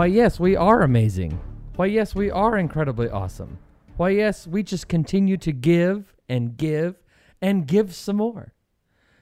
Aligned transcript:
Why, 0.00 0.06
yes, 0.06 0.40
we 0.40 0.56
are 0.56 0.80
amazing. 0.80 1.38
Why, 1.76 1.84
yes, 1.84 2.14
we 2.14 2.30
are 2.30 2.56
incredibly 2.56 3.10
awesome. 3.10 3.58
Why, 3.98 4.08
yes, 4.08 4.46
we 4.46 4.62
just 4.62 4.88
continue 4.88 5.36
to 5.36 5.52
give 5.52 6.14
and 6.26 6.56
give 6.56 6.94
and 7.42 7.66
give 7.66 7.94
some 7.94 8.16
more. 8.16 8.54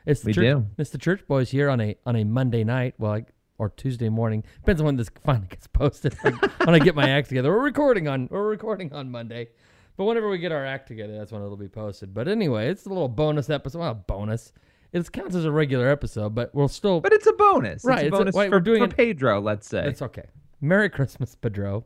It's 0.07 0.21
the 0.21 0.29
We 0.29 0.35
church, 0.35 0.45
do. 0.45 0.67
It's 0.79 0.91
the 0.91 0.99
church 0.99 1.27
boys 1.27 1.51
here 1.51 1.69
on 1.69 1.81
a 1.81 1.97
on 2.07 2.15
a 2.15 2.23
Monday 2.23 2.63
night, 2.63 2.95
well, 2.97 3.11
like, 3.11 3.33
or 3.59 3.71
Tuesday 3.71 4.09
morning. 4.09 4.45
Depends 4.61 4.81
on 4.81 4.85
when 4.85 4.95
this 4.95 5.11
finally 5.25 5.49
gets 5.49 5.67
posted. 5.67 6.15
when 6.23 6.77
I 6.77 6.79
get 6.79 6.95
my 6.95 7.11
act 7.11 7.29
together, 7.29 7.51
we're 7.51 7.65
recording 7.65 8.07
on 8.07 8.29
we're 8.31 8.49
recording 8.49 8.93
on 8.93 9.11
Monday, 9.11 9.49
but 9.97 10.05
whenever 10.05 10.29
we 10.29 10.39
get 10.39 10.53
our 10.53 10.65
act 10.65 10.87
together, 10.87 11.19
that's 11.19 11.33
when 11.33 11.43
it'll 11.43 11.57
be 11.57 11.67
posted. 11.67 12.15
But 12.15 12.29
anyway, 12.29 12.69
it's 12.69 12.87
a 12.87 12.89
little 12.89 13.09
bonus 13.09 13.51
episode. 13.51 13.81
Well, 13.81 13.95
bonus. 13.95 14.53
It 14.93 15.11
counts 15.11 15.35
as 15.35 15.45
a 15.45 15.51
regular 15.51 15.89
episode, 15.89 16.37
but 16.37 16.55
we'll 16.55 16.69
still. 16.69 17.01
But 17.01 17.15
it's 17.15 17.27
a 17.27 17.33
bonus. 17.33 17.85
Right, 17.85 18.07
It's 18.07 18.07
it's 18.07 18.13
a 18.13 18.15
a- 18.15 18.19
bonus 18.21 18.35
why 18.37 18.47
for, 18.47 18.53
we're 18.53 18.61
doing 18.61 18.89
for 18.89 18.95
Pedro, 18.95 19.41
let's 19.41 19.67
say. 19.67 19.85
It's 19.85 20.03
okay. 20.03 20.27
Merry 20.61 20.91
Christmas, 20.91 21.35
Pedro. 21.35 21.85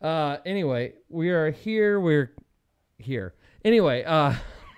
Uh, 0.00 0.36
anyway, 0.46 0.92
we 1.08 1.30
are 1.30 1.50
here. 1.50 1.98
We're 1.98 2.32
here. 2.98 3.34
Anyway, 3.64 4.04
uh, 4.04 4.34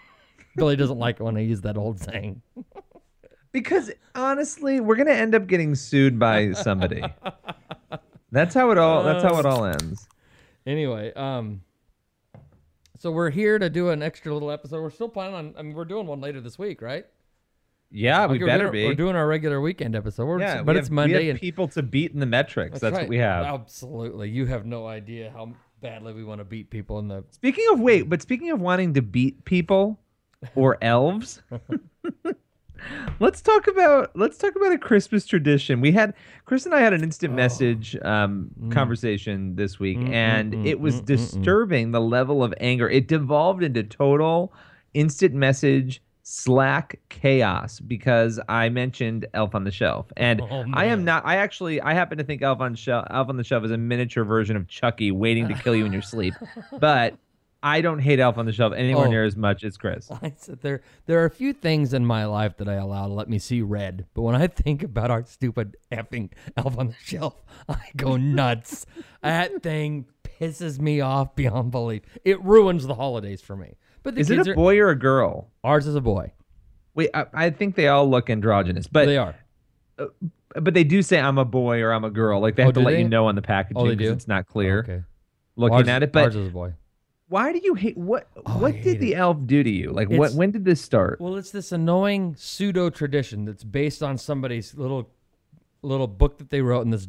Billy 0.57 0.77
doesn't 0.77 0.99
like 0.99 1.21
it 1.21 1.23
when 1.23 1.37
I 1.37 1.41
use 1.41 1.61
that 1.63 1.77
old 1.77 2.01
saying. 2.01 2.41
Because 3.53 3.91
honestly, 4.15 4.81
we're 4.81 4.97
gonna 4.97 5.11
end 5.11 5.35
up 5.35 5.47
getting 5.47 5.75
sued 5.75 6.19
by 6.19 6.53
somebody. 6.53 7.03
that's 8.33 8.55
how 8.55 8.71
it 8.71 8.79
all. 8.79 9.03
That's 9.05 9.23
how 9.23 9.39
it 9.39 9.45
all 9.45 9.65
ends. 9.65 10.09
Anyway, 10.67 11.13
um, 11.15 11.61
so 12.99 13.11
we're 13.11 13.31
here 13.31 13.59
to 13.59 13.69
do 13.69 13.91
an 13.91 14.03
extra 14.03 14.33
little 14.33 14.51
episode. 14.51 14.81
We're 14.83 14.91
still 14.91 15.09
planning 15.09 15.35
on. 15.35 15.55
I 15.59 15.63
mean, 15.63 15.75
we're 15.75 15.85
doing 15.85 16.07
one 16.07 16.21
later 16.21 16.41
this 16.41 16.59
week, 16.59 16.81
right? 16.81 17.07
Yeah, 17.91 18.27
we 18.27 18.37
Okay, 18.37 18.45
we're 18.45 18.47
better 18.47 18.65
doing- 18.65 18.73
be. 18.73 18.87
We're 18.87 18.95
doing 18.95 19.17
our 19.17 19.27
regular 19.27 19.61
weekend 19.61 19.97
episode. 19.97 20.27
We're, 20.27 20.41
yeah, 20.41 20.63
but 20.63 20.77
it's 20.77 20.91
Monday 20.91 21.19
We 21.19 21.27
have 21.27 21.35
and 21.35 21.41
people 21.41 21.69
to 21.69 21.83
beat 21.83 22.13
in 22.13 22.21
the 22.21 22.27
metrics. 22.27 22.81
That's, 22.81 22.93
right. 22.93 23.03
what 23.03 23.09
we 23.09 23.19
have. 23.19 23.45
Absolutely, 23.45 24.31
you 24.31 24.47
have 24.47 24.65
no 24.65 24.87
idea 24.87 25.31
how 25.33 25.53
badly 25.81 26.13
we 26.13 26.23
want 26.23 26.41
to 26.41 26.45
beat 26.45 26.71
people 26.71 26.99
in 27.01 27.09
the. 27.09 27.25
Speaking 27.31 27.65
of 27.73 27.81
wait, 27.81 28.09
but 28.09 28.23
speaking 28.23 28.51
of 28.51 28.61
wanting 28.61 28.95
to 28.95 29.03
beat 29.03 29.45
people 29.45 29.99
or 30.55 30.79
elves, 30.83 31.43
let's 33.21 33.43
talk 33.43 33.67
about 33.67 34.15
let's 34.17 34.39
talk 34.39 34.55
about 34.55 34.73
a 34.73 34.79
Christmas 34.79 35.27
tradition. 35.27 35.81
We 35.81 35.91
had 35.91 36.15
Chris 36.45 36.67
and 36.67 36.75
I 36.75 36.81
had 36.81 36.93
an 36.93 37.03
instant 37.03 37.35
message 37.35 37.97
um, 38.03 38.51
conversation 38.71 39.57
this 39.57 39.81
week, 39.81 39.99
Mm, 39.99 40.11
and 40.13 40.53
mm, 40.53 40.67
it 40.67 40.79
mm, 40.79 40.81
was 40.81 40.95
mm, 40.95 40.99
mm, 40.99 41.03
mm. 41.03 41.07
disturbing 41.07 41.91
the 41.91 42.01
level 42.01 42.45
of 42.45 42.55
anger. 42.61 42.89
It 42.89 43.09
devolved 43.09 43.63
into 43.65 43.83
total 43.83 44.53
instant 44.95 45.35
message 45.35 46.03
Slack 46.31 47.01
chaos 47.09 47.81
because 47.81 48.39
I 48.49 48.69
mentioned 48.69 49.27
Elf 49.35 49.55
on 49.57 49.65
the 49.65 49.73
Shelf, 49.73 50.07
and 50.17 50.41
Oh, 50.41 50.65
I 50.73 50.85
am 50.87 51.05
not. 51.05 51.27
I 51.27 51.37
actually 51.37 51.81
I 51.81 51.93
happen 51.93 52.19
to 52.19 52.25
think 52.25 52.41
Elf 52.41 52.61
on 52.61 52.77
Shelf 52.77 53.05
Elf 53.11 53.29
on 53.29 53.37
the 53.37 53.43
Shelf 53.43 53.65
is 53.65 53.73
a 53.73 53.77
miniature 53.77 54.23
version 54.23 54.55
of 54.57 54.69
Chucky 54.69 55.11
waiting 55.11 55.49
to 55.49 55.55
kill 55.55 55.75
you 55.75 55.85
in 55.87 55.93
your 55.93 56.03
sleep, 56.03 56.35
but. 56.79 57.15
I 57.63 57.83
don't 57.83 57.99
hate 57.99 58.21
Elf 58.21 58.39
on 58.39 58.47
the 58.47 58.55
Shelf 58.55 58.73
anywhere 58.75 59.07
Oh. 59.07 59.11
near 59.11 59.23
as 59.27 59.37
much 59.37 59.65
as 59.65 59.77
Chris. 59.77 60.11
I 60.11 60.33
said 60.39 60.63
there 60.63 60.81
there 61.05 61.21
are 61.21 61.27
a 61.27 61.31
few 61.31 61.53
things 61.53 61.93
in 61.93 62.07
my 62.07 62.25
life 62.25 62.57
that 62.57 62.71
I 62.71 62.77
allow 62.77 63.07
to 63.07 63.13
let 63.13 63.29
me 63.29 63.39
see 63.39 63.61
red, 63.61 64.07
but 64.15 64.23
when 64.23 64.35
I 64.35 64.47
think 64.47 64.83
about 64.83 65.11
our 65.11 65.27
stupid 65.27 65.77
effing 65.93 66.31
elf 66.57 66.79
on 66.79 66.87
the 66.87 66.95
shelf, 67.05 67.35
I 67.69 67.77
go 67.97 68.17
nuts. 68.17 68.87
that 69.23 69.63
thing 69.63 70.07
pisses 70.41 70.81
me 70.81 71.01
off 71.01 71.35
beyond 71.37 71.71
belief. 71.71 72.03
It 72.25 72.43
ruins 72.43 72.87
the 72.87 72.95
holidays 72.95 73.41
for 73.41 73.57
me. 73.57 73.75
But 74.03 74.15
the 74.15 74.21
Is 74.23 74.31
it 74.31 74.47
a 74.47 74.53
are 74.53 74.55
boy 74.55 74.79
or 74.79 74.91
a 74.91 74.99
girl? 74.99 75.51
ours 75.63 75.87
is 75.87 75.95
a 75.95 76.01
boy. 76.01 76.33
Wait, 76.95 77.11
I, 77.15 77.27
I 77.35 77.51
think 77.51 77.75
they 77.77 77.89
all 77.89 78.09
look 78.09 78.31
androgynous, 78.31 78.87
but 78.87 79.07
they 79.07 79.17
are. 79.19 79.35
Uh, 79.99 80.07
but 80.61 80.75
they 80.75 80.83
do 80.85 81.03
say 81.03 81.21
I'm 81.21 81.39
a 81.39 81.45
boy 81.45 81.81
or 81.83 81.93
I'm 81.93 82.05
a 82.05 82.11
girl. 82.11 82.41
Like 82.41 82.57
they 82.57 82.63
Oh, 82.63 82.67
have 82.67 82.75
to 82.75 82.81
let 82.81 82.93
they? 82.93 83.03
you 83.03 83.09
know 83.09 83.27
on 83.27 83.35
the 83.37 83.43
packaging 83.43 83.77
Oh, 83.77 83.87
they 83.87 83.95
'cause 83.97 84.07
do? 84.07 84.13
it's 84.13 84.27
not 84.29 84.47
clear 84.47 84.81
Okay. 84.81 85.03
looking 85.57 85.77
ours, 85.77 85.89
at 85.89 86.03
it. 86.03 86.13
But 86.13 86.25
ours 86.25 86.37
is 86.37 86.49
a 86.49 86.51
boy. 86.51 86.75
why 87.29 87.53
do 87.53 87.61
you 87.63 87.75
hate 87.75 87.97
what? 87.97 88.29
Oh, 88.47 88.59
what 88.59 88.75
hate 88.75 88.83
did 88.85 88.97
it. 88.97 89.01
the 89.01 89.15
elf 89.15 89.37
do 89.47 89.63
to 89.63 89.71
you? 89.71 89.93
Like 89.93 90.09
what? 90.11 90.33
When 90.33 90.51
did 90.51 90.65
this 90.65 90.81
start? 90.81 91.21
Well, 91.21 91.37
it's 91.37 91.51
this 91.53 91.71
annoying 91.71 92.35
pseudo 92.37 92.91
tradition 92.91 93.45
that's 93.45 93.63
based 93.63 94.03
on 94.03 94.19
somebody's 94.19 94.75
little 94.75 95.09
little 95.83 96.09
book 96.09 96.39
that 96.39 96.51
they 96.51 96.61
wrote 96.63 96.83
and 96.83 96.93
this 96.93 97.07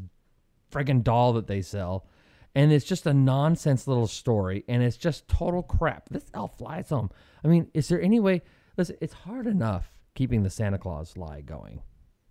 friggin' 0.72 1.04
doll 1.04 1.34
that 1.34 1.48
they 1.48 1.62
sell. 1.62 2.06
And 2.54 2.72
it's 2.74 2.86
just 2.86 3.06
a 3.08 3.14
nonsense 3.14 3.88
little 3.88 4.08
story 4.08 4.66
and 4.68 4.84
it's 4.84 4.98
just 4.98 5.28
total 5.28 5.64
crap. 5.64 6.10
This 6.10 6.26
elf 6.34 6.58
flies 6.58 6.90
home. 6.90 7.10
I 7.46 7.48
mean, 7.48 7.68
is 7.74 7.88
there 7.88 8.02
any 8.02 8.20
way 8.20 8.42
listen, 8.78 8.98
it's 9.02 9.14
hard 9.14 9.48
enough 9.48 9.92
keeping 10.16 10.44
the 10.44 10.50
Santa 10.50 10.78
Claus 10.78 11.16
lie 11.18 11.42
going. 11.42 11.82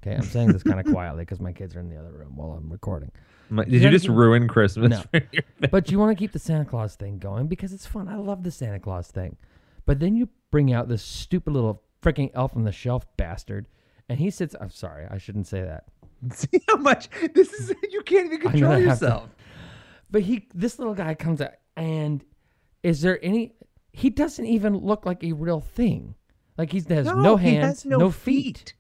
Okay, 0.02 0.14
I'm 0.14 0.22
saying 0.22 0.52
this 0.52 0.62
kind 0.62 0.80
of 0.80 0.86
quietly 0.92 1.22
because 1.24 1.40
my 1.40 1.52
kids 1.52 1.74
are 1.76 1.80
in 1.80 1.88
the 1.88 1.96
other 1.96 2.12
room 2.12 2.36
while 2.36 2.52
I'm 2.52 2.70
recording. 2.70 3.10
My- 3.50 3.64
Did 3.64 3.74
you 3.74 3.80
you 3.80 3.90
just 3.90 4.06
keep- 4.06 4.14
ruin 4.14 4.46
Christmas? 4.48 4.90
No. 4.90 5.00
for 5.10 5.20
your 5.32 5.42
family? 5.42 5.44
But 5.70 5.90
you 5.90 5.98
want 5.98 6.16
to 6.16 6.20
keep 6.20 6.32
the 6.32 6.38
Santa 6.38 6.64
Claus 6.64 6.94
thing 6.96 7.18
going 7.18 7.46
because 7.48 7.72
it's 7.72 7.86
fun. 7.86 8.08
I 8.08 8.16
love 8.16 8.42
the 8.42 8.50
Santa 8.50 8.78
Claus 8.80 9.08
thing. 9.08 9.36
But 9.86 10.00
then 10.00 10.16
you 10.16 10.28
bring 10.50 10.72
out 10.72 10.88
this 10.88 11.02
stupid 11.02 11.52
little 11.52 11.82
freaking 12.02 12.30
elf 12.34 12.54
on 12.56 12.64
the 12.64 12.72
shelf 12.72 13.06
bastard, 13.16 13.66
and 14.08 14.18
he 14.18 14.30
sits. 14.30 14.54
I'm 14.60 14.70
sorry, 14.70 15.06
I 15.10 15.18
shouldn't 15.18 15.46
say 15.46 15.62
that. 15.62 15.84
See 16.34 16.60
how 16.68 16.76
much 16.76 17.08
this 17.34 17.52
is? 17.54 17.72
You 17.90 18.02
can't 18.02 18.26
even 18.32 18.40
control 18.50 18.78
yourself. 18.78 19.28
But 20.10 20.22
he, 20.22 20.48
this 20.54 20.78
little 20.78 20.94
guy 20.94 21.14
comes 21.14 21.40
out, 21.40 21.52
and 21.76 22.24
is 22.82 23.00
there 23.00 23.18
any? 23.24 23.54
He 23.92 24.10
doesn't 24.10 24.46
even 24.46 24.76
look 24.76 25.06
like 25.06 25.22
a 25.24 25.32
real 25.32 25.60
thing. 25.60 26.14
Like 26.58 26.72
he 26.72 26.78
has 26.88 27.06
no, 27.06 27.14
No, 27.14 27.36
he 27.36 27.54
hands, 27.54 27.82
has 27.82 27.86
no 27.86 28.10
feet. 28.10 28.58
feet. 28.58 28.74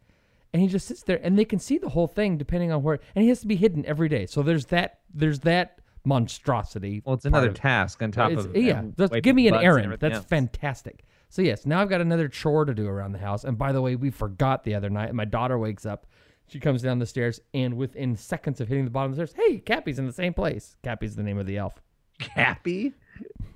and 0.52 0.60
he 0.60 0.68
just 0.68 0.86
sits 0.86 1.02
there, 1.04 1.20
and 1.22 1.38
they 1.38 1.44
can 1.44 1.58
see 1.58 1.78
the 1.78 1.88
whole 1.88 2.06
thing 2.08 2.36
depending 2.36 2.72
on 2.72 2.82
where. 2.82 2.98
And 3.14 3.22
he 3.22 3.28
has 3.28 3.40
to 3.40 3.46
be 3.46 3.56
hidden 3.56 3.84
every 3.86 4.08
day. 4.08 4.26
So 4.26 4.42
there's 4.42 4.66
that. 4.66 5.00
There's 5.14 5.40
that 5.40 5.80
monstrosity. 6.04 7.02
Well, 7.04 7.14
it's 7.14 7.24
another 7.24 7.48
of 7.48 7.54
task 7.54 8.02
on 8.02 8.12
top 8.12 8.30
It's- 8.32 8.46
of 8.46 8.56
yeah. 8.56 8.82
Just 8.98 9.12
give 9.22 9.34
me 9.36 9.48
an 9.48 9.54
errand. 9.54 9.96
That's 10.00 10.16
else. 10.16 10.24
fantastic. 10.26 11.04
So 11.28 11.42
yes, 11.42 11.64
now 11.64 11.80
I've 11.80 11.88
got 11.88 12.00
another 12.00 12.28
chore 12.28 12.64
to 12.64 12.74
do 12.74 12.86
around 12.88 13.12
the 13.12 13.18
house. 13.18 13.44
And 13.44 13.56
by 13.56 13.72
the 13.72 13.80
way, 13.80 13.94
we 13.96 14.10
forgot 14.10 14.64
the 14.64 14.74
other 14.74 14.90
night. 14.90 15.08
And 15.08 15.16
my 15.16 15.24
daughter 15.24 15.58
wakes 15.58 15.86
up. 15.86 16.06
She 16.50 16.58
comes 16.58 16.82
down 16.82 16.98
the 16.98 17.06
stairs, 17.06 17.40
and 17.54 17.76
within 17.76 18.16
seconds 18.16 18.60
of 18.60 18.66
hitting 18.68 18.84
the 18.84 18.90
bottom 18.90 19.12
of 19.12 19.16
the 19.16 19.26
stairs, 19.26 19.46
hey, 19.48 19.58
Cappy's 19.58 19.98
in 20.00 20.06
the 20.06 20.12
same 20.12 20.34
place. 20.34 20.74
Cappy's 20.82 21.14
the 21.14 21.22
name 21.22 21.38
of 21.38 21.46
the 21.46 21.58
elf. 21.58 21.80
Cappy. 22.18 22.92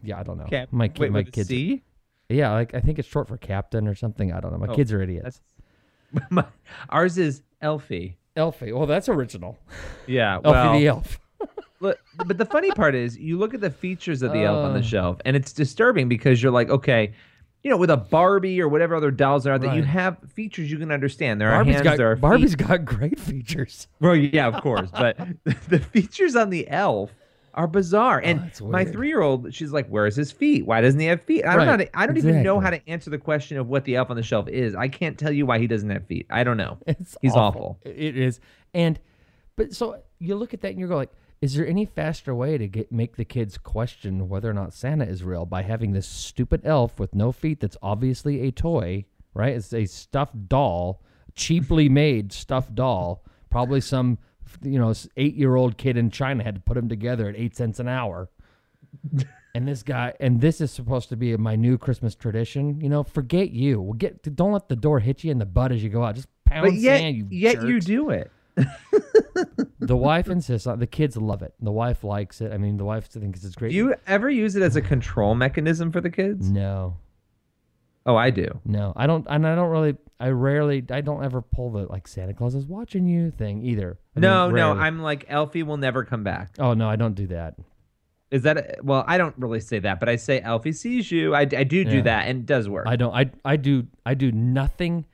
Yeah, 0.03 0.21
I 0.21 0.23
don't 0.23 0.39
know. 0.39 0.45
Cap. 0.45 0.69
My 0.71 0.91
Wait, 0.99 1.11
my 1.11 1.25
kids. 1.25 1.49
C? 1.49 1.83
Yeah, 2.29 2.53
like 2.53 2.73
I 2.75 2.81
think 2.81 2.99
it's 2.99 3.09
short 3.09 3.29
for 3.29 3.37
captain 3.37 3.89
or 3.89 3.95
something. 3.95 4.33
I 4.33 4.41
don't 4.41 4.53
know. 4.53 4.59
My 4.59 4.69
Oh, 4.69 4.75
kids 4.75 4.93
are 4.93 5.03
idiots. 5.03 5.41
My- 6.31 6.47
Ours 6.91 7.19
is 7.19 7.43
Elfie. 7.61 8.17
Elfie. 8.37 8.73
Well, 8.73 8.87
that's 8.87 9.09
original. 9.09 9.59
Yeah. 10.07 10.37
Elfie 10.45 10.49
well, 10.51 10.79
the 10.79 10.87
elf. 10.87 11.21
Look, 11.81 11.99
but 12.27 12.39
the 12.39 12.47
funny 12.47 12.71
part 12.71 12.95
is, 12.95 13.19
you 13.19 13.37
look 13.37 13.53
at 13.55 13.61
the 13.61 13.71
features 13.71 14.23
of 14.23 14.33
the 14.33 14.43
elf 14.45 14.65
on 14.65 14.71
Uh. 14.71 14.75
the 14.75 14.83
shelf, 14.83 15.19
and 15.25 15.37
it's 15.37 15.53
disturbing 15.53 16.09
because 16.09 16.43
you're 16.43 16.53
like, 16.53 16.71
okay, 16.71 17.13
you 17.65 17.71
know, 17.71 17.77
with 17.79 17.91
a 17.91 17.97
Barbie 17.97 18.61
or 18.61 18.69
whatever 18.69 18.95
other 18.95 19.11
dolls 19.11 19.47
are 19.47 19.53
out 19.53 19.63
there, 19.63 19.75
you 19.75 19.83
have 19.83 20.19
features 20.35 20.71
you 20.71 20.79
can 20.79 20.93
understand. 20.93 21.41
There 21.41 21.49
are 21.49 21.57
Barbie's 21.57 21.75
hands, 21.77 21.85
got 21.85 21.97
there 21.97 22.11
are 22.11 22.17
Barbie's 22.17 22.55
feet. 22.55 22.67
got 22.69 22.85
great 22.85 23.19
features. 23.19 23.89
Well, 24.01 24.15
yeah, 24.15 24.47
of 24.47 24.63
course, 24.63 24.91
but 24.93 25.17
the 25.45 25.79
features 25.79 26.37
on 26.37 26.51
the 26.51 26.69
elf 26.69 27.11
are 27.55 27.67
bizarre. 27.67 28.21
Oh, 28.23 28.27
and 28.29 28.53
Oh, 28.61 28.67
my 28.69 28.85
three-year-old, 28.85 29.55
she's 29.55 29.73
like, 29.73 29.89
"Where's 29.89 30.15
his 30.15 30.31
feet? 30.31 30.67
Why 30.67 30.83
doesn't 30.83 31.01
he 31.01 31.07
have 31.07 31.23
feet?" 31.23 31.47
I 31.47 31.57
don't 31.57 31.67
Right, 31.67 31.79
know. 31.79 31.85
To, 31.87 31.99
I 31.99 32.07
don't 32.07 32.19
even 32.19 32.43
know 32.43 32.61
how 32.61 32.69
to 32.69 32.87
answer 32.89 33.09
the 33.09 33.19
question 33.19 33.57
of 33.57 33.69
what 33.69 33.85
the 33.85 33.97
elf 33.97 34.11
on 34.11 34.17
the 34.17 34.23
shelf 34.23 34.47
is. 34.49 34.75
I 34.75 34.89
can't 34.89 35.19
tell 35.19 35.33
you 35.33 35.47
why 35.47 35.59
he 35.59 35.67
doesn't 35.67 35.89
have 35.89 36.07
feet. 36.07 36.27
I 36.31 36.45
don't 36.45 36.59
know. 36.59 36.77
It's 36.87 37.17
He's 37.23 37.35
awful. 37.35 37.79
It 37.83 38.17
is. 38.19 38.41
And 38.75 38.99
but 39.57 39.73
so 39.73 40.03
you 40.19 40.35
look 40.35 40.53
at 40.53 40.61
that 40.61 40.73
and 40.73 40.81
you 40.81 40.87
go 40.87 40.97
like, 40.97 41.13
is 41.45 41.53
there 41.53 41.67
any 41.67 41.85
faster 41.85 42.35
way 42.35 42.57
to 42.57 42.67
get 42.67 42.91
make 42.91 43.17
the 43.17 43.25
kids 43.25 43.59
question 43.59 44.31
whether 44.31 44.49
or 44.49 44.55
not 44.55 44.73
Santa 44.73 45.05
is 45.05 45.23
real 45.23 45.45
by 45.45 45.61
having 45.61 45.93
this 45.93 46.07
stupid 46.07 46.63
elf 46.65 46.99
with 46.99 47.15
no 47.15 47.33
feet 47.33 47.61
that's 47.61 47.77
obviously 47.83 48.41
a 48.41 48.51
toy, 48.51 49.05
right? 49.35 49.55
It's 49.55 49.75
a 49.75 49.85
stuffed 49.85 50.49
doll, 50.49 51.03
cheaply 51.35 51.87
made 51.91 52.33
stuffed 52.33 52.75
doll. 52.75 53.27
Probably 53.51 53.83
some 53.83 54.17
you 54.63 54.79
know, 54.79 54.95
eight 55.19 55.35
year 55.35 55.55
old 55.55 55.77
kid 55.77 55.99
in 55.99 56.11
China 56.11 56.43
had 56.43 56.55
to 56.55 56.63
put 56.63 56.77
them 56.77 56.89
together 56.89 57.29
at 57.29 57.37
eight 57.37 57.55
cents 57.55 57.79
an 57.79 57.89
hour. 57.89 58.31
and 59.55 59.69
this 59.69 59.83
guy, 59.83 60.15
and 60.21 60.41
this 60.41 60.63
is 60.63 60.71
supposed 60.71 61.11
to 61.11 61.17
be 61.17 61.37
my 61.37 61.57
new 61.57 61.77
Christmas 61.77 62.15
tradition. 62.15 62.81
You 62.81 62.89
know, 62.89 63.03
forget 63.03 63.51
you. 63.51 63.83
We'll 63.83 63.93
get. 63.93 64.35
Don't 64.35 64.53
let 64.53 64.69
the 64.69 64.77
door 64.77 64.99
hit 64.99 65.23
you 65.23 65.31
in 65.31 65.39
the 65.39 65.45
butt 65.45 65.73
as 65.73 65.85
you 65.85 65.91
go 65.91 66.05
out. 66.05 66.15
Just 66.15 66.29
pound 66.47 66.65
but 66.71 66.73
yet, 66.73 67.01
sand. 67.01 67.17
You 67.17 67.27
yet 67.31 67.63
you 67.63 67.81
do 67.81 68.09
it. 68.09 68.31
The 69.87 69.97
wife 69.97 70.29
insists 70.29 70.67
on. 70.67 70.79
The 70.79 70.87
kids 70.87 71.17
love 71.17 71.43
it. 71.43 71.55
The 71.61 71.73
wife 71.73 72.05
likes 72.05 72.41
it. 72.41 72.53
I 72.53 72.59
mean, 72.59 72.77
the 72.77 72.85
wife 72.85 73.07
thinks 73.07 73.45
it's 73.45 73.55
great. 73.55 73.71
Do 73.71 73.77
you 73.77 73.95
ever 74.07 74.29
use 74.31 74.57
it 74.57 74.63
as 74.63 74.77
a 74.77 74.81
control 74.83 75.35
mechanism 75.35 75.93
for 75.93 76.01
the 76.01 76.11
kids? 76.11 76.51
No, 76.51 76.97
Oh, 78.07 78.17
I 78.17 78.31
do. 78.31 78.61
no, 78.65 78.93
I 78.97 79.07
don't. 79.07 79.27
And 79.31 79.47
I 79.47 79.55
don't 79.55 79.71
really. 79.71 79.97
I 80.21 80.29
rarely. 80.29 80.85
I 80.91 81.01
don't 81.01 81.25
ever 81.25 81.41
pull 81.43 81.71
the 81.73 81.87
like 81.87 82.07
Santa 82.07 82.35
Claus 82.35 82.55
is 82.55 82.67
watching 82.67 83.07
you 83.07 83.31
thing 83.31 83.63
either. 83.63 83.99
I 84.17 84.21
No, 84.21 84.47
mean, 84.47 84.57
no. 84.57 84.73
I'm 84.73 85.01
like 85.03 85.25
Elfie 85.29 85.63
will 85.63 85.77
never 85.79 86.05
come 86.05 86.23
back. 86.23 86.55
Oh 86.59 86.75
no, 86.75 86.89
I 86.89 86.97
don't 86.97 87.15
do 87.15 87.27
that. 87.29 87.57
Is 88.31 88.43
that 88.43 88.85
well? 88.85 89.05
I 89.07 89.17
don't 89.19 89.35
really 89.39 89.61
say 89.61 89.79
that, 89.81 90.01
but 90.01 90.09
I 90.09 90.17
say 90.17 90.41
Elfie 90.41 90.73
sees 90.73 91.11
you. 91.11 91.35
I, 91.35 91.41
I 91.43 91.65
do 91.65 91.85
do 91.85 91.97
Yeah. 91.97 92.03
that, 92.03 92.29
and 92.29 92.41
it 92.41 92.47
does 92.47 92.69
work. 92.69 92.87
I 92.87 92.97
don't. 92.97 93.15
I 93.15 93.31
I 93.45 93.57
do. 93.57 93.87
I 94.05 94.15
do 94.15 94.33
nothing. 94.33 95.05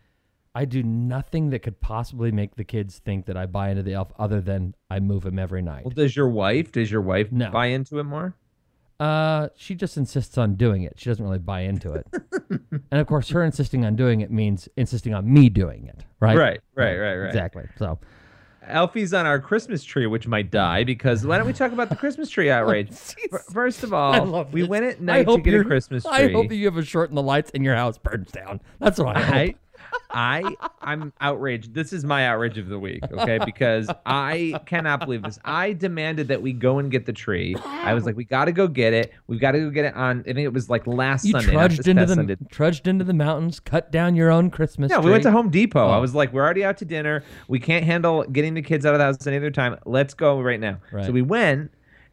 I 0.54 0.64
do 0.64 0.82
nothing 0.82 1.50
that 1.50 1.60
could 1.60 1.80
possibly 1.80 2.32
make 2.32 2.56
the 2.56 2.64
kids 2.64 2.98
think 2.98 3.26
that 3.26 3.36
I 3.36 3.46
buy 3.46 3.70
into 3.70 3.82
the 3.84 3.94
elf, 3.94 4.12
other 4.18 4.40
than 4.40 4.74
I 4.90 4.98
move 4.98 5.24
him 5.24 5.38
every 5.38 5.62
night. 5.62 5.84
well, 5.84 5.94
does 5.94 6.16
your 6.16 6.28
wife? 6.28 6.72
Does 6.72 6.90
your 6.90 7.02
wife 7.02 7.30
No. 7.30 7.50
buy 7.50 7.66
into 7.66 7.98
it 8.00 8.04
more? 8.04 8.34
Uh, 8.98 9.48
she 9.56 9.74
just 9.74 9.96
insists 9.96 10.36
on 10.36 10.56
doing 10.56 10.82
it. 10.82 10.94
She 10.98 11.08
doesn't 11.08 11.24
really 11.24 11.38
buy 11.38 11.60
into 11.60 11.92
it. 11.94 12.06
and 12.90 13.00
of 13.00 13.06
course, 13.06 13.30
her 13.30 13.42
insisting 13.44 13.84
on 13.86 13.96
doing 13.96 14.20
it 14.20 14.30
means 14.30 14.68
insisting 14.76 15.14
on 15.14 15.32
me 15.32 15.48
doing 15.48 15.86
it. 15.86 16.04
Right. 16.20 16.36
Right, 16.36 16.60
right, 16.74 16.96
right, 16.98 17.16
right. 17.16 17.26
Exactly. 17.28 17.64
So. 17.78 17.98
Elfie's 18.66 19.14
on 19.14 19.24
our 19.26 19.40
Christmas 19.40 19.82
tree, 19.82 20.06
which 20.06 20.26
might 20.28 20.50
die 20.50 20.84
because 20.84 21.24
why 21.26 21.38
don't 21.38 21.46
we 21.46 21.52
talk 21.54 21.72
about 21.72 21.88
the 21.88 21.96
Christmas 21.96 22.28
tree 22.28 22.50
outrage? 22.50 22.90
F- 22.90 23.44
First 23.52 23.82
of 23.84 23.92
Oh, 23.94 23.96
all, 23.96 24.44
we 24.52 24.64
went 24.64 24.84
at 24.84 24.96
I 24.98 25.02
night 25.02 25.22
to 25.24 25.30
hope 25.30 25.44
get 25.44 25.54
a 25.54 25.64
Christmas 25.64 26.02
tree. 26.04 26.12
I 26.12 26.30
hope 26.30 26.48
that 26.48 26.56
you 26.56 26.66
have 26.66 26.76
a 26.76 26.84
short 26.84 27.08
and 27.08 27.16
the 27.16 27.22
lights 27.22 27.50
and 27.54 27.64
your 27.64 27.74
house 27.76 27.96
burns 27.96 28.30
down. 28.30 28.60
That's 28.80 28.98
what 28.98 29.16
I 29.16 29.20
hope. 29.22 29.34
I, 29.34 29.54
I, 30.12 30.56
I'm 30.80 31.12
outraged. 31.20 31.72
This 31.74 31.92
is 31.92 32.04
my 32.04 32.26
outrage 32.26 32.58
of 32.58 32.68
the 32.68 32.78
week, 32.78 33.00
okay? 33.12 33.38
Because 33.44 33.88
I 34.04 34.60
cannot 34.66 35.00
believe 35.00 35.22
this. 35.22 35.38
I 35.44 35.72
demanded 35.72 36.28
that 36.28 36.42
we 36.42 36.52
go 36.52 36.78
and 36.78 36.90
get 36.90 37.06
the 37.06 37.12
tree. 37.12 37.54
I 37.64 37.94
was 37.94 38.04
like, 38.06 38.16
we 38.16 38.24
got 38.24 38.46
to 38.46 38.52
go 38.52 38.66
get 38.66 38.92
it. 38.92 39.12
We've 39.28 39.40
got 39.40 39.52
to 39.52 39.60
go 39.60 39.70
get 39.70 39.84
it 39.84 39.94
on. 39.94 40.20
I 40.20 40.32
think 40.32 40.38
it 40.38 40.52
was 40.52 40.68
like 40.68 40.86
last 40.86 41.24
you 41.24 41.32
Sunday. 41.32 41.52
trudged 41.52 41.88
into 41.88 42.06
the 42.06 42.14
Sunday. 42.14 42.36
trudged 42.50 42.86
into 42.88 43.04
the 43.04 43.14
mountains, 43.14 43.60
cut 43.60 43.92
down 43.92 44.16
your 44.16 44.30
own 44.30 44.50
Christmas 44.50 44.90
Yeah, 44.90 44.96
tree. 44.96 45.06
we 45.06 45.10
went 45.12 45.22
to 45.24 45.30
Home 45.30 45.50
Depot. 45.50 45.86
I 45.88 45.96
Oh. 45.96 46.00
was 46.00 46.14
like, 46.14 46.32
we're 46.32 46.42
already 46.44 46.64
out 46.64 46.76
to 46.78 46.84
dinner. 46.84 47.22
We 47.48 47.60
can't 47.60 47.84
handle 47.84 48.24
getting 48.24 48.54
the 48.54 48.62
kids 48.62 48.84
out 48.84 48.94
of 48.94 48.98
the 48.98 49.04
house 49.04 49.26
any 49.26 49.36
other 49.36 49.50
time. 49.50 49.76
Let's 49.86 50.14
go 50.14 50.40
right 50.40 50.58
now. 50.60 50.78
Right. 50.92 51.06
So 51.06 51.12
we 51.12 51.22
went 51.22 51.70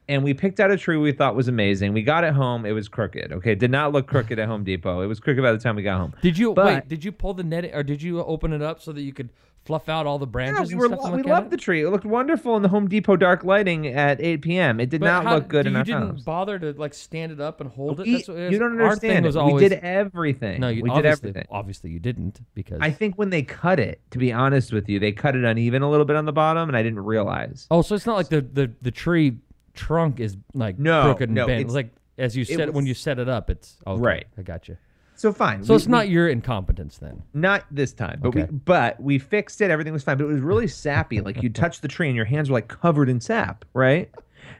and 0.09 0.23
we 0.23 0.33
picked 0.33 0.59
out 0.59 0.71
a 0.71 0.77
tree 0.77 0.97
we 0.97 1.11
thought 1.11 1.35
was 1.35 1.47
amazing. 1.47 1.93
We 1.93 2.01
got 2.01 2.23
it 2.23 2.33
home. 2.33 2.65
It 2.65 2.71
was 2.71 2.87
crooked. 2.87 3.31
Okay, 3.33 3.51
it 3.53 3.59
did 3.59 3.71
not 3.71 3.91
look 3.91 4.07
crooked 4.07 4.39
at 4.39 4.47
Home 4.47 4.63
Depot. 4.63 5.01
It 5.01 5.07
was 5.07 5.19
crooked 5.19 5.41
by 5.43 5.51
the 5.51 5.57
time 5.57 5.75
we 5.75 5.83
got 5.83 5.99
home. 5.99 6.13
Did 6.21 6.37
you 6.37 6.53
But- 6.53 6.65
wait? 6.65 6.87
Did 6.87 7.03
you 7.03 7.11
pull 7.11 7.33
the 7.33 7.43
net 7.43 7.69
or 7.73 7.83
did 7.83 8.01
you 8.01 8.23
open 8.23 8.53
it 8.53 8.61
up 8.61 8.81
so 8.81 8.91
that 8.93 9.01
you 9.01 9.13
could 9.13 9.29
fluff 9.65 9.89
out 9.89 10.05
all 10.07 10.17
the 10.17 10.25
Yeah, 10.25 10.31
branches 10.31 10.73
we 10.73 10.81
and 10.85 10.95
were 10.95 11.11
we 11.17 11.23
loved 11.23 11.51
the 11.51 11.57
tree. 11.57 11.83
It 11.83 11.89
looked 11.89 12.05
wonderful 12.05 12.55
in 12.55 12.61
the 12.63 12.69
Home 12.69 12.87
Depot 12.87 13.17
dark 13.17 13.43
lighting 13.43 13.85
at 13.87 14.21
8 14.21 14.41
p.m. 14.41 14.79
It 14.79 14.89
did 14.89 15.01
But 15.01 15.07
not 15.07 15.23
how- 15.25 15.35
look 15.35 15.49
good 15.49 15.65
you 15.65 15.71
in 15.71 15.75
our 15.75 15.83
didn't 15.83 16.07
house. 16.11 16.21
bother 16.23 16.57
to 16.57 16.71
like 16.71 16.93
stand 16.93 17.33
it 17.33 17.41
up 17.41 17.59
and 17.59 17.69
hold 17.69 17.99
it. 17.99 18.05
We- 18.05 18.13
That's 18.13 18.29
what 18.29 18.37
it 18.37 18.53
you 18.53 18.59
don't 18.59 18.79
understand. 18.79 19.25
was 19.25 19.35
it. 19.35 19.39
always, 19.39 19.61
we 19.63 19.67
did 19.67 19.79
everything. 19.83 20.61
No, 20.61 20.69
you 20.69 20.83
we 20.83 20.89
did 20.89 21.05
everything. 21.05 21.43
Obviously, 21.51 21.89
you 21.89 21.99
didn't 21.99 22.39
because 22.55 22.79
I 22.81 22.91
think 22.91 23.17
when 23.17 23.29
they 23.29 23.41
cut 23.43 23.77
it, 23.77 23.99
to 24.11 24.17
be 24.17 24.31
honest 24.31 24.71
with 24.71 24.87
you, 24.87 24.99
they 24.99 25.11
cut 25.11 25.35
it 25.35 25.43
uneven 25.43 25.81
a 25.81 25.89
little 25.91 26.05
bit 26.05 26.15
on 26.15 26.23
the 26.23 26.31
bottom, 26.31 26.69
and 26.69 26.77
I 26.77 26.81
didn't 26.81 27.01
realize. 27.01 27.67
Oh, 27.69 27.81
so 27.81 27.93
it's 27.93 28.05
not 28.05 28.15
like 28.15 28.29
the 28.29 28.39
the, 28.39 28.71
the 28.81 28.91
tree 28.91 29.35
trunk 29.77 30.19
is 30.19 30.35
like 30.53 30.77
No, 30.79 31.03
crooked 31.03 31.29
and 31.29 31.35
no, 31.35 31.47
bent. 31.47 31.61
it's- 31.61 31.73
like 31.75 31.91
as 32.17 32.35
you 32.35 32.41
it 32.41 32.47
said 32.47 32.69
when 32.71 32.85
you 32.85 32.93
set 32.93 33.19
it 33.19 33.29
up, 33.29 33.49
it's 33.49 33.77
okay, 33.85 34.01
Right. 34.01 34.25
I 34.37 34.41
got 34.41 34.67
you. 34.67 34.77
So 35.15 35.31
fine. 35.33 35.63
So 35.63 35.73
we- 35.73 35.77
it's 35.77 35.87
not 35.87 36.05
we- 36.07 36.13
your 36.13 36.27
incompetence 36.29 36.97
then. 36.97 37.23
Not 37.33 37.63
this 37.71 37.93
time, 37.93 38.19
but 38.21 38.29
Okay. 38.29 38.43
we 38.43 38.57
but 38.65 38.99
we 39.01 39.19
fixed 39.19 39.61
it. 39.61 39.71
Everything 39.71 39.93
was 39.93 40.03
fine, 40.03 40.17
but 40.17 40.25
it 40.25 40.27
was 40.27 40.41
really 40.41 40.67
sappy. 40.85 41.21
like 41.21 41.41
you 41.41 41.49
touched 41.49 41.81
the 41.81 41.87
tree 41.87 42.07
and 42.07 42.15
your 42.15 42.25
hands 42.25 42.49
were 42.49 42.55
like 42.55 42.67
covered 42.67 43.09
in 43.09 43.19
sap, 43.21 43.65
right? 43.73 44.09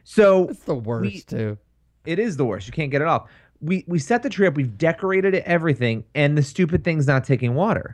So 0.04 0.48
It's 0.50 0.64
the 0.64 0.76
worst 0.76 1.30
too. 1.30 1.58
it 2.06 2.20
is 2.20 2.38
the 2.38 2.46
worst. 2.46 2.68
You 2.68 2.74
can't 2.74 2.92
get 2.92 3.02
it 3.02 3.08
off. 3.08 3.30
We 3.62 3.84
we 3.88 3.98
set 4.00 4.22
the 4.24 4.30
tree 4.30 4.46
up. 4.48 4.56
We've 4.56 4.78
decorated 4.78 5.34
it, 5.34 5.44
everything, 5.46 6.04
and 6.14 6.38
the 6.38 6.44
stupid 6.44 6.84
thing's 6.84 7.08
not 7.08 7.24
taking 7.24 7.56
water. 7.56 7.94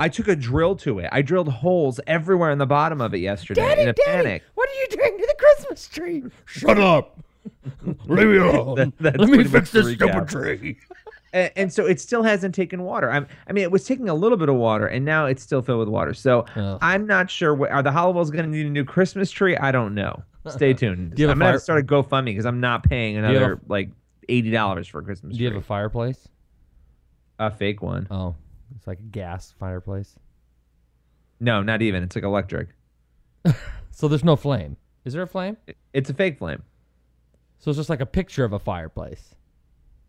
I 0.00 0.08
took 0.08 0.28
a 0.28 0.36
drill 0.36 0.76
to 0.76 1.00
it. 1.00 1.08
I 1.10 1.22
drilled 1.22 1.48
holes 1.48 1.98
everywhere 2.06 2.52
in 2.52 2.58
the 2.58 2.66
bottom 2.66 3.00
of 3.00 3.12
it 3.14 3.18
yesterday 3.18 3.82
in 3.82 3.88
a 3.88 3.94
panic. 3.94 4.44
what 4.54 4.68
are 4.68 4.74
you 4.74 4.86
doing 4.90 5.18
to 5.18 5.26
the 5.26 5.34
Christmas 5.86 5.88
tree? 5.88 6.24
Shut 6.46 6.78
up. 6.78 7.18
Leave 8.06 8.28
me 8.28 8.36
alone. 8.38 8.74
That- 8.76 8.92
that's 8.98 9.18
Let 9.18 9.28
me 9.30 9.44
fix 9.44 9.70
this 9.70 9.86
stupid 9.94 10.14
recap. 10.14 10.28
tree. 10.30 10.78
and, 11.32 11.50
and 11.56 11.72
so 11.72 11.86
it 11.86 12.00
still 12.00 12.22
hasn't 12.22 12.54
taken 12.54 12.82
water. 12.82 13.10
I'm, 13.10 13.26
I 13.46 13.52
mean, 13.52 13.62
it 13.64 13.70
was 13.70 13.84
taking 13.84 14.08
a 14.08 14.14
little 14.14 14.36
bit 14.38 14.48
of 14.48 14.56
water, 14.56 14.86
and 14.86 15.04
now 15.04 15.26
it's 15.26 15.42
still 15.42 15.62
filled 15.62 15.80
with 15.80 15.88
water. 15.88 16.14
So. 16.14 16.44
I'm 16.82 17.06
not 17.06 17.30
sure. 17.30 17.54
What, 17.54 17.70
are 17.70 17.82
the 17.82 17.92
Hallowells 17.92 18.30
going 18.30 18.44
to 18.44 18.50
need 18.50 18.66
a 18.66 18.70
new 18.70 18.84
Christmas 18.84 19.30
tree? 19.30 19.56
I 19.56 19.70
don't 19.72 19.94
know. 19.94 20.22
Stay 20.48 20.72
tuned. 20.74 21.14
Do 21.14 21.22
you 21.22 21.28
have 21.28 21.36
I'm 21.36 21.40
fire- 21.40 21.52
to 21.54 21.60
start 21.60 21.80
a 21.80 21.82
GoFundMe 21.86 22.26
because 22.26 22.46
I'm 22.46 22.60
not 22.60 22.82
paying 22.84 23.14
you 23.16 23.22
have 23.22 23.30
another 23.30 23.60
like 23.68 23.90
eighty 24.30 24.50
dollars 24.50 24.86
for 24.88 24.98
a 25.00 25.02
Christmas 25.02 25.36
Do 25.36 25.42
you 25.42 25.48
tree. 25.50 25.56
have 25.56 25.62
a 25.62 25.66
fireplace? 25.66 26.28
a 27.38 27.50
fake 27.50 27.82
one? 27.82 28.06
Oh, 28.10 28.34
it's 28.76 28.86
like 28.86 28.98
a 28.98 29.02
gas 29.02 29.54
fireplace. 29.58 30.16
No, 31.40 31.62
not 31.62 31.82
even. 31.82 32.02
It's 32.02 32.14
like 32.16 32.24
electric. 32.24 32.68
So 33.90 34.06
there's 34.06 34.22
no 34.24 34.36
flame. 34.36 34.76
Is 35.08 35.14
there 35.14 35.22
a 35.22 35.26
flame? 35.26 35.56
It's 35.94 36.10
a 36.10 36.14
fake 36.14 36.36
flame. 36.38 36.62
So 37.60 37.70
it's 37.70 37.78
just 37.78 37.88
like 37.88 38.02
a 38.02 38.06
picture 38.06 38.44
of 38.44 38.52
a 38.52 38.58
fireplace. 38.58 39.34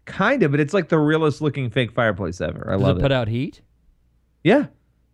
Kind 0.03 0.43
of, 0.43 0.51
but 0.51 0.59
it's 0.59 0.73
like 0.73 0.89
the 0.89 0.99
realest 0.99 1.41
looking 1.41 1.69
fake 1.69 1.93
fireplace 1.93 2.41
ever. 2.41 2.65
I 2.69 2.73
Does 2.73 2.81
love 2.81 2.97
it 2.97 2.99
it. 2.99 3.03
put 3.03 3.11
out 3.13 3.29
heat? 3.29 3.61
yeah, 4.43 4.65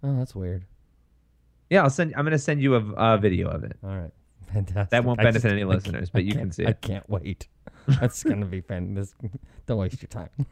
Oh, 0.04 0.18
that's 0.18 0.34
weird. 0.34 0.66
yeah. 1.70 1.84
I'll 1.84 1.90
send. 1.92 2.16
I'm 2.16 2.26
gonna 2.26 2.40
send 2.40 2.62
you 2.64 2.76
a, 2.76 2.80
a 3.16 3.18
video 3.20 3.48
of 3.50 3.64
it. 3.64 3.78
All 3.84 3.90
right. 3.96 4.12
Fantastic. 4.54 4.90
That 4.90 5.04
won't 5.06 5.18
benefit 5.20 5.44
just- 5.44 5.46
any 5.52 5.62
I 5.62 5.66
listeners, 5.66 6.10
but 6.10 6.24
you 6.26 6.34
can 6.34 6.52
see 6.52 6.66
I 6.66 6.74
can't 6.74 7.08
wait. 7.08 7.48
That's 7.88 8.24
gonna 8.24 8.46
be 8.48 8.62
fan. 8.62 8.96
This, 8.96 9.14
don't 9.68 9.78
waste 9.78 10.02
your 10.02 10.10
time. 10.10 10.30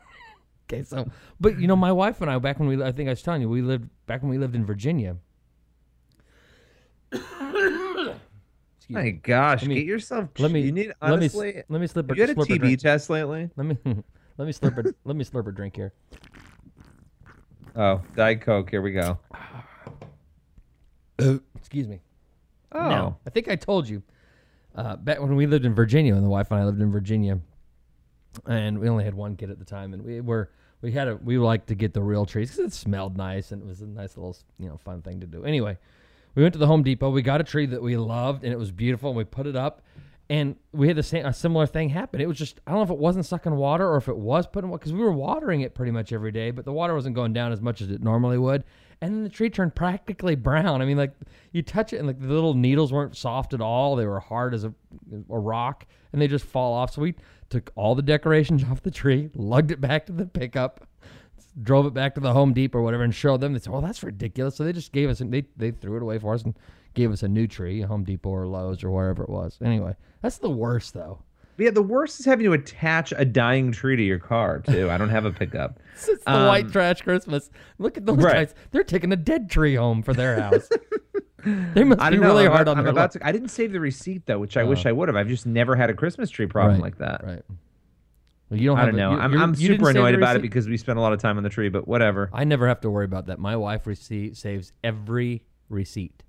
okay, 0.72 0.84
so 0.84 1.10
but 1.40 1.60
you 1.60 1.66
know, 1.68 1.76
my 1.76 1.92
wife 1.92 2.22
and 2.22 2.30
I 2.30 2.38
back 2.38 2.60
when 2.60 2.68
we 2.70 2.84
I 2.84 2.92
think 2.92 3.08
I 3.10 3.14
was 3.14 3.24
telling 3.24 3.42
you 3.42 3.50
we 3.50 3.64
lived 3.64 3.90
back 4.06 4.22
when 4.22 4.30
we 4.30 4.38
lived 4.38 4.56
in 4.56 4.64
Virginia. 4.64 5.18
Excuse 8.84 8.96
My 8.96 9.04
me. 9.04 9.12
gosh, 9.14 9.64
me- 9.66 9.76
get 9.76 9.86
yourself. 9.86 10.28
Let 10.40 10.52
me 10.52 10.60
You 10.60 10.74
need 10.74 10.88
let 11.02 11.08
me 11.12 11.14
honestly. 11.16 11.64
let 11.70 11.80
me 11.80 11.88
slip 11.88 12.12
a 12.12 12.16
you 12.16 12.22
had 12.22 12.32
a 12.32 12.36
TB 12.36 12.80
test 12.82 13.10
lately? 13.10 13.50
Let 13.56 13.66
me 13.66 13.78
let 14.38 14.46
me 14.46 14.52
slurp 14.52 14.78
a 14.86 14.94
let 15.06 15.16
me 15.16 15.24
slurp 15.24 15.48
a 15.48 15.54
drink 15.54 15.74
here. 15.78 15.94
Oh, 17.78 18.02
Diet 18.14 18.42
Coke. 18.42 18.70
Here 18.70 18.82
we 18.82 18.92
go. 18.92 19.18
Excuse 21.56 21.88
me. 21.88 22.02
Oh, 22.74 22.90
Now, 22.90 23.18
I 23.26 23.30
think 23.30 23.48
I 23.48 23.56
told 23.56 23.88
you 23.88 24.04
uh, 24.76 24.98
back 24.98 25.22
when 25.22 25.36
we 25.38 25.46
lived 25.48 25.64
in 25.64 25.74
Virginia, 25.74 26.14
when 26.14 26.24
the 26.24 26.30
wife 26.30 26.52
and 26.52 26.60
I 26.60 26.66
lived 26.66 26.82
in 26.82 26.92
Virginia, 26.92 27.40
and 28.48 28.80
we 28.80 28.90
only 28.90 29.06
had 29.06 29.14
one 29.14 29.38
kid 29.38 29.50
at 29.50 29.60
the 29.60 29.66
time, 29.66 29.94
and 29.94 30.04
we 30.04 30.20
were 30.20 30.50
we 30.82 30.92
had 30.92 31.08
a 31.08 31.16
we 31.24 31.38
liked 31.38 31.68
to 31.68 31.76
get 31.76 31.94
the 31.94 32.02
real 32.04 32.26
trees 32.26 32.52
because 32.52 32.66
it 32.66 32.74
smelled 32.74 33.16
nice 33.16 33.54
and 33.54 33.62
it 33.62 33.66
was 33.66 33.82
a 33.82 33.86
nice 33.88 34.18
little 34.18 34.36
you 34.60 34.68
know 34.68 34.76
fun 34.76 35.02
thing 35.02 35.22
to 35.22 35.26
do. 35.28 35.46
Anyway, 35.46 35.78
we 36.36 36.42
went 36.42 36.54
to 36.54 36.60
the 36.60 36.68
Home 36.68 36.84
Depot. 36.84 37.10
We 37.10 37.22
got 37.22 37.42
a 37.42 37.44
tree 37.44 37.66
that 37.68 37.82
we 37.82 37.98
loved, 37.98 38.44
and 38.44 38.52
it 38.52 38.58
was 38.58 38.72
beautiful. 38.72 39.10
And 39.10 39.18
we 39.18 39.24
put 39.24 39.48
it 39.48 39.56
up, 39.56 39.82
and 40.30 40.56
we 40.72 40.88
had 40.88 40.96
the 40.96 41.04
same 41.04 41.26
a 41.26 41.34
similar 41.34 41.68
thing 41.68 41.90
happen. 41.90 42.22
It 42.22 42.28
was 42.28 42.38
just 42.38 42.60
I 42.66 42.72
don't 42.72 42.80
know 42.80 42.84
if 42.84 42.90
it 42.90 42.98
wasn't 42.98 43.26
sucking 43.26 43.56
water 43.56 43.88
or 43.88 43.98
if 43.98 44.08
it 44.08 44.18
was 44.18 44.48
putting 44.48 44.70
water 44.70 44.80
because 44.80 44.94
we 44.94 45.00
were 45.00 45.12
watering 45.12 45.62
it 45.62 45.76
pretty 45.76 45.92
much 45.92 46.12
every 46.14 46.32
day, 46.32 46.52
but 46.52 46.66
the 46.66 46.74
water 46.74 46.94
wasn't 46.94 47.16
going 47.16 47.34
down 47.34 47.52
as 47.52 47.62
much 47.62 47.82
as 47.82 47.92
it 47.92 48.02
normally 48.02 48.38
would. 48.38 48.64
And 49.02 49.14
then 49.14 49.24
the 49.24 49.30
tree 49.30 49.50
turned 49.50 49.76
practically 49.76 50.36
brown. 50.36 50.82
I 50.82 50.86
mean, 50.86 50.98
like 50.98 51.14
you 51.52 51.62
touch 51.62 51.92
it, 51.94 51.98
and 51.98 52.08
like 52.08 52.20
the 52.20 52.28
little 52.28 52.54
needles 52.54 52.94
weren't 52.94 53.18
soft 53.18 53.54
at 53.54 53.62
all. 53.62 53.96
They 53.96 54.06
were 54.06 54.22
hard 54.22 54.54
as 54.54 54.64
a, 54.64 54.74
a 55.30 55.40
rock, 55.40 55.86
and 56.14 56.22
they 56.22 56.28
just 56.28 56.46
fall 56.46 56.74
off. 56.74 56.94
So 56.94 57.02
we 57.02 57.16
took 57.50 57.72
all 57.76 57.96
the 57.96 58.02
decorations 58.02 58.64
off 58.72 58.82
the 58.82 58.92
tree, 58.92 59.30
lugged 59.36 59.72
it 59.72 59.82
back 59.82 60.06
to 60.06 60.14
the 60.14 60.26
pickup, 60.26 60.88
drove 61.62 61.86
it 61.86 61.94
back 61.94 62.16
to 62.16 62.22
the 62.22 62.34
Home 62.34 62.54
Depot 62.54 62.80
or 62.80 62.82
whatever, 62.82 63.04
and 63.04 63.14
showed 63.14 63.42
them. 63.42 63.54
They 63.54 63.60
said, 63.60 63.72
"Well, 63.74 63.82
that's 63.82 64.04
ridiculous." 64.04 64.56
So 64.56 64.64
they 64.64 64.74
just 64.74 64.92
gave 64.92 65.10
us, 65.10 65.20
they 65.24 65.44
they 65.58 65.72
threw 65.72 65.96
it 65.98 66.02
away 66.02 66.18
for 66.20 66.34
us 66.34 66.44
and 66.44 66.56
gave 66.94 67.12
us 67.12 67.24
a 67.24 67.28
new 67.28 67.48
tree, 67.48 67.82
Home 67.82 68.04
Depot 68.04 68.30
or 68.30 68.48
Lowe's 68.48 68.84
or 68.84 68.92
wherever 68.92 69.24
it 69.24 69.30
was. 69.30 69.58
Anyway, 69.64 69.96
that's 70.22 70.38
the 70.38 70.50
worst 70.50 70.94
though. 70.94 71.20
yeah. 71.58 71.70
The 71.72 71.82
worst 71.82 72.20
is 72.20 72.26
having 72.26 72.46
to 72.46 72.54
attach 72.54 73.14
a 73.16 73.26
dying 73.26 73.72
tree 73.72 73.96
to 73.96 74.04
your 74.04 74.20
car 74.20 74.60
too. 74.60 74.90
I 74.90 74.98
don't 74.98 75.10
have 75.10 75.26
a 75.26 75.32
pickup. 75.32 75.80
It's 75.96 76.24
the 76.24 76.32
Um, 76.34 76.48
white 76.48 76.72
trash 76.72 77.02
Christmas. 77.04 77.52
Look 77.78 77.98
at 77.98 78.06
those 78.08 78.18
right. 78.18 78.34
guys. 78.34 78.56
They're 78.72 78.84
taking 78.84 79.12
a 79.14 79.16
dead 79.16 79.50
tree 79.52 79.76
home 79.76 80.02
for 80.02 80.14
their 80.14 80.42
house. 80.42 80.68
they 81.46 81.84
must 81.84 82.02
I 82.02 82.10
be 82.10 82.18
know. 82.18 82.24
really 82.28 82.46
I'm 82.46 82.52
hard 82.52 82.62
about, 82.64 82.72
on 82.72 82.78
I'm 82.80 82.84
their 82.86 82.92
about 82.94 83.14
luck. 83.16 83.22
to. 83.22 83.28
I 83.28 83.32
didn't 83.32 83.50
save 83.50 83.72
the 83.72 83.80
receipt 83.80 84.26
though, 84.26 84.40
which 84.40 84.58
I 84.58 84.64
wish 84.64 84.86
I 84.88 84.92
would 84.92 85.08
have. 85.10 85.16
I've 85.16 85.28
just 85.28 85.46
never 85.46 85.76
had 85.76 85.90
a 85.90 85.94
Christmas 85.94 86.30
tree 86.32 86.48
problem 86.48 86.76
Right, 86.76 86.82
like 86.84 86.98
that. 86.98 87.24
Right. 87.24 87.42
You 88.54 88.68
don't 88.70 88.78
I 88.80 88.86
don't 88.86 88.96
a- 88.96 88.98
know. 88.98 89.12
I'm, 89.12 89.34
I'm 89.42 89.56
super 89.56 89.90
annoyed 89.90 90.16
about 90.16 90.36
it 90.36 90.42
because 90.42 90.68
we 90.68 90.78
spent 90.78 90.98
a 90.98 91.02
lot 91.02 91.14
of 91.14 91.20
time 91.20 91.38
on 91.38 91.44
the 91.44 91.50
tree. 91.50 91.70
But 91.70 91.88
whatever. 91.88 92.30
I 92.34 92.44
never 92.44 92.68
have 92.68 92.82
to 92.82 92.90
worry 92.90 93.06
about 93.06 93.26
that. 93.28 93.40
My 93.40 93.56
wife 93.56 93.86
receipt 93.88 94.38
saves 94.38 94.72
every 94.84 95.44
receipt. 95.70 96.24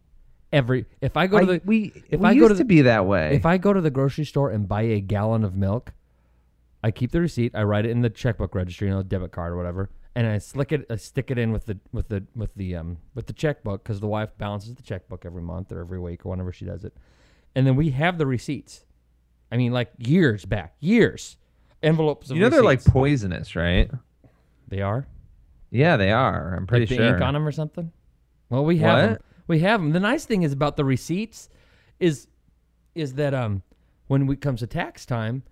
Every 0.52 0.86
if 1.00 1.16
I 1.16 1.26
go 1.26 1.38
to 1.40 1.44
I- 1.44 1.46
the 1.58 1.62
we 1.64 1.92
if 2.10 2.20
we 2.20 2.26
I 2.28 2.34
go 2.34 2.48
to 2.48 2.54
to, 2.54 2.64
be 2.64 2.82
that 2.82 3.06
way. 3.06 3.34
if 3.34 3.44
I 3.44 3.58
go 3.58 3.72
to 3.72 3.80
the 3.80 3.90
grocery 3.90 4.24
store 4.24 4.50
and 4.50 4.68
buy 4.68 4.82
a 4.82 5.00
gallon 5.00 5.42
of 5.44 5.56
milk, 5.56 5.92
I 6.82 6.90
keep 6.90 7.10
the 7.10 7.20
receipt. 7.20 7.52
I 7.54 7.62
write 7.64 7.84
it 7.86 7.90
in 7.90 8.02
the 8.02 8.10
checkbook 8.10 8.54
registry, 8.54 8.88
you 8.88 8.94
know, 8.94 9.02
debit 9.02 9.32
card 9.32 9.52
or 9.52 9.56
whatever, 9.56 9.90
and 10.14 10.26
I 10.28 10.38
slick 10.38 10.70
it, 10.70 10.86
I 10.88 10.94
stick 10.96 11.30
it 11.32 11.38
in 11.38 11.50
with 11.50 11.66
the 11.66 11.78
with 11.92 12.08
the 12.08 12.24
with 12.36 12.54
the 12.54 12.76
um 12.76 12.98
with 13.16 13.26
the 13.26 13.32
checkbook 13.32 13.82
because 13.82 13.98
the 13.98 14.06
wife 14.06 14.30
balances 14.38 14.74
the 14.76 14.82
checkbook 14.82 15.26
every 15.26 15.42
month 15.42 15.72
or 15.72 15.80
every 15.80 15.98
week 15.98 16.24
or 16.24 16.28
whenever 16.28 16.52
she 16.52 16.64
does 16.64 16.84
it, 16.84 16.94
and 17.56 17.66
then 17.66 17.74
we 17.74 17.90
have 17.90 18.16
the 18.18 18.26
receipts. 18.26 18.84
I 19.50 19.56
mean, 19.56 19.72
like 19.72 19.90
years 19.98 20.44
back, 20.44 20.74
years, 20.78 21.36
envelopes. 21.84 22.30
You 22.30 22.40
know 22.40 22.48
they're 22.48 22.62
like 22.62 22.78
receipts. 22.78 22.92
poisonous, 22.92 23.56
right? 23.56 23.90
they 24.68 24.80
are 24.80 25.06
Yeah, 25.70 25.96
they 25.96 26.10
are. 26.10 26.54
I'm 26.56 26.66
pretty 26.66 26.84
like 26.84 26.88
the 26.90 26.96
sure. 26.96 27.14
ink 27.14 27.20
on 27.20 27.34
them 27.34 27.46
or 27.46 27.52
something. 27.52 27.92
Well, 28.50 28.64
we 28.64 28.78
have 28.78 29.10
them. 29.10 29.18
We 29.46 29.60
have 29.60 29.80
them. 29.80 29.90
The 29.92 30.00
nice 30.00 30.24
thing 30.24 30.42
is 30.42 30.52
about 30.52 30.76
the 30.76 30.84
receipts 30.84 31.48
is 32.00 32.26
is 32.94 33.14
that 33.14 33.34
um 33.34 33.62
when 34.06 34.28
it 34.30 34.40
comes 34.40 34.60
to 34.60 34.66
tax 34.66 35.04
time, 35.06 35.42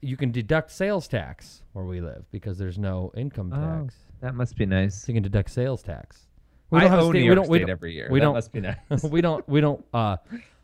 you 0.00 0.16
can 0.16 0.30
deduct 0.30 0.70
sales 0.70 1.08
tax 1.08 1.62
where 1.72 1.84
we 1.84 2.00
live 2.00 2.24
because 2.30 2.58
there's 2.58 2.78
no 2.78 3.10
income 3.16 3.52
Oh, 3.54 3.82
tax. 3.84 3.94
that 4.20 4.34
must 4.34 4.56
be 4.56 4.66
nice. 4.66 4.94
So 5.02 5.08
you 5.12 5.14
can 5.14 5.22
deduct 5.22 5.50
sales 5.50 5.82
tax. 5.82 6.26
I 6.72 6.86
have 6.88 6.98
a 6.98 7.02
state- 7.02 7.12
New 7.12 7.18
we 7.20 7.24
York 7.26 7.48
we 7.48 7.58
State 7.58 7.60
don't- 7.66 7.70
every 7.70 7.92
year. 7.94 8.08
We 8.10 8.18
that 8.20 8.24
don't. 8.26 8.34
must 8.34 8.52
be 8.52 8.60
nice. 8.90 9.02
we 9.04 9.20
don't. 9.20 9.46
We 9.48 9.60
don't. 9.60 9.84
Uh, 9.94 10.16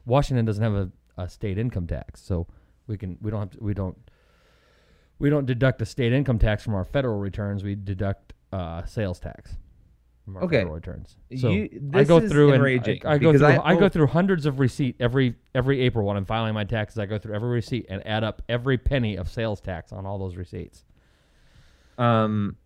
Washington 0.06 0.44
doesn't 0.44 0.62
have 0.62 0.74
a, 0.74 0.90
a 1.18 1.28
state 1.28 1.56
income 1.58 1.86
tax, 1.86 2.20
so 2.22 2.46
we 2.86 2.96
can. 2.96 3.16
We 3.20 3.30
don't 3.30 3.40
have. 3.40 3.50
To, 3.50 3.58
we 3.62 3.74
don't. 3.74 3.96
We 5.20 5.30
don't 5.30 5.46
deduct 5.46 5.80
a 5.82 5.86
state 5.86 6.12
income 6.12 6.38
tax 6.40 6.64
from 6.64 6.74
our 6.74 6.84
federal 6.84 7.18
returns. 7.18 7.62
We 7.62 7.76
deduct 7.76 8.32
uh, 8.52 8.84
sales 8.86 9.20
tax 9.20 9.54
from 10.24 10.36
our 10.38 10.44
Okay. 10.44 10.56
federal 10.58 10.74
returns. 10.74 11.16
So 11.36 11.50
You- 11.50 11.90
I 11.94 12.02
go 12.04 12.18
is 12.18 12.32
through 12.32 12.52
and 12.54 12.62
I, 12.64 12.98
I 13.04 13.18
go 13.18 13.32
through. 13.36 13.46
I 13.46 13.70
I, 13.70 13.76
go 13.76 13.88
through 13.88 14.08
hundreds 14.08 14.46
of 14.46 14.58
receipt 14.58 14.96
every 14.98 15.36
every 15.54 15.82
April 15.82 16.06
when 16.06 16.16
I'm 16.16 16.24
filing 16.24 16.54
my 16.54 16.64
taxes. 16.64 16.98
I 16.98 17.06
go 17.06 17.18
through 17.18 17.34
every 17.34 17.50
receipt 17.50 17.86
and 17.88 18.04
add 18.06 18.24
up 18.24 18.42
every 18.48 18.78
penny 18.78 19.16
of 19.16 19.28
sales 19.30 19.60
tax 19.60 19.92
on 19.92 20.06
all 20.06 20.18
those 20.18 20.36
receipts. 20.36 20.84
Um, 21.98 22.56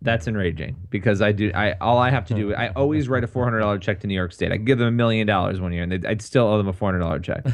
that's 0.00 0.28
enraging 0.28 0.76
because 0.90 1.20
I 1.20 1.32
do. 1.32 1.50
I 1.54 1.72
all 1.80 1.98
I 1.98 2.10
have 2.10 2.26
to 2.26 2.34
do. 2.34 2.54
I 2.54 2.68
always 2.68 3.08
write 3.08 3.24
a 3.24 3.26
four 3.26 3.44
hundred 3.44 3.58
dollar 3.58 3.78
check 3.78 4.00
to 4.00 4.06
New 4.06 4.14
York 4.14 4.32
State. 4.32 4.52
I 4.52 4.56
give 4.56 4.78
them 4.78 4.88
a 4.88 4.92
million 4.92 5.26
dollars 5.26 5.60
one 5.60 5.72
year, 5.72 5.82
and 5.82 6.06
I'd 6.06 6.22
still 6.22 6.46
owe 6.46 6.56
them 6.58 6.68
a 6.68 6.72
four 6.72 6.88
hundred 6.88 7.00
dollar 7.00 7.18
check. 7.18 7.44
I 7.46 7.52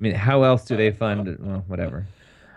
mean, 0.00 0.14
how 0.14 0.42
else 0.42 0.64
do 0.64 0.76
they 0.76 0.90
fund? 0.90 1.36
Well, 1.40 1.64
whatever. 1.68 2.06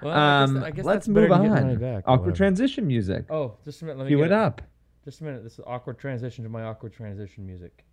Well, 0.06 0.14
I 0.14 0.42
guess- 0.46 0.50
Um, 0.50 0.64
I 0.64 0.72
guess 0.72 0.86
let's 0.86 1.08
move 1.08 1.32
on. 1.32 1.78
back 1.78 2.04
Awkward 2.06 2.36
transition 2.36 2.86
music. 2.86 3.26
Oh, 3.30 3.56
just 3.66 3.82
a 3.82 3.86
minute. 3.86 3.98
Let 3.98 4.04
me 4.06 4.10
Cue 4.10 4.18
get 4.18 4.28
it 4.28 4.32
up. 4.32 4.62
Just 5.04 5.22
a 5.22 5.24
minute. 5.24 5.44
This 5.44 5.54
is 5.54 5.62
awkward 5.66 5.98
transition 5.98 6.44
to 6.44 6.50
my 6.50 6.64
awkward 6.64 6.94
transition 6.94 7.46
music. 7.46 7.84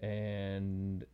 And 0.00 1.04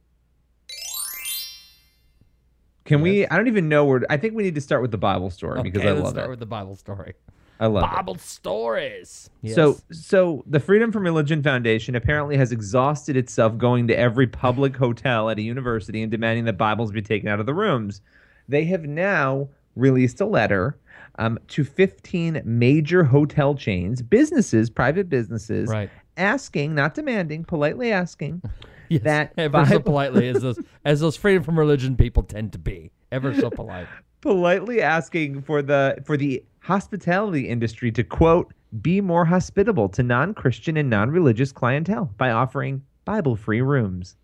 Can 2.84 3.00
we? 3.00 3.26
I 3.26 3.36
don't 3.36 3.46
even 3.46 3.68
know 3.68 3.84
where. 3.84 4.02
I 4.10 4.16
think 4.16 4.34
we 4.34 4.42
need 4.42 4.54
to 4.56 4.60
start 4.60 4.82
with 4.82 4.90
the 4.90 4.98
Bible 4.98 5.30
story 5.30 5.62
because 5.62 5.80
Okay, 5.80 5.88
I 5.88 5.92
let's 5.92 6.04
love 6.04 6.12
start 6.14 6.26
it. 6.26 6.30
with 6.30 6.40
the 6.40 6.46
Bible 6.46 6.74
story. 6.76 7.14
I 7.60 7.66
love 7.66 7.84
it. 7.84 7.94
Bible 7.94 8.16
stories. 8.16 9.30
So, 9.46 9.76
so 9.92 10.42
the 10.48 10.58
Freedom 10.58 10.90
from 10.90 11.04
Religion 11.04 11.42
Foundation 11.44 11.94
apparently 11.94 12.36
has 12.36 12.50
exhausted 12.50 13.16
itself 13.16 13.56
going 13.56 13.86
to 13.88 13.96
every 13.96 14.26
public 14.26 14.76
hotel 14.76 15.30
at 15.30 15.38
a 15.38 15.42
university 15.42 16.02
and 16.02 16.10
demanding 16.10 16.44
that 16.46 16.58
Bibles 16.58 16.90
be 16.90 17.02
taken 17.02 17.28
out 17.28 17.38
of 17.38 17.46
the 17.46 17.54
rooms. 17.54 18.00
They 18.48 18.64
have 18.64 18.82
now 18.82 19.48
released 19.76 20.20
a 20.20 20.26
letter 20.26 20.76
um, 21.18 21.38
to 21.48 21.64
15 21.64 22.42
major 22.44 23.04
hotel 23.04 23.54
chains, 23.54 24.02
businesses, 24.02 24.70
private 24.70 25.08
businesses, 25.08 25.68
right. 25.68 25.90
asking, 26.16 26.74
not 26.74 26.94
demanding, 26.94 27.44
politely 27.44 27.92
asking 27.92 28.42
Yes, 28.92 29.02
that 29.04 29.32
ever 29.38 29.64
so 29.64 29.80
politely 29.80 30.28
as 30.28 30.42
those 30.42 30.58
as 30.84 31.00
those 31.00 31.16
freedom 31.16 31.42
from 31.42 31.58
religion 31.58 31.96
people 31.96 32.22
tend 32.22 32.52
to 32.52 32.58
be. 32.58 32.90
Ever 33.10 33.34
so 33.34 33.48
polite. 33.48 33.86
politely 34.20 34.82
asking 34.82 35.42
for 35.42 35.62
the 35.62 35.96
for 36.04 36.18
the 36.18 36.44
hospitality 36.60 37.48
industry 37.48 37.90
to 37.92 38.04
quote 38.04 38.52
be 38.80 39.00
more 39.00 39.24
hospitable 39.24 39.88
to 39.90 40.02
non-christian 40.02 40.76
and 40.76 40.88
non-religious 40.90 41.52
clientele 41.52 42.10
by 42.16 42.30
offering 42.30 42.82
bible-free 43.04 43.60
rooms 43.60 44.16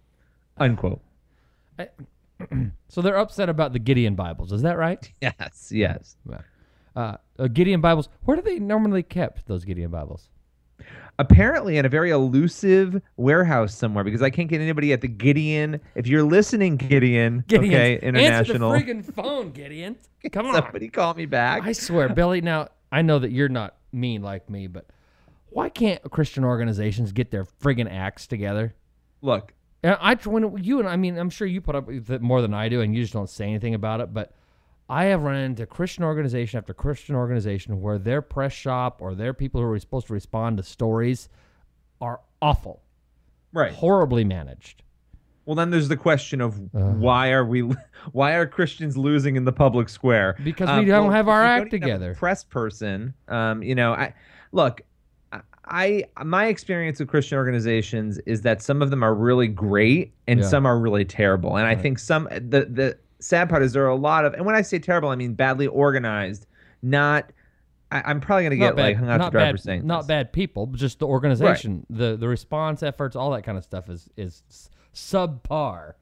unquote 0.59 1.01
So 2.91 3.03
they're 3.03 3.19
upset 3.19 3.49
about 3.51 3.75
the 3.75 3.79
Gideon 3.79 4.15
Bibles. 4.15 4.51
Is 4.53 4.63
that 4.63 4.79
right? 4.79 5.13
yes 5.21 5.71
yes 5.71 6.17
Uh, 6.97 7.17
uh, 7.39 7.49
Gideon 7.49 7.81
Bibles. 7.83 8.09
Where 8.25 8.37
do 8.37 8.43
they 8.43 8.59
normally 8.59 9.03
kept 9.03 9.47
those 9.47 9.65
Gideon 9.65 9.91
Bibles? 9.91 10.29
apparently 11.19 11.77
in 11.77 11.85
a 11.85 11.89
very 11.89 12.11
elusive 12.11 13.03
warehouse 13.17 13.75
somewhere 13.75 14.05
because 14.05 14.23
i 14.23 14.31
can't 14.31 14.49
get 14.49 14.61
anybody 14.61 14.93
at 14.93 15.01
the 15.01 15.09
gideon 15.09 15.81
if 15.97 16.07
you're 16.07 16.23
listening 16.23 16.77
gideon 16.77 17.43
Gideon. 17.49 17.75
okay 17.75 17.95
Answer 17.95 18.07
international 18.07 18.71
the 18.71 18.79
friggin' 18.79 19.15
phone, 19.15 19.51
Gideon. 19.51 19.97
Come 20.33 20.47
on. 20.47 20.55
somebody 20.55 20.89
call 20.89 21.15
me 21.15 21.27
back 21.27 21.63
I 21.65 21.73
swear, 21.73 22.09
Billy. 22.09 22.41
Now 22.41 22.69
I 22.93 23.03
know 23.03 23.19
that 23.19 23.33
you're 23.33 23.49
not 23.49 23.75
mean 23.93 24.23
like 24.23 24.49
me, 24.49 24.69
but 24.69 24.87
why 25.51 25.69
can't 25.69 26.01
Christian 26.13 26.45
organizations 26.45 27.11
get 27.11 27.33
their 27.33 27.45
friggin' 27.45 27.91
acts 27.93 28.29
together? 28.29 28.75
look 29.21 29.53
And 29.83 29.97
I 30.01 30.15
when 30.15 30.63
you 30.63 30.81
and 30.81 30.89
I 30.89 30.97
mean, 30.97 31.17
I'm 31.19 31.31
sure 31.31 31.47
you 31.47 31.61
put 31.61 31.77
up 31.77 31.87
with 31.87 32.11
it 32.11 32.21
more 32.21 32.43
than 32.43 32.53
I 32.55 32.69
do, 32.69 32.81
and 32.81 32.95
you 32.95 33.03
just 33.03 33.13
don't 33.13 33.31
say 33.31 33.45
anything 33.45 33.75
about 33.75 34.01
it. 34.01 34.13
But 34.13 34.33
I 34.89 35.05
have 35.05 35.23
run 35.23 35.37
into 35.37 35.67
Christian 35.67 36.05
organization 36.05 36.59
after 36.59 36.75
Christian 36.75 37.15
organization 37.15 37.81
where 37.81 37.99
their 37.99 38.23
press 38.23 38.53
shop 38.53 39.01
or 39.01 39.15
their 39.15 39.35
people 39.35 39.61
who 39.61 39.67
are 39.69 39.79
supposed 39.79 40.09
to 40.09 40.15
respond 40.15 40.57
to 40.57 40.63
stories 40.63 41.29
are 42.01 42.21
awful, 42.43 42.83
right 43.53 43.73
horribly 43.73 44.25
managed. 44.25 44.83
Well, 45.45 45.55
then 45.55 45.71
there's 45.71 45.89
the 45.89 45.97
question 45.97 46.43
of 46.43 46.59
Uh. 46.75 46.93
why 46.93 47.31
are 47.31 47.45
we, 47.45 47.63
why 48.13 48.35
are 48.35 48.47
Christians 48.47 48.97
losing 48.97 49.37
in 49.37 49.45
the 49.45 49.53
public 49.53 49.89
square? 49.89 50.37
Because 50.43 50.69
we 50.79 50.87
don't 50.87 51.13
have 51.13 51.29
our 51.29 51.43
act 51.43 51.71
don't 51.71 51.75
even 51.75 51.89
have 51.89 51.91
a 51.91 51.99
together. 51.99 52.15
press 52.15 52.45
person, 52.45 53.15
um, 53.29 53.63
you 53.63 53.75
know, 53.75 53.93
I 53.93 54.15
look. 54.53 54.83
I 55.71 56.05
my 56.25 56.47
experience 56.47 56.99
with 56.99 57.09
Christian 57.09 57.37
organizations 57.39 58.19
is 58.27 58.43
that 58.43 58.63
some 58.63 58.83
of 58.83 58.91
them 58.91 59.03
are 59.03 59.15
really 59.15 59.49
great 59.49 60.13
and 60.27 60.41
Yeah. 60.41 60.47
some 60.47 60.67
are 60.67 60.79
really 60.79 61.05
terrible. 61.05 61.57
And 61.57 61.67
I 61.67 61.75
think 61.75 61.99
some 61.99 62.25
the 62.33 62.67
the 62.71 62.99
sad 63.21 63.49
part 63.49 63.63
is 63.63 63.73
there 63.73 63.85
are 63.85 63.89
a 63.89 63.97
lot 63.97 64.25
of 64.25 64.35
and 64.35 64.47
when 64.47 64.55
I 64.55 64.63
say 64.63 64.79
terrible, 64.79 65.09
I 65.11 65.17
mean 65.17 65.35
badly 65.35 65.67
organized, 65.67 66.47
not. 66.83 67.31
I, 67.91 68.03
I'm 68.05 68.21
probably 68.21 68.45
gonna 68.45 68.57
get 68.57 68.77
bad, 68.77 68.83
like 68.83 68.97
hung 68.97 69.09
out 69.09 69.25
to 69.25 69.31
dry 69.31 69.51
for 69.51 69.57
saying 69.57 69.87
not 69.87 70.01
this. 70.03 70.07
bad 70.09 70.33
people, 70.33 70.67
but 70.67 70.79
just 70.79 70.99
the 70.99 71.07
organization, 71.07 71.87
the 71.89 72.17
the 72.17 72.29
response 72.29 72.83
efforts, 72.83 73.17
all 73.17 73.31
that 73.31 73.43
kind 73.45 73.57
of 73.57 73.65
stuff 73.65 73.89
is 73.89 74.11
is 74.17 74.43
subpar. 74.95 75.95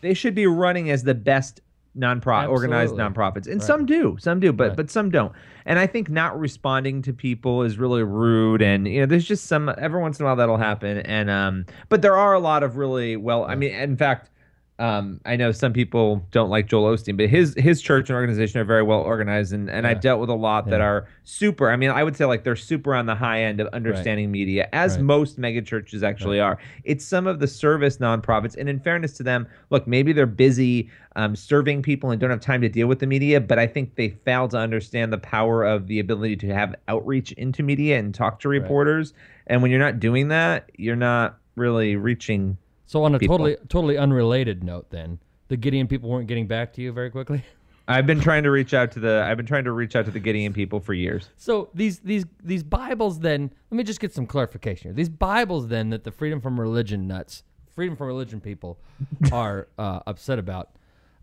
they 0.00 0.14
should 0.14 0.34
be 0.34 0.46
running 0.46 0.90
as 0.90 1.02
the 1.04 1.14
best 1.14 1.60
non-profit 1.94 2.50
organized 2.50 2.94
nonprofits 2.94 3.46
and 3.46 3.60
Right. 3.60 3.66
some 3.66 3.86
do 3.86 4.16
some 4.20 4.40
do 4.40 4.52
but 4.52 4.68
Right. 4.68 4.76
but 4.76 4.90
some 4.90 5.10
don't 5.10 5.32
and 5.66 5.78
i 5.78 5.86
think 5.86 6.10
not 6.10 6.38
responding 6.38 7.02
to 7.02 7.12
people 7.12 7.62
is 7.62 7.78
really 7.78 8.02
rude 8.04 8.62
and 8.62 8.86
you 8.86 9.00
know 9.00 9.06
there's 9.06 9.26
just 9.26 9.46
some 9.46 9.72
every 9.78 10.00
once 10.00 10.18
in 10.20 10.24
a 10.24 10.26
while 10.26 10.36
that'll 10.36 10.58
happen 10.58 10.98
and 10.98 11.30
um 11.30 11.64
but 11.88 12.02
there 12.02 12.16
are 12.16 12.34
a 12.34 12.38
lot 12.40 12.62
of 12.62 12.76
really 12.76 13.16
well 13.16 13.44
i 13.44 13.54
mean 13.54 13.72
in 13.72 13.96
fact 13.96 14.30
um, 14.78 15.20
I 15.24 15.34
know 15.34 15.50
some 15.50 15.72
people 15.72 16.24
don't 16.30 16.50
like 16.50 16.68
Joel 16.68 16.94
Osteen, 16.94 17.16
but 17.16 17.28
his 17.28 17.54
his 17.58 17.82
church 17.82 18.10
and 18.10 18.16
organization 18.16 18.60
are 18.60 18.64
very 18.64 18.82
well 18.84 19.00
organized, 19.00 19.52
and, 19.52 19.68
and 19.68 19.86
I've 19.86 20.00
dealt 20.00 20.20
with 20.20 20.30
a 20.30 20.34
lot 20.34 20.68
that 20.70 20.80
are 20.80 21.08
super. 21.24 21.68
I 21.70 21.76
mean, 21.76 21.90
I 21.90 22.04
would 22.04 22.16
say 22.16 22.24
like 22.26 22.44
they're 22.44 22.54
super 22.54 22.94
on 22.94 23.06
the 23.06 23.14
high 23.16 23.42
end 23.42 23.58
of 23.60 23.66
understanding 23.72 24.30
media, 24.30 24.68
as 24.72 24.94
Right. 24.94 25.02
most 25.02 25.38
mega 25.38 25.62
churches 25.62 26.02
actually 26.04 26.38
are. 26.38 26.58
It's 26.84 27.04
some 27.04 27.26
of 27.26 27.40
the 27.40 27.48
service 27.48 27.96
nonprofits, 27.98 28.56
and 28.56 28.68
in 28.68 28.78
fairness 28.78 29.14
to 29.14 29.24
them, 29.24 29.48
look, 29.70 29.86
maybe 29.88 30.12
they're 30.12 30.26
busy 30.26 30.88
um, 31.16 31.34
serving 31.34 31.82
people 31.82 32.10
and 32.12 32.20
don't 32.20 32.30
have 32.30 32.40
time 32.40 32.60
to 32.60 32.68
deal 32.68 32.86
with 32.86 33.00
the 33.00 33.06
media, 33.06 33.40
but 33.40 33.58
I 33.58 33.66
think 33.66 33.96
they 33.96 34.10
fail 34.10 34.46
to 34.48 34.56
understand 34.58 35.12
the 35.12 35.18
power 35.18 35.64
of 35.64 35.88
the 35.88 35.98
ability 35.98 36.36
to 36.36 36.54
have 36.54 36.76
outreach 36.86 37.32
into 37.32 37.64
media 37.64 37.98
and 37.98 38.14
talk 38.14 38.38
to 38.40 38.48
reporters. 38.48 39.12
And 39.48 39.60
when 39.60 39.72
you're 39.72 39.80
not 39.80 39.98
doing 39.98 40.28
that, 40.28 40.70
you're 40.76 40.94
not 40.94 41.38
really 41.56 41.96
reaching. 41.96 42.56
So 42.88 43.04
on 43.04 43.14
a 43.14 43.18
People. 43.18 43.36
totally 43.36 43.56
totally 43.68 43.98
unrelated 43.98 44.64
note, 44.64 44.88
then 44.88 45.18
the 45.48 45.58
Gideon 45.58 45.86
people 45.88 46.08
weren't 46.08 46.26
getting 46.26 46.46
back 46.46 46.72
to 46.72 46.82
you 46.82 46.90
very 46.90 47.10
quickly. 47.10 47.44
I've 47.88 48.06
been 48.06 48.20
trying 48.20 48.44
to 48.44 48.50
reach 48.50 48.72
out 48.72 48.92
to 48.92 49.00
the 49.00 49.22
I've 49.26 49.36
been 49.36 49.44
trying 49.44 49.64
to 49.64 49.72
reach 49.72 49.94
out 49.94 50.06
to 50.06 50.10
the 50.10 50.18
Gideon 50.18 50.54
people 50.54 50.80
for 50.80 50.94
years. 50.94 51.28
So 51.36 51.68
these 51.74 51.98
these 51.98 52.24
these 52.42 52.62
Bibles 52.62 53.20
then 53.20 53.52
let 53.70 53.76
me 53.76 53.84
just 53.84 54.00
get 54.00 54.14
some 54.14 54.26
clarification 54.26 54.88
here. 54.88 54.94
These 54.94 55.10
Bibles 55.10 55.68
then 55.68 55.90
that 55.90 56.04
the 56.04 56.10
freedom 56.10 56.40
from 56.40 56.58
religion 56.58 57.06
nuts, 57.06 57.42
freedom 57.74 57.94
from 57.94 58.06
religion 58.06 58.40
people 58.40 58.78
are 59.32 59.68
uh, 59.78 60.00
upset 60.06 60.38
about. 60.38 60.70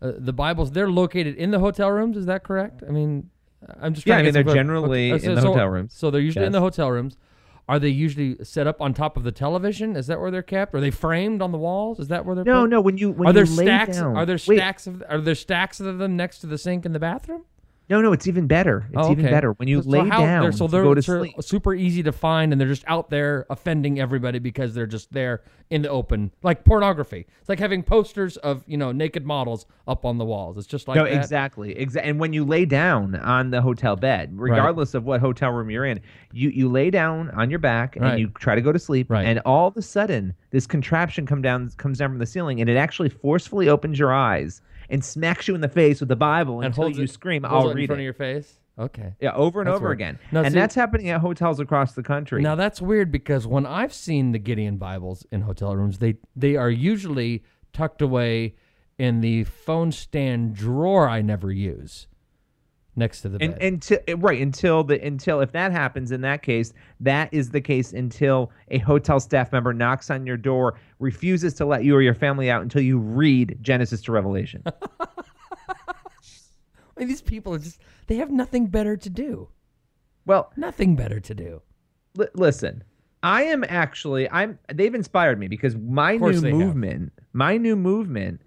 Uh, 0.03 0.11
the 0.17 0.33
Bibles 0.33 0.71
they're 0.71 0.91
located 0.91 1.35
in 1.35 1.49
the 1.49 1.59
hotel 1.59 1.89
rooms. 1.89 2.15
Is 2.15 2.27
that 2.27 2.43
correct? 2.43 2.83
I 2.87 2.91
mean, 2.91 3.31
I'm 3.81 3.95
just 3.95 4.05
Yeah, 4.05 4.17
I 4.17 4.21
mean, 4.21 4.33
they're 4.33 4.43
generally 4.43 5.13
okay, 5.13 5.25
in 5.25 5.33
the 5.33 5.41
hotel 5.41 5.67
rooms. 5.67 5.93
So 5.95 6.11
they're 6.11 6.21
usually 6.21 6.45
in 6.45 6.51
the 6.51 6.61
hotel 6.61 6.91
rooms. 6.91 7.17
Are 7.67 7.79
they 7.79 7.89
usually 7.89 8.37
set 8.43 8.67
up 8.67 8.79
on 8.79 8.93
top 8.93 9.17
of 9.17 9.23
the 9.23 9.31
television? 9.31 9.95
Is 9.95 10.05
that 10.07 10.19
where 10.19 10.29
they're 10.29 10.43
kept? 10.43 10.75
Are 10.75 10.79
they 10.81 10.91
framed 10.91 11.41
on 11.41 11.51
the 11.51 11.57
walls? 11.57 11.99
Is 11.99 12.09
that 12.09 12.23
where 12.25 12.35
they're 12.35 12.43
No, 12.45 12.61
put? 12.61 12.69
no. 12.69 12.81
When 12.81 12.97
you 12.97 13.11
when 13.11 13.27
are 13.29 13.33
there 13.33 13.45
you 13.45 13.55
lay 13.55 13.65
stacks? 13.65 13.97
down- 13.97 14.15
Are 14.15 14.25
there 14.25 14.35
Wait, 14.47 14.57
stacks 14.57 14.85
of? 14.87 15.03
Are 15.09 15.19
there 15.19 15.33
stacks 15.35 15.79
of 15.79 15.97
them 15.97 16.15
next 16.15 16.39
to 16.39 16.47
the 16.47 16.57
sink 16.59 16.85
in 16.85 16.93
the 16.93 16.99
bathroom? 16.99 17.43
No, 17.87 18.01
no, 18.01 18.13
it's 18.13 18.27
even 18.27 18.47
better. 18.47 18.87
It's 18.91 18.97
Oh, 19.07 19.11
even 19.11 19.25
better 19.25 19.51
when 19.53 19.67
you 19.67 19.83
So 19.83 19.89
lay 19.89 19.99
how- 20.09 20.19
down 20.21 20.41
they're, 20.43 20.51
so 20.51 20.67
they're, 20.67 20.81
go 20.83 20.95
to 20.95 21.01
they're 21.01 21.19
sleep. 21.19 21.35
super 21.43 21.73
easy 21.75 22.01
to 22.03 22.11
find, 22.11 22.51
and 22.51 22.59
they're 22.59 22.67
just 22.67 22.83
out 22.87 23.11
there 23.11 23.45
offending 23.49 23.99
everybody 23.99 24.39
because 24.39 24.73
they're 24.73 24.87
just 24.87 25.13
there 25.13 25.43
in 25.69 25.83
the 25.83 25.89
open, 25.89 26.31
like 26.41 26.63
pornography. 26.63 27.27
It's 27.39 27.49
like 27.49 27.59
having 27.59 27.83
posters 27.83 28.37
of 28.37 28.63
you 28.67 28.77
know 28.77 28.91
naked 28.91 29.25
models 29.25 29.65
up 29.87 30.03
on 30.03 30.17
the 30.17 30.25
walls. 30.25 30.57
It's 30.57 30.65
just 30.67 30.87
like 30.87 30.95
no, 30.95 31.03
that. 31.03 31.13
exactly. 31.13 31.75
Exa- 31.75 32.01
and 32.03 32.19
when 32.19 32.33
you 32.33 32.43
lay 32.43 32.65
down 32.65 33.15
on 33.17 33.51
the 33.51 33.61
hotel 33.61 33.95
bed, 33.95 34.31
regardless 34.33 34.95
of 34.95 35.05
what 35.05 35.21
hotel 35.21 35.51
room 35.51 35.69
you're 35.69 35.85
in, 35.85 36.01
you, 36.33 36.49
you 36.49 36.69
lay 36.69 36.89
down 36.89 37.29
on 37.31 37.49
your 37.51 37.59
back 37.59 37.95
and 37.95 38.05
Right. 38.05 38.19
you 38.19 38.29
try 38.29 38.55
to 38.55 38.61
go 38.61 38.71
to 38.71 38.79
sleep. 38.79 39.11
Right. 39.11 39.25
And 39.27 39.39
all 39.45 39.67
of 39.67 39.77
a 39.77 39.81
sudden, 39.83 40.33
this 40.51 40.65
contraption 40.65 41.25
come 41.27 41.41
down 41.43 41.69
comes 41.77 41.99
down 41.99 42.09
from 42.09 42.19
the 42.19 42.25
ceiling 42.25 42.61
and 42.61 42.69
it 42.69 42.77
actually 42.77 43.09
forcefully 43.09 43.69
opens 43.69 43.99
your 43.99 44.11
eyes 44.13 44.61
and 44.89 45.03
smacks 45.03 45.47
you 45.47 45.55
in 45.55 45.61
the 45.61 45.69
face 45.69 45.99
with 45.99 46.09
the 46.09 46.15
Bible 46.15 46.57
And 46.57 46.67
until 46.67 46.83
holds 46.85 46.97
you 46.97 47.03
it- 47.05 47.09
scream, 47.11 47.45
I'll 47.45 47.73
read 47.73 47.77
it 47.77 47.81
in 47.83 47.87
front 47.87 47.99
it. 47.99 48.03
of 48.03 48.05
your 48.05 48.13
face. 48.13 48.59
Okay. 48.77 49.13
yeah, 49.21 49.31
over 49.33 49.61
and 49.61 49.67
That's 49.67 49.77
over 49.77 49.85
weird. 49.87 49.97
again. 49.99 50.19
Now, 50.33 50.41
and 50.43 50.51
see- 50.51 50.59
that's 50.59 50.75
happening 50.75 51.09
at 51.09 51.21
hotels 51.21 51.61
across 51.61 51.93
the 51.93 52.03
country. 52.03 52.41
Now 52.41 52.55
that's 52.55 52.81
weird 52.81 53.09
because 53.11 53.47
when 53.47 53.65
I've 53.65 53.93
seen 53.93 54.33
the 54.33 54.39
Gideon 54.39 54.75
Bibles 54.77 55.25
in 55.31 55.41
hotel 55.41 55.75
rooms, 55.77 55.99
they 55.99 56.15
they 56.35 56.57
are 56.57 56.69
usually 56.69 57.43
tucked 57.71 58.01
away 58.01 58.55
in 58.97 59.21
the 59.21 59.45
phone 59.45 59.91
stand 59.93 60.55
drawer 60.55 61.07
I 61.07 61.21
never 61.21 61.51
use, 61.53 62.07
next 62.95 63.21
to 63.21 63.29
the 63.29 63.39
bed. 63.39 63.57
until 63.61 63.97
eh, 64.07 64.15
right 64.17 64.41
until 64.41 64.83
the 64.83 64.99
until 65.05 65.41
if 65.41 65.51
that 65.51 65.71
happens 65.71 66.11
in 66.11 66.21
that 66.21 66.41
case 66.41 66.73
that 66.99 67.27
is 67.33 67.49
the 67.49 67.59
case 67.61 67.91
until 67.93 68.51
a 68.69 68.77
hotel 68.79 69.19
staff 69.19 69.51
member 69.51 69.73
knocks 69.73 70.09
on 70.09 70.25
your 70.25 70.37
door 70.37 70.75
refuses 70.99 71.53
to 71.55 71.65
let 71.65 71.83
you 71.83 71.95
or 71.95 72.01
your 72.01 72.13
family 72.13 72.49
out 72.49 72.61
until 72.61 72.81
you 72.81 72.97
read 72.97 73.57
genesis 73.61 74.01
to 74.01 74.11
revelation 74.11 74.63
I 76.97 77.01
mean, 77.01 77.07
these 77.09 77.21
people 77.21 77.53
are 77.53 77.59
just 77.59 77.81
they 78.07 78.15
have 78.17 78.31
nothing 78.31 78.67
better 78.67 78.95
to 78.95 79.09
do. 79.09 79.49
well 80.25 80.51
Nothing 80.55 80.95
better 80.95 81.19
to 81.19 81.33
do. 81.35 81.61
li- 82.15 82.27
listen 82.33 82.83
i 83.23 83.43
am 83.43 83.63
actually 83.67 84.29
i'm 84.31 84.57
they've 84.73 84.95
inspired 84.95 85.39
me 85.39 85.47
because 85.47 85.75
my 85.75 86.15
new 86.15 86.39
they 86.39 86.49
have. 86.49 86.57
movement 86.57 87.11
my 87.33 87.57
new 87.57 87.75
movement 87.75 88.41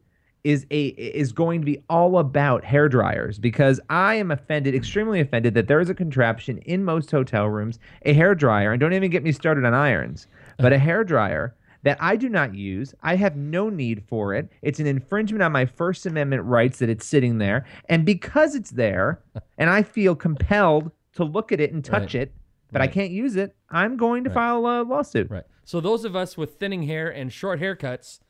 is 0.44 0.66
a 0.70 0.86
is 0.88 1.32
going 1.32 1.60
to 1.60 1.64
be 1.66 1.82
all 1.90 2.18
about 2.18 2.64
hair 2.64 2.88
dryers 2.88 3.38
because 3.38 3.80
I 3.90 4.14
am 4.14 4.30
offended, 4.30 4.74
extremely 4.74 5.20
offended 5.20 5.54
that 5.54 5.68
there 5.68 5.80
is 5.80 5.90
a 5.90 5.94
contraption 5.94 6.58
in 6.58 6.84
most 6.84 7.10
hotel 7.10 7.46
rooms, 7.46 7.78
a 8.04 8.12
hair 8.12 8.34
dryer, 8.34 8.72
and 8.72 8.80
don't 8.80 8.92
even 8.92 9.10
get 9.10 9.22
me 9.22 9.32
started 9.32 9.64
on 9.64 9.74
irons, 9.74 10.26
but 10.58 10.72
a 10.72 10.78
hair 10.78 11.04
dryer 11.04 11.54
that 11.82 11.96
I 12.00 12.16
do 12.16 12.28
not 12.28 12.54
use. 12.54 12.94
I 13.02 13.16
have 13.16 13.36
no 13.36 13.68
need 13.68 14.02
for 14.08 14.34
it. 14.34 14.50
It's 14.62 14.80
an 14.80 14.86
infringement 14.86 15.42
on 15.42 15.52
my 15.52 15.66
First 15.66 16.06
Amendment 16.06 16.42
rights 16.44 16.78
that 16.80 16.88
it's 16.88 17.06
sitting 17.06 17.38
there, 17.38 17.64
and 17.88 18.04
because 18.04 18.54
it's 18.54 18.70
there, 18.70 19.20
and 19.58 19.70
I 19.70 19.82
feel 19.82 20.14
compelled 20.16 20.90
to 21.14 21.24
look 21.24 21.52
at 21.52 21.60
it 21.60 21.72
and 21.72 21.84
touch 21.84 22.14
Right. 22.14 22.22
it, 22.22 22.34
but 22.72 22.82
I 22.82 22.86
can't 22.86 23.10
use 23.10 23.36
it. 23.36 23.56
I'm 23.70 23.96
going 23.96 24.24
to 24.24 24.30
file 24.30 24.58
a 24.66 24.82
lawsuit. 24.82 25.30
Right. 25.30 25.44
So 25.64 25.80
those 25.80 26.04
of 26.04 26.14
us 26.16 26.36
with 26.36 26.54
thinning 26.54 26.82
hair 26.84 27.08
and 27.08 27.32
short 27.32 27.60
haircuts, 27.60 28.20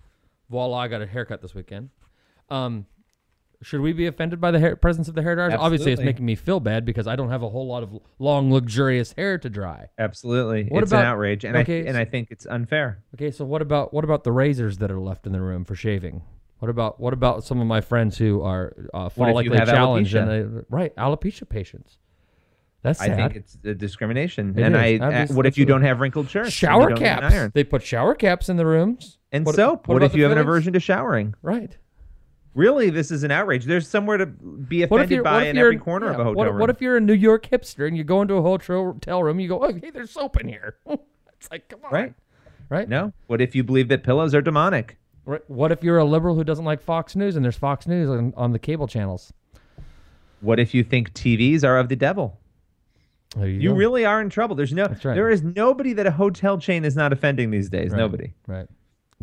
voila, 0.50 0.78
I 0.78 0.88
got 0.88 1.02
a 1.02 1.06
haircut 1.06 1.40
this 1.42 1.54
weekend. 1.54 1.90
Um, 2.50 2.86
should 3.60 3.80
we 3.80 3.92
be 3.92 4.06
offended 4.06 4.40
by 4.40 4.52
the 4.52 4.60
hair, 4.60 4.76
presence 4.76 5.08
of 5.08 5.14
the 5.16 5.22
hair 5.22 5.34
dryers? 5.34 5.54
Obviously, 5.58 5.92
it's 5.92 6.00
making 6.02 6.24
me 6.24 6.36
feel 6.36 6.60
bad 6.60 6.84
because 6.84 7.06
I 7.08 7.16
don't 7.16 7.30
have 7.30 7.42
a 7.42 7.48
whole 7.48 7.66
lot 7.66 7.82
of 7.82 7.98
long, 8.20 8.52
luxurious 8.52 9.12
hair 9.12 9.36
to 9.38 9.50
dry. 9.50 9.88
Absolutely, 9.98 10.64
What 10.68 10.82
it's 10.84 10.92
about- 10.92 11.00
an 11.00 11.06
outrage, 11.06 11.44
and 11.44 11.56
okay, 11.56 11.84
I 11.84 11.88
and 11.88 11.96
I 11.96 12.04
think 12.04 12.28
it's 12.30 12.46
unfair. 12.46 13.02
Okay, 13.14 13.30
so 13.32 13.44
what 13.44 13.60
about 13.60 13.92
what 13.92 14.04
about 14.04 14.22
the 14.24 14.30
razors 14.32 14.78
that 14.78 14.90
are 14.92 15.00
left 15.00 15.26
in 15.26 15.32
the 15.32 15.40
room 15.40 15.64
for 15.64 15.74
shaving? 15.74 16.22
What 16.60 16.68
about 16.70 17.00
what 17.00 17.12
about 17.12 17.42
some 17.44 17.60
of 17.60 17.66
my 17.66 17.80
friends 17.80 18.16
who 18.18 18.42
are 18.42 18.74
uh, 18.94 19.08
What 19.14 19.34
follically 19.34 19.58
have 19.58 19.68
challenged 19.68 20.14
alopecia? 20.14 20.22
and 20.44 20.58
they, 20.60 20.64
right 20.70 20.94
alopecia 20.96 21.48
patients? 21.48 21.98
That's 22.82 23.00
sad. 23.00 23.10
I 23.10 23.16
think 23.16 23.36
it's 23.36 23.58
a 23.64 23.74
discrimination. 23.74 24.54
It 24.56 24.62
and 24.62 24.76
is. 24.76 25.00
I, 25.00 25.22
uh, 25.22 25.26
what 25.34 25.46
if 25.46 25.58
you 25.58 25.66
don't 25.66 25.82
have 25.82 25.98
wrinkled 25.98 26.30
shirts? 26.30 26.52
shower 26.52 26.90
don't 26.90 27.00
have 27.02 27.24
an 27.24 27.30
caps. 27.30 27.52
They 27.54 27.64
put 27.64 27.82
shower 27.82 28.14
caps 28.14 28.48
in 28.48 28.56
the 28.56 28.66
rooms 28.66 29.18
And 29.32 29.44
What- 29.44 29.56
soap. 29.56 29.88
What, 29.88 29.96
about 29.96 30.06
if 30.06 30.14
you 30.16 30.22
have 30.22 30.32
an 30.32 30.38
aversion 30.38 30.72
to 30.74 30.80
showering? 30.80 31.34
Right. 31.42 31.76
Really, 32.54 32.90
this 32.90 33.10
is 33.10 33.22
an 33.22 33.30
outrage. 33.30 33.64
There's 33.64 33.86
somewhere 33.86 34.16
to 34.16 34.26
be 34.26 34.82
offended 34.82 35.22
by 35.22 35.46
in 35.46 35.58
every 35.58 35.78
corner 35.78 36.06
yeah, 36.06 36.14
of 36.14 36.20
a 36.20 36.24
hotel 36.24 36.36
what, 36.36 36.48
room. 36.48 36.58
what 36.58 36.70
if 36.70 36.80
you're 36.80 36.96
a 36.96 37.00
New 37.00 37.14
York 37.14 37.46
hipster 37.46 37.86
and 37.86 37.96
you 37.96 38.04
go 38.04 38.20
into 38.22 38.34
a 38.34 38.42
hotel 38.42 39.22
room? 39.22 39.40
You 39.40 39.48
go, 39.48 39.62
oh, 39.62 39.72
hey, 39.72 39.90
there's 39.90 40.10
soap 40.10 40.40
in 40.40 40.48
here. 40.48 40.76
it's 40.86 41.50
like, 41.50 41.68
come 41.68 41.80
on, 41.84 41.92
right? 41.92 42.14
right? 42.68 42.88
No. 42.88 43.12
What 43.26 43.40
if 43.40 43.54
you 43.54 43.62
believe 43.62 43.88
that 43.88 44.02
pillows 44.02 44.34
are 44.34 44.42
demonic? 44.42 44.96
What 45.46 45.72
if 45.72 45.84
you're 45.84 45.98
a 45.98 46.04
liberal 46.04 46.34
who 46.34 46.42
doesn't 46.42 46.64
like 46.64 46.80
Fox 46.80 47.14
News 47.14 47.36
and 47.36 47.44
there's 47.44 47.56
Fox 47.56 47.86
News 47.86 48.08
on, 48.08 48.32
on 48.34 48.52
the 48.52 48.58
cable 48.58 48.88
channels? 48.88 49.32
What 50.40 50.58
if 50.58 50.72
you 50.72 50.82
think 50.82 51.12
TVs 51.12 51.64
are 51.64 51.78
of 51.78 51.88
the 51.88 51.96
devil? 51.96 52.38
You, 53.36 53.44
You 53.44 53.74
really 53.74 54.06
are 54.06 54.20
in 54.20 54.30
trouble. 54.30 54.56
There's 54.56 54.72
no. 54.72 54.86
right. 54.86 55.02
There 55.02 55.28
is 55.28 55.42
nobody 55.42 55.92
that 55.92 56.06
a 56.06 56.10
hotel 56.10 56.58
chain 56.58 56.84
is 56.84 56.96
not 56.96 57.12
offending 57.12 57.50
these 57.50 57.68
days. 57.68 57.90
Right. 57.90 57.98
Nobody. 57.98 58.32
right? 58.46 58.66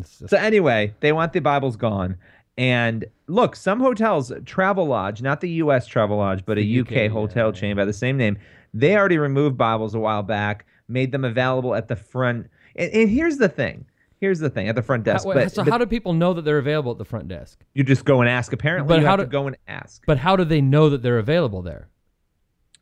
Just, 0.00 0.28
So 0.28 0.36
anyway, 0.36 0.94
they 1.00 1.12
want 1.12 1.32
the 1.32 1.40
Bibles 1.40 1.76
gone. 1.76 2.16
And 2.58 3.04
look, 3.26 3.54
some 3.54 3.80
hotels, 3.80 4.30
Travelodge, 4.30 5.20
not 5.20 5.40
the 5.40 5.50
U.S. 5.50 5.88
Travelodge, 5.88 6.44
but 6.46 6.56
a 6.58 6.80
UK, 6.80 6.92
UK, 7.06 7.10
hotel 7.12 7.48
yeah. 7.48 7.60
chain 7.60 7.76
by 7.76 7.84
the 7.84 7.92
same 7.92 8.16
name, 8.16 8.38
they 8.72 8.96
already 8.96 9.18
removed 9.18 9.56
Bibles 9.58 9.94
a 9.94 9.98
while 9.98 10.22
back, 10.22 10.64
made 10.88 11.12
them 11.12 11.24
available 11.24 11.74
at 11.74 11.88
the 11.88 11.96
front. 11.96 12.48
And, 12.74 12.90
and 12.92 13.10
here's 13.10 13.36
the 13.36 13.48
thing. 13.48 13.84
Here's 14.18 14.38
the 14.38 14.48
thing 14.48 14.68
at 14.70 14.74
the 14.74 14.82
front 14.82 15.04
desk. 15.04 15.26
wait, 15.26 15.34
but, 15.34 15.52
so 15.52 15.62
but 15.64 15.70
how 15.70 15.76
do 15.76 15.84
people 15.84 16.14
know 16.14 16.32
that 16.32 16.42
they're 16.46 16.56
available 16.56 16.92
at 16.92 16.96
the 16.98 17.04
front 17.04 17.28
desk? 17.28 17.62
you 17.74 17.84
just 17.84 18.06
go 18.06 18.22
and 18.22 18.30
ask? 18.30 18.50
Apparently, 18.54 18.88
But 18.88 19.00
you 19.00 19.04
how 19.06 19.12
have 19.12 19.20
do- 19.20 19.24
to 19.26 19.30
go 19.30 19.46
and 19.46 19.56
ask. 19.68 20.02
But 20.06 20.16
how 20.16 20.36
do 20.36 20.44
they 20.44 20.62
know 20.62 20.88
that 20.88 21.02
they're 21.02 21.18
available 21.18 21.60
there? 21.60 21.88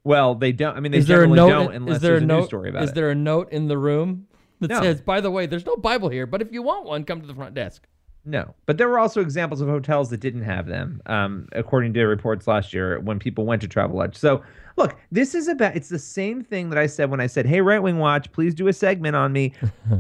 well, 0.05 0.35
they 0.37 0.53
don't. 0.53 0.77
I 0.77 0.81
mean, 0.81 0.93
they 0.93 0.99
is 0.99 1.07
there 1.09 1.23
a 1.23 1.27
generally 1.27 1.37
note? 1.37 1.49
don't 1.65 1.71
in- 1.75 1.83
unless 1.83 1.97
is 1.97 2.03
there 2.03 2.11
there's 2.13 2.23
a 2.23 2.25
a 2.25 2.29
note? 2.29 2.47
story 2.47 2.69
about 2.71 2.85
is 2.85 2.91
it. 2.91 2.95
there 2.95 3.11
a 3.11 3.15
note 3.15 3.51
in 3.51 3.67
the 3.69 3.79
room 3.79 4.29
that 4.61 4.69
No. 4.71 4.81
says, 4.83 5.01
"By 5.01 5.21
the 5.21 5.31
way, 5.31 5.47
there's 5.47 5.67
no 5.67 5.77
Bible 5.77 6.11
here, 6.11 6.27
but 6.27 6.41
if 6.43 6.53
you 6.53 6.63
want 6.63 6.87
one, 6.87 7.05
come 7.05 7.21
to 7.23 7.27
the 7.27 7.35
front 7.35 7.55
desk." 7.55 7.87
No, 8.27 8.55
but 8.67 8.79
there 8.79 8.89
were 8.89 8.99
also 8.99 9.21
examples 9.21 9.61
of 9.61 9.69
hotels 9.69 10.09
that 10.11 10.21
didn't 10.21 10.43
have 10.45 10.67
them, 10.67 11.03
um, 11.07 11.47
according 11.53 11.93
to 11.95 12.05
reports 12.07 12.47
last 12.47 12.73
year 12.73 12.99
when 13.01 13.19
people 13.19 13.45
went 13.45 13.61
to 13.63 13.69
Travelodge. 13.69 14.15
So, 14.17 14.43
look, 14.77 14.97
this 15.13 15.35
is 15.35 15.47
about 15.47 15.77
it's 15.77 15.91
the 15.91 15.99
same 15.99 16.43
thing 16.43 16.71
that 16.71 16.79
I 16.79 16.87
said 16.87 17.11
when 17.11 17.21
I 17.21 17.27
said, 17.27 17.45
"Hey, 17.45 17.61
Right 17.61 17.83
Wing 17.83 17.99
Watch, 17.99 18.33
please 18.33 18.55
do 18.55 18.67
a 18.69 18.73
segment 18.73 19.15
on 19.15 19.33
me." 19.33 19.53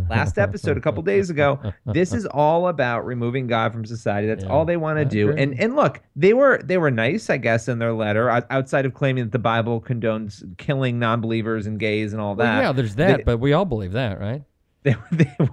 last 0.08 0.38
episode, 0.38 0.78
a 0.78 0.80
couple 0.80 1.02
days 1.14 1.28
ago, 1.28 1.60
this 1.86 2.14
is 2.14 2.24
all 2.26 2.68
about 2.68 3.04
removing 3.04 3.46
God 3.46 3.72
from 3.72 3.84
society. 3.84 4.26
That's 4.26 4.44
Yeah, 4.44 4.50
all 4.50 4.64
they 4.64 4.78
want 4.78 4.98
to 4.98 5.04
do. 5.04 5.30
And 5.32 5.58
and 5.60 5.76
look, 5.76 6.00
they 6.16 6.32
were 6.32 6.62
they 6.64 6.78
were 6.78 6.90
nice, 6.90 7.28
I 7.28 7.36
guess, 7.36 7.68
in 7.68 7.78
their 7.78 7.92
letter, 7.92 8.30
outside 8.50 8.86
of 8.86 8.94
claiming 8.94 9.24
that 9.24 9.32
the 9.32 9.38
Bible 9.38 9.82
condones 9.82 10.42
killing 10.56 10.98
non-believers 10.98 11.66
and 11.66 11.78
gays 11.78 12.12
and 12.14 12.22
all 12.22 12.34
that. 12.36 12.54
Well, 12.54 12.62
yeah, 12.62 12.72
there's 12.72 12.94
that, 12.94 13.18
They- 13.18 13.22
but 13.24 13.38
we 13.38 13.52
all 13.52 13.66
believe 13.66 13.92
that, 13.92 14.18
right? 14.18 14.42
they, 14.92 14.94
they 15.12 15.34
were 15.40 15.48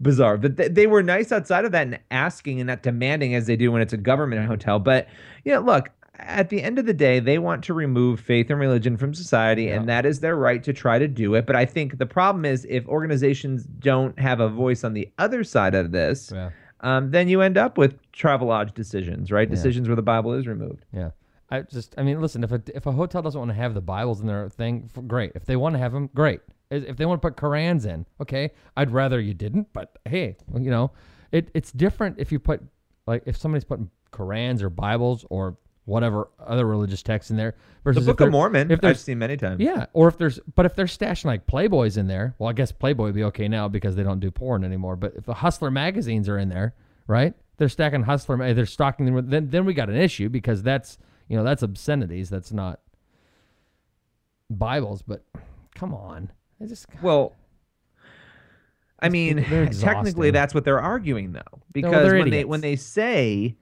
bizarre, 0.00 0.36
but 0.36 0.56
they, 0.56 0.68
they 0.68 0.86
were 0.86 1.02
nice 1.02 1.32
outside 1.32 1.64
of 1.64 1.72
that 1.72 1.86
and 1.86 1.98
asking 2.10 2.60
and 2.60 2.66
not 2.66 2.82
demanding 2.82 3.34
as 3.34 3.46
they 3.46 3.56
do 3.56 3.70
when 3.72 3.80
it's 3.80 3.92
a 3.92 3.96
government 3.96 4.46
hotel. 4.46 4.78
But 4.78 5.08
you 5.44 5.52
know, 5.52 5.60
look, 5.60 5.90
at 6.18 6.48
the 6.48 6.62
end 6.62 6.78
of 6.78 6.86
the 6.86 6.94
day, 6.94 7.18
they 7.20 7.38
want 7.38 7.64
to 7.64 7.74
remove 7.74 8.20
faith 8.20 8.50
and 8.50 8.58
religion 8.60 8.96
from 8.96 9.14
society, 9.14 9.68
and 9.68 9.88
that 9.88 10.04
is 10.06 10.20
their 10.20 10.36
right 10.36 10.62
to 10.64 10.72
try 10.72 10.98
to 10.98 11.08
do 11.08 11.34
it. 11.34 11.46
But 11.46 11.56
I 11.56 11.64
think 11.64 11.98
the 11.98 12.06
problem 12.06 12.44
is 12.44 12.66
if 12.68 12.86
organizations 12.88 13.64
don't 13.64 14.18
have 14.18 14.40
a 14.40 14.48
voice 14.48 14.84
on 14.84 14.92
the 14.92 15.10
other 15.18 15.42
side 15.44 15.74
of 15.74 15.90
this, 15.92 16.30
Yeah. 16.34 16.50
um, 16.80 17.10
then 17.10 17.28
you 17.28 17.40
end 17.40 17.56
up 17.58 17.78
with 17.78 18.00
Travelodge 18.12 18.74
decisions, 18.74 19.32
right? 19.32 19.48
Decisions 19.50 19.88
where 19.88 19.96
the 19.96 20.02
Bible 20.02 20.32
is 20.34 20.46
removed. 20.46 20.84
Yeah. 20.92 21.10
I 21.50 21.62
just, 21.62 21.94
I 21.98 22.02
mean, 22.02 22.20
listen, 22.20 22.42
if 22.42 22.52
a, 22.52 22.62
if 22.74 22.86
a 22.86 22.92
hotel 22.92 23.20
doesn't 23.22 23.38
want 23.38 23.50
to 23.50 23.54
have 23.54 23.74
the 23.74 23.80
Bibles 23.80 24.20
in 24.20 24.26
their 24.26 24.48
thing, 24.48 24.90
great. 25.06 25.32
If 25.34 25.44
they 25.44 25.56
want 25.56 25.74
to 25.74 25.78
have 25.78 25.92
them, 25.92 26.08
great. 26.14 26.40
If 26.70 26.84
if 26.84 26.96
they 26.96 27.06
want 27.06 27.20
to 27.22 27.28
put 27.30 27.36
Korans 27.36 27.86
in, 27.86 28.06
okay. 28.20 28.52
I'd 28.76 28.90
rather 28.90 29.20
you 29.20 29.34
didn't, 29.34 29.72
but 29.72 29.96
hey, 30.04 30.36
you 30.54 30.70
know, 30.70 30.90
it, 31.32 31.50
it's 31.54 31.72
different 31.72 32.16
if 32.18 32.30
you 32.32 32.38
put, 32.38 32.62
like, 33.06 33.22
if 33.26 33.36
somebody's 33.36 33.64
putting 33.64 33.90
Korans 34.12 34.62
or 34.62 34.70
Bibles 34.70 35.24
or 35.30 35.56
whatever 35.86 36.28
other 36.44 36.66
religious 36.66 37.02
texts 37.02 37.30
in 37.30 37.36
there 37.36 37.54
versus 37.82 38.06
if 38.08 38.16
Book 38.16 38.26
of 38.26 38.32
Mormon, 38.32 38.70
If 38.70 38.82
I've 38.82 38.98
seen 38.98 39.18
many 39.18 39.36
times. 39.36 39.60
yeah, 39.60 39.86
or 39.92 40.08
if 40.08 40.16
there's, 40.16 40.40
but 40.54 40.64
if 40.64 40.74
they're 40.74 40.86
stashing 40.86 41.26
like 41.26 41.46
Playboys 41.46 41.98
in 41.98 42.06
there, 42.06 42.34
well, 42.38 42.48
I 42.48 42.54
guess 42.54 42.72
Playboy 42.72 43.04
would 43.04 43.14
be 43.14 43.24
okay 43.24 43.48
now 43.48 43.68
because 43.68 43.94
they 43.94 44.02
don't 44.02 44.20
do 44.20 44.30
porn 44.30 44.64
anymore. 44.64 44.96
But 44.96 45.14
if 45.16 45.24
the 45.24 45.34
Hustler 45.34 45.70
magazines 45.70 46.28
are 46.28 46.38
in 46.38 46.48
there, 46.48 46.74
right? 47.06 47.34
They're 47.58 47.68
stacking 47.68 48.04
Hustler, 48.04 48.54
they're 48.54 48.64
stocking 48.66 49.06
them. 49.06 49.28
Then, 49.28 49.50
then 49.50 49.64
we 49.66 49.74
got 49.74 49.90
an 49.90 49.96
issue 49.96 50.28
because 50.30 50.62
that's, 50.62 50.98
you 51.28 51.36
know, 51.36 51.44
that's 51.44 51.62
obscenities. 51.62 52.30
That's 52.30 52.52
not 52.52 52.80
Bibles. 54.50 55.02
But 55.02 55.24
come 55.74 55.92
on, 55.94 56.32
I 56.64 56.68
just 56.68 56.86
Well, 57.02 57.34
I 59.00 59.08
mean, 59.08 59.44
technically 59.80 60.30
that's 60.30 60.54
what 60.54 60.64
they're 60.64 60.80
arguing 60.80 61.32
though, 61.32 61.62
because 61.72 62.08
they're 62.08 62.18
when 62.18 62.30
they 62.30 62.44
when 62.44 62.60
they 62.60 62.76
say 62.76 63.56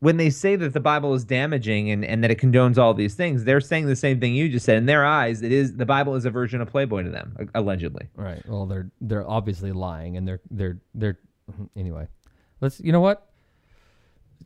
when 0.00 0.18
they 0.18 0.30
say 0.30 0.54
that 0.56 0.72
the 0.74 0.80
Bible 0.80 1.14
is 1.14 1.24
damaging 1.24 1.90
and, 1.90 2.04
and 2.04 2.22
that 2.22 2.30
it 2.30 2.38
condones 2.38 2.76
all 2.76 2.92
these 2.92 3.14
things, 3.14 3.44
they're 3.44 3.60
saying 3.60 3.86
the 3.86 3.96
same 3.96 4.20
thing 4.20 4.34
you 4.34 4.50
just 4.50 4.66
said. 4.66 4.76
In 4.76 4.86
their 4.86 5.04
eyes, 5.04 5.42
it 5.42 5.50
is 5.50 5.76
the 5.76 5.86
Bible 5.86 6.14
is 6.14 6.24
a 6.26 6.30
version 6.30 6.60
of 6.60 6.68
Playboy 6.68 7.04
to 7.04 7.10
them, 7.10 7.36
allegedly. 7.54 8.08
right. 8.14 8.42
Well, 8.46 8.66
they're 8.66 8.90
they're 9.00 9.28
obviously 9.28 9.72
lying, 9.72 10.16
and 10.16 10.28
they're 10.28 10.40
they're 10.50 10.78
they're 10.94 11.18
mm-hmm, 11.50 11.64
anyway. 11.76 12.06
Let's. 12.60 12.80
You 12.80 12.92
know 12.92 13.00
what? 13.00 13.30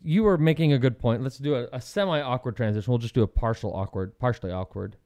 you 0.03 0.23
were 0.23 0.39
making 0.39 0.73
a 0.73 0.79
good 0.79 0.99
point. 0.99 1.23
Let's 1.23 1.39
do 1.39 1.55
a, 1.55 1.69
a 1.73 1.81
semi 1.81 2.21
awkward 2.21 2.57
transition. 2.57 2.91
We'll 2.91 2.99
just 2.99 3.15
do 3.15 3.23
a 3.23 3.27
partial 3.27 3.75
awkward, 3.75 4.19
partially 4.19 4.51
awkward. 4.51 4.97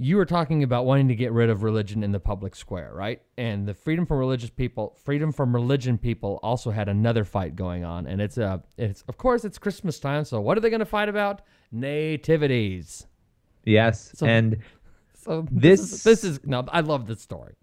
You 0.00 0.16
were 0.16 0.24
talking 0.26 0.62
about 0.62 0.86
wanting 0.86 1.08
to 1.08 1.16
get 1.16 1.32
rid 1.32 1.50
of 1.50 1.64
religion 1.64 2.04
in 2.04 2.12
the 2.12 2.20
public 2.20 2.54
square, 2.54 2.92
right? 2.94 3.20
And 3.36 3.66
the 3.66 3.74
freedom 3.74 4.06
from 4.06 4.18
religious 4.18 4.48
people, 4.50 4.96
freedom 5.04 5.32
from 5.32 5.52
religion 5.52 5.98
people 5.98 6.38
also 6.42 6.70
had 6.70 6.88
another 6.88 7.24
fight 7.24 7.56
going 7.56 7.84
on. 7.84 8.06
And 8.06 8.20
it's 8.20 8.38
uh 8.38 8.58
it's 8.76 9.02
of 9.08 9.18
course 9.18 9.44
it's 9.44 9.58
Christmas 9.58 9.98
time, 9.98 10.24
so 10.24 10.40
what 10.40 10.56
are 10.56 10.60
they 10.60 10.70
gonna 10.70 10.84
fight 10.84 11.08
about? 11.08 11.42
Nativities. 11.72 13.06
Yes, 13.64 14.12
So- 14.14 14.26
and 14.26 14.58
So 15.14 15.44
This- 15.50 15.80
this 15.80 15.92
is, 15.92 16.02
this 16.04 16.24
is 16.24 16.40
no, 16.46 16.64
I 16.68 16.80
love 16.80 17.06
this 17.06 17.20
story. 17.20 17.54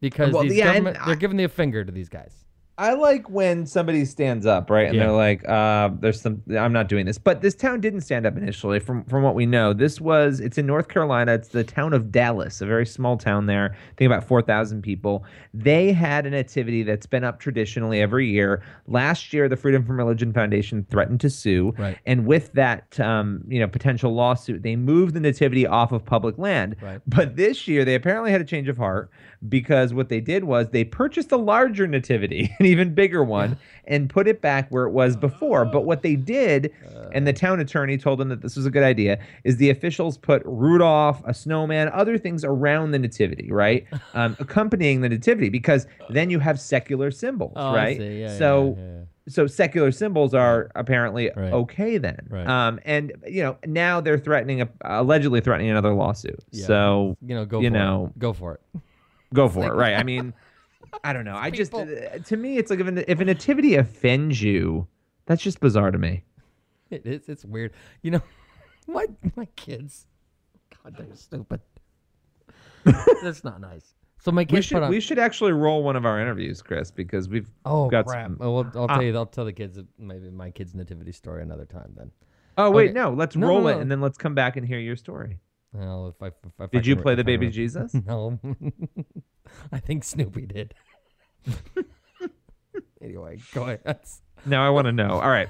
Because 0.00 0.34
Well, 0.34 0.42
these 0.42 0.56
yeah, 0.56 0.66
government, 0.74 1.00
I- 1.00 1.06
they're 1.06 1.16
giving 1.16 1.36
the 1.36 1.48
finger 1.48 1.84
to 1.84 1.92
these 1.92 2.08
guys. 2.08 2.43
I 2.76 2.94
like 2.94 3.30
when 3.30 3.66
somebody 3.66 4.04
stands 4.04 4.46
up, 4.46 4.68
right? 4.68 4.86
And 4.88 4.96
Yeah. 4.96 5.04
they're 5.04 5.12
like, 5.12 5.48
uh, 5.48 5.90
there's 6.00 6.20
some 6.20 6.42
I'm 6.58 6.72
not 6.72 6.88
doing 6.88 7.06
this. 7.06 7.18
But 7.18 7.40
this 7.40 7.54
town 7.54 7.80
didn't 7.80 8.00
stand 8.00 8.26
up 8.26 8.36
initially 8.36 8.80
from 8.80 9.04
from 9.04 9.22
what 9.22 9.36
we 9.36 9.46
know. 9.46 9.72
This 9.72 10.00
was 10.00 10.40
it's 10.40 10.58
in 10.58 10.66
North 10.66 10.88
Carolina. 10.88 11.34
It's 11.34 11.48
the 11.48 11.62
town 11.62 11.92
of 11.92 12.10
Dallas, 12.10 12.60
a 12.60 12.66
very 12.66 12.84
small 12.84 13.16
town 13.16 13.46
there. 13.46 13.74
I 13.74 13.94
think 13.96 14.06
about 14.10 14.24
4,000 14.24 14.82
people. 14.82 15.24
They 15.52 15.92
had 15.92 16.26
a 16.26 16.30
nativity 16.30 16.82
that's 16.82 17.06
been 17.06 17.22
up 17.22 17.38
traditionally 17.38 18.00
every 18.00 18.28
year. 18.28 18.60
Last 18.88 19.32
year 19.32 19.48
the 19.48 19.56
Freedom 19.56 19.84
from 19.84 19.96
Religion 19.96 20.32
Foundation 20.32 20.84
threatened 20.90 21.20
to 21.20 21.30
sue. 21.30 21.72
Right. 21.78 21.96
And 22.06 22.26
with 22.26 22.52
that 22.54 22.98
um, 22.98 23.44
you 23.46 23.60
know, 23.60 23.68
potential 23.68 24.14
lawsuit, 24.14 24.64
they 24.64 24.74
moved 24.74 25.14
the 25.14 25.20
nativity 25.20 25.64
off 25.64 25.92
of 25.92 26.04
public 26.04 26.38
land. 26.38 26.74
Right. 26.82 27.00
But 27.06 27.36
this 27.36 27.68
year 27.68 27.84
they 27.84 27.94
apparently 27.94 28.32
had 28.32 28.40
a 28.40 28.44
change 28.44 28.68
of 28.68 28.76
heart 28.76 29.10
because 29.48 29.92
what 29.92 30.08
they 30.08 30.20
did 30.20 30.44
was 30.44 30.70
they 30.70 30.84
purchased 30.84 31.32
a 31.32 31.36
larger 31.36 31.86
nativity, 31.86 32.54
an 32.58 32.66
even 32.66 32.94
bigger 32.94 33.22
one, 33.22 33.58
and 33.86 34.08
put 34.08 34.26
it 34.26 34.40
back 34.40 34.68
where 34.70 34.84
it 34.84 34.90
was 34.90 35.16
before. 35.16 35.64
But 35.64 35.82
what 35.84 36.02
they 36.02 36.16
did, 36.16 36.72
and 37.12 37.26
the 37.26 37.32
town 37.32 37.60
attorney 37.60 37.98
told 37.98 38.18
them 38.18 38.28
that 38.30 38.42
this 38.42 38.56
was 38.56 38.66
a 38.66 38.70
good 38.70 38.82
idea, 38.82 39.18
is 39.44 39.56
the 39.58 39.70
officials 39.70 40.16
put 40.16 40.42
Rudolph, 40.44 41.22
a 41.24 41.34
snowman, 41.34 41.88
other 41.92 42.16
things 42.18 42.44
around 42.44 42.92
the 42.92 42.98
nativity, 42.98 43.50
right? 43.50 43.86
Um, 44.14 44.36
accompanying 44.38 45.00
the 45.00 45.08
nativity, 45.08 45.48
because 45.48 45.88
then 46.08 46.30
you 46.30 46.38
have 46.38 46.60
secular 46.60 47.10
symbols, 47.10 47.54
Oh, 47.56 47.74
right? 47.74 48.00
Yeah, 48.00 48.38
so 48.38 48.76
yeah, 48.78 48.84
yeah, 48.84 49.00
so 49.28 49.46
secular 49.48 49.90
symbols 49.90 50.34
are 50.34 50.70
apparently 50.76 51.30
Right. 51.34 51.52
okay 51.52 51.98
then. 51.98 52.26
Right. 52.30 52.46
Um, 52.46 52.78
and 52.84 53.12
you 53.26 53.42
know 53.42 53.56
now 53.66 54.00
they're 54.00 54.18
threatening, 54.18 54.60
a, 54.62 54.68
allegedly 54.82 55.40
threatening 55.40 55.70
another 55.70 55.92
lawsuit. 55.94 56.38
Yeah. 56.52 56.66
So 56.66 57.16
you 57.26 57.34
know, 57.34 57.44
go 57.44 57.60
you 57.60 57.70
know, 57.70 58.12
it. 58.14 58.18
Go 58.20 58.32
for 58.32 58.54
it. 58.54 58.80
Go 59.34 59.48
for 59.48 59.66
it. 59.66 59.74
Right. 59.74 59.94
I 59.94 60.02
mean, 60.12 60.32
I 61.02 61.12
don't 61.12 61.24
know. 61.26 61.36
I 61.36 61.50
just 61.50 61.74
uh, 61.74 61.84
to 62.24 62.36
me, 62.36 62.56
it's 62.56 62.70
like 62.70 62.80
if 62.80 62.86
a, 62.86 63.10
if 63.10 63.20
a 63.20 63.24
nativity 63.24 63.74
offends 63.74 64.40
you, 64.42 64.86
that's 65.26 65.42
just 65.42 65.60
bizarre 65.60 65.90
to 65.90 65.98
me. 65.98 66.24
It 66.90 67.04
is. 67.06 67.28
It's 67.28 67.44
weird. 67.44 67.72
You 68.02 68.12
know, 68.12 68.22
my 68.86 69.06
my 69.36 69.46
kids. 69.56 70.06
God, 70.82 70.96
they're 70.96 71.14
stupid. 71.16 71.60
That's 73.22 73.44
not 73.44 73.60
nice. 73.60 73.94
So 74.20 74.30
my 74.32 74.44
kids. 74.44 74.52
We 74.52 74.62
should 74.62 74.82
on. 74.82 74.90
we 74.90 75.00
should 75.00 75.18
actually 75.18 75.52
roll 75.52 75.82
one 75.82 75.96
of 75.96 76.04
our 76.06 76.20
interviews, 76.20 76.62
Chris, 76.62 76.90
because 76.90 77.28
we've 77.28 77.50
oh 77.64 77.88
got 77.88 78.06
crap! 78.06 78.26
some- 78.26 78.38
Oh, 78.40 78.52
well, 78.52 78.70
I'll 78.74 78.84
Ah. 78.88 78.94
tell 78.94 79.02
you. 79.02 79.16
I'll 79.16 79.26
tell 79.26 79.44
the 79.44 79.52
kids 79.52 79.78
maybe 79.98 80.30
my 80.30 80.50
kids' 80.50 80.74
nativity 80.74 81.12
story 81.12 81.42
another 81.42 81.64
time. 81.66 81.92
Then. 81.96 82.10
Oh 82.56 82.70
wait, 82.70 82.90
Okay. 82.90 82.92
no. 82.92 83.12
Let's 83.12 83.36
No, 83.36 83.48
roll 83.48 83.62
no, 83.62 83.68
it 83.68 83.80
and 83.80 83.90
then 83.90 84.00
let's 84.00 84.16
come 84.18 84.34
back 84.34 84.56
and 84.56 84.66
hear 84.66 84.78
your 84.78 84.96
story. 84.96 85.38
Well, 85.74 86.08
if 86.08 86.22
I, 86.22 86.28
if, 86.28 86.34
if 86.46 86.52
I 86.60 86.66
Did 86.66 86.86
you 86.86 86.94
can- 86.94 87.02
play 87.02 87.14
the 87.16 87.24
baby 87.24 87.48
Jesus? 87.50 87.92
No. 88.06 88.38
I 89.72 89.78
think 89.80 90.04
Snoopy 90.04 90.46
did. 90.46 90.72
anyway, 93.02 93.38
go 93.52 93.64
ahead. 93.64 94.00
Now 94.46 94.66
I 94.66 94.70
want 94.70 94.86
to 94.86 94.92
know. 94.92 95.10
All 95.20 95.28
right. 95.30 95.48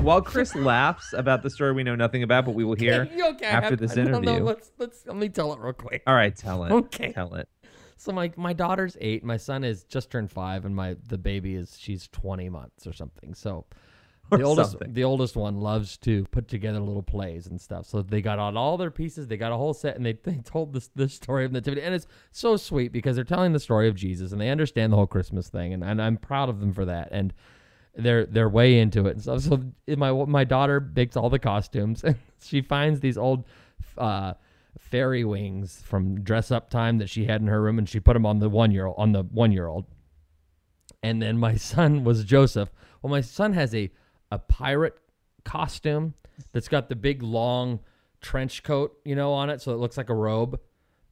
While 0.00 0.22
Chris 0.22 0.54
laughs 0.54 1.12
about 1.12 1.42
the 1.42 1.50
story 1.50 1.72
we 1.72 1.82
know 1.82 1.94
nothing 1.96 2.22
about, 2.22 2.44
but 2.44 2.54
we 2.54 2.64
will 2.64 2.74
hear 2.74 3.08
You 3.14 3.28
okay? 3.30 3.46
After 3.46 3.70
have- 3.70 3.78
this 3.78 3.92
I 3.92 3.96
don't 3.96 4.10
know, 4.10 4.18
interview. 4.18 4.42
let's 4.44 4.72
let's 4.78 5.06
let 5.06 5.16
me 5.16 5.28
tell 5.28 5.52
it 5.52 5.60
real 5.60 5.72
quick. 5.72 6.02
All 6.06 6.14
right, 6.14 6.34
tell 6.36 6.64
it. 6.64 6.72
Okay. 6.72 7.12
Tell 7.12 7.34
it. 7.34 7.48
So 7.96 8.12
my 8.12 8.30
my 8.36 8.52
daughter's 8.52 8.96
eight, 9.00 9.24
my 9.24 9.36
son 9.36 9.64
is 9.64 9.84
just 9.84 10.10
turned 10.10 10.30
five, 10.30 10.64
and 10.64 10.74
my 10.76 10.96
the 11.08 11.18
baby 11.18 11.54
is 11.54 11.76
she's 11.78 12.08
twenty 12.08 12.48
months 12.48 12.86
or 12.86 12.92
something. 12.92 13.34
So 13.34 13.64
the 14.30 14.42
oldest 14.42 14.72
something. 14.72 14.92
the 14.92 15.04
oldest 15.04 15.36
one 15.36 15.60
loves 15.60 15.96
to 15.98 16.24
put 16.26 16.48
together 16.48 16.80
little 16.80 17.02
plays 17.02 17.46
and 17.46 17.60
stuff. 17.60 17.86
So 17.86 18.02
they 18.02 18.20
got 18.20 18.38
out 18.38 18.56
all 18.56 18.76
their 18.76 18.90
pieces, 18.90 19.28
they 19.28 19.36
got 19.36 19.52
a 19.52 19.56
whole 19.56 19.74
set, 19.74 19.96
and 19.96 20.04
they, 20.04 20.12
they 20.24 20.36
told 20.36 20.72
this 20.72 20.90
this 20.94 21.14
story 21.14 21.44
of 21.44 21.52
nativity, 21.52 21.82
and 21.82 21.94
it's 21.94 22.06
so 22.32 22.56
sweet 22.56 22.92
because 22.92 23.16
they're 23.16 23.24
telling 23.24 23.52
the 23.52 23.60
story 23.60 23.88
of 23.88 23.94
Jesus 23.94 24.32
and 24.32 24.40
they 24.40 24.50
understand 24.50 24.92
the 24.92 24.96
whole 24.96 25.06
Christmas 25.06 25.48
thing, 25.48 25.72
and, 25.72 25.84
and 25.84 26.00
I'm 26.02 26.16
proud 26.16 26.48
of 26.48 26.60
them 26.60 26.72
for 26.72 26.84
that. 26.86 27.08
And 27.12 27.32
they're 27.94 28.26
they're 28.26 28.48
way 28.48 28.78
into 28.78 29.06
it 29.06 29.12
and 29.12 29.22
stuff. 29.22 29.42
So 29.42 29.62
my 29.96 30.12
my 30.12 30.44
daughter 30.44 30.80
makes 30.80 31.16
all 31.16 31.30
the 31.30 31.38
costumes, 31.38 32.04
and 32.04 32.16
she 32.40 32.62
finds 32.62 33.00
these 33.00 33.18
old. 33.18 33.44
Uh, 33.96 34.34
fairy 34.78 35.24
wings 35.24 35.82
from 35.84 36.20
dress 36.22 36.50
up 36.50 36.68
time 36.68 36.98
that 36.98 37.08
she 37.08 37.24
had 37.24 37.40
in 37.40 37.46
her 37.46 37.62
room 37.62 37.78
and 37.78 37.88
she 37.88 37.98
put 37.98 38.12
them 38.12 38.26
on 38.26 38.38
the 38.38 38.48
one 38.48 38.70
year 38.70 38.86
old 38.86 38.96
on 38.98 39.12
the 39.12 39.22
one 39.22 39.50
year 39.50 39.66
old 39.66 39.86
and 41.02 41.20
then 41.22 41.38
my 41.38 41.56
son 41.56 42.04
was 42.04 42.24
joseph 42.24 42.70
well 43.00 43.10
my 43.10 43.20
son 43.20 43.54
has 43.54 43.74
a 43.74 43.90
a 44.30 44.38
pirate 44.38 44.98
costume 45.44 46.14
that's 46.52 46.68
got 46.68 46.88
the 46.88 46.96
big 46.96 47.22
long 47.22 47.80
trench 48.20 48.62
coat 48.62 48.98
you 49.04 49.14
know 49.14 49.32
on 49.32 49.50
it 49.50 49.60
so 49.60 49.72
it 49.72 49.76
looks 49.76 49.96
like 49.96 50.10
a 50.10 50.14
robe 50.14 50.58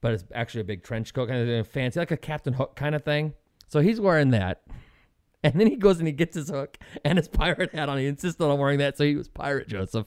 but 0.04 0.12
it's 0.12 0.24
actually 0.34 0.60
a 0.60 0.64
big 0.64 0.82
trench 0.82 1.14
coat 1.14 1.30
kind 1.30 1.48
of 1.48 1.60
uh, 1.60 1.64
fancy 1.64 1.98
like 1.98 2.10
a 2.10 2.16
captain 2.18 2.52
hook 2.52 2.76
kind 2.76 2.94
of 2.94 3.02
thing. 3.02 3.32
So 3.68 3.80
he's 3.80 3.98
wearing 3.98 4.32
that 4.32 4.60
and 5.42 5.58
then 5.58 5.66
he 5.66 5.76
goes 5.76 5.98
and 5.98 6.06
he 6.06 6.12
gets 6.12 6.36
his 6.36 6.50
hook 6.50 6.76
and 7.06 7.16
his 7.16 7.26
pirate 7.26 7.72
hat 7.72 7.88
on. 7.88 7.96
He 7.96 8.06
insisted 8.06 8.44
on 8.44 8.58
wearing 8.58 8.80
that 8.80 8.98
so 8.98 9.04
he 9.04 9.16
was 9.16 9.28
pirate 9.28 9.66
joseph. 9.66 10.06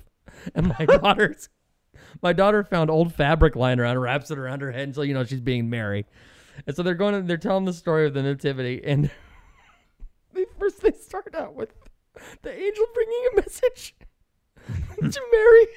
And 0.54 0.68
my 0.68 0.86
daughter's 0.98 1.50
my 2.22 2.32
daughter 2.32 2.64
found 2.64 2.92
old 2.92 3.16
fabric 3.16 3.56
lying 3.56 3.80
around, 3.80 3.98
wraps 3.98 4.30
it 4.30 4.38
around 4.38 4.62
her 4.62 4.72
head 4.72 4.88
until 4.88 5.04
you 5.04 5.16
know 5.16 5.24
she's 5.24 5.42
being 5.42 5.68
Mary. 5.68 6.06
And 6.68 6.76
so 6.76 6.84
they're 6.84 6.94
going 6.94 7.16
and 7.16 7.28
they're 7.28 7.38
telling 7.38 7.66
the 7.66 7.74
story 7.74 8.06
of 8.06 8.14
the 8.14 8.22
nativity, 8.22 8.84
and 8.84 9.10
they 10.34 10.46
first 10.60 10.82
they 10.82 10.92
start 10.92 11.34
out 11.34 11.56
with 11.56 11.74
the 12.42 12.52
angel 12.52 12.86
bringing 12.94 13.26
a 13.32 13.36
message 13.38 13.96
to 15.12 15.22
Mary, 15.32 15.68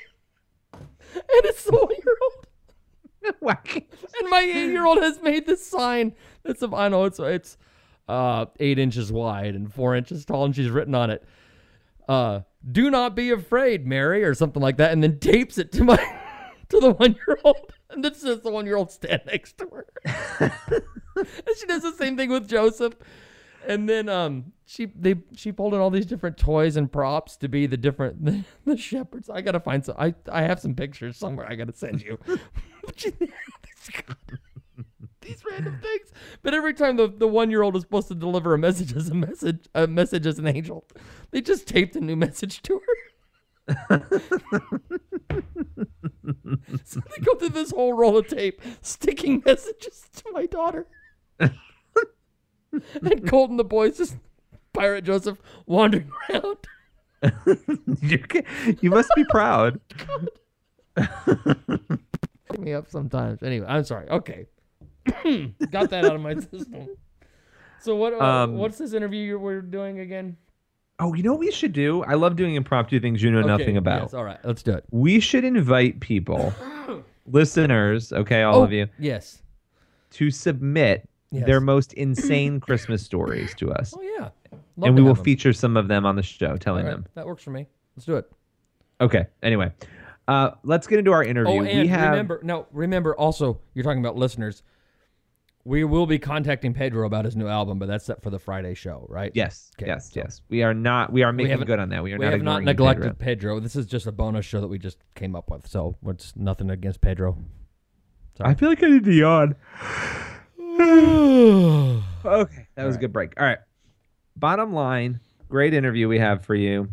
and 1.14 1.44
it's 1.44 1.64
the 1.64 1.72
one 1.72 1.88
year 1.90 2.16
old, 2.22 2.46
and 4.18 4.30
my 4.30 4.40
eight 4.40 4.70
year 4.70 4.86
old 4.86 4.98
has 4.98 5.20
made 5.22 5.46
this 5.46 5.64
sign 5.66 6.14
that's 6.42 6.62
a, 6.62 6.70
I 6.74 6.88
know 6.88 7.04
it's 7.04 7.18
it's 7.18 7.56
uh 8.08 8.46
eight 8.58 8.78
inches 8.78 9.12
wide 9.12 9.54
and 9.54 9.72
four 9.72 9.94
inches 9.94 10.24
tall, 10.24 10.44
and 10.44 10.54
she's 10.54 10.70
written 10.70 10.94
on 10.94 11.10
it. 11.10 11.24
Uh, 12.08 12.40
do 12.72 12.90
not 12.90 13.14
be 13.14 13.30
afraid, 13.30 13.86
Mary, 13.86 14.24
or 14.24 14.34
something 14.34 14.62
like 14.62 14.78
that, 14.78 14.92
and 14.92 15.02
then 15.02 15.18
tapes 15.18 15.58
it 15.58 15.70
to 15.72 15.84
my 15.84 15.96
to 16.68 16.80
the 16.80 16.92
one 16.92 17.16
year 17.26 17.38
old, 17.44 17.72
and 17.90 18.04
then 18.04 18.14
says 18.14 18.40
the 18.40 18.50
one 18.50 18.66
year 18.66 18.76
old 18.76 18.90
stand 18.90 19.22
next 19.26 19.58
to 19.58 19.66
her. 19.66 19.86
and 21.16 21.56
she 21.56 21.66
does 21.66 21.82
the 21.82 21.92
same 21.92 22.16
thing 22.16 22.30
with 22.30 22.48
Joseph, 22.48 22.94
and 23.66 23.88
then 23.88 24.08
um 24.08 24.52
she 24.70 24.86
they 24.86 25.16
she 25.34 25.50
pulled 25.50 25.74
in 25.74 25.80
all 25.80 25.90
these 25.90 26.06
different 26.06 26.36
toys 26.36 26.76
and 26.76 26.92
props 26.92 27.36
to 27.38 27.48
be 27.48 27.66
the 27.66 27.76
different 27.76 28.24
the, 28.24 28.44
the 28.64 28.76
shepherds. 28.76 29.28
I 29.28 29.40
gotta 29.40 29.58
find 29.58 29.84
some. 29.84 29.96
I 29.98 30.14
I 30.30 30.42
have 30.42 30.60
some 30.60 30.76
pictures 30.76 31.16
somewhere. 31.16 31.50
I 31.50 31.56
gotta 31.56 31.74
send 31.74 32.02
you. 32.02 32.18
She- 32.96 33.12
these 35.22 35.42
random 35.50 35.78
things. 35.82 36.12
But 36.42 36.54
every 36.54 36.72
time 36.72 36.96
the, 36.96 37.08
the 37.08 37.26
one 37.26 37.50
year 37.50 37.62
old 37.62 37.76
is 37.76 37.82
supposed 37.82 38.08
to 38.08 38.14
deliver 38.14 38.54
a 38.54 38.58
message 38.58 38.94
as 38.96 39.08
a 39.10 39.14
message 39.14 39.68
a 39.74 39.86
message 39.86 40.26
as 40.26 40.38
an 40.38 40.46
angel, 40.46 40.86
they 41.30 41.40
just 41.40 41.66
taped 41.66 41.96
a 41.96 42.00
new 42.00 42.16
message 42.16 42.62
to 42.62 42.80
her. 42.80 44.02
so 46.84 47.00
they 47.00 47.22
go 47.24 47.34
through 47.34 47.50
this 47.50 47.72
whole 47.72 47.92
roll 47.92 48.16
of 48.16 48.28
tape, 48.28 48.62
sticking 48.82 49.42
messages 49.44 50.04
to 50.14 50.24
my 50.32 50.46
daughter. 50.46 50.86
and 51.38 53.28
Colton 53.28 53.56
the 53.56 53.64
boys 53.64 53.98
just 53.98 54.16
Pirate 54.72 55.04
Joseph 55.04 55.38
wandering 55.66 56.10
around. 56.30 56.56
you, 58.02 58.18
you 58.80 58.90
must 58.90 59.10
be 59.14 59.24
proud. 59.24 59.80
Me 62.58 62.72
up 62.74 62.90
sometimes. 62.90 63.42
Anyway, 63.42 63.66
I'm 63.68 63.84
sorry. 63.84 64.08
Okay. 64.08 64.46
Got 65.70 65.90
that 65.90 66.04
out 66.04 66.14
of 66.16 66.20
my 66.20 66.34
system. 66.40 66.88
So 67.80 67.96
what? 67.96 68.12
Uh, 68.14 68.18
Um, 68.24 68.56
what's 68.56 68.78
this 68.78 68.92
interview 68.92 69.38
we're 69.38 69.62
doing 69.62 70.00
again? 70.00 70.36
Oh, 70.98 71.14
you 71.14 71.22
know 71.22 71.32
what 71.32 71.40
we 71.40 71.50
should 71.50 71.72
do? 71.72 72.02
I 72.04 72.14
love 72.14 72.36
doing 72.36 72.54
impromptu 72.56 73.00
things 73.00 73.22
you 73.22 73.30
know 73.30 73.38
Okay, 73.38 73.48
nothing 73.48 73.76
about. 73.78 74.02
Yes, 74.02 74.14
all 74.14 74.24
right, 74.24 74.38
let's 74.44 74.62
do 74.62 74.72
it. 74.72 74.84
We 74.90 75.18
should 75.18 75.44
invite 75.44 76.00
people, 76.00 76.52
listeners, 77.26 78.12
okay, 78.12 78.42
all 78.42 78.56
oh, 78.60 78.64
of 78.64 78.72
you, 78.72 78.86
Yes. 78.98 79.42
to 80.12 80.30
submit 80.30 81.08
Yes. 81.32 81.46
their 81.46 81.60
most 81.60 81.92
insane 82.06 82.60
Christmas 82.60 83.02
stories 83.02 83.54
to 83.54 83.72
us. 83.72 83.94
Oh 83.96 84.02
yeah. 84.02 84.28
Love 84.52 84.62
and 84.88 84.94
we 84.96 85.02
will 85.02 85.10
have 85.10 85.18
'em. 85.18 85.24
feature 85.24 85.52
some 85.52 85.76
of 85.76 85.88
them 85.88 86.04
on 86.06 86.16
the 86.16 86.22
show, 86.22 86.56
telling 86.56 86.84
All 86.86 86.90
right, 86.92 86.96
them. 87.02 87.06
That 87.14 87.26
works 87.26 87.42
for 87.42 87.50
me. 87.50 87.66
Let's 87.96 88.06
do 88.06 88.16
it. 88.16 88.30
Okay, 89.00 89.26
anyway. 89.42 89.72
Uh, 90.28 90.52
let's 90.62 90.86
get 90.86 90.98
into 90.98 91.12
our 91.12 91.22
interview. 91.24 91.52
Oh, 91.54 91.62
and 91.64 91.80
we 91.80 91.86
have 91.88 92.10
remember, 92.10 92.40
no, 92.42 92.66
remember 92.72 93.14
also, 93.16 93.60
you're 93.74 93.82
talking 93.82 94.00
about 94.00 94.16
listeners. 94.16 94.62
We 95.64 95.84
will 95.84 96.06
be 96.06 96.18
contacting 96.18 96.72
Pedro 96.72 97.06
about 97.06 97.24
his 97.26 97.36
new 97.36 97.46
album, 97.46 97.78
but 97.78 97.86
that's 97.86 98.04
set 98.06 98.22
for 98.22 98.30
the 98.30 98.38
Friday 98.38 98.72
show, 98.74 99.06
right? 99.10 99.30
Yes, 99.34 99.70
Okay, 99.78 99.88
yes, 99.88 100.10
so- 100.12 100.20
yes. 100.20 100.40
We 100.48 100.62
are 100.62 100.72
not. 100.72 101.12
We 101.12 101.22
are 101.22 101.32
making 101.32 101.50
haven't- 101.50 101.66
good 101.66 101.78
on 101.78 101.90
that. 101.90 102.02
We 102.02 102.12
are 102.14 102.18
We 102.18 102.24
not. 102.24 102.32
have 102.32 102.42
not 102.42 102.62
neglected 102.64 103.18
Pedro. 103.18 103.50
Pedro. 103.56 103.60
This 103.60 103.76
is 103.76 103.84
just 103.86 104.06
a 104.06 104.12
bonus 104.12 104.46
show 104.46 104.60
that 104.62 104.68
we 104.68 104.78
just 104.78 104.98
came 105.14 105.36
up 105.36 105.50
with, 105.50 105.66
so 105.66 105.96
it's 106.06 106.34
nothing 106.36 106.70
against 106.70 107.00
Pedro. 107.02 107.36
I 108.40 108.54
feel 108.54 108.70
like 108.70 108.82
I 108.82 108.88
need 108.88 109.04
to 109.04 109.12
yawn. 109.12 109.54
Okay, 112.24 112.66
that 112.74 112.84
was 112.84 112.96
a 112.96 112.98
good 112.98 113.12
break. 113.12 113.32
All 113.40 113.46
right. 113.46 113.58
Bottom 114.36 114.72
line, 114.72 115.20
great 115.48 115.74
interview 115.74 116.08
we 116.08 116.18
have 116.18 116.44
for 116.44 116.54
you. 116.54 116.88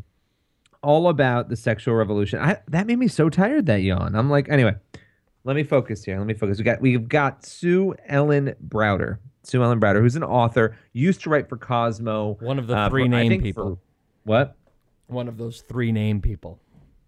All 0.84 1.10
about 1.10 1.50
the 1.50 1.56
sexual 1.56 1.96
revolution. 1.96 2.40
I, 2.40 2.58
that 2.70 2.88
made 2.88 3.00
me 3.00 3.08
so 3.08 3.30
tired 3.30 3.66
that 3.66 3.82
yawn. 3.82 4.16
I'm 4.16 4.30
like, 4.30 4.48
anyway, 4.50 4.76
let 5.44 5.56
me 5.56 5.64
focus 5.64 6.04
here. 6.04 6.18
Let 6.18 6.28
me 6.28 6.34
focus. 6.34 6.58
We 6.58 6.64
got 6.64 6.82
we've 6.82 7.08
got 7.10 7.46
Sue 7.46 7.96
Ellen 8.08 8.54
Browder. 8.68 9.18
Sue 9.44 9.64
Ellen 9.64 9.80
Browder, 9.80 10.02
who's 10.02 10.16
an 10.16 10.24
author, 10.24 10.78
used 10.94 11.22
to 11.24 11.30
write 11.30 11.50
for 11.50 11.58
Cosmo. 11.58 12.38
One 12.42 12.60
of 12.60 12.68
the 12.68 12.76
uh, 12.78 12.90
three 12.90 13.04
for- 13.04 13.10
name 13.10 13.42
people. 13.42 13.76
for- 13.76 13.80
what? 14.24 14.56
One 15.08 15.28
of 15.30 15.38
those 15.38 15.62
three 15.62 15.92
name 15.94 16.22
people. 16.22 16.60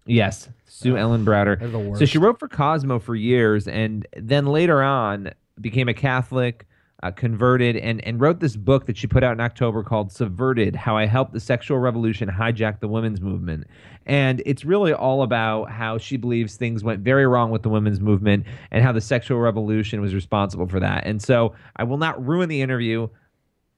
Yes, 0.06 0.48
Sue 0.64 0.96
Ellen 0.96 1.24
Browder. 1.24 1.98
So 1.98 2.06
she 2.06 2.16
wrote 2.18 2.38
for 2.40 2.48
Cosmo 2.48 2.98
for 2.98 3.14
years, 3.14 3.68
and 3.68 4.06
then 4.16 4.46
later 4.46 4.82
on 4.82 5.30
became 5.60 5.88
a 5.88 5.94
Catholic, 5.94 6.66
uh, 7.02 7.10
converted, 7.10 7.76
and 7.76 8.04
and 8.04 8.20
wrote 8.20 8.40
this 8.40 8.56
book 8.56 8.86
that 8.86 8.96
she 8.96 9.06
put 9.06 9.22
out 9.22 9.32
in 9.32 9.40
October 9.40 9.82
called 9.82 10.12
"Subverted: 10.12 10.76
How 10.76 10.96
I 10.96 11.06
Helped 11.06 11.32
the 11.32 11.40
Sexual 11.40 11.78
Revolution 11.78 12.28
Hijack 12.28 12.80
the 12.80 12.88
Women's 12.88 13.20
Movement." 13.20 13.66
And 14.06 14.42
it's 14.46 14.64
really 14.64 14.92
all 14.92 15.22
about 15.22 15.70
how 15.70 15.98
she 15.98 16.16
believes 16.16 16.56
things 16.56 16.82
went 16.82 17.00
very 17.00 17.26
wrong 17.26 17.50
with 17.50 17.62
the 17.62 17.68
women's 17.68 18.00
movement 18.00 18.46
and 18.70 18.82
how 18.82 18.92
the 18.92 19.00
sexual 19.00 19.38
revolution 19.38 20.00
was 20.00 20.14
responsible 20.14 20.66
for 20.66 20.80
that. 20.80 21.06
And 21.06 21.22
so 21.22 21.54
I 21.76 21.84
will 21.84 21.98
not 21.98 22.24
ruin 22.24 22.48
the 22.48 22.62
interview. 22.62 23.08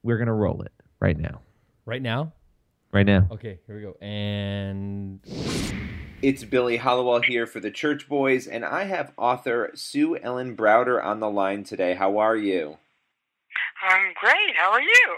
We're 0.03 0.19
gonna 0.19 0.35
roll 0.35 0.63
it 0.63 0.73
right 1.01 1.17
now. 1.17 1.41
Right 1.85 2.03
now? 2.03 2.33
Right 2.93 3.07
now. 3.07 3.27
Okay, 3.31 3.59
here 3.67 3.77
we 3.77 3.83
go. 3.83 3.97
And 4.01 5.21
It's 6.23 6.45
Billy 6.45 6.77
Hallowell 6.77 7.23
here 7.23 7.47
for 7.47 7.59
the 7.59 7.71
Church 7.71 8.09
Boys, 8.09 8.47
and 8.47 8.65
I 8.65 8.85
have 8.85 9.13
author 9.17 9.71
Sue 9.75 10.17
Ellen 10.19 10.57
Browder 10.57 11.03
on 11.03 11.19
the 11.19 11.31
line 11.31 11.65
today. 11.65 11.95
How 11.95 12.19
are 12.19 12.37
you? 12.37 12.79
I'm 13.83 14.13
great. 14.21 14.57
How 14.57 14.71
are 14.71 14.81
you? 14.81 15.17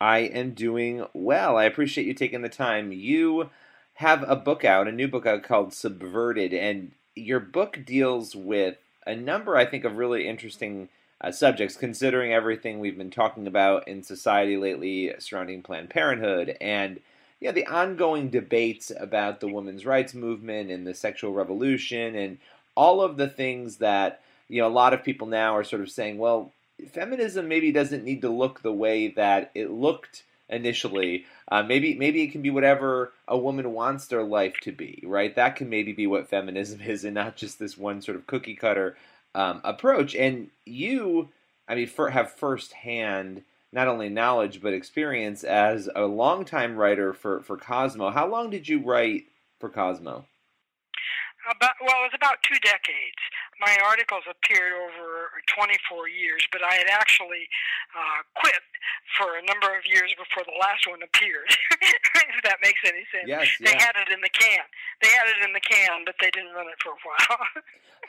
I 0.00 0.18
am 0.18 0.52
doing 0.52 1.04
well. 1.12 1.56
I 1.56 1.64
appreciate 1.64 2.06
you 2.06 2.14
taking 2.14 2.42
the 2.42 2.48
time. 2.48 2.92
You 2.92 3.50
have 3.94 4.24
a 4.28 4.36
book 4.36 4.64
out, 4.64 4.86
a 4.86 4.92
new 4.92 5.08
book 5.08 5.26
out 5.26 5.42
called 5.42 5.72
Subverted, 5.72 6.52
and 6.52 6.92
your 7.16 7.40
book 7.40 7.80
deals 7.84 8.36
with 8.36 8.76
a 9.06 9.16
number, 9.16 9.56
I 9.56 9.64
think, 9.64 9.84
of 9.84 9.96
really 9.96 10.28
interesting 10.28 10.88
uh, 11.20 11.32
subjects, 11.32 11.76
considering 11.76 12.32
everything 12.32 12.78
we've 12.78 12.98
been 12.98 13.10
talking 13.10 13.46
about 13.46 13.88
in 13.88 14.02
society 14.02 14.56
lately 14.56 15.12
surrounding 15.18 15.62
Planned 15.62 15.90
Parenthood 15.90 16.56
and 16.60 17.00
yeah, 17.40 17.52
the 17.52 17.66
ongoing 17.66 18.30
debates 18.30 18.90
about 18.98 19.40
the 19.40 19.48
women's 19.48 19.84
rights 19.84 20.14
movement 20.14 20.70
and 20.70 20.86
the 20.86 20.94
sexual 20.94 21.32
revolution 21.32 22.14
and 22.14 22.38
all 22.74 23.02
of 23.02 23.16
the 23.18 23.28
things 23.28 23.76
that 23.76 24.22
you 24.48 24.60
know 24.60 24.68
a 24.68 24.70
lot 24.70 24.94
of 24.94 25.04
people 25.04 25.26
now 25.26 25.54
are 25.54 25.64
sort 25.64 25.82
of 25.82 25.90
saying, 25.90 26.18
well, 26.18 26.52
feminism 26.92 27.48
maybe 27.48 27.72
doesn't 27.72 28.04
need 28.04 28.22
to 28.22 28.30
look 28.30 28.62
the 28.62 28.72
way 28.72 29.08
that 29.08 29.50
it 29.54 29.70
looked 29.70 30.24
initially. 30.48 31.24
Uh, 31.50 31.62
maybe 31.62 31.94
maybe 31.94 32.22
it 32.22 32.32
can 32.32 32.42
be 32.42 32.50
whatever 32.50 33.12
a 33.26 33.36
woman 33.36 33.72
wants 33.72 34.06
their 34.06 34.22
life 34.22 34.58
to 34.62 34.72
be, 34.72 35.02
right? 35.04 35.34
That 35.34 35.56
can 35.56 35.68
maybe 35.68 35.92
be 35.92 36.06
what 36.06 36.28
feminism 36.28 36.80
is, 36.86 37.04
and 37.04 37.14
not 37.14 37.36
just 37.36 37.58
this 37.58 37.76
one 37.76 38.02
sort 38.02 38.16
of 38.16 38.26
cookie 38.26 38.54
cutter 38.54 38.96
um, 39.34 39.60
approach. 39.64 40.14
And 40.14 40.50
you, 40.64 41.30
I 41.68 41.74
mean, 41.74 41.86
for, 41.86 42.10
have 42.10 42.32
firsthand 42.32 43.42
not 43.72 43.88
only 43.88 44.08
knowledge 44.08 44.62
but 44.62 44.72
experience 44.72 45.44
as 45.44 45.88
a 45.94 46.02
longtime 46.02 46.76
writer 46.76 47.12
for 47.12 47.42
for 47.42 47.56
Cosmo. 47.56 48.10
How 48.10 48.28
long 48.28 48.50
did 48.50 48.68
you 48.68 48.80
write 48.82 49.24
for 49.58 49.68
Cosmo? 49.68 50.26
About, 51.48 51.78
well, 51.80 52.02
it 52.02 52.10
was 52.10 52.16
about 52.16 52.42
two 52.42 52.58
decades. 52.58 53.22
My 53.60 53.72
articles 53.88 54.24
appeared 54.28 54.76
over 54.76 55.32
24 55.48 56.08
years, 56.08 56.44
but 56.52 56.60
I 56.62 56.74
had 56.76 56.88
actually 56.92 57.48
uh, 57.96 58.20
quit 58.36 58.60
for 59.16 59.40
a 59.40 59.42
number 59.48 59.72
of 59.72 59.88
years 59.88 60.12
before 60.12 60.44
the 60.44 60.56
last 60.60 60.84
one 60.84 61.00
appeared. 61.00 61.48
if 61.80 62.42
that 62.44 62.58
makes 62.62 62.80
any 62.84 63.04
sense. 63.08 63.26
Yes, 63.26 63.48
They 63.60 63.72
had 63.72 63.96
it 63.96 64.12
in 64.12 64.20
the 64.20 64.28
can. 64.28 64.64
They 65.00 65.08
had 65.08 65.26
it 65.32 65.40
in 65.44 65.52
the 65.52 65.64
can, 65.64 66.04
but 66.04 66.16
they 66.20 66.30
didn't 66.30 66.52
run 66.52 66.66
it 66.68 66.76
for 66.82 66.92
a 66.92 67.00
while. 67.00 67.40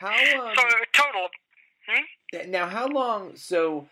How 0.00 0.48
um, 0.48 0.54
so 0.54 0.64
total. 0.92 1.28
now? 2.48 2.68
How 2.68 2.86
long? 2.86 3.36
So 3.36 3.88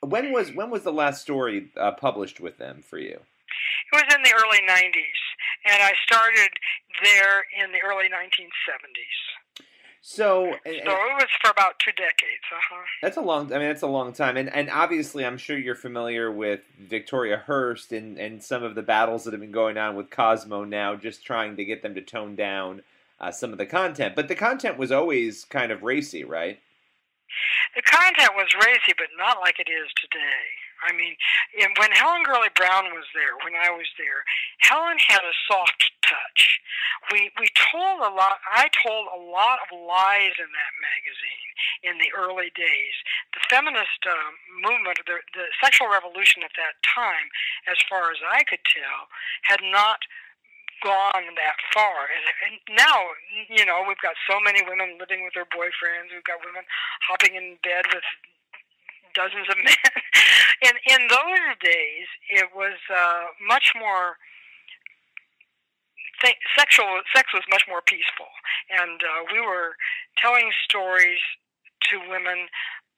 when 0.00 0.32
was 0.32 0.52
when 0.52 0.70
was 0.70 0.82
the 0.82 0.92
last 0.92 1.22
story 1.22 1.70
uh, 1.76 1.92
published 1.92 2.40
with 2.40 2.58
them 2.58 2.82
for 2.82 2.98
you? 2.98 3.20
It 3.92 3.94
was 3.94 4.04
in 4.14 4.22
the 4.22 4.34
early 4.36 4.60
90s, 4.68 5.20
and 5.64 5.82
I 5.82 5.92
started 6.04 6.52
there 7.02 7.46
in 7.64 7.72
the 7.72 7.80
early 7.80 8.04
1970s. 8.12 9.16
So, 10.00 10.46
and- 10.46 10.56
So 10.64 10.72
it 10.72 11.14
was 11.14 11.26
for 11.42 11.50
about 11.50 11.78
two 11.80 11.92
decades. 11.92 12.42
Uh-huh. 12.50 12.82
that's 13.02 13.16
a 13.16 13.20
long. 13.20 13.52
I 13.52 13.58
mean, 13.58 13.68
that's 13.68 13.82
a 13.82 13.86
long 13.88 14.12
time, 14.12 14.36
and 14.36 14.48
and 14.54 14.70
obviously, 14.70 15.24
I'm 15.26 15.38
sure 15.38 15.58
you're 15.58 15.74
familiar 15.74 16.30
with 16.30 16.60
Victoria 16.78 17.42
Hearst 17.46 17.92
and 17.92 18.16
and 18.18 18.42
some 18.42 18.62
of 18.62 18.74
the 18.74 18.82
battles 18.82 19.24
that 19.24 19.32
have 19.32 19.40
been 19.40 19.52
going 19.52 19.76
on 19.76 19.96
with 19.96 20.10
Cosmo 20.10 20.64
now, 20.64 20.94
just 20.96 21.24
trying 21.26 21.56
to 21.56 21.64
get 21.64 21.82
them 21.82 21.94
to 21.94 22.00
tone 22.00 22.36
down 22.36 22.82
uh, 23.20 23.30
some 23.32 23.52
of 23.52 23.58
the 23.58 23.66
content. 23.66 24.14
But 24.16 24.28
the 24.28 24.34
content 24.36 24.78
was 24.78 24.92
always 24.92 25.44
kind 25.44 25.72
of 25.72 25.82
racy, 25.82 26.24
right? 26.24 26.58
The 27.76 27.82
content 27.82 28.30
was 28.36 28.48
racy, 28.64 28.94
but 28.96 29.08
not 29.18 29.40
like 29.40 29.58
it 29.58 29.68
is 29.70 29.88
today. 30.00 30.46
I 30.86 30.92
mean, 30.94 31.16
when 31.76 31.90
Helen 31.90 32.22
Gurley 32.22 32.52
Brown 32.54 32.94
was 32.94 33.06
there, 33.14 33.34
when 33.42 33.58
I 33.58 33.70
was 33.70 33.88
there, 33.98 34.22
Helen 34.62 34.98
had 35.08 35.22
a 35.26 35.34
soft 35.50 35.90
touch. 36.06 36.60
We 37.12 37.30
we 37.38 37.48
told 37.54 38.00
a 38.00 38.12
lot. 38.12 38.38
I 38.46 38.68
told 38.84 39.08
a 39.10 39.20
lot 39.20 39.58
of 39.64 39.74
lies 39.74 40.36
in 40.38 40.50
that 40.50 40.72
magazine 40.78 41.50
in 41.82 41.94
the 41.98 42.10
early 42.14 42.50
days. 42.54 42.94
The 43.34 43.42
feminist 43.48 44.02
um, 44.06 44.34
movement, 44.62 44.98
the 45.06 45.18
the 45.34 45.46
sexual 45.62 45.88
revolution 45.88 46.42
at 46.42 46.54
that 46.56 46.78
time, 46.84 47.28
as 47.66 47.78
far 47.88 48.10
as 48.10 48.18
I 48.22 48.44
could 48.44 48.62
tell, 48.66 49.08
had 49.42 49.62
not 49.62 50.04
gone 50.82 51.34
that 51.34 51.58
far. 51.74 52.06
And, 52.06 52.24
and 52.46 52.54
now, 52.78 53.10
you 53.50 53.66
know, 53.66 53.82
we've 53.86 53.98
got 53.98 54.14
so 54.30 54.38
many 54.38 54.62
women 54.62 54.94
living 54.98 55.26
with 55.26 55.34
their 55.34 55.48
boyfriends. 55.50 56.14
We've 56.14 56.26
got 56.26 56.38
women 56.44 56.62
hopping 57.02 57.34
in 57.34 57.58
bed 57.66 57.90
with 57.90 58.06
dozens 59.18 59.50
of 59.50 59.58
men. 59.66 59.90
in 60.62 60.74
in 60.86 61.00
those 61.10 61.50
days, 61.58 62.06
it 62.30 62.54
was 62.54 62.78
uh, 62.86 63.34
much 63.50 63.74
more. 63.74 64.14
Th- 66.22 66.38
sexual 66.58 67.02
sex 67.14 67.30
was 67.34 67.42
much 67.50 67.66
more 67.68 67.82
peaceful, 67.82 68.30
and 68.70 69.02
uh, 69.02 69.22
we 69.34 69.40
were 69.40 69.74
telling 70.16 70.50
stories 70.64 71.22
to 71.90 71.98
women 72.08 72.46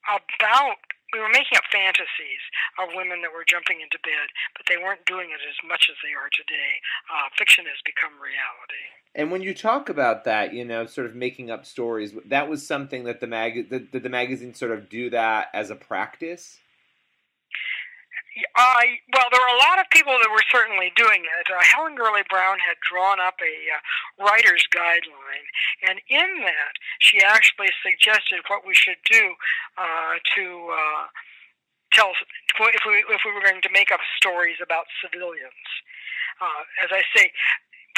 about. 0.08 0.76
We 1.12 1.20
were 1.20 1.28
making 1.28 1.58
up 1.58 1.66
fantasies 1.72 2.42
of 2.78 2.94
women 2.94 3.22
that 3.22 3.32
were 3.34 3.44
jumping 3.46 3.80
into 3.80 3.98
bed, 4.02 4.30
but 4.56 4.66
they 4.68 4.78
weren't 4.78 5.04
doing 5.06 5.30
it 5.30 5.42
as 5.42 5.58
much 5.66 5.90
as 5.90 5.96
they 6.02 6.14
are 6.14 6.30
today. 6.30 6.78
Uh, 7.10 7.28
fiction 7.36 7.66
has 7.66 7.78
become 7.84 8.14
reality. 8.20 8.86
And 9.14 9.30
when 9.30 9.42
you 9.42 9.54
talk 9.54 9.88
about 9.88 10.24
that, 10.24 10.54
you 10.54 10.64
know, 10.64 10.86
sort 10.86 11.06
of 11.06 11.14
making 11.16 11.50
up 11.50 11.66
stories, 11.66 12.14
that 12.26 12.48
was 12.48 12.66
something 12.66 13.04
that 13.04 13.20
the 13.20 13.26
mag 13.26 13.68
did, 13.68 13.90
the 13.92 14.08
magazine 14.08 14.54
sort 14.54 14.70
of 14.70 14.88
do 14.88 15.10
that 15.10 15.48
as 15.52 15.70
a 15.70 15.74
practice. 15.74 16.58
Uh, 18.56 18.82
well, 19.12 19.28
there 19.30 19.40
were 19.40 19.56
a 19.56 19.62
lot 19.64 19.78
of 19.78 19.86
people 19.90 20.12
that 20.12 20.30
were 20.30 20.44
certainly 20.50 20.92
doing 20.96 21.24
it. 21.24 21.46
Uh, 21.48 21.60
Helen 21.62 21.94
Gurley 21.94 22.22
Brown 22.28 22.58
had 22.60 22.76
drawn 22.80 23.20
up 23.20 23.36
a 23.40 23.54
uh, 23.72 23.80
writer's 24.24 24.66
guideline, 24.74 25.46
and 25.88 26.00
in 26.08 26.44
that, 26.44 26.74
she 26.98 27.20
actually 27.22 27.70
suggested 27.82 28.40
what 28.48 28.66
we 28.66 28.74
should 28.74 29.00
do 29.10 29.34
uh, 29.78 30.20
to 30.36 30.44
uh, 30.72 31.04
tell 31.92 32.12
if 32.12 32.84
we 32.86 33.04
if 33.08 33.22
we 33.24 33.32
were 33.32 33.44
going 33.44 33.62
to 33.62 33.72
make 33.72 33.90
up 33.90 34.00
stories 34.16 34.58
about 34.62 34.86
civilians. 35.00 35.66
Uh, 36.40 36.64
as 36.84 36.90
I 36.92 37.02
say, 37.14 37.32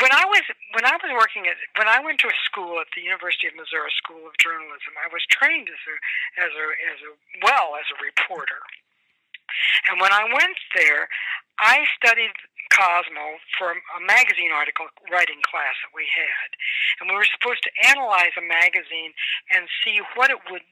when 0.01 0.11
I 0.11 0.25
was 0.25 0.43
when 0.73 0.85
I 0.87 0.97
was 0.97 1.11
working 1.13 1.47
at 1.47 1.59
when 1.77 1.87
I 1.87 2.01
went 2.01 2.19
to 2.25 2.29
a 2.29 2.37
school 2.49 2.81
at 2.81 2.89
the 2.97 3.03
University 3.05 3.47
of 3.47 3.55
Missouri 3.55 3.93
School 4.01 4.25
of 4.25 4.35
Journalism, 4.41 4.97
I 4.97 5.13
was 5.13 5.23
trained 5.29 5.69
as 5.69 5.83
a 5.87 5.97
as 6.43 6.53
a 6.57 6.67
as 6.91 6.99
a 7.05 7.11
well 7.45 7.77
as 7.77 7.87
a 7.93 7.99
reporter. 8.01 8.63
And 9.91 10.01
when 10.01 10.13
I 10.13 10.25
went 10.25 10.59
there, 10.75 11.09
I 11.61 11.85
studied 11.97 12.33
Cosmo 12.73 13.37
for 13.61 13.77
a 13.77 14.01
magazine 14.01 14.51
article 14.51 14.89
writing 15.13 15.45
class 15.45 15.77
that 15.85 15.93
we 15.93 16.09
had, 16.09 16.49
and 17.01 17.11
we 17.13 17.17
were 17.17 17.29
supposed 17.29 17.61
to 17.69 17.77
analyze 17.93 18.33
a 18.41 18.45
magazine 18.45 19.13
and 19.53 19.69
see 19.85 20.01
what 20.17 20.33
it 20.33 20.41
would 20.49 20.65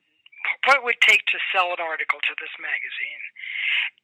what 0.64 0.80
it 0.80 0.84
would 0.84 0.96
take 1.04 1.20
to 1.28 1.38
sell 1.52 1.68
an 1.76 1.84
article 1.84 2.16
to 2.24 2.34
this 2.40 2.56
magazine. 2.56 3.22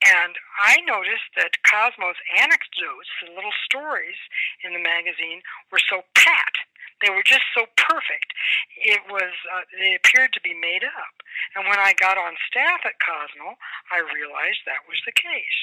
And 0.04 0.36
I 0.60 0.84
noticed 0.84 1.32
that 1.36 1.56
Cosmo's 1.64 2.20
anecdotes, 2.36 3.08
the 3.24 3.32
little 3.32 3.56
stories 3.64 4.20
in 4.60 4.76
the 4.76 4.82
magazine, 4.82 5.40
were 5.72 5.80
so 5.80 6.04
pat. 6.12 6.54
They 7.02 7.11
were 7.11 7.26
just 7.26 7.44
so 7.52 7.66
perfect. 7.76 8.32
It 8.80 9.00
was 9.11 9.32
uh, 9.52 9.68
they 9.76 9.94
appeared 9.94 10.32
to 10.32 10.40
be 10.40 10.54
made 10.56 10.85
up. 10.85 11.14
And 11.54 11.68
when 11.68 11.78
I 11.78 11.92
got 11.96 12.16
on 12.16 12.37
staff 12.48 12.80
at 12.85 13.00
Cosmo, 13.00 13.56
I 13.92 14.00
realized 14.00 14.64
that 14.64 14.88
was 14.88 15.00
the 15.04 15.12
case. 15.12 15.59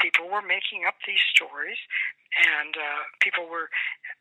People 0.00 0.30
were 0.30 0.42
making 0.42 0.86
up 0.86 0.94
these 1.06 1.22
stories, 1.34 1.78
and 2.34 2.74
uh, 2.76 3.02
people 3.20 3.48
were. 3.48 3.68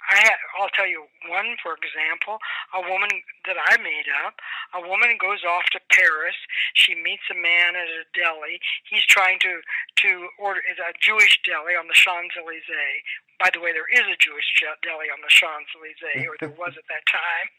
I 0.06 0.22
had, 0.22 0.38
I'll 0.60 0.70
tell 0.70 0.86
you 0.86 1.10
one, 1.26 1.58
for 1.66 1.74
example, 1.74 2.38
a 2.78 2.82
woman 2.86 3.10
that 3.50 3.58
I 3.58 3.82
made 3.82 4.06
up. 4.26 4.38
A 4.78 4.82
woman 4.86 5.18
goes 5.18 5.42
off 5.42 5.66
to 5.74 5.82
Paris. 5.90 6.38
She 6.78 6.94
meets 6.94 7.26
a 7.34 7.38
man 7.38 7.74
at 7.74 7.90
a 7.90 8.06
deli. 8.14 8.62
He's 8.86 9.06
trying 9.06 9.40
to 9.42 9.62
to 10.06 10.30
order 10.38 10.62
is 10.70 10.78
a 10.78 10.94
Jewish 11.02 11.42
deli 11.42 11.74
on 11.74 11.88
the 11.90 11.98
Champs 11.98 12.38
Elysees. 12.38 13.06
By 13.42 13.50
the 13.52 13.60
way, 13.60 13.74
there 13.74 13.90
is 13.90 14.06
a 14.06 14.18
Jewish 14.22 14.48
deli 14.62 15.10
on 15.10 15.20
the 15.26 15.32
Champs 15.32 15.74
Elysees, 15.74 16.30
or 16.30 16.38
there 16.40 16.56
was 16.56 16.78
at 16.78 16.88
that 16.88 17.06
time. 17.10 17.50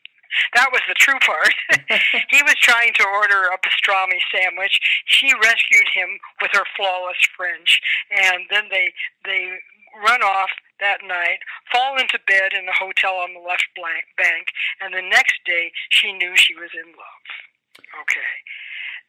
That 0.55 0.71
was 0.73 0.83
the 0.89 0.95
true 0.95 1.19
part. 1.21 1.55
he 2.31 2.43
was 2.43 2.55
trying 2.59 2.93
to 2.95 3.05
order 3.07 3.49
a 3.49 3.59
pastrami 3.59 4.19
sandwich. 4.33 4.81
She 5.07 5.33
rescued 5.35 5.89
him 5.95 6.19
with 6.43 6.51
her 6.53 6.65
flawless 6.77 7.21
French, 7.37 7.81
and 8.11 8.45
then 8.51 8.69
they 8.71 8.93
they 9.25 9.59
run 10.03 10.23
off 10.23 10.51
that 10.81 11.01
night, 11.01 11.41
fall 11.73 11.97
into 11.97 12.21
bed 12.27 12.53
in 12.53 12.67
the 12.67 12.77
hotel 12.77 13.17
on 13.17 13.33
the 13.33 13.41
left 13.41 13.69
blank 13.75 14.05
bank, 14.17 14.53
and 14.81 14.93
the 14.93 15.05
next 15.05 15.41
day 15.45 15.73
she 15.89 16.13
knew 16.13 16.37
she 16.37 16.55
was 16.55 16.71
in 16.77 16.93
love. 16.93 17.27
Okay. 18.05 18.33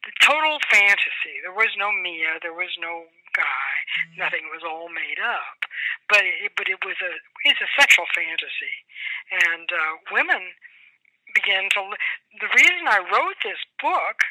The 0.05 0.13
total 0.23 0.59
fantasy. 0.71 1.43
There 1.43 1.55
was 1.55 1.75
no 1.75 1.91
Mia, 1.91 2.39
there 2.41 2.55
was 2.55 2.71
no 2.79 3.11
guy, 3.35 3.71
nothing 4.17 4.47
was 4.49 4.63
all 4.63 4.87
made 4.87 5.19
up. 5.19 5.67
But 6.07 6.23
it, 6.23 6.55
but 6.55 6.71
it 6.71 6.79
was 6.85 6.95
a 7.03 7.11
it's 7.43 7.59
a 7.59 7.69
sexual 7.75 8.07
fantasy. 8.15 8.75
And 9.29 9.67
uh, 9.67 9.99
women 10.11 10.55
began 11.35 11.69
to 11.75 11.93
the 12.39 12.49
reason 12.55 12.87
I 12.87 13.03
wrote 13.03 13.37
this 13.43 13.59
book 13.81 14.23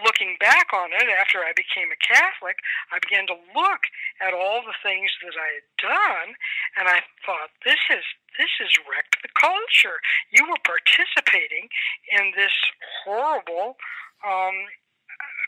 looking 0.00 0.36
back 0.40 0.72
on 0.72 0.92
it 0.96 1.04
after 1.12 1.44
I 1.44 1.52
became 1.52 1.92
a 1.92 2.00
Catholic, 2.00 2.56
I 2.88 2.98
began 2.98 3.28
to 3.28 3.36
look 3.52 3.82
at 4.24 4.32
all 4.32 4.64
the 4.64 4.76
things 4.80 5.12
that 5.20 5.36
I 5.36 5.60
had 5.60 5.68
done, 5.76 6.28
and 6.80 6.88
I 6.88 7.04
thought, 7.24 7.52
this 7.64 7.80
is 7.92 8.04
this 8.40 8.48
has 8.64 8.72
wrecked 8.88 9.20
the 9.20 9.28
culture. 9.36 10.00
You 10.32 10.48
were 10.48 10.60
participating 10.64 11.68
in 12.08 12.32
this 12.32 12.56
horrible 13.04 13.76
um, 14.24 14.56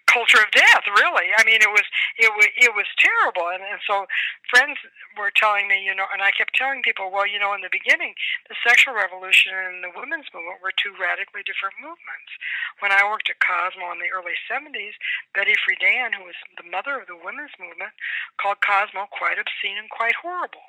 culture 0.07 0.41
of 0.41 0.51
death. 0.53 0.85
Really, 0.87 1.33
I 1.37 1.43
mean, 1.45 1.61
it 1.61 1.71
was 1.71 1.87
it 2.19 2.31
was 2.33 2.49
it 2.57 2.73
was 2.75 2.89
terrible. 2.99 3.51
And, 3.51 3.63
and 3.65 3.81
so 3.85 4.07
friends 4.49 4.79
were 5.19 5.33
telling 5.35 5.69
me, 5.69 5.83
you 5.83 5.95
know, 5.95 6.07
and 6.13 6.23
I 6.23 6.31
kept 6.31 6.55
telling 6.55 6.83
people, 6.83 7.11
well, 7.11 7.27
you 7.27 7.39
know, 7.39 7.55
in 7.55 7.63
the 7.63 7.73
beginning, 7.73 8.15
the 8.49 8.57
sexual 8.63 8.95
revolution 8.95 9.53
and 9.55 9.83
the 9.83 9.95
women's 9.95 10.31
movement 10.33 10.63
were 10.63 10.75
two 10.75 10.95
radically 10.97 11.43
different 11.47 11.79
movements. 11.81 12.33
When 12.81 12.93
I 12.93 13.07
worked 13.07 13.31
at 13.31 13.43
Cosmo 13.43 13.93
in 13.93 14.01
the 14.01 14.13
early 14.13 14.37
'70s, 14.47 14.97
Betty 15.33 15.57
Friedan, 15.59 16.15
who 16.15 16.29
was 16.29 16.39
the 16.57 16.69
mother 16.69 17.01
of 17.01 17.09
the 17.11 17.19
women's 17.19 17.55
movement, 17.59 17.95
called 18.39 18.63
Cosmo 18.65 19.11
quite 19.11 19.41
obscene 19.41 19.79
and 19.81 19.91
quite 19.91 20.19
horrible. 20.19 20.65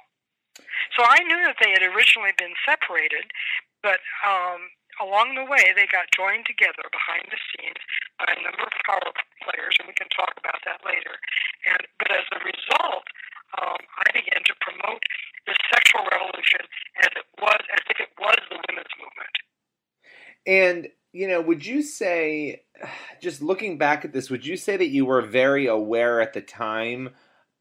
So 0.96 1.04
I 1.04 1.20
knew 1.28 1.44
that 1.44 1.60
they 1.60 1.76
had 1.76 1.84
originally 1.84 2.32
been 2.38 2.56
separated, 2.64 3.28
but 3.84 4.00
um, 4.24 4.72
along 5.02 5.36
the 5.36 5.46
way, 5.46 5.76
they 5.76 5.88
got 5.92 6.08
joined 6.16 6.46
together 6.46 6.86
behind 6.92 7.28
the 7.28 7.40
scenes 7.52 7.82
by 8.20 8.32
a 8.32 8.40
number 8.44 8.64
of 8.64 8.76
power 8.88 9.12
players, 9.44 9.76
and 9.80 9.88
we 9.88 9.96
can 9.96 10.08
talk 10.12 10.34
about 10.40 10.60
that 10.64 10.80
later. 10.86 11.16
And 11.68 11.82
but 12.00 12.12
as 12.12 12.26
a 12.32 12.40
result, 12.44 13.06
um, 13.60 13.82
I 13.82 14.08
began 14.14 14.42
to 14.44 14.54
promote 14.62 15.04
the 15.48 15.56
sexual 15.72 16.04
revolution 16.08 16.64
as 17.04 17.12
it 17.16 17.28
was, 17.40 17.62
as 17.74 17.84
if 17.92 17.98
it 18.00 18.12
was 18.20 18.40
the 18.50 18.60
women's 18.70 18.96
movement. 19.00 19.36
And 20.46 20.80
you 21.12 21.28
know, 21.28 21.40
would 21.42 21.66
you 21.66 21.82
say, 21.82 22.64
just 23.22 23.42
looking 23.42 23.78
back 23.78 24.06
at 24.06 24.14
this, 24.14 24.30
would 24.30 24.46
you 24.46 24.58
say 24.58 24.78
that 24.78 24.90
you 24.90 25.06
were 25.06 25.22
very 25.22 25.68
aware 25.68 26.22
at 26.22 26.34
the 26.34 26.42
time? 26.42 27.12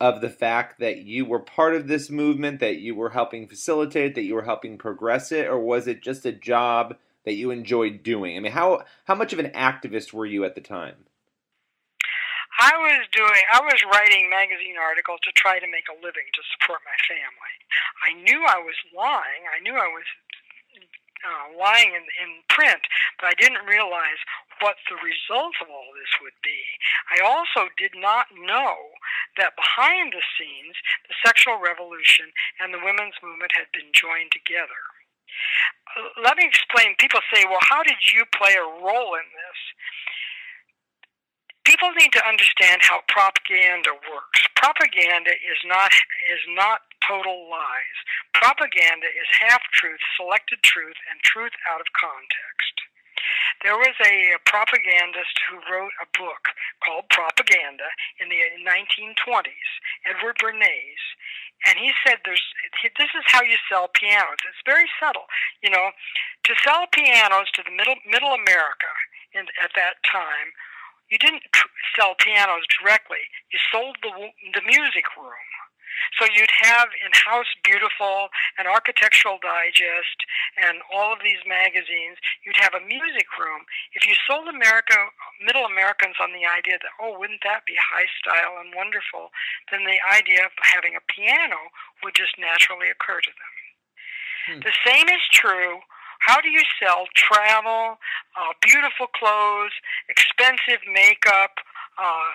of 0.00 0.20
the 0.20 0.28
fact 0.28 0.80
that 0.80 0.98
you 0.98 1.24
were 1.24 1.38
part 1.38 1.74
of 1.74 1.86
this 1.86 2.10
movement, 2.10 2.58
that 2.60 2.76
you 2.76 2.94
were 2.94 3.10
helping 3.10 3.46
facilitate, 3.46 4.16
that 4.16 4.24
you 4.24 4.34
were 4.34 4.42
helping 4.42 4.76
progress 4.76 5.30
it, 5.30 5.46
or 5.46 5.58
was 5.58 5.86
it 5.86 6.02
just 6.02 6.26
a 6.26 6.32
job 6.32 6.96
that 7.24 7.34
you 7.34 7.50
enjoyed 7.50 8.02
doing? 8.02 8.36
I 8.36 8.40
mean, 8.40 8.52
how 8.52 8.84
how 9.04 9.14
much 9.14 9.32
of 9.32 9.38
an 9.38 9.50
activist 9.50 10.12
were 10.12 10.26
you 10.26 10.44
at 10.44 10.54
the 10.54 10.60
time? 10.60 11.06
I 12.54 12.70
was 12.78 13.02
doing, 13.10 13.42
I 13.50 13.58
was 13.66 13.82
writing 13.90 14.30
magazine 14.30 14.78
articles 14.78 15.18
to 15.26 15.34
try 15.34 15.58
to 15.58 15.66
make 15.66 15.90
a 15.90 15.98
living 15.98 16.30
to 16.30 16.42
support 16.54 16.86
my 16.86 16.94
family. 17.10 17.54
I 18.06 18.14
knew 18.22 18.46
I 18.46 18.62
was 18.62 18.78
lying. 18.94 19.42
I 19.50 19.58
knew 19.58 19.74
I 19.74 19.90
was 19.90 20.06
uh, 21.26 21.58
lying 21.58 21.98
in, 21.98 22.06
in 22.22 22.30
print, 22.46 22.84
but 23.18 23.26
I 23.26 23.34
didn't 23.40 23.66
realize 23.66 24.20
what 24.62 24.78
the 24.86 25.00
result 25.02 25.58
of 25.58 25.72
all 25.72 25.90
this 25.98 26.14
would 26.22 26.38
be. 26.46 26.62
I 27.10 27.24
also 27.26 27.72
did 27.74 27.98
not 27.98 28.30
know 28.30 28.94
that 29.34 29.58
behind 29.58 30.14
the 30.14 30.22
scenes, 30.38 30.78
the 31.10 31.16
sexual 31.26 31.58
revolution 31.58 32.30
and 32.62 32.70
the 32.70 32.84
women's 32.84 33.18
movement 33.18 33.50
had 33.58 33.66
been 33.74 33.90
joined 33.90 34.30
together. 34.30 34.78
Let 36.22 36.36
me 36.36 36.44
explain. 36.46 36.96
People 36.98 37.20
say, 37.32 37.44
well, 37.46 37.62
how 37.62 37.82
did 37.82 38.00
you 38.12 38.24
play 38.34 38.54
a 38.54 38.66
role 38.82 39.14
in 39.14 39.26
this? 39.30 39.60
People 41.64 41.92
need 41.96 42.12
to 42.12 42.22
understand 42.28 42.82
how 42.82 43.00
propaganda 43.08 43.92
works. 44.12 44.40
Propaganda 44.56 45.32
is 45.32 45.60
not 45.64 45.92
is 46.32 46.44
not 46.56 46.80
total 47.08 47.48
lies. 47.50 47.98
Propaganda 48.34 49.06
is 49.08 49.28
half 49.40 49.62
truth, 49.72 50.00
selected 50.16 50.60
truth, 50.62 50.96
and 51.10 51.20
truth 51.24 51.52
out 51.72 51.80
of 51.80 51.88
context. 51.96 52.76
There 53.62 53.76
was 53.76 53.94
a 54.04 54.36
propagandist 54.44 55.40
who 55.48 55.56
wrote 55.70 55.92
a 56.02 56.08
book 56.18 56.52
called 56.84 57.08
Propaganda 57.08 57.88
in 58.20 58.28
the 58.28 58.40
1920s, 58.60 59.70
Edward 60.04 60.36
Bernays, 60.38 61.02
and 61.66 61.78
he 61.78 61.92
said 62.04 62.20
there's 62.24 62.44
this 62.98 63.12
is 63.16 63.24
how 63.26 63.42
you 63.42 63.56
sell 63.68 63.88
pianos. 63.88 64.40
It's 64.44 64.64
very 64.66 64.88
subtle, 65.00 65.26
you 65.62 65.70
know, 65.70 65.90
to 66.44 66.52
sell 66.62 66.84
pianos 66.92 67.48
to 67.56 67.62
the 67.64 67.72
middle 67.72 67.96
middle 68.04 68.36
America 68.36 68.92
in, 69.32 69.48
at 69.62 69.72
that 69.76 70.04
time. 70.04 70.52
You 71.08 71.18
didn't 71.18 71.44
sell 71.96 72.16
pianos 72.20 72.68
directly. 72.80 73.24
You 73.52 73.58
sold 73.72 73.96
the 74.02 74.12
the 74.52 74.64
music 74.66 75.08
room. 75.16 75.63
So 76.18 76.26
you'd 76.30 76.52
have 76.62 76.88
in 77.00 77.10
House 77.14 77.50
Beautiful 77.62 78.28
and 78.58 78.68
Architectural 78.68 79.38
Digest 79.42 80.18
and 80.56 80.78
all 80.92 81.12
of 81.12 81.20
these 81.22 81.42
magazines, 81.46 82.18
you'd 82.46 82.60
have 82.60 82.74
a 82.74 82.84
music 82.84 83.26
room. 83.38 83.66
If 83.94 84.06
you 84.06 84.14
sold 84.26 84.48
America, 84.48 84.94
middle 85.42 85.66
Americans 85.66 86.16
on 86.20 86.32
the 86.32 86.46
idea 86.46 86.78
that, 86.78 86.94
oh, 87.00 87.18
wouldn't 87.18 87.42
that 87.44 87.66
be 87.66 87.74
high 87.78 88.08
style 88.20 88.60
and 88.62 88.74
wonderful, 88.74 89.30
then 89.70 89.84
the 89.84 90.00
idea 90.04 90.46
of 90.46 90.52
having 90.62 90.94
a 90.94 91.06
piano 91.10 91.72
would 92.02 92.14
just 92.14 92.38
naturally 92.38 92.90
occur 92.90 93.20
to 93.20 93.32
them. 93.34 93.54
Hmm. 94.44 94.60
The 94.62 94.76
same 94.84 95.08
is 95.08 95.24
true 95.32 95.80
how 96.24 96.40
do 96.40 96.48
you 96.48 96.62
sell 96.80 97.04
travel, 97.14 97.98
uh, 98.32 98.52
beautiful 98.62 99.06
clothes, 99.12 99.72
expensive 100.08 100.80
makeup, 100.88 101.60
uh, 101.98 102.32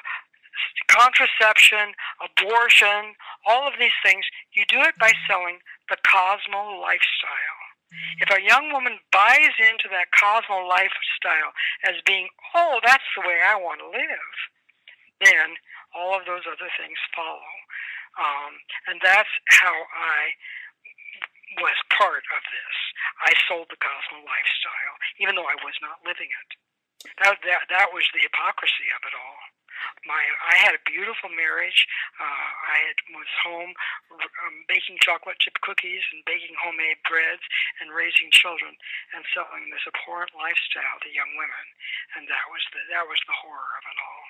contraception, 0.89 1.93
abortion, 2.19 3.15
all 3.45 3.67
of 3.67 3.77
these 3.79 3.95
things, 4.03 4.25
you 4.53 4.65
do 4.67 4.81
it 4.81 4.97
by 4.99 5.13
selling 5.27 5.59
the 5.89 5.97
Cosmo 6.03 6.81
lifestyle. 6.81 7.59
If 8.21 8.29
a 8.29 8.45
young 8.45 8.69
woman 8.71 9.01
buys 9.09 9.55
into 9.57 9.89
that 9.89 10.13
Cosmo 10.13 10.67
lifestyle 10.67 11.53
as 11.85 11.97
being, 12.05 12.29
oh, 12.53 12.79
that's 12.85 13.05
the 13.17 13.25
way 13.25 13.41
I 13.41 13.57
want 13.57 13.81
to 13.81 13.89
live, 13.89 14.33
then 15.25 15.57
all 15.97 16.13
of 16.13 16.25
those 16.29 16.45
other 16.45 16.69
things 16.77 16.99
follow. 17.15 17.49
Um, 18.17 18.61
and 18.91 19.01
that's 19.01 19.31
how 19.49 19.73
I 19.73 20.37
was 21.57 21.77
part 21.97 22.23
of 22.29 22.41
this. 22.53 22.77
I 23.25 23.33
sold 23.49 23.73
the 23.73 23.81
Cosmo 23.81 24.21
lifestyle, 24.21 24.95
even 25.17 25.33
though 25.33 25.49
I 25.49 25.57
was 25.65 25.77
not 25.81 26.05
living 26.05 26.29
it. 26.29 26.49
That, 27.23 27.41
that, 27.47 27.61
that 27.73 27.89
was 27.95 28.05
the 28.13 28.21
hypocrisy 28.21 28.91
of 28.93 29.01
it 29.07 29.15
all 29.15 29.39
my 30.05 30.21
I 30.45 30.55
had 30.59 30.75
a 30.75 30.81
beautiful 30.87 31.29
marriage. 31.31 31.87
Uh, 32.19 32.47
I 32.69 32.77
had, 32.87 32.97
was 33.15 33.29
home 33.43 33.71
um, 34.11 34.55
baking 34.67 34.99
chocolate 35.01 35.39
chip 35.39 35.59
cookies 35.61 36.03
and 36.13 36.23
baking 36.25 36.55
homemade 36.59 36.99
breads 37.07 37.43
and 37.81 37.91
raising 37.91 38.31
children 38.31 38.75
and 39.15 39.23
selling 39.31 39.71
this 39.71 39.83
abhorrent 39.87 40.31
lifestyle 40.35 40.97
to 41.03 41.09
young 41.11 41.31
women, 41.35 41.65
and 42.15 42.27
that 42.27 42.45
was 42.51 42.63
the 42.71 42.81
that 42.91 43.05
was 43.07 43.19
the 43.27 43.35
horror 43.35 43.71
of 43.79 43.83
it 43.87 43.99
all. 43.99 44.25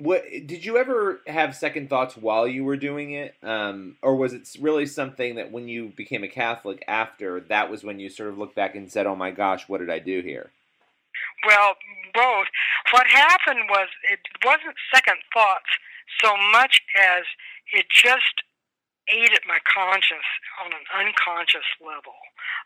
What 0.00 0.22
did 0.46 0.64
you 0.64 0.78
ever 0.78 1.20
have 1.26 1.54
second 1.56 1.90
thoughts 1.90 2.16
while 2.16 2.46
you 2.46 2.64
were 2.64 2.76
doing 2.76 3.12
it, 3.12 3.34
um, 3.42 3.96
or 4.02 4.16
was 4.16 4.32
it 4.32 4.48
really 4.60 4.86
something 4.86 5.34
that 5.34 5.52
when 5.52 5.68
you 5.68 5.92
became 5.96 6.24
a 6.24 6.28
Catholic 6.28 6.82
after 6.86 7.40
that 7.48 7.70
was 7.70 7.84
when 7.84 8.00
you 8.00 8.08
sort 8.08 8.30
of 8.30 8.38
looked 8.38 8.54
back 8.54 8.74
and 8.74 8.90
said, 8.90 9.06
"Oh 9.06 9.16
my 9.16 9.30
gosh, 9.30 9.68
what 9.68 9.80
did 9.80 9.90
I 9.90 9.98
do 9.98 10.22
here"? 10.22 10.52
Well, 11.46 11.76
both. 12.14 12.48
What 12.92 13.06
happened 13.06 13.68
was 13.68 13.88
it 14.10 14.20
wasn't 14.44 14.76
second 14.94 15.18
thoughts 15.32 15.70
so 16.20 16.36
much 16.52 16.82
as 16.98 17.24
it 17.72 17.86
just 17.88 18.42
ate 19.08 19.32
at 19.32 19.46
my 19.46 19.58
conscience 19.66 20.26
on 20.62 20.70
an 20.72 20.86
unconscious 20.94 21.66
level. 21.82 22.14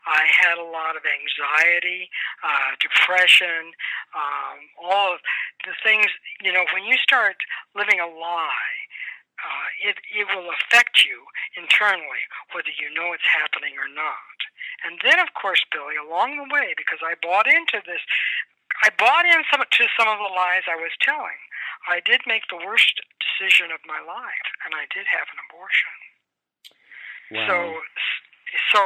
I 0.05 0.29
had 0.29 0.57
a 0.57 0.65
lot 0.69 0.93
of 0.93 1.01
anxiety, 1.01 2.09
uh, 2.43 2.77
depression, 2.77 3.73
um, 4.13 4.57
all 4.77 5.15
of 5.15 5.19
the 5.65 5.73
things. 5.81 6.05
You 6.41 6.53
know, 6.53 6.65
when 6.73 6.85
you 6.85 6.97
start 7.01 7.37
living 7.73 7.99
a 7.99 8.05
lie, 8.05 8.77
uh, 9.41 9.89
it 9.89 9.97
it 10.13 10.27
will 10.29 10.49
affect 10.53 11.03
you 11.05 11.25
internally, 11.57 12.23
whether 12.53 12.71
you 12.77 12.93
know 12.93 13.13
it's 13.13 13.27
happening 13.27 13.73
or 13.81 13.89
not. 13.89 14.37
And 14.85 15.01
then, 15.01 15.17
of 15.19 15.33
course, 15.33 15.65
Billy, 15.73 15.97
along 15.97 16.37
the 16.37 16.49
way, 16.53 16.73
because 16.77 16.99
I 17.01 17.15
bought 17.21 17.47
into 17.47 17.81
this, 17.85 18.01
I 18.83 18.89
bought 18.97 19.25
in 19.25 19.43
some 19.51 19.63
to 19.63 19.83
some 19.97 20.07
of 20.07 20.19
the 20.19 20.33
lies 20.33 20.67
I 20.67 20.75
was 20.75 20.91
telling. 21.01 21.39
I 21.87 22.01
did 22.01 22.21
make 22.25 22.43
the 22.49 22.57
worst 22.57 23.01
decision 23.21 23.71
of 23.71 23.79
my 23.85 24.01
life, 24.01 24.47
and 24.65 24.73
I 24.73 24.89
did 24.89 25.05
have 25.05 25.27
an 25.29 25.39
abortion. 25.47 25.95
Wow. 27.31 27.47
So, 27.47 27.57
so, 28.73 28.81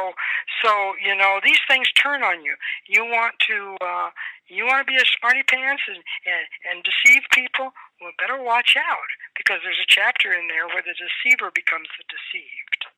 so 0.62 0.70
you 1.00 1.16
know 1.16 1.40
these 1.42 1.60
things 1.68 1.90
turn 1.92 2.22
on 2.22 2.44
you. 2.44 2.54
You 2.88 3.04
want 3.04 3.36
to, 3.48 3.76
uh, 3.80 4.10
you 4.48 4.66
want 4.66 4.86
to 4.86 4.90
be 4.90 5.00
a 5.00 5.06
smarty 5.18 5.42
pants 5.44 5.82
and, 5.88 6.02
and 6.26 6.44
and 6.68 6.76
deceive 6.84 7.22
people. 7.32 7.72
Well, 8.00 8.16
better 8.18 8.40
watch 8.40 8.76
out 8.76 9.10
because 9.36 9.60
there's 9.64 9.80
a 9.80 9.88
chapter 9.88 10.32
in 10.32 10.48
there 10.48 10.68
where 10.68 10.84
the 10.84 10.96
deceiver 10.96 11.52
becomes 11.52 11.88
the 11.96 12.04
deceived. 12.08 12.88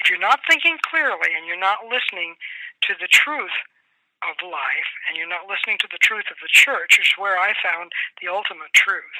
If 0.00 0.10
you're 0.10 0.20
not 0.20 0.40
thinking 0.48 0.78
clearly 0.84 1.36
and 1.36 1.46
you're 1.46 1.60
not 1.60 1.88
listening 1.88 2.36
to 2.88 2.94
the 2.98 3.08
truth 3.08 3.54
of 4.28 4.38
life 4.42 4.90
and 5.06 5.16
you're 5.16 5.30
not 5.30 5.50
listening 5.50 5.78
to 5.82 5.88
the 5.90 5.98
truth 5.98 6.26
of 6.30 6.38
the 6.42 6.50
church, 6.50 6.98
which 6.98 7.10
is 7.10 7.18
where 7.18 7.38
I 7.38 7.52
found 7.58 7.92
the 8.20 8.28
ultimate 8.28 8.72
truth, 8.74 9.18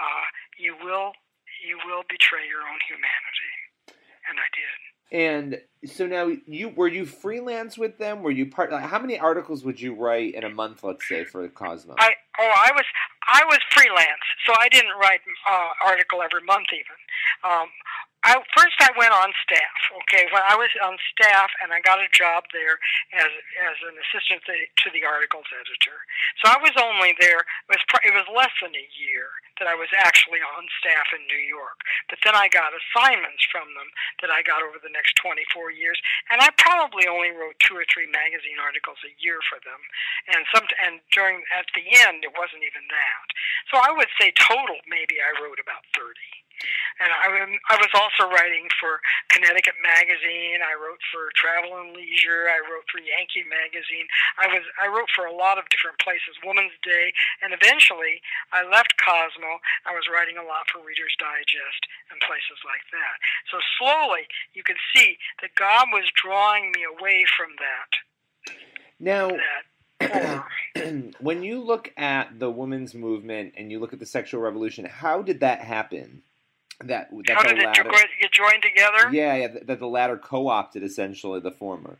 uh, 0.00 0.24
you 0.58 0.76
will 0.76 1.12
you 1.60 1.76
will 1.84 2.04
betray 2.08 2.48
your 2.48 2.64
own 2.64 2.80
humanity, 2.88 3.54
and 4.28 4.38
I 4.40 4.48
did. 4.56 4.78
And 5.12 5.60
so 5.90 6.06
now 6.06 6.30
you 6.46 6.68
were 6.70 6.88
you 6.88 7.04
freelance 7.04 7.76
with 7.76 7.98
them? 7.98 8.22
Were 8.22 8.30
you 8.30 8.46
part? 8.46 8.70
Like, 8.70 8.84
how 8.84 8.98
many 8.98 9.18
articles 9.18 9.64
would 9.64 9.80
you 9.80 9.94
write 9.94 10.34
in 10.34 10.44
a 10.44 10.50
month, 10.50 10.84
let's 10.84 11.06
say, 11.08 11.24
for 11.24 11.46
Cosmo? 11.48 11.94
I 11.98 12.14
oh 12.38 12.52
I 12.56 12.70
was 12.72 12.84
I 13.26 13.44
was 13.46 13.58
freelance, 13.70 14.24
so 14.46 14.54
I 14.58 14.68
didn't 14.68 14.96
write 15.00 15.20
uh, 15.50 15.68
article 15.84 16.22
every 16.22 16.42
month 16.46 16.68
even. 16.72 16.96
Um, 17.42 17.68
I 18.20 18.36
first 18.52 18.76
I 18.84 18.92
went 19.00 19.16
on 19.16 19.32
staff. 19.40 19.80
Okay, 20.04 20.28
when 20.28 20.44
I 20.44 20.52
was 20.52 20.68
on 20.84 21.00
staff 21.08 21.48
and 21.64 21.72
I 21.72 21.80
got 21.80 22.04
a 22.04 22.10
job 22.12 22.44
there 22.52 22.76
as 23.16 23.32
as 23.64 23.76
an 23.80 23.96
assistant 23.96 24.44
to, 24.44 24.54
to 24.84 24.88
the 24.92 25.08
articles 25.08 25.48
editor. 25.56 25.96
So 26.44 26.52
I 26.52 26.60
was 26.60 26.76
only 26.76 27.16
there. 27.16 27.40
It 27.40 27.80
was 27.80 27.82
it 28.04 28.12
was 28.12 28.28
less 28.28 28.52
than 28.60 28.76
a 28.76 28.88
year 28.92 29.32
that 29.56 29.68
I 29.68 29.76
was 29.76 29.88
actually 29.96 30.40
on 30.40 30.68
staff 30.80 31.12
in 31.16 31.24
New 31.28 31.40
York. 31.48 31.80
But 32.12 32.20
then 32.24 32.36
I 32.36 32.48
got 32.48 32.76
assignments 32.76 33.44
from 33.48 33.68
them 33.76 33.88
that 34.24 34.32
I 34.32 34.40
got 34.44 34.64
over 34.64 34.80
the 34.80 34.92
next 34.92 35.20
24 35.20 35.68
years, 35.72 36.00
and 36.32 36.40
I 36.40 36.48
probably 36.56 37.04
only 37.04 37.28
wrote 37.32 37.60
two 37.60 37.76
or 37.76 37.84
three 37.88 38.08
magazine 38.08 38.56
articles 38.60 39.00
a 39.04 39.12
year 39.20 39.40
for 39.48 39.60
them. 39.64 39.80
And 40.28 40.44
some 40.52 40.68
and 40.84 41.00
during 41.16 41.40
at 41.56 41.68
the 41.72 41.88
end 42.04 42.20
it 42.20 42.36
wasn't 42.36 42.68
even 42.68 42.84
that. 42.92 43.26
So 43.72 43.80
I 43.80 43.96
would 43.96 44.12
say 44.20 44.28
total 44.36 44.76
maybe 44.84 45.16
I 45.24 45.32
wrote 45.40 45.56
about 45.56 45.88
30 45.96 46.12
and 47.00 47.08
I, 47.08 47.28
I 47.72 47.76
was 47.80 47.92
also 47.96 48.28
writing 48.28 48.68
for 48.76 49.00
Connecticut 49.32 49.80
Magazine. 49.80 50.60
I 50.60 50.76
wrote 50.76 51.00
for 51.08 51.32
Travel 51.32 51.80
and 51.80 51.96
Leisure. 51.96 52.52
I 52.52 52.60
wrote 52.68 52.84
for 52.92 53.00
Yankee 53.00 53.48
Magazine. 53.48 54.04
I 54.36 54.52
was 54.52 54.64
I 54.76 54.86
wrote 54.92 55.08
for 55.16 55.24
a 55.24 55.32
lot 55.32 55.56
of 55.56 55.64
different 55.72 55.96
places, 55.98 56.36
Woman's 56.44 56.76
Day, 56.84 57.12
and 57.40 57.56
eventually 57.56 58.20
I 58.52 58.68
left 58.68 59.00
Cosmo. 59.00 59.60
I 59.88 59.96
was 59.96 60.04
writing 60.12 60.36
a 60.36 60.44
lot 60.44 60.68
for 60.68 60.84
Reader's 60.84 61.16
Digest 61.16 61.82
and 62.12 62.20
places 62.20 62.60
like 62.68 62.84
that. 62.92 63.16
So 63.48 63.58
slowly, 63.80 64.28
you 64.52 64.60
could 64.60 64.80
see 64.92 65.16
that 65.40 65.56
God 65.56 65.88
was 65.92 66.04
drawing 66.12 66.72
me 66.76 66.84
away 66.84 67.24
from 67.36 67.56
that. 67.56 67.90
now, 69.00 69.32
That 69.32 69.64
when 71.20 71.42
you 71.42 71.60
look 71.60 71.92
at 71.96 72.38
the 72.38 72.50
women's 72.50 72.94
movement 72.94 73.54
and 73.56 73.70
you 73.70 73.78
look 73.78 73.92
at 73.92 73.98
the 73.98 74.06
sexual 74.06 74.40
revolution, 74.40 74.84
how 74.84 75.22
did 75.22 75.40
that 75.40 75.60
happen? 75.60 76.22
That 76.84 77.08
that 77.26 77.36
how 77.36 77.42
the 77.42 77.48
did 77.50 77.58
it 77.58 77.66
latter, 77.66 77.82
jo- 77.84 77.90
get 78.20 78.32
joined 78.32 78.62
together? 78.62 79.12
yeah, 79.14 79.34
yeah, 79.36 79.48
that 79.64 79.78
the 79.78 79.86
latter 79.86 80.16
co-opted 80.16 80.82
essentially 80.82 81.40
the 81.40 81.50
former. 81.50 81.98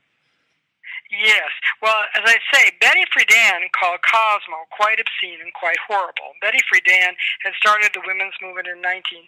Yes. 1.10 1.50
Well, 1.82 2.06
as 2.14 2.22
I 2.22 2.38
say, 2.54 2.70
Betty 2.78 3.02
Friedan 3.10 3.66
called 3.74 3.98
Cosmo 4.06 4.70
quite 4.70 5.02
obscene 5.02 5.42
and 5.42 5.50
quite 5.58 5.78
horrible. 5.82 6.38
Betty 6.38 6.62
Friedan 6.70 7.18
had 7.42 7.58
started 7.58 7.90
the 7.90 8.06
women's 8.06 8.38
movement 8.38 8.70
in 8.70 8.78
1963. 8.78 9.26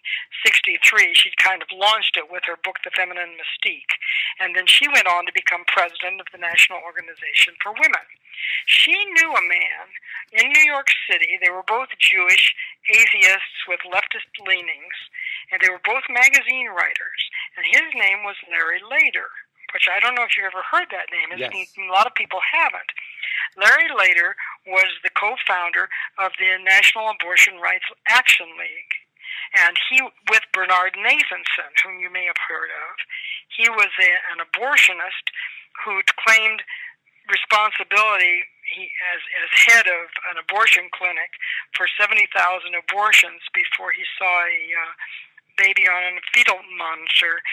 She'd 1.19 1.43
kind 1.43 1.59
of 1.59 1.75
launched 1.75 2.15
it 2.15 2.31
with 2.31 2.47
her 2.47 2.55
book, 2.63 2.79
The 2.87 2.95
Feminine 2.95 3.35
Mystique. 3.35 3.99
And 4.39 4.55
then 4.55 4.71
she 4.71 4.87
went 4.87 5.11
on 5.11 5.27
to 5.27 5.35
become 5.35 5.67
president 5.67 6.23
of 6.23 6.31
the 6.31 6.39
National 6.39 6.79
Organization 6.87 7.59
for 7.59 7.75
Women. 7.75 8.07
She 8.71 8.95
knew 9.19 9.35
a 9.35 9.43
man 9.43 9.85
in 10.39 10.55
New 10.55 10.63
York 10.63 10.87
City. 11.11 11.35
They 11.43 11.51
were 11.51 11.67
both 11.67 11.91
Jewish 11.99 12.55
atheists 12.95 13.67
with 13.67 13.83
leftist 13.91 14.31
leanings, 14.39 14.99
and 15.51 15.59
they 15.59 15.71
were 15.71 15.83
both 15.83 16.07
magazine 16.07 16.71
writers. 16.71 17.21
And 17.59 17.67
his 17.67 17.91
name 17.99 18.23
was 18.23 18.39
Larry 18.47 18.79
Lader 18.87 19.35
which 19.73 19.89
I 19.91 20.01
don't 20.01 20.15
know 20.15 20.25
if 20.25 20.37
you've 20.37 20.49
ever 20.49 20.65
heard 20.65 20.89
that 20.93 21.11
name. 21.11 21.35
Yes. 21.37 21.53
A 21.53 21.93
lot 21.93 22.07
of 22.07 22.15
people 22.15 22.41
haven't. 22.41 22.93
Larry 23.57 23.89
Lader 23.93 24.37
was 24.67 24.89
the 25.05 25.13
co-founder 25.13 25.89
of 26.19 26.33
the 26.39 26.57
National 26.65 27.11
Abortion 27.11 27.61
Rights 27.61 27.85
Action 28.09 28.49
League. 28.57 28.95
And 29.53 29.77
he, 29.91 30.01
with 30.33 30.45
Bernard 30.53 30.97
Nathanson, 30.97 31.73
whom 31.85 32.01
you 32.01 32.09
may 32.09 32.25
have 32.25 32.41
heard 32.49 32.73
of, 32.73 32.97
he 33.53 33.69
was 33.69 33.93
a, 34.01 34.11
an 34.33 34.41
abortionist 34.41 35.29
who 35.85 36.01
claimed 36.25 36.65
responsibility 37.29 38.49
he, 38.73 38.89
as, 39.13 39.21
as 39.45 39.51
head 39.69 39.87
of 39.87 40.09
an 40.33 40.41
abortion 40.41 40.89
clinic 40.97 41.37
for 41.77 41.85
70,000 41.85 42.33
abortions 42.73 43.45
before 43.53 43.93
he 43.93 44.05
saw 44.17 44.49
a 44.49 44.61
uh, 44.73 44.93
baby 45.61 45.85
on 45.85 46.17
a 46.17 46.25
fetal 46.33 46.61
monitor 46.73 47.45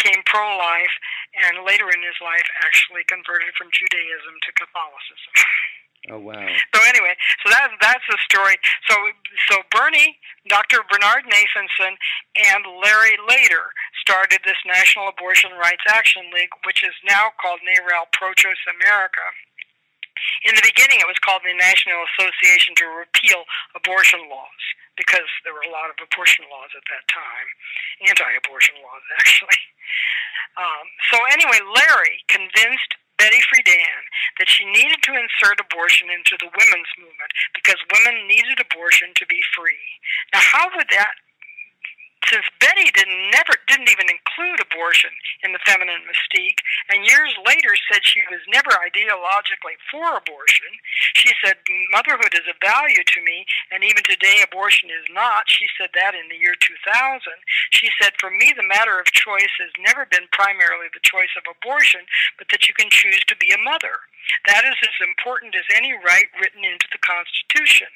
became 0.00 0.24
pro-life, 0.24 0.94
and 1.44 1.60
later 1.68 1.92
in 1.92 2.00
his 2.00 2.16
life 2.24 2.48
actually 2.64 3.04
converted 3.04 3.52
from 3.52 3.68
Judaism 3.68 4.34
to 4.48 4.50
Catholicism. 4.56 5.34
Oh 6.08 6.16
wow. 6.16 6.48
so 6.72 6.80
anyway, 6.88 7.12
so 7.44 7.52
that 7.52 7.68
that's 7.76 8.08
the 8.08 8.16
story. 8.24 8.56
So 8.88 8.96
so 9.52 9.60
Bernie, 9.68 10.16
Dr. 10.48 10.80
Bernard 10.88 11.28
Nathanson, 11.28 11.92
and 12.40 12.64
Larry 12.80 13.20
Lader 13.28 13.68
started 14.00 14.40
this 14.40 14.56
National 14.64 15.12
Abortion 15.12 15.52
Rights 15.60 15.84
Action 15.92 16.32
League, 16.32 16.56
which 16.64 16.80
is 16.80 16.96
now 17.04 17.36
called 17.36 17.60
NARAL 17.60 18.08
Pro-Choice 18.16 18.64
America. 18.80 19.20
In 20.48 20.56
the 20.56 20.64
beginning, 20.64 21.04
it 21.04 21.08
was 21.08 21.20
called 21.20 21.44
the 21.44 21.52
National 21.52 22.00
Association 22.16 22.72
to 22.80 22.88
Repeal 22.88 23.44
Abortion 23.76 24.24
Laws 24.32 24.64
because 24.96 25.28
there 25.44 25.54
were 25.54 25.66
a 25.66 25.72
lot 25.72 25.90
of 25.90 25.98
abortion 26.00 26.46
laws 26.50 26.72
at 26.74 26.86
that 26.90 27.04
time, 27.10 27.48
anti-abortion 28.06 28.76
laws 28.82 29.04
actually. 29.18 29.62
Um, 30.58 30.86
so 31.12 31.16
anyway, 31.30 31.60
Larry 31.62 32.22
convinced 32.26 32.98
Betty 33.20 33.40
Friedan 33.52 34.02
that 34.40 34.48
she 34.48 34.64
needed 34.64 35.04
to 35.04 35.12
insert 35.12 35.60
abortion 35.60 36.08
into 36.08 36.40
the 36.40 36.48
women's 36.48 36.88
movement 36.96 37.32
because 37.52 37.76
women 37.92 38.24
needed 38.26 38.56
abortion 38.56 39.12
to 39.20 39.28
be 39.28 39.44
free. 39.52 40.00
Now, 40.32 40.40
how 40.40 40.72
would 40.72 40.88
that 40.88 41.12
since 42.28 42.44
Betty 42.60 42.90
didn't 42.92 43.30
never 43.32 43.54
didn't 43.66 43.88
even 43.88 44.08
include 44.10 44.60
abortion 44.60 45.10
in 45.42 45.52
the 45.52 45.62
feminine 45.64 46.04
mystique, 46.04 46.60
and 46.92 47.06
years 47.06 47.32
later 47.46 47.72
said 47.88 48.04
she 48.04 48.22
was 48.30 48.40
never 48.50 48.70
ideologically 48.82 49.78
for 49.90 50.16
abortion, 50.16 50.70
she 51.14 51.32
said 51.44 51.56
motherhood 51.90 52.34
is 52.34 52.46
a 52.48 52.56
value 52.60 53.04
to 53.04 53.20
me, 53.22 53.44
and 53.70 53.84
even 53.84 54.02
today 54.04 54.42
abortion 54.44 54.90
is 54.90 55.06
not. 55.10 55.48
She 55.48 55.66
said 55.78 55.90
that 55.94 56.14
in 56.14 56.28
the 56.28 56.38
year 56.38 56.54
2000. 56.56 56.80
She 57.70 57.88
said, 58.00 58.12
for 58.18 58.30
me, 58.30 58.52
the 58.56 58.66
matter 58.66 58.98
of 58.98 59.06
choice 59.12 59.52
has 59.60 59.72
never 59.78 60.06
been 60.06 60.28
primarily 60.32 60.88
the 60.92 61.04
choice 61.04 61.32
of 61.36 61.44
abortion, 61.48 62.04
but 62.38 62.48
that 62.50 62.68
you 62.68 62.74
can 62.74 62.90
choose 62.90 63.20
to 63.26 63.36
be 63.36 63.52
a 63.52 63.58
mother. 63.58 64.00
That 64.46 64.64
is 64.64 64.78
as 64.82 64.96
important 65.02 65.54
as 65.54 65.66
any 65.74 65.92
right 65.92 66.28
written 66.40 66.64
into 66.64 66.88
the 66.92 67.02
Constitution. 67.02 67.88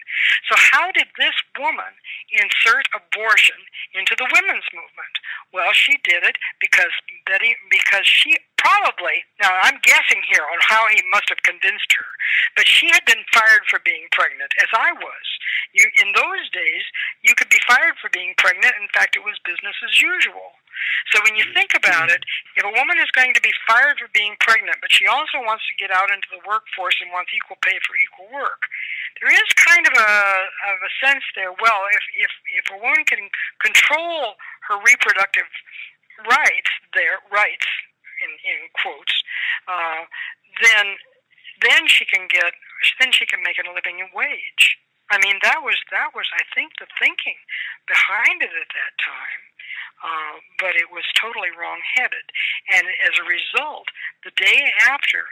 So, 0.50 0.54
how 0.58 0.92
did 0.92 1.08
this 1.16 1.34
woman 1.58 1.94
insert 2.30 2.88
abortion 2.92 3.58
into 3.94 4.14
the 4.18 4.28
women's 4.28 4.66
movement? 4.74 5.14
Well, 5.52 5.72
she 5.72 5.98
did 6.04 6.22
it 6.24 6.36
because 6.60 6.92
Betty, 7.26 7.56
because 7.70 8.06
she 8.06 8.36
probably, 8.58 9.24
now 9.40 9.52
I'm 9.62 9.78
guessing 9.84 10.24
here 10.28 10.44
on 10.44 10.60
how 10.64 10.88
he 10.88 11.00
must 11.12 11.28
have 11.28 11.44
convinced 11.44 11.92
her, 11.96 12.10
but 12.56 12.66
she 12.66 12.88
had 12.90 13.04
been 13.04 13.24
fired 13.32 13.64
for 13.68 13.80
being 13.84 14.08
pregnant, 14.10 14.52
as 14.60 14.68
I 14.72 14.92
was. 14.92 15.26
You, 15.72 15.86
in 16.00 16.12
those 16.16 16.48
days, 16.52 16.84
you 17.22 17.34
could 17.34 17.50
be 17.50 17.60
fired 17.68 17.96
for 18.00 18.08
being 18.10 18.34
pregnant. 18.38 18.74
In 18.80 18.88
fact, 18.92 19.16
it 19.16 19.24
was 19.24 19.36
business 19.44 19.76
as 19.84 20.00
usual. 20.00 20.56
So 21.12 21.20
when 21.22 21.36
you 21.36 21.44
think 21.52 21.76
about 21.76 22.10
it, 22.10 22.24
if 22.56 22.64
a 22.64 22.74
woman 22.74 22.98
is 22.98 23.10
going 23.12 23.34
to 23.34 23.42
be 23.42 23.52
fired 23.68 23.98
for 24.00 24.08
being 24.10 24.34
pregnant, 24.40 24.80
but 24.80 24.90
she 24.90 25.06
also 25.06 25.38
wants 25.44 25.64
to 25.70 25.74
get 25.78 25.94
out 25.94 26.10
into 26.10 26.26
the 26.32 26.42
workforce 26.42 26.98
and 27.00 27.12
wants 27.12 27.30
equal 27.34 27.60
pay 27.62 27.76
for 27.84 27.94
equal 27.98 28.28
work, 28.32 28.66
there 29.20 29.30
is 29.30 29.48
kind 29.54 29.86
of 29.86 29.94
a 29.94 30.14
of 30.74 30.78
a 30.82 30.90
sense 30.98 31.22
there. 31.38 31.52
Well, 31.54 31.86
if 31.92 32.04
if 32.18 32.32
if 32.58 32.66
a 32.74 32.78
woman 32.80 33.04
can 33.06 33.30
control 33.62 34.34
her 34.68 34.76
reproductive 34.82 35.46
rights 36.26 36.72
there, 36.94 37.22
rights 37.30 37.68
in 38.22 38.30
in 38.42 38.58
quotes, 38.74 39.14
uh, 39.68 40.08
then 40.62 40.98
then 41.62 41.86
she 41.86 42.04
can 42.04 42.26
get 42.26 42.52
then 42.98 43.12
she 43.12 43.26
can 43.26 43.42
make 43.42 43.58
a 43.58 43.66
living 43.70 44.02
wage. 44.14 44.78
I 45.10 45.18
mean, 45.22 45.38
that 45.42 45.62
was 45.62 45.76
that 45.90 46.10
was 46.14 46.26
I 46.34 46.42
think 46.54 46.74
the 46.80 46.88
thinking 46.98 47.38
behind 47.86 48.42
it 48.42 48.50
at 48.50 48.70
that 48.72 48.94
time. 48.98 49.40
Uh, 50.04 50.36
but 50.60 50.76
it 50.76 50.92
was 50.92 51.04
totally 51.16 51.48
wrong-headed, 51.56 52.28
and 52.68 52.84
as 53.08 53.16
a 53.16 53.24
result, 53.24 53.88
the 54.20 54.36
day 54.36 54.68
after 54.84 55.24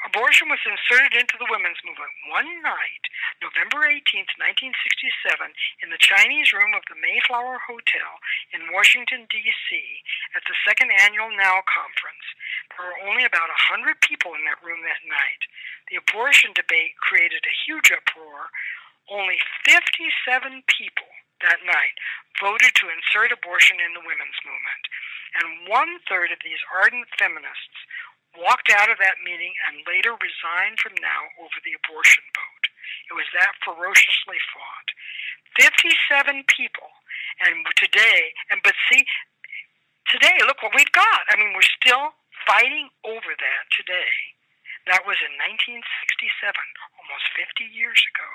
Abortion 0.00 0.48
was 0.48 0.64
inserted 0.64 1.12
into 1.12 1.36
the 1.36 1.48
women's 1.52 1.84
movement 1.84 2.08
one 2.32 2.48
night, 2.64 3.04
November 3.44 3.84
18, 3.84 4.32
1967, 4.40 5.52
in 5.84 5.92
the 5.92 6.00
Chinese 6.00 6.56
room 6.56 6.72
of 6.72 6.80
the 6.88 6.96
Mayflower 6.96 7.60
Hotel 7.68 8.16
in 8.56 8.72
Washington, 8.72 9.28
D.C., 9.28 9.68
at 10.32 10.44
the 10.48 10.56
second 10.64 10.88
annual 11.04 11.28
NOW 11.28 11.60
conference. 11.68 12.24
There 12.72 12.88
were 12.88 13.00
only 13.12 13.28
about 13.28 13.52
100 13.76 14.00
people 14.00 14.32
in 14.32 14.40
that 14.48 14.64
room 14.64 14.80
that 14.88 15.04
night. 15.04 15.44
The 15.92 16.00
abortion 16.00 16.56
debate 16.56 16.96
created 16.96 17.44
a 17.44 17.60
huge 17.68 17.92
uproar. 17.92 18.48
Only 19.12 19.36
57 19.68 20.64
people 20.64 21.12
that 21.42 21.64
night 21.64 21.96
voted 22.38 22.72
to 22.78 22.92
insert 22.92 23.32
abortion 23.32 23.80
in 23.80 23.92
the 23.92 24.04
women's 24.04 24.40
movement. 24.44 24.84
And 25.40 25.68
one 25.70 26.02
third 26.10 26.34
of 26.34 26.42
these 26.42 26.60
ardent 26.72 27.06
feminists 27.16 27.78
walked 28.38 28.70
out 28.70 28.90
of 28.90 28.98
that 29.02 29.22
meeting 29.22 29.54
and 29.68 29.86
later 29.86 30.14
resigned 30.14 30.78
from 30.78 30.94
now 31.02 31.30
over 31.42 31.58
the 31.62 31.74
abortion 31.74 32.24
vote. 32.34 32.66
It 33.10 33.14
was 33.18 33.26
that 33.34 33.58
ferociously 33.66 34.38
fought. 34.54 34.88
57 35.58 36.46
people. 36.46 36.90
And 37.40 37.64
today, 37.74 38.36
and 38.52 38.60
but 38.62 38.76
see, 38.90 39.02
today, 40.12 40.36
look 40.44 40.62
what 40.62 40.76
we've 40.76 40.92
got. 40.92 41.24
I 41.32 41.40
mean, 41.40 41.56
we're 41.56 41.74
still 41.80 42.12
fighting 42.46 42.92
over 43.02 43.32
that 43.32 43.64
today. 43.72 44.12
That 44.88 45.04
was 45.08 45.16
in 45.24 45.32
1967, 45.40 45.80
almost 47.10 47.26
50 47.34 47.66
years 47.74 47.98
ago, 48.14 48.30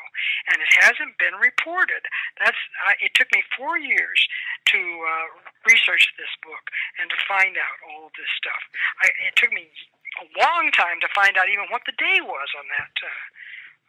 and 0.51 0.59
it 0.59 0.71
hasn't 0.83 1.15
been 1.15 1.39
reported. 1.39 2.03
That's 2.43 2.59
uh, 2.83 2.99
it 2.99 3.15
took 3.15 3.31
me 3.31 3.39
four 3.55 3.79
years 3.79 4.27
to 4.75 4.79
uh, 4.79 5.27
research 5.63 6.11
this 6.19 6.31
book 6.43 6.67
and 6.99 7.07
to 7.07 7.17
find 7.23 7.55
out 7.55 7.77
all 7.87 8.11
of 8.11 8.13
this 8.19 8.27
stuff. 8.35 8.59
I, 8.99 9.07
it 9.31 9.39
took 9.39 9.55
me 9.55 9.71
a 10.19 10.27
long 10.35 10.75
time 10.75 10.99
to 10.99 11.07
find 11.15 11.39
out 11.39 11.47
even 11.47 11.71
what 11.71 11.87
the 11.87 11.95
day 11.95 12.19
was 12.19 12.51
on 12.59 12.67
that. 12.75 12.93
Uh, 12.99 13.23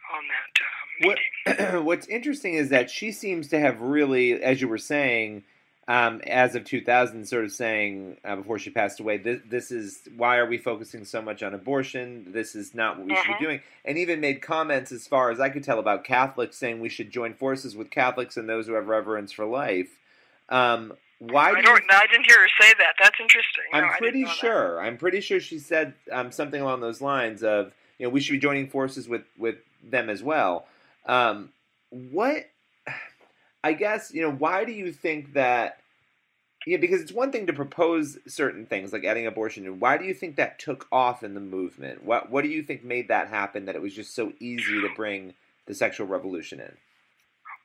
on 0.06 0.22
that 0.30 0.54
uh, 0.62 0.86
meeting. 1.02 1.74
What, 1.74 1.84
what's 1.98 2.06
interesting 2.06 2.54
is 2.54 2.68
that 2.68 2.88
she 2.88 3.10
seems 3.10 3.48
to 3.48 3.58
have 3.58 3.80
really, 3.80 4.40
as 4.40 4.60
you 4.60 4.68
were 4.68 4.78
saying, 4.78 5.42
um, 5.88 6.20
as 6.26 6.54
of 6.56 6.64
2000, 6.64 7.26
sort 7.26 7.44
of 7.44 7.52
saying 7.52 8.16
uh, 8.24 8.36
before 8.36 8.58
she 8.58 8.70
passed 8.70 8.98
away, 8.98 9.18
this, 9.18 9.40
this 9.48 9.70
is 9.70 10.00
why 10.16 10.36
are 10.38 10.46
we 10.46 10.58
focusing 10.58 11.04
so 11.04 11.22
much 11.22 11.42
on 11.42 11.54
abortion? 11.54 12.32
This 12.32 12.54
is 12.56 12.74
not 12.74 12.98
what 12.98 13.06
we 13.06 13.14
should 13.14 13.24
Mhm. 13.26 13.38
be 13.38 13.44
doing. 13.44 13.60
And 13.84 13.96
even 13.98 14.20
made 14.20 14.42
comments, 14.42 14.90
as 14.90 15.06
far 15.06 15.30
as 15.30 15.38
I 15.38 15.48
could 15.48 15.62
tell, 15.62 15.78
about 15.78 16.02
Catholics, 16.04 16.56
saying 16.56 16.80
we 16.80 16.88
should 16.88 17.10
join 17.10 17.34
forces 17.34 17.76
with 17.76 17.90
Catholics 17.90 18.36
and 18.36 18.48
those 18.48 18.66
who 18.66 18.72
have 18.74 18.88
reverence 18.88 19.30
for 19.32 19.44
life. 19.44 19.88
Um, 20.48 20.92
why 21.18 21.50
do 21.50 21.56
I 21.56 21.60
you 21.60 21.64
don't. 21.64 21.82
I 21.90 22.06
didn't 22.08 22.26
hear 22.26 22.40
her 22.40 22.48
say 22.60 22.74
that. 22.78 22.94
That's 23.02 23.18
interesting. 23.20 23.64
No, 23.72 23.78
I'm 23.78 23.98
pretty 23.98 24.22
know 24.22 24.28
that. 24.28 24.36
sure. 24.36 24.80
I'm 24.80 24.98
pretty 24.98 25.20
sure 25.20 25.40
she 25.40 25.58
said 25.58 25.94
um, 26.12 26.30
something 26.30 26.60
along 26.60 26.80
those 26.80 27.00
lines 27.00 27.42
of, 27.42 27.72
you 27.98 28.06
know, 28.06 28.10
we 28.10 28.20
should 28.20 28.32
be 28.32 28.38
joining 28.38 28.68
forces 28.68 29.08
with 29.08 29.22
with 29.38 29.56
them 29.82 30.10
as 30.10 30.22
well. 30.22 30.66
Um, 31.06 31.50
what? 31.90 32.50
I 33.66 33.72
guess 33.72 34.14
you 34.14 34.22
know. 34.22 34.30
Why 34.30 34.64
do 34.64 34.70
you 34.70 34.92
think 34.92 35.32
that? 35.32 35.78
Yeah, 36.68 36.76
because 36.76 37.00
it's 37.00 37.12
one 37.12 37.32
thing 37.32 37.48
to 37.48 37.52
propose 37.52 38.16
certain 38.28 38.64
things 38.64 38.92
like 38.92 39.04
adding 39.04 39.26
abortion. 39.26 39.80
Why 39.80 39.98
do 39.98 40.04
you 40.04 40.14
think 40.14 40.36
that 40.36 40.60
took 40.60 40.86
off 40.92 41.24
in 41.24 41.34
the 41.34 41.40
movement? 41.40 42.04
What 42.04 42.30
What 42.30 42.44
do 42.44 42.48
you 42.48 42.62
think 42.62 42.84
made 42.84 43.08
that 43.08 43.26
happen? 43.26 43.64
That 43.64 43.74
it 43.74 43.82
was 43.82 43.92
just 43.92 44.14
so 44.14 44.32
easy 44.38 44.80
to 44.80 44.88
bring 44.94 45.34
the 45.66 45.74
sexual 45.74 46.06
revolution 46.06 46.60
in. 46.60 46.76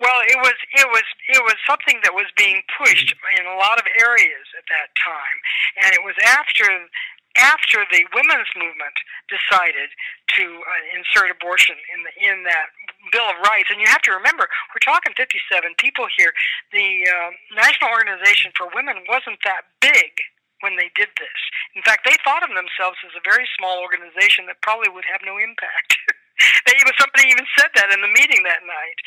Well, 0.02 0.26
it 0.26 0.38
was 0.42 0.58
it 0.74 0.88
was 0.90 1.06
it 1.30 1.44
was 1.46 1.54
something 1.70 2.02
that 2.02 2.18
was 2.18 2.26
being 2.36 2.66
pushed 2.82 3.14
in 3.38 3.46
a 3.46 3.54
lot 3.62 3.78
of 3.78 3.86
areas 4.02 4.46
at 4.58 4.66
that 4.74 4.90
time, 4.98 5.38
and 5.86 5.94
it 5.94 6.02
was 6.02 6.18
after 6.26 6.66
after 7.38 7.84
the 7.92 8.04
women's 8.14 8.50
movement 8.56 8.96
decided 9.32 9.92
to 10.38 10.44
uh, 10.44 10.98
insert 10.98 11.32
abortion 11.32 11.76
in 11.94 12.00
the 12.04 12.14
in 12.20 12.44
that 12.44 12.72
Bill 13.10 13.26
of 13.26 13.40
Rights. 13.42 13.74
And 13.74 13.82
you 13.82 13.90
have 13.90 14.06
to 14.06 14.14
remember, 14.14 14.46
we're 14.72 14.86
talking 14.86 15.18
57 15.18 15.42
people 15.82 16.06
here. 16.14 16.34
The 16.70 17.08
uh, 17.10 17.30
National 17.58 17.90
Organization 17.90 18.54
for 18.54 18.70
Women 18.76 19.02
wasn't 19.10 19.42
that 19.42 19.66
big 19.82 20.22
when 20.62 20.78
they 20.78 20.94
did 20.94 21.10
this. 21.18 21.40
In 21.74 21.82
fact, 21.82 22.06
they 22.06 22.16
thought 22.22 22.46
of 22.46 22.54
themselves 22.54 23.02
as 23.02 23.18
a 23.18 23.24
very 23.26 23.50
small 23.58 23.82
organization 23.82 24.46
that 24.46 24.62
probably 24.62 24.94
would 24.94 25.10
have 25.10 25.26
no 25.26 25.42
impact. 25.42 25.98
they 26.66 26.76
even 26.80 26.94
somebody 26.98 27.30
even 27.30 27.48
said 27.58 27.72
that 27.76 27.92
in 27.94 28.02
the 28.02 28.12
meeting 28.12 28.44
that 28.44 28.64
night. 28.66 28.98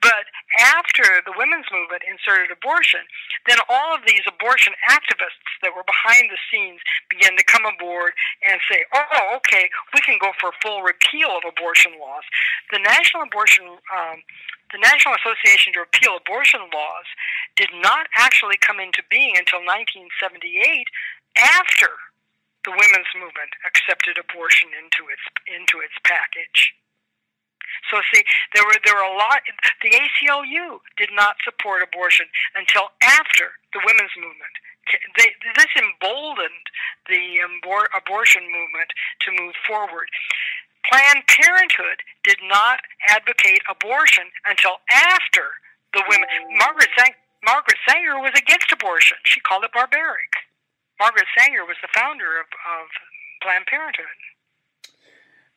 But 0.00 0.28
after 0.60 1.04
the 1.24 1.34
women's 1.36 1.68
movement 1.72 2.04
inserted 2.06 2.50
abortion, 2.50 3.02
then 3.46 3.58
all 3.68 3.94
of 3.94 4.06
these 4.06 4.24
abortion 4.26 4.74
activists 4.90 5.48
that 5.62 5.74
were 5.74 5.86
behind 5.86 6.30
the 6.30 6.40
scenes 6.50 6.80
began 7.08 7.36
to 7.36 7.44
come 7.44 7.64
aboard 7.64 8.12
and 8.42 8.60
say, 8.70 8.84
"Oh, 8.92 9.36
okay, 9.40 9.70
we 9.92 10.00
can 10.00 10.18
go 10.18 10.32
for 10.40 10.52
full 10.62 10.82
repeal 10.82 11.36
of 11.36 11.44
abortion 11.44 11.98
laws." 11.98 12.24
The 12.70 12.78
National 12.78 13.22
Abortion, 13.24 13.78
um, 13.92 14.22
the 14.72 14.78
National 14.78 15.14
Association 15.14 15.72
to 15.74 15.80
Repeal 15.80 16.16
Abortion 16.16 16.60
Laws, 16.72 17.06
did 17.56 17.70
not 17.74 18.08
actually 18.16 18.56
come 18.56 18.80
into 18.80 19.02
being 19.10 19.36
until 19.36 19.60
1978, 19.60 20.88
after 21.36 21.88
the 22.64 22.72
women's 22.72 23.12
movement 23.14 23.52
accepted 23.68 24.16
abortion 24.18 24.72
into 24.72 25.08
its 25.12 25.24
into 25.48 25.84
its 25.84 25.94
package. 26.04 26.72
So 27.90 28.00
see, 28.12 28.24
there 28.54 28.64
were 28.64 28.78
there 28.84 28.96
were 28.96 29.08
a 29.08 29.16
lot. 29.16 29.44
The 29.82 29.92
ACLU 29.92 30.80
did 30.96 31.10
not 31.12 31.36
support 31.44 31.82
abortion 31.82 32.26
until 32.56 32.90
after 33.02 33.60
the 33.72 33.80
women's 33.84 34.14
movement. 34.16 34.54
They, 35.16 35.32
this 35.56 35.72
emboldened 35.80 36.68
the 37.08 37.40
abor- 37.40 37.88
abortion 37.96 38.44
movement 38.52 38.92
to 39.24 39.32
move 39.32 39.54
forward. 39.66 40.08
Planned 40.84 41.24
Parenthood 41.26 42.04
did 42.22 42.36
not 42.44 42.80
advocate 43.08 43.64
abortion 43.68 44.24
until 44.44 44.84
after 44.92 45.56
the 45.94 46.04
women. 46.08 46.28
Margaret 46.58 46.92
Margaret 47.44 47.78
Sanger 47.88 48.20
was 48.20 48.32
against 48.36 48.72
abortion. 48.72 49.16
She 49.24 49.40
called 49.40 49.64
it 49.64 49.72
barbaric. 49.72 50.43
Margaret 51.00 51.26
Sanger 51.36 51.64
was 51.64 51.76
the 51.82 51.88
founder 51.94 52.38
of, 52.38 52.46
of 52.46 52.88
Planned 53.42 53.66
Parenthood. 53.66 54.06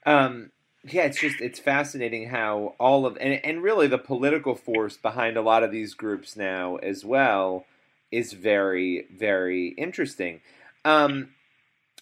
Um, 0.06 0.52
yeah, 0.84 1.04
it's 1.04 1.20
just 1.20 1.42
it's 1.42 1.60
fascinating 1.60 2.30
how 2.30 2.76
all 2.80 3.06
of 3.06 3.18
and 3.20 3.34
and 3.44 3.62
really 3.62 3.88
the 3.88 3.98
political 3.98 4.56
force 4.56 4.98
behind 4.98 5.38
a 5.38 5.42
lot 5.42 5.64
of 5.64 5.72
these 5.72 5.94
groups 5.94 6.36
now 6.36 6.78
as 6.78 7.04
well 7.04 7.66
is 8.12 8.34
very 8.34 9.06
very 9.14 9.70
interesting. 9.70 10.42
Um, 10.86 11.30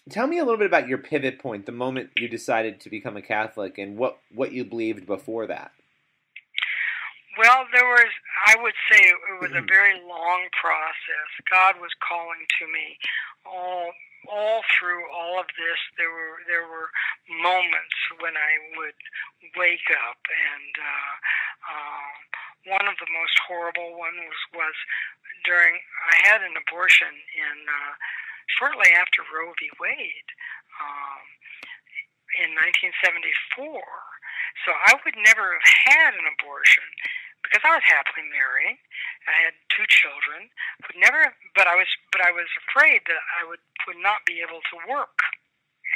tell 0.08 0.26
me 0.26 0.38
a 0.38 0.44
little 0.44 0.58
bit 0.58 0.66
about 0.66 0.88
your 0.88 0.98
pivot 0.98 1.38
point, 1.38 1.66
the 1.66 1.72
moment 1.72 2.10
you 2.16 2.28
decided 2.28 2.80
to 2.80 2.90
become 2.90 3.16
a 3.16 3.22
Catholic, 3.22 3.78
and 3.78 3.96
what 3.96 4.18
what 4.32 4.52
you 4.52 4.64
believed 4.64 5.06
before 5.06 5.46
that. 5.48 5.72
Well, 7.36 7.68
there 7.72 7.84
was, 7.84 8.08
I 8.48 8.56
would 8.56 8.76
say 8.88 8.96
it 8.96 9.40
was 9.40 9.52
a 9.52 9.60
very 9.68 10.00
long 10.08 10.48
process. 10.56 11.28
God 11.50 11.76
was 11.80 11.92
calling 12.00 12.48
to 12.60 12.64
me 12.72 12.96
all 13.44 13.92
all 14.26 14.62
through 14.74 15.06
all 15.14 15.38
of 15.38 15.46
this 15.54 15.78
there 15.98 16.10
were 16.10 16.42
there 16.50 16.66
were 16.66 16.90
moments 17.30 17.94
when 18.18 18.34
I 18.34 18.52
would 18.74 18.98
wake 19.54 19.86
up 20.10 20.18
and 20.18 20.72
uh, 20.74 21.14
uh, 21.62 22.10
one 22.74 22.86
of 22.90 22.98
the 22.98 23.10
most 23.14 23.38
horrible 23.46 23.94
ones 23.94 24.18
was, 24.18 24.66
was 24.66 24.76
during 25.46 25.78
I 26.10 26.26
had 26.26 26.42
an 26.42 26.58
abortion 26.58 27.14
in 27.14 27.56
uh, 27.70 27.94
shortly 28.58 28.90
after 28.98 29.22
Roe 29.30 29.54
v. 29.54 29.70
Wade 29.78 30.30
um, 30.82 31.22
in 32.42 32.50
1974 32.58 33.78
so 34.64 34.74
I 34.74 34.98
would 35.04 35.14
never 35.22 35.54
have 35.54 35.68
had 35.86 36.12
an 36.18 36.26
abortion 36.26 36.86
because 37.46 37.62
I 37.62 37.78
was 37.78 37.86
happily 37.86 38.26
married. 38.28 38.78
I 39.30 39.46
had 39.46 39.54
two 39.70 39.86
children. 39.86 40.50
Would 40.86 40.98
never, 40.98 41.34
but 41.54 41.70
I 41.70 41.78
was, 41.78 41.88
but 42.10 42.20
I 42.22 42.34
was 42.34 42.50
afraid 42.66 43.06
that 43.06 43.22
I 43.38 43.46
would 43.46 43.62
would 43.86 44.02
not 44.02 44.26
be 44.26 44.42
able 44.42 44.60
to 44.74 44.76
work, 44.90 45.22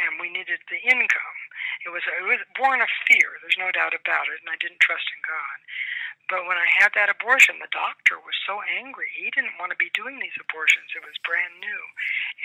and 0.06 0.22
we 0.22 0.30
needed 0.30 0.62
the 0.70 0.80
income. 0.86 1.38
It 1.82 1.90
was 1.90 2.06
it 2.06 2.26
was 2.26 2.40
born 2.54 2.80
of 2.80 2.90
fear. 3.10 3.38
There's 3.42 3.58
no 3.58 3.74
doubt 3.74 3.92
about 3.92 4.30
it, 4.30 4.38
and 4.40 4.50
I 4.50 4.58
didn't 4.62 4.80
trust 4.80 5.10
in 5.10 5.20
God. 5.26 5.58
But 6.30 6.46
when 6.46 6.54
I 6.54 6.70
had 6.78 6.94
that 6.94 7.10
abortion, 7.10 7.58
the 7.58 7.74
doctor 7.74 8.22
was 8.22 8.38
so 8.46 8.62
angry. 8.62 9.10
He 9.10 9.34
didn't 9.34 9.58
want 9.58 9.74
to 9.74 9.82
be 9.82 9.90
doing 9.98 10.22
these 10.22 10.38
abortions. 10.38 10.94
It 10.94 11.02
was 11.02 11.18
brand 11.26 11.58
new. 11.58 11.82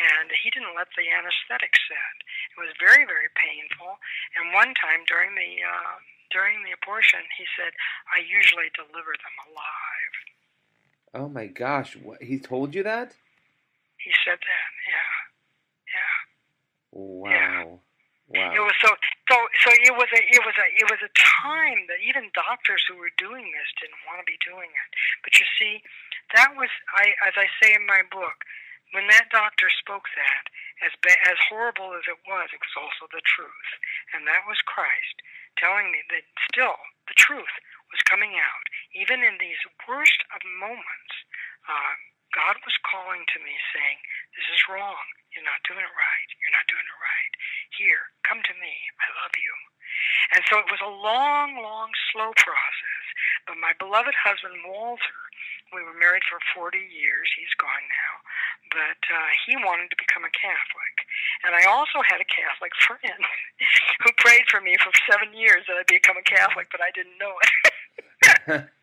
And 0.02 0.34
he 0.34 0.50
didn't 0.50 0.74
let 0.74 0.90
the 0.98 1.06
anesthetic 1.06 1.78
set. 1.86 2.18
It 2.50 2.58
was 2.58 2.74
very, 2.82 3.06
very 3.06 3.30
painful. 3.38 4.02
And 4.34 4.58
one 4.58 4.74
time 4.74 5.06
during 5.06 5.38
the 5.38 5.62
uh, 5.62 6.02
during 6.32 6.64
the 6.64 6.74
abortion, 6.74 7.22
he 7.38 7.46
said, 7.58 7.74
I 8.14 8.22
usually 8.22 8.70
deliver 8.76 9.14
them 9.18 9.36
alive. 9.50 10.14
Oh 11.16 11.30
my 11.30 11.48
gosh, 11.48 11.96
what, 11.96 12.22
he 12.22 12.40
told 12.40 12.76
you 12.76 12.84
that? 12.84 13.16
He 13.98 14.12
said 14.26 14.38
that, 14.38 14.70
yeah. 14.86 15.12
Yeah. 15.96 16.18
Wow. 16.92 17.30
Yeah. 17.30 17.76
Wow. 18.26 18.58
It 18.58 18.64
was 18.66 18.74
so 18.82 18.90
so 19.30 19.38
so 19.62 19.70
it 19.86 19.94
was 19.94 20.10
a 20.10 20.22
it 20.34 20.42
was 20.42 20.58
a 20.58 20.68
it 20.82 20.88
was 20.90 20.98
a 21.06 21.14
time 21.14 21.86
that 21.86 22.02
even 22.02 22.34
doctors 22.34 22.82
who 22.90 22.98
were 22.98 23.14
doing 23.22 23.54
this 23.54 23.70
didn't 23.78 24.02
want 24.10 24.18
to 24.18 24.26
be 24.26 24.42
doing 24.42 24.74
it. 24.74 24.90
But 25.22 25.38
you 25.38 25.46
see, 25.62 25.86
that 26.34 26.58
was 26.58 26.74
I 26.98 27.14
as 27.22 27.38
I 27.38 27.46
say 27.62 27.78
in 27.78 27.86
my 27.86 28.02
book, 28.10 28.42
when 28.98 29.06
that 29.14 29.30
doctor 29.30 29.70
spoke 29.70 30.10
that, 30.18 30.50
as 30.82 30.98
as 31.30 31.38
horrible 31.54 31.94
as 31.94 32.10
it 32.10 32.18
was, 32.26 32.50
it 32.50 32.66
was 32.66 32.74
also 32.74 33.06
the 33.14 33.22
truth, 33.30 33.70
and 34.18 34.26
that 34.26 34.42
was 34.50 34.58
Christ 34.66 35.22
telling 35.58 35.92
me 35.92 36.02
that 36.12 36.26
still 36.52 36.78
the 37.08 37.18
truth 37.18 37.56
was 37.92 38.02
coming 38.10 38.36
out, 38.40 38.66
even 38.96 39.24
in 39.24 39.38
these 39.40 39.60
worst 39.88 40.20
of 40.36 40.42
moments. 40.60 41.16
Uh, 41.68 41.96
God 42.34 42.60
was 42.68 42.76
calling 42.84 43.24
to 43.24 43.40
me, 43.40 43.56
saying, 43.72 44.00
"This 44.36 44.48
is 44.52 44.68
wrong. 44.68 45.06
You're 45.32 45.48
not 45.48 45.64
doing 45.64 45.84
it 45.84 45.96
right. 45.96 46.30
You're 46.44 46.56
not 46.58 46.68
doing 46.68 46.84
it 46.84 47.00
right. 47.00 47.34
Here, 47.78 48.12
come 48.28 48.44
to 48.44 48.56
me. 48.60 48.74
I 49.00 49.08
love 49.24 49.36
you." 49.40 49.54
And 50.36 50.44
so 50.50 50.60
it 50.60 50.72
was 50.72 50.82
a 50.82 50.90
long, 50.90 51.58
long, 51.62 51.92
slow 52.12 52.34
process. 52.36 53.06
But 53.48 53.58
my 53.62 53.74
beloved 53.78 54.16
husband, 54.16 54.66
Walter, 54.66 55.22
we 55.74 55.84
were 55.84 55.96
married 55.98 56.24
for 56.30 56.40
40 56.54 56.78
years. 56.78 57.28
He's 57.36 57.52
gone 57.58 57.86
now. 57.90 58.14
But 58.72 59.02
uh, 59.12 59.30
he 59.46 59.56
wanted 59.60 59.92
to 59.92 59.98
become 59.98 60.24
a 60.24 60.34
Catholic. 60.34 60.96
And 61.44 61.54
I 61.54 61.68
also 61.68 62.02
had 62.06 62.22
a 62.22 62.28
Catholic 62.28 62.74
friend 62.86 63.22
who 64.04 64.10
prayed 64.22 64.48
for 64.48 64.60
me 64.60 64.76
for 64.82 64.92
seven 65.10 65.36
years 65.36 65.68
that 65.68 65.78
I'd 65.80 65.90
become 65.90 66.18
a 66.18 66.26
Catholic, 66.26 66.70
but 66.72 66.82
I 66.82 66.92
didn't 66.94 67.18
know 67.18 67.36
it. 67.40 67.50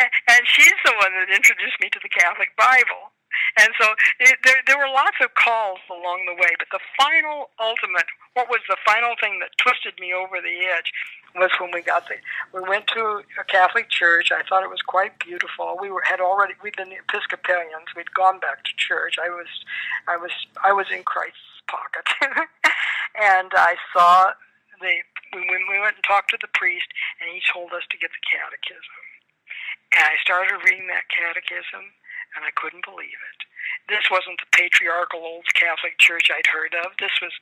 and 0.00 0.42
she's 0.48 0.78
the 0.84 0.96
one 0.96 1.12
that 1.16 1.28
introduced 1.28 1.76
me 1.80 1.88
to 1.92 2.00
the 2.02 2.08
Catholic 2.08 2.56
Bible. 2.56 3.12
And 3.58 3.70
so 3.80 3.86
it, 4.20 4.38
there, 4.44 4.62
there 4.66 4.78
were 4.78 4.90
lots 4.90 5.18
of 5.22 5.34
calls 5.34 5.80
along 5.90 6.26
the 6.26 6.34
way, 6.34 6.52
but 6.58 6.68
the 6.70 6.82
final, 6.96 7.50
ultimate, 7.58 8.06
what 8.34 8.48
was 8.48 8.60
the 8.68 8.78
final 8.86 9.14
thing 9.20 9.40
that 9.40 9.50
twisted 9.58 9.94
me 9.98 10.14
over 10.14 10.40
the 10.40 10.66
edge 10.70 10.92
was 11.34 11.50
when 11.60 11.70
we 11.72 11.82
got 11.82 12.08
the, 12.08 12.18
we 12.52 12.66
went 12.66 12.86
to 12.88 13.22
a 13.38 13.44
Catholic 13.46 13.88
church. 13.88 14.32
I 14.32 14.42
thought 14.42 14.64
it 14.64 14.70
was 14.70 14.82
quite 14.82 15.18
beautiful. 15.18 15.78
We 15.80 15.90
were 15.90 16.02
had 16.02 16.20
already, 16.20 16.54
we'd 16.62 16.76
been 16.76 16.90
Episcopalians. 16.90 17.94
We'd 17.94 18.12
gone 18.14 18.40
back 18.40 18.64
to 18.64 18.72
church. 18.76 19.16
I 19.18 19.30
was, 19.30 19.46
I 20.08 20.16
was, 20.16 20.32
I 20.64 20.72
was 20.72 20.86
in 20.90 21.02
Christ's 21.04 21.62
pocket, 21.70 22.06
and 23.14 23.50
I 23.54 23.76
saw 23.92 24.32
the. 24.80 25.02
When 25.30 25.70
we 25.70 25.78
went 25.78 25.94
and 25.94 26.02
talked 26.02 26.34
to 26.34 26.42
the 26.42 26.50
priest, 26.58 26.90
and 27.22 27.30
he 27.30 27.38
told 27.46 27.70
us 27.70 27.86
to 27.94 27.98
get 28.02 28.10
the 28.10 28.18
catechism. 28.26 28.98
And 29.94 30.02
I 30.02 30.18
started 30.18 30.58
reading 30.66 30.90
that 30.90 31.06
catechism, 31.06 31.94
and 32.36 32.44
I 32.44 32.52
couldn't 32.54 32.84
believe 32.84 33.18
it. 33.18 33.40
This 33.90 34.06
wasn't 34.06 34.38
the 34.38 34.50
patriarchal 34.54 35.18
old 35.20 35.46
Catholic 35.58 35.98
Church 35.98 36.30
I'd 36.30 36.46
heard 36.46 36.74
of. 36.78 36.94
This 37.02 37.14
was 37.18 37.34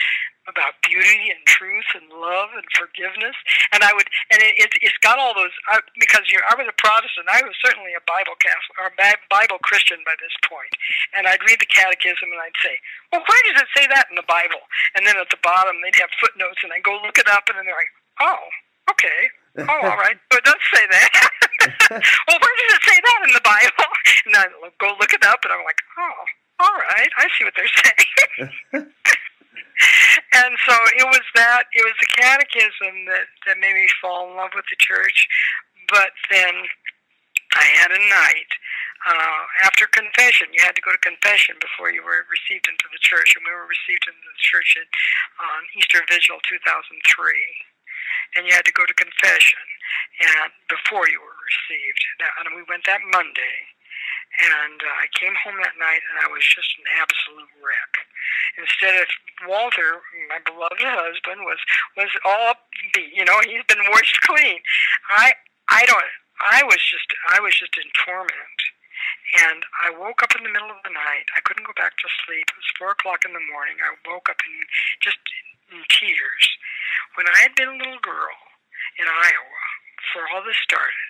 about 0.49 0.81
beauty 0.81 1.29
and 1.29 1.45
truth 1.45 1.85
and 1.93 2.09
love 2.09 2.57
and 2.57 2.65
forgiveness. 2.73 3.37
And 3.77 3.85
I 3.85 3.93
would, 3.93 4.09
and 4.33 4.41
it, 4.41 4.57
it, 4.57 4.73
it's 4.81 4.97
got 5.05 5.21
all 5.21 5.37
those 5.37 5.53
I, 5.69 5.85
because 6.01 6.25
you 6.33 6.41
know, 6.41 6.49
I 6.49 6.57
was 6.57 6.65
a 6.65 6.77
Protestant. 6.81 7.29
I 7.29 7.45
was 7.45 7.53
certainly 7.61 7.93
a 7.93 8.03
Bible 8.09 8.37
Catholic 8.41 8.77
or 8.81 8.89
Bible 9.29 9.61
Christian 9.61 10.01
by 10.09 10.17
this 10.19 10.33
point. 10.49 10.73
And 11.13 11.29
I'd 11.29 11.45
read 11.45 11.61
the 11.61 11.69
Catechism 11.69 12.33
and 12.33 12.41
I'd 12.41 12.57
say, 12.65 12.81
"Well, 13.13 13.25
where 13.29 13.43
does 13.53 13.61
it 13.61 13.71
say 13.77 13.85
that 13.93 14.09
in 14.09 14.17
the 14.17 14.27
Bible?" 14.27 14.65
And 14.97 15.05
then 15.05 15.21
at 15.21 15.29
the 15.29 15.41
bottom 15.45 15.85
they'd 15.85 16.01
have 16.01 16.13
footnotes, 16.17 16.65
and 16.65 16.73
I 16.73 16.81
go 16.81 16.97
look 17.05 17.21
it 17.21 17.29
up, 17.29 17.45
and 17.53 17.61
then 17.61 17.69
they're 17.69 17.77
like, 17.77 17.93
"Oh, 18.25 18.41
okay." 18.97 19.29
oh, 19.59 19.81
all 19.91 19.99
right. 19.99 20.17
So 20.31 20.39
it 20.39 20.45
does 20.45 20.63
say 20.73 20.85
that. 20.87 21.11
well, 21.91 22.39
where 22.41 22.57
does 22.59 22.73
it 22.77 22.83
say 22.85 22.99
that 22.99 23.21
in 23.29 23.33
the 23.35 23.45
Bible? 23.45 23.91
And 24.29 24.37
I 24.37 24.45
go 24.77 24.93
look 25.01 25.15
it 25.15 25.25
up, 25.25 25.41
and 25.41 25.53
I'm 25.53 25.65
like, 25.65 25.81
oh, 25.97 26.21
all 26.61 26.77
right. 26.91 27.09
I 27.17 27.29
see 27.33 27.49
what 27.49 27.55
they're 27.57 27.77
saying. 27.81 28.85
and 30.37 30.53
so 30.69 30.75
it 31.01 31.07
was 31.09 31.25
that. 31.35 31.65
It 31.73 31.81
was 31.81 31.97
the 31.97 32.13
catechism 32.13 33.09
that 33.09 33.25
that 33.47 33.57
made 33.57 33.73
me 33.73 33.89
fall 34.03 34.29
in 34.29 34.37
love 34.37 34.53
with 34.53 34.67
the 34.69 34.77
church. 34.77 35.29
But 35.89 36.13
then 36.29 36.67
I 37.57 37.67
had 37.81 37.89
a 37.89 38.03
night 38.05 38.53
uh, 39.09 39.43
after 39.65 39.87
confession. 39.89 40.53
You 40.53 40.61
had 40.61 40.77
to 40.77 40.85
go 40.85 40.93
to 40.93 41.01
confession 41.01 41.57
before 41.57 41.89
you 41.89 42.05
were 42.05 42.29
received 42.29 42.69
into 42.69 42.85
the 42.93 43.01
church, 43.01 43.33
and 43.33 43.49
we 43.49 43.55
were 43.55 43.71
received 43.71 44.05
into 44.05 44.29
the 44.29 44.43
church 44.45 44.77
in, 44.77 44.85
on 45.41 45.61
Easter 45.79 46.05
Vigil 46.05 46.37
2003 46.45 47.01
and 48.37 48.47
you 48.47 48.53
had 48.53 48.65
to 48.65 48.73
go 48.73 48.85
to 48.85 48.95
confession 48.95 49.63
and 50.21 50.51
before 50.69 51.09
you 51.09 51.21
were 51.23 51.38
received. 51.49 52.03
That, 52.21 52.33
and 52.45 52.53
we 52.53 52.63
went 52.69 52.85
that 52.85 53.01
Monday, 53.09 53.57
and 54.39 54.79
uh, 54.79 55.03
I 55.03 55.07
came 55.19 55.35
home 55.35 55.59
that 55.65 55.75
night 55.81 56.03
and 56.05 56.23
I 56.23 56.29
was 56.31 56.45
just 56.45 56.71
an 56.79 56.87
absolute 57.01 57.51
wreck. 57.59 57.93
Instead 58.61 58.95
of 59.03 59.09
Walter, 59.51 60.05
my 60.31 60.39
beloved 60.45 60.85
husband, 60.85 61.43
was 61.43 61.59
was 61.97 62.13
all 62.23 62.55
upbeat. 62.55 63.11
You 63.15 63.25
know, 63.25 63.41
he's 63.43 63.67
been 63.67 63.83
washed 63.91 64.21
clean. 64.29 64.61
I 65.11 65.35
I 65.73 65.87
don't. 65.87 66.13
I 66.39 66.63
was 66.63 66.79
just 66.79 67.09
I 67.35 67.41
was 67.41 67.57
just 67.57 67.75
in 67.81 67.89
torment. 68.05 68.61
And 69.47 69.61
I 69.85 69.93
woke 69.95 70.23
up 70.23 70.35
in 70.35 70.43
the 70.43 70.53
middle 70.53 70.73
of 70.73 70.83
the 70.83 70.95
night. 70.95 71.29
I 71.37 71.45
couldn't 71.45 71.69
go 71.69 71.77
back 71.77 71.95
to 71.99 72.09
sleep. 72.25 72.49
It 72.49 72.59
was 72.59 72.77
four 72.79 72.97
o'clock 72.97 73.29
in 73.29 73.37
the 73.37 73.49
morning. 73.53 73.77
I 73.79 73.95
woke 74.09 74.31
up 74.31 74.41
in 74.43 74.55
just 75.03 75.21
in 75.71 75.83
tears. 75.93 76.45
When 77.15 77.29
I 77.29 77.37
had 77.43 77.55
been 77.55 77.69
a 77.69 77.79
little 77.79 78.01
girl 78.01 78.39
in 78.99 79.07
Iowa, 79.07 79.63
before 80.01 80.27
all 80.33 80.43
this 80.43 80.59
started, 80.65 81.09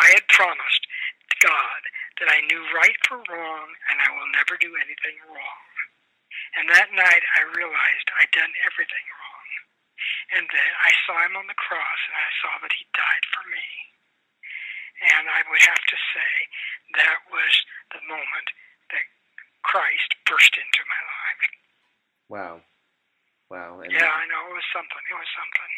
I 0.00 0.14
had 0.14 0.26
promised 0.30 0.84
God 1.42 1.80
that 2.18 2.30
I 2.30 2.42
knew 2.46 2.62
right 2.74 2.98
for 3.06 3.22
wrong 3.30 3.68
and 3.90 3.98
I 4.02 4.10
will 4.14 4.30
never 4.34 4.58
do 4.58 4.74
anything 4.78 5.18
wrong. 5.30 5.66
And 6.58 6.66
that 6.70 6.90
night 6.94 7.24
I 7.38 7.54
realized 7.54 8.06
I'd 8.18 8.34
done 8.34 8.50
everything 8.66 9.06
wrong. 9.14 9.48
And 10.38 10.44
then 10.50 10.70
I 10.82 10.90
saw 11.06 11.18
him 11.26 11.34
on 11.38 11.46
the 11.46 11.58
cross 11.58 12.00
and 12.10 12.16
I 12.18 12.30
saw 12.42 12.52
that 12.62 12.74
he 12.74 12.86
died 12.94 13.24
for 13.34 13.44
me. 13.50 13.66
And 15.14 15.30
I 15.30 15.46
would 15.46 15.62
have 15.62 15.84
to 15.86 15.98
say 16.14 16.32
that 16.98 17.22
was 17.30 17.54
the 17.94 18.02
moment 18.10 18.48
that 18.90 19.06
Christ 19.62 20.10
burst 20.26 20.58
into 20.58 20.82
my 20.90 21.02
life. 21.06 21.44
Wow. 22.26 22.54
Wow. 23.46 23.80
And 23.80 23.94
Yeah, 23.94 24.10
I 24.10 24.26
know. 24.26 24.42
It 24.50 24.58
was 24.58 24.68
something. 24.74 25.04
It 25.06 25.14
was 25.14 25.30
something. 25.38 25.72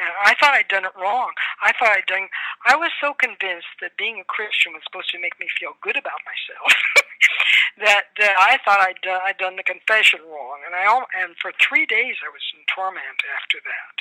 I 0.00 0.34
thought 0.38 0.54
I'd 0.54 0.68
done 0.68 0.84
it 0.84 0.96
wrong. 0.96 1.32
I 1.60 1.72
thought 1.76 1.92
I'd 1.92 2.06
done. 2.06 2.28
I 2.64 2.76
was 2.76 2.90
so 3.00 3.12
convinced 3.12 3.68
that 3.80 3.98
being 3.98 4.20
a 4.20 4.24
Christian 4.24 4.72
was 4.72 4.82
supposed 4.84 5.10
to 5.12 5.20
make 5.20 5.38
me 5.40 5.48
feel 5.58 5.76
good 5.82 5.96
about 5.96 6.24
myself 6.24 6.72
that 7.84 8.12
that 8.16 8.34
I 8.38 8.56
thought 8.64 8.80
I'd 8.80 9.00
done, 9.02 9.20
I'd 9.24 9.38
done 9.38 9.56
the 9.56 9.66
confession 9.66 10.20
wrong. 10.24 10.64
And 10.64 10.74
I 10.74 10.86
and 11.20 11.36
for 11.36 11.52
three 11.60 11.84
days 11.84 12.16
I 12.24 12.30
was 12.32 12.44
in 12.56 12.62
torment 12.70 13.20
after 13.36 13.58
that. 13.60 13.94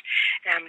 And 0.48 0.64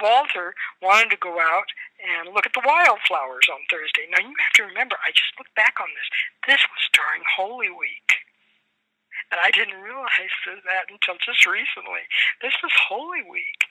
Walter 0.00 0.54
wanted 0.82 1.10
to 1.10 1.20
go 1.20 1.40
out 1.40 1.70
and 2.00 2.34
look 2.34 2.46
at 2.46 2.52
the 2.52 2.64
wildflowers 2.64 3.48
on 3.48 3.64
Thursday. 3.70 4.06
Now 4.10 4.20
you 4.20 4.34
have 4.36 4.56
to 4.60 4.68
remember, 4.68 4.96
I 5.00 5.10
just 5.12 5.34
looked 5.38 5.54
back 5.54 5.80
on 5.80 5.88
this. 5.94 6.08
This 6.46 6.62
was 6.68 6.84
during 6.92 7.24
Holy 7.24 7.70
Week. 7.70 8.24
And 9.32 9.40
I 9.40 9.50
didn't 9.50 9.80
realize 9.80 10.34
that 10.46 10.92
until 10.92 11.16
just 11.18 11.46
recently. 11.48 12.06
This 12.42 12.54
was 12.62 12.70
Holy 12.88 13.24
Week. 13.24 13.64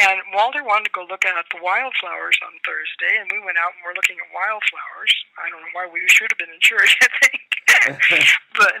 And 0.00 0.20
Walter 0.34 0.64
wanted 0.64 0.90
to 0.90 0.94
go 0.94 1.06
look 1.06 1.24
at 1.24 1.34
the 1.52 1.62
wildflowers 1.62 2.38
on 2.42 2.54
Thursday, 2.66 3.18
and 3.20 3.30
we 3.30 3.38
went 3.40 3.58
out 3.58 3.74
and 3.74 3.82
we're 3.86 3.96
looking 3.96 4.18
at 4.18 4.28
wildflowers. 4.34 5.12
I 5.38 5.50
don't 5.50 5.62
know 5.62 5.74
why 5.74 5.86
we 5.86 6.02
should 6.10 6.30
have 6.30 6.40
been 6.40 6.52
in 6.52 6.62
church, 6.62 6.98
I 7.02 7.08
think. 7.22 7.44
but 8.58 8.80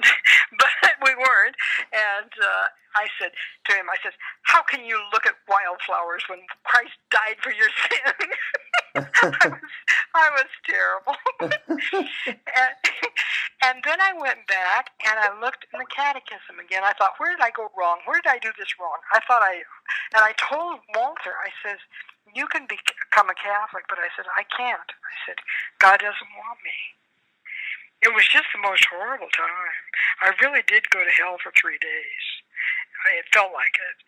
but 0.58 0.94
we 1.04 1.14
weren't. 1.14 1.56
And 1.92 2.30
uh, 2.30 2.66
I 2.96 3.06
said 3.18 3.30
to 3.66 3.72
him, 3.76 3.86
I 3.90 3.98
said, 4.02 4.12
How 4.42 4.62
can 4.62 4.84
you 4.84 4.98
look 5.12 5.26
at 5.26 5.34
wildflowers 5.48 6.22
when 6.28 6.40
Christ 6.64 6.94
died 7.10 7.38
for 7.42 7.52
your 7.52 7.68
sins? 7.90 8.32
I, 10.14 10.30
was, 10.38 10.50
terrible. 10.62 11.18
and, 11.42 12.74
and 13.66 13.76
then 13.82 13.98
I 13.98 14.14
went 14.14 14.46
back 14.46 14.94
and 15.02 15.18
I 15.18 15.34
looked 15.42 15.66
in 15.74 15.82
the 15.82 15.90
catechism 15.90 16.62
again. 16.62 16.86
I 16.86 16.94
thought, 16.94 17.18
where 17.18 17.34
did 17.34 17.42
I 17.42 17.50
go 17.50 17.74
wrong? 17.74 17.98
Where 18.06 18.22
did 18.22 18.30
I 18.30 18.38
do 18.38 18.54
this 18.54 18.70
wrong? 18.78 19.02
I 19.10 19.18
thought 19.26 19.42
I, 19.42 19.66
and 20.14 20.22
I 20.22 20.30
told 20.38 20.78
Walter, 20.94 21.34
I 21.42 21.50
says, 21.58 21.82
you 22.38 22.46
can 22.46 22.70
become 22.70 23.26
a 23.26 23.34
Catholic, 23.34 23.84
but 23.90 23.98
I 23.98 24.14
said, 24.14 24.30
I 24.38 24.46
can't. 24.46 24.90
I 24.94 25.14
said, 25.26 25.42
God 25.82 25.98
doesn't 25.98 26.34
want 26.38 26.62
me. 26.62 26.78
It 28.06 28.14
was 28.14 28.28
just 28.28 28.52
the 28.54 28.62
most 28.62 28.86
horrible 28.92 29.32
time. 29.34 29.82
I 30.22 30.36
really 30.38 30.62
did 30.70 30.92
go 30.94 31.02
to 31.02 31.18
hell 31.18 31.40
for 31.42 31.50
three 31.56 31.82
days. 31.82 32.24
It 33.16 33.28
felt 33.32 33.52
like 33.52 33.76
it. 33.76 33.98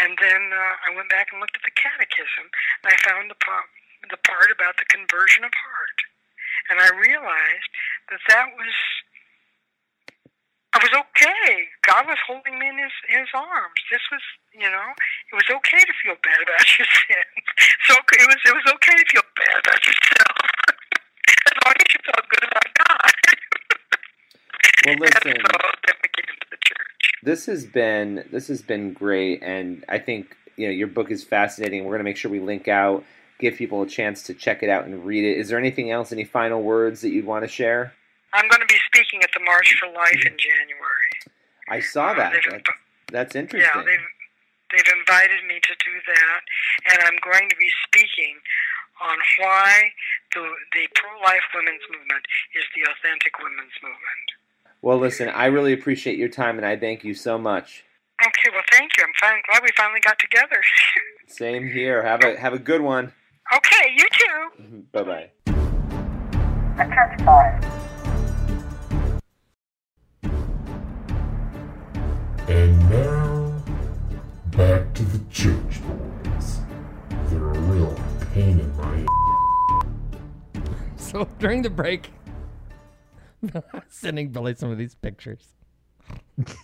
And 0.00 0.16
then 0.20 0.52
uh, 0.52 0.74
I 0.88 0.96
went 0.96 1.08
back 1.08 1.28
and 1.32 1.40
looked 1.40 1.56
at 1.56 1.64
the 1.64 1.72
catechism, 1.76 2.48
and 2.84 2.92
I 2.92 2.96
found 3.04 3.28
the 3.28 3.40
the 4.10 4.20
part 4.22 4.50
about 4.50 4.76
the 4.78 4.86
conversion 4.88 5.44
of 5.44 5.52
heart. 5.52 5.98
And 6.70 6.80
I 6.82 6.90
realized 6.98 7.70
that 8.10 8.22
that 8.28 8.48
was 8.56 8.74
I 10.74 10.78
was 10.82 10.92
okay. 10.92 11.72
God 11.88 12.04
was 12.04 12.20
holding 12.26 12.58
me 12.58 12.68
in 12.68 12.76
his 12.76 12.92
his 13.08 13.30
arms. 13.32 13.80
This 13.90 14.02
was, 14.12 14.20
you 14.52 14.68
know, 14.68 14.88
it 15.32 15.34
was 15.34 15.48
okay 15.48 15.80
to 15.80 15.94
feel 16.04 16.18
bad 16.20 16.42
about 16.42 16.66
your 16.78 16.88
sins. 16.90 17.46
So 17.88 17.94
it 17.96 18.26
was 18.26 18.40
it 18.44 18.54
was 18.54 18.66
okay 18.74 18.96
to 18.98 19.06
feel 19.08 19.26
bad 19.40 19.56
about 19.62 19.80
yourself. 19.86 20.36
as 21.48 21.56
long 21.64 21.76
as 21.80 21.88
you 21.94 22.00
felt 22.04 22.24
good 22.28 22.44
about 22.44 22.68
God. 22.82 23.12
Well, 24.84 24.96
listen. 25.06 25.36
So 25.38 25.58
then 25.86 25.96
we 26.02 26.08
get 26.12 26.26
into 26.28 26.48
the 26.50 26.60
church. 26.60 27.02
this 27.22 27.46
has 27.46 27.64
been 27.64 28.26
this 28.30 28.48
has 28.48 28.60
been 28.62 28.92
great 28.92 29.42
and 29.42 29.84
i 29.88 29.98
think 29.98 30.36
you 30.56 30.66
know 30.66 30.72
your 30.72 30.88
book 30.88 31.10
is 31.10 31.24
fascinating. 31.24 31.84
We're 31.84 31.92
going 31.92 32.00
to 32.00 32.04
make 32.04 32.16
sure 32.16 32.30
we 32.30 32.40
link 32.40 32.68
out, 32.68 33.04
give 33.38 33.56
people 33.56 33.82
a 33.82 33.86
chance 33.86 34.22
to 34.24 34.34
check 34.34 34.62
it 34.62 34.70
out 34.70 34.86
and 34.86 35.04
read 35.04 35.24
it. 35.24 35.38
Is 35.38 35.48
there 35.48 35.58
anything 35.58 35.90
else? 35.90 36.12
Any 36.12 36.24
final 36.24 36.62
words 36.62 37.00
that 37.02 37.10
you'd 37.10 37.26
want 37.26 37.44
to 37.44 37.48
share? 37.48 37.92
I'm 38.32 38.48
going 38.48 38.60
to 38.60 38.66
be 38.66 38.78
speaking 38.86 39.22
at 39.22 39.30
the 39.32 39.40
March 39.44 39.76
for 39.78 39.88
Life 39.88 40.24
in 40.24 40.36
January. 40.36 41.12
I 41.68 41.80
saw 41.80 42.12
uh, 42.12 42.14
that. 42.14 42.32
They've 42.32 42.52
That's, 42.52 42.70
that's 43.12 43.36
interesting. 43.36 43.70
Yeah, 43.74 43.82
they've 43.82 44.08
they've 44.72 44.92
invited 44.98 45.46
me 45.46 45.60
to 45.62 45.74
do 45.84 45.92
that, 46.06 46.40
and 46.92 47.02
I'm 47.04 47.18
going 47.22 47.48
to 47.48 47.56
be 47.56 47.70
speaking 47.86 48.36
on 49.00 49.18
why 49.38 49.92
the 50.34 50.42
the 50.72 50.86
pro-life 50.94 51.44
women's 51.54 51.82
movement 51.90 52.24
is 52.54 52.64
the 52.74 52.82
authentic 52.90 53.38
women's 53.38 53.76
movement. 53.82 54.26
Well, 54.82 54.98
listen, 54.98 55.28
I 55.28 55.46
really 55.46 55.72
appreciate 55.72 56.18
your 56.18 56.28
time, 56.28 56.56
and 56.58 56.66
I 56.66 56.76
thank 56.76 57.04
you 57.04 57.14
so 57.14 57.38
much. 57.38 57.84
Okay, 58.22 58.50
well, 58.52 58.64
thank 58.70 58.96
you. 58.96 59.04
I'm 59.04 59.12
fin- 59.20 59.42
glad 59.48 59.62
we 59.62 59.70
finally 59.76 60.00
got 60.00 60.18
together. 60.18 60.60
Same 61.26 61.66
here. 61.66 62.02
Have 62.02 62.22
a 62.22 62.36
have 62.38 62.52
a 62.52 62.58
good 62.58 62.80
one. 62.80 63.12
Okay, 63.54 63.94
you 63.96 64.06
too. 64.12 64.86
Bye 64.92 65.02
bye. 65.02 65.30
The 66.76 66.84
Church 66.94 67.18
Boys. 67.24 67.76
And 72.48 72.90
now, 72.90 73.62
back 74.56 74.94
to 74.94 75.02
the 75.02 75.20
church 75.30 75.80
boys. 75.82 76.60
They're 77.26 77.50
a 77.50 77.58
real 77.58 77.98
pain 78.32 78.60
in 78.60 78.76
my 78.76 79.06
So 80.96 81.28
during 81.38 81.62
the 81.62 81.70
break, 81.70 82.10
I 83.54 83.62
was 83.72 83.82
sending 83.88 84.30
Billy 84.30 84.54
some 84.54 84.70
of 84.70 84.78
these 84.78 84.94
pictures 84.94 85.54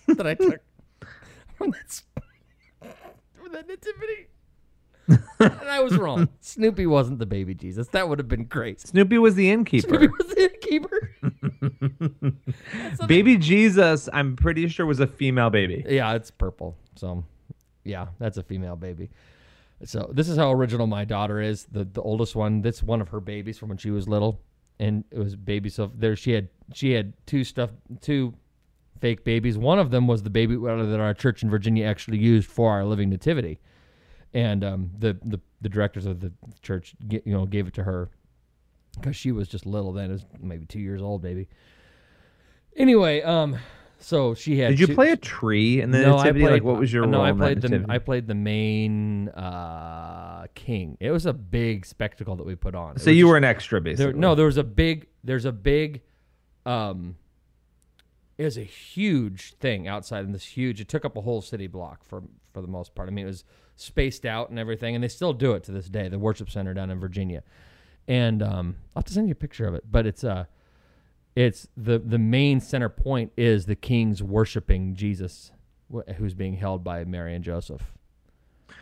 that 0.07 0.25
I 0.25 0.35
took 0.35 0.61
from 1.55 1.71
that, 1.71 2.01
from 3.33 3.51
that 3.51 3.67
nativity. 3.67 4.27
And 5.07 5.69
I 5.69 5.81
was 5.81 5.97
wrong. 5.97 6.29
Snoopy 6.41 6.85
wasn't 6.85 7.19
the 7.19 7.25
baby 7.25 7.53
Jesus. 7.53 7.87
That 7.89 8.07
would 8.09 8.19
have 8.19 8.27
been 8.27 8.45
great. 8.45 8.79
Snoopy 8.81 9.17
was 9.17 9.35
the 9.35 9.49
innkeeper. 9.49 9.89
Snoopy 9.89 10.07
was 10.07 10.27
the 10.27 10.43
innkeeper. 10.43 11.09
Baby 13.07 13.37
Jesus, 13.37 14.09
I'm 14.11 14.35
pretty 14.35 14.67
sure 14.67 14.85
was 14.85 14.99
a 14.99 15.07
female 15.07 15.49
baby. 15.49 15.85
Yeah, 15.87 16.13
it's 16.13 16.31
purple. 16.31 16.75
So, 16.95 17.23
yeah, 17.83 18.07
that's 18.19 18.37
a 18.37 18.43
female 18.43 18.75
baby. 18.75 19.09
So 19.85 20.09
this 20.13 20.29
is 20.29 20.37
how 20.37 20.51
original 20.51 20.87
my 20.87 21.05
daughter 21.05 21.41
is. 21.41 21.65
The 21.65 21.83
the 21.83 22.01
oldest 22.01 22.35
one. 22.35 22.61
That's 22.61 22.81
one 22.81 23.01
of 23.01 23.09
her 23.09 23.19
babies 23.19 23.57
from 23.57 23.69
when 23.69 23.77
she 23.77 23.91
was 23.91 24.07
little, 24.07 24.39
and 24.79 25.03
it 25.11 25.19
was 25.19 25.35
baby. 25.35 25.69
So 25.69 25.91
there 25.93 26.15
she 26.15 26.31
had 26.31 26.49
she 26.73 26.91
had 26.91 27.13
two 27.25 27.43
stuff 27.43 27.69
two 28.01 28.33
fake 29.01 29.25
babies. 29.25 29.57
One 29.57 29.79
of 29.79 29.91
them 29.91 30.07
was 30.07 30.23
the 30.23 30.29
baby 30.29 30.55
that 30.55 30.99
our 30.99 31.13
church 31.13 31.43
in 31.43 31.49
Virginia 31.49 31.85
actually 31.85 32.19
used 32.19 32.49
for 32.49 32.71
our 32.71 32.85
living 32.85 33.09
nativity, 33.09 33.59
and 34.33 34.63
um, 34.63 34.91
the 34.97 35.17
the 35.23 35.39
the 35.61 35.69
directors 35.69 36.05
of 36.05 36.19
the 36.19 36.31
church 36.61 36.95
ge- 37.07 37.21
you 37.25 37.33
know 37.33 37.45
gave 37.45 37.67
it 37.67 37.73
to 37.75 37.83
her 37.83 38.09
because 38.95 39.15
she 39.15 39.31
was 39.31 39.47
just 39.47 39.65
little 39.65 39.91
then. 39.93 40.09
It 40.09 40.13
was 40.13 40.25
maybe 40.39 40.65
two 40.65 40.79
years 40.79 41.01
old, 41.01 41.21
baby. 41.21 41.47
Anyway, 42.75 43.21
um, 43.21 43.57
so 43.99 44.33
she 44.33 44.59
had. 44.59 44.71
Did 44.71 44.79
you 44.79 44.95
play 44.95 45.11
a 45.11 45.17
tree 45.17 45.81
in 45.81 45.91
the 45.91 46.01
no, 46.01 46.17
nativity? 46.17 46.45
I 46.45 46.47
played, 46.47 46.53
like, 46.53 46.63
what 46.63 46.79
was 46.79 46.91
your 46.91 47.05
no? 47.05 47.17
role 47.17 47.25
I 47.25 47.29
in 47.29 47.37
that 47.37 47.61
played 47.61 47.61
the? 47.61 47.85
I 47.89 47.97
played 47.99 48.27
the 48.27 48.35
main 48.35 49.29
uh, 49.29 50.47
king. 50.55 50.97
It 50.99 51.11
was 51.11 51.25
a 51.25 51.33
big 51.33 51.85
spectacle 51.85 52.35
that 52.35 52.45
we 52.45 52.55
put 52.55 52.75
on. 52.75 52.95
It 52.95 53.01
so 53.01 53.11
you 53.11 53.27
were 53.27 53.37
an 53.37 53.43
extra, 53.43 53.79
basically. 53.79 54.11
there, 54.11 54.13
no, 54.13 54.35
there 54.35 54.45
was 54.45 54.57
a 54.57 54.63
big. 54.63 55.07
There's 55.23 55.45
a 55.45 55.51
big. 55.51 56.01
Um, 56.65 57.17
it 58.37 58.45
was 58.45 58.57
a 58.57 58.63
huge 58.63 59.53
thing 59.55 59.87
outside, 59.87 60.25
and 60.25 60.33
this 60.33 60.45
huge. 60.45 60.81
It 60.81 60.87
took 60.87 61.05
up 61.05 61.15
a 61.15 61.21
whole 61.21 61.41
city 61.41 61.67
block 61.67 62.03
for 62.03 62.23
for 62.51 62.61
the 62.61 62.67
most 62.67 62.95
part. 62.95 63.07
I 63.07 63.11
mean, 63.11 63.25
it 63.25 63.29
was 63.29 63.45
spaced 63.75 64.25
out 64.25 64.49
and 64.49 64.59
everything, 64.59 64.95
and 64.95 65.03
they 65.03 65.07
still 65.07 65.33
do 65.33 65.53
it 65.53 65.63
to 65.65 65.71
this 65.71 65.87
day. 65.89 66.07
The 66.09 66.19
worship 66.19 66.49
center 66.49 66.73
down 66.73 66.89
in 66.89 66.99
Virginia, 66.99 67.43
and 68.07 68.41
um, 68.43 68.75
I'll 68.95 69.01
have 69.01 69.05
to 69.05 69.13
send 69.13 69.27
you 69.27 69.31
a 69.33 69.35
picture 69.35 69.65
of 69.67 69.73
it. 69.75 69.83
But 69.89 70.05
it's 70.05 70.23
uh 70.23 70.45
it's 71.35 71.67
the 71.75 71.99
the 71.99 72.19
main 72.19 72.59
center 72.59 72.89
point 72.89 73.31
is 73.37 73.65
the 73.65 73.75
kings 73.75 74.21
worshiping 74.21 74.95
Jesus, 74.95 75.51
wh- 75.93 76.09
who's 76.17 76.33
being 76.33 76.53
held 76.55 76.83
by 76.83 77.03
Mary 77.05 77.33
and 77.35 77.43
Joseph. 77.43 77.81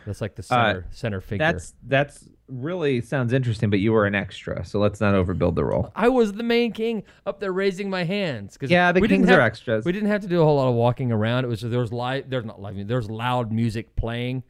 That's 0.06 0.20
like 0.20 0.34
the 0.34 0.42
center 0.42 0.86
center 0.90 1.20
figure. 1.20 1.44
Uh, 1.46 1.52
That's 1.52 1.74
that's 1.86 2.28
really 2.48 3.00
sounds 3.00 3.32
interesting, 3.32 3.70
but 3.70 3.78
you 3.78 3.92
were 3.92 4.04
an 4.06 4.14
extra, 4.14 4.64
so 4.64 4.78
let's 4.80 5.00
not 5.00 5.14
overbuild 5.14 5.54
the 5.54 5.64
role. 5.64 5.92
I 5.94 6.08
was 6.08 6.32
the 6.32 6.42
main 6.42 6.72
king 6.72 7.04
up 7.24 7.40
there 7.40 7.52
raising 7.52 7.88
my 7.88 8.04
hands 8.04 8.54
because 8.54 8.70
Yeah, 8.70 8.90
the 8.92 9.00
we 9.00 9.06
didn't 9.08 9.22
kings 9.24 9.30
are 9.30 9.40
have- 9.40 9.46
extras. 9.46 9.84
We 9.84 9.92
didn't 9.92 10.08
have 10.08 10.20
to 10.22 10.26
do 10.28 10.40
a 10.40 10.44
whole 10.44 10.56
lot 10.56 10.68
of 10.68 10.74
walking 10.74 11.12
around. 11.12 11.44
It 11.44 11.48
was 11.48 11.60
there 11.62 11.78
was 11.80 11.92
live. 11.92 12.28
There's 12.28 12.44
not 12.44 12.60
live. 12.60 12.86
There 12.86 12.96
was 12.96 13.10
loud 13.10 13.52
music 13.52 13.94
playing, 13.96 14.42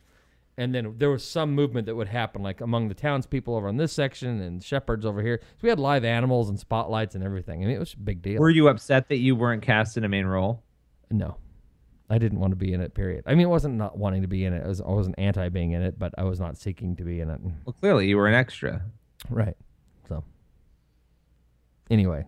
and 0.59 0.75
then 0.75 0.95
there 0.99 1.11
was 1.11 1.25
some 1.25 1.53
movement 1.55 1.87
that 1.87 1.95
would 1.95 2.09
happen, 2.09 2.43
like 2.43 2.61
among 2.61 2.89
the 2.89 2.95
townspeople 2.95 3.55
over 3.55 3.69
on 3.69 3.77
this 3.79 3.93
section 3.93 4.41
and 4.41 4.63
shepherds 4.63 5.07
over 5.07 5.23
here. 5.23 5.41
So 5.43 5.59
we 5.63 5.69
had 5.71 5.79
live 5.79 6.05
animals 6.05 6.51
and 6.51 6.59
spotlights 6.59 7.15
and 7.15 7.25
everything. 7.25 7.63
I 7.63 7.67
mean, 7.67 7.77
it 7.77 7.81
was 7.81 7.95
a 7.95 7.99
big 7.99 8.21
deal. 8.21 8.39
Were 8.39 8.51
you 8.51 8.69
upset 8.69 9.09
that 9.09 9.19
you 9.19 9.35
weren't 9.35 9.63
cast 9.63 9.97
in 9.97 10.05
a 10.05 10.09
main 10.09 10.27
role? 10.27 10.63
No, 11.11 11.37
I 12.11 12.19
didn't 12.19 12.39
want 12.39 12.53
to 12.53 12.57
be 12.57 12.75
in 12.75 12.83
it. 12.83 12.95
Period. 12.95 13.25
I 13.27 13.31
mean, 13.31 13.47
it 13.47 13.51
wasn't 13.51 13.77
not 13.77 13.97
wanting 13.97 14.23
to 14.23 14.29
be 14.29 14.45
in 14.45 14.53
it. 14.53 14.63
I, 14.65 14.69
was, 14.69 14.81
I 14.83 14.89
wasn't 14.89 15.19
anti 15.19 15.49
being 15.49 15.73
in 15.73 15.83
it, 15.83 15.99
but 15.99 16.15
I 16.19 16.25
was 16.25 16.39
not 16.39 16.59
seeking 16.59 16.97
to 16.97 17.05
be 17.05 17.21
in 17.21 17.31
it. 17.31 17.41
Well, 17.65 17.75
clearly 17.81 18.09
you 18.09 18.19
were 18.19 18.29
an 18.29 18.35
extra. 18.35 18.83
Right. 19.31 19.57
So, 20.09 20.23
anyway, 21.91 22.27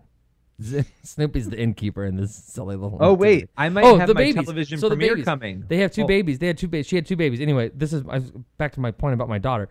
Snoopy's 1.03 1.49
the 1.49 1.57
innkeeper 1.59 2.05
in 2.05 2.15
this 2.15 2.33
silly 2.33 2.75
little. 2.75 2.97
Oh 3.01 3.13
wait, 3.13 3.49
I 3.57 3.69
might 3.69 3.83
oh, 3.83 3.97
have 3.97 4.07
the 4.07 4.13
my 4.13 4.21
babies. 4.21 4.35
television 4.35 4.79
so 4.79 4.87
the 4.89 4.95
premiere 4.95 5.13
babies. 5.15 5.25
coming. 5.25 5.65
They 5.67 5.77
have 5.77 5.91
two 5.91 6.03
Oh. 6.03 6.07
babies. 6.07 6.39
They 6.39 6.47
had 6.47 6.57
two 6.57 6.67
babies. 6.67 6.87
She 6.87 6.95
had 6.95 7.05
two 7.05 7.15
babies. 7.17 7.41
Anyway, 7.41 7.71
this 7.73 7.91
is 7.91 8.03
I 8.09 8.19
was, 8.19 8.31
back 8.57 8.71
to 8.73 8.79
my 8.79 8.91
point 8.91 9.13
about 9.13 9.27
my 9.27 9.37
daughter. 9.37 9.67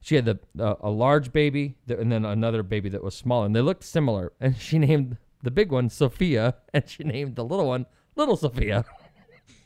She 0.00 0.14
had 0.14 0.26
the 0.26 0.38
uh, 0.58 0.74
a 0.80 0.90
large 0.90 1.32
baby 1.32 1.76
that, 1.86 1.98
and 1.98 2.12
then 2.12 2.24
another 2.24 2.62
baby 2.62 2.90
that 2.90 3.02
was 3.02 3.14
smaller, 3.14 3.46
and 3.46 3.56
they 3.56 3.62
looked 3.62 3.84
similar. 3.84 4.32
And 4.40 4.56
she 4.56 4.78
named 4.78 5.16
the 5.42 5.50
big 5.50 5.72
one 5.72 5.88
Sophia, 5.88 6.56
and 6.74 6.88
she 6.88 7.02
named 7.02 7.36
the 7.36 7.44
little 7.44 7.66
one 7.68 7.86
Little 8.14 8.36
Sophia. 8.36 8.84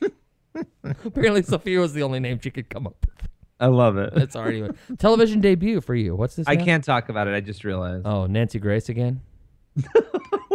Apparently, 1.04 1.42
Sophia 1.42 1.80
was 1.80 1.92
the 1.94 2.02
only 2.02 2.20
name 2.20 2.38
she 2.42 2.50
could 2.50 2.68
come 2.68 2.86
up 2.86 2.96
with. 3.06 3.28
I 3.60 3.66
love 3.66 3.98
it. 3.98 4.14
That's 4.14 4.34
already 4.36 4.68
television 4.98 5.40
debut 5.40 5.80
for 5.80 5.94
you. 5.94 6.16
What's 6.16 6.36
this? 6.36 6.48
I 6.48 6.54
now? 6.54 6.64
can't 6.64 6.84
talk 6.84 7.08
about 7.10 7.28
it. 7.28 7.34
I 7.34 7.40
just 7.40 7.62
realized. 7.64 8.06
Oh, 8.06 8.26
Nancy 8.26 8.58
Grace 8.58 8.88
again. 8.88 9.20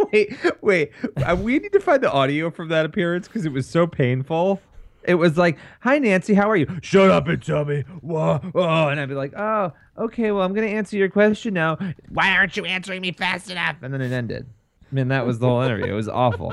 wait, 0.12 0.34
wait. 0.60 0.90
Uh, 1.16 1.36
we 1.40 1.58
need 1.58 1.72
to 1.72 1.80
find 1.80 2.02
the 2.02 2.10
audio 2.10 2.50
from 2.50 2.68
that 2.68 2.84
appearance 2.86 3.26
because 3.28 3.44
it 3.46 3.52
was 3.52 3.66
so 3.68 3.86
painful. 3.86 4.60
It 5.04 5.14
was 5.14 5.36
like, 5.38 5.56
"Hi 5.80 5.98
Nancy, 5.98 6.34
how 6.34 6.50
are 6.50 6.56
you?" 6.56 6.66
Shut 6.82 7.10
up 7.10 7.28
and 7.28 7.40
tell 7.42 7.64
me. 7.64 7.82
Whoa, 8.00 8.40
oh, 8.54 8.88
and 8.88 8.98
I'd 8.98 9.08
be 9.08 9.14
like, 9.14 9.32
"Oh, 9.36 9.72
okay. 9.96 10.32
Well, 10.32 10.42
I'm 10.44 10.52
gonna 10.52 10.66
answer 10.66 10.96
your 10.96 11.08
question 11.08 11.54
now. 11.54 11.76
Why 12.08 12.32
aren't 12.32 12.56
you 12.56 12.64
answering 12.64 13.00
me 13.02 13.12
fast 13.12 13.50
enough?" 13.50 13.76
And 13.82 13.94
then 13.94 14.00
it 14.00 14.12
ended. 14.12 14.46
I 14.90 14.94
mean, 14.94 15.08
that 15.08 15.24
was 15.26 15.38
the 15.38 15.46
whole 15.48 15.62
interview. 15.62 15.92
It 15.92 15.96
was 15.96 16.08
awful. 16.08 16.52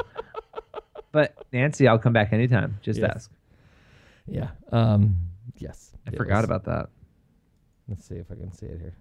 But 1.11 1.35
Nancy, 1.51 1.87
I'll 1.87 1.99
come 1.99 2.13
back 2.13 2.31
anytime. 2.33 2.77
Just 2.81 2.99
Yes. 2.99 3.11
ask. 3.15 3.31
Yeah. 4.27 4.49
Um. 4.71 5.17
Yes. 5.57 5.91
I 6.07 6.11
forgot 6.11 6.37
was- 6.37 6.45
about 6.45 6.65
that. 6.65 6.89
Let's 7.87 8.05
see 8.07 8.15
if 8.15 8.31
I 8.31 8.35
can 8.35 8.51
see 8.51 8.65
it 8.67 8.79
here. 8.79 8.95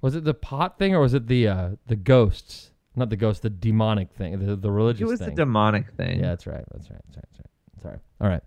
Was 0.00 0.14
it 0.16 0.24
the 0.24 0.34
pot 0.34 0.78
thing 0.78 0.94
or 0.94 1.00
was 1.00 1.14
it 1.14 1.28
the 1.28 1.46
uh 1.48 1.70
the 1.86 1.96
ghosts? 1.96 2.71
Not 2.94 3.08
the 3.10 3.16
ghost, 3.16 3.42
the 3.42 3.50
demonic 3.50 4.12
thing, 4.12 4.38
the 4.44 4.54
the 4.56 4.70
religious 4.70 5.02
It 5.02 5.06
was 5.06 5.18
thing. 5.20 5.30
the 5.30 5.34
demonic 5.34 5.92
thing. 5.92 6.20
yeah, 6.20 6.28
that's 6.28 6.46
right. 6.46 6.64
That's 6.72 6.90
right. 6.90 7.00
That's 7.06 7.16
right. 7.16 7.24
That's 7.28 7.38
right. 7.38 7.82
Sorry. 7.82 7.98
All 8.20 8.28
right. 8.28 8.42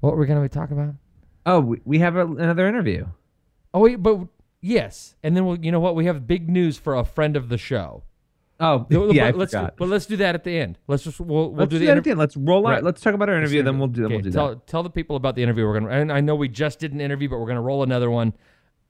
What 0.00 0.12
were 0.14 0.20
we 0.20 0.26
gonna 0.26 0.42
be 0.42 0.48
talking 0.48 0.78
about? 0.78 0.94
Oh, 1.46 1.60
we, 1.60 1.80
we 1.84 1.98
have 1.98 2.16
a, 2.16 2.26
another 2.26 2.66
interview. 2.68 3.06
Oh 3.74 3.80
wait, 3.80 3.96
but 3.96 4.20
yes, 4.60 5.16
and 5.22 5.36
then 5.36 5.44
we'll. 5.44 5.58
You 5.58 5.72
know 5.72 5.80
what? 5.80 5.94
We 5.96 6.06
have 6.06 6.26
big 6.26 6.48
news 6.48 6.78
for 6.78 6.94
a 6.94 7.04
friend 7.04 7.36
of 7.36 7.48
the 7.48 7.58
show. 7.58 8.04
Oh, 8.60 8.86
But 8.88 9.12
yeah, 9.14 9.26
I 9.26 9.30
let's 9.32 9.52
forgot. 9.52 9.74
but 9.76 9.88
let's 9.88 10.06
do 10.06 10.16
that 10.18 10.36
at 10.36 10.44
the 10.44 10.56
end. 10.56 10.78
Let's 10.86 11.02
just 11.02 11.18
we'll 11.18 11.50
we'll 11.50 11.54
Let's 11.60 11.70
do 11.70 11.76
do 11.76 11.80
the 11.80 11.86
that 11.86 11.90
inter- 11.92 11.98
at 11.98 12.04
the 12.04 12.10
end. 12.10 12.18
Let's 12.20 12.36
roll 12.36 12.66
out. 12.66 12.70
Right. 12.70 12.84
Let's 12.84 13.00
talk 13.00 13.14
about 13.14 13.28
our 13.28 13.36
interview, 13.36 13.62
then 13.64 13.78
we'll 13.80 13.88
do. 13.88 14.02
Then 14.02 14.12
we'll 14.12 14.20
do 14.20 14.30
tell, 14.30 14.48
that. 14.50 14.66
Tell 14.68 14.84
the 14.84 14.90
people 14.90 15.16
about 15.16 15.34
the 15.34 15.42
interview 15.42 15.66
we're 15.66 15.80
gonna. 15.80 15.90
And 15.92 16.12
I 16.12 16.20
know 16.20 16.36
we 16.36 16.48
just 16.48 16.78
did 16.78 16.92
an 16.92 17.00
interview, 17.00 17.28
but 17.28 17.38
we're 17.40 17.48
gonna 17.48 17.60
roll 17.60 17.82
another 17.82 18.10
one. 18.10 18.32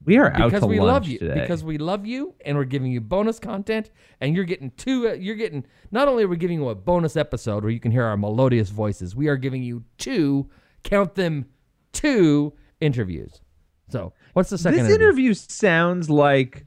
We 0.03 0.17
are 0.17 0.31
out 0.31 0.45
because 0.45 0.61
to 0.61 0.67
we 0.67 0.79
love 0.79 1.07
you 1.07 1.17
today. 1.17 1.41
because 1.41 1.63
we 1.63 1.77
love 1.77 2.05
you 2.05 2.35
and 2.45 2.57
we're 2.57 2.65
giving 2.65 2.91
you 2.91 3.01
bonus 3.01 3.39
content 3.39 3.89
and 4.21 4.35
you're 4.35 4.45
getting 4.45 4.71
two 4.71 5.09
uh, 5.09 5.13
you're 5.13 5.35
getting 5.35 5.65
not 5.91 6.07
only 6.07 6.23
are 6.23 6.27
we 6.27 6.37
giving 6.37 6.59
you 6.59 6.69
a 6.69 6.75
bonus 6.75 7.15
episode 7.17 7.63
where 7.63 7.71
you 7.71 7.79
can 7.79 7.91
hear 7.91 8.03
our 8.03 8.15
melodious 8.17 8.69
voices 8.69 9.15
we 9.15 9.27
are 9.27 9.37
giving 9.37 9.63
you 9.63 9.83
two 9.97 10.47
count 10.83 11.15
them 11.15 11.47
two 11.91 12.53
interviews 12.81 13.41
so 13.89 14.13
what's 14.33 14.49
the 14.51 14.57
second 14.59 14.79
this 14.79 14.89
interview? 14.89 15.05
interview 15.05 15.33
sounds 15.33 16.09
like 16.09 16.65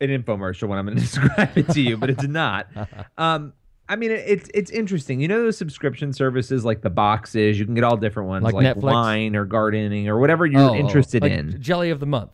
an 0.00 0.10
infomercial 0.10 0.68
when 0.68 0.78
I'm 0.78 0.86
going 0.86 0.96
to 0.98 1.02
describe 1.02 1.56
it 1.56 1.68
to 1.70 1.80
you, 1.80 1.96
but 1.96 2.10
it's 2.10 2.26
not. 2.26 2.68
Um, 3.16 3.52
I 3.86 3.96
mean, 3.96 4.10
it's 4.10 4.48
it's 4.54 4.70
interesting. 4.70 5.20
You 5.20 5.28
know 5.28 5.42
those 5.42 5.58
subscription 5.58 6.12
services 6.14 6.64
like 6.64 6.80
the 6.80 6.90
boxes. 6.90 7.58
You 7.58 7.66
can 7.66 7.74
get 7.74 7.84
all 7.84 7.98
different 7.98 8.28
ones, 8.30 8.42
Like 8.42 8.54
like, 8.54 8.76
wine 8.76 9.36
or 9.36 9.44
gardening 9.44 10.08
or 10.08 10.18
whatever 10.18 10.46
you're 10.46 10.70
oh, 10.70 10.74
interested 10.74 11.22
like 11.22 11.32
in. 11.32 11.60
jelly 11.60 11.90
of 11.90 12.00
the 12.00 12.06
month 12.06 12.32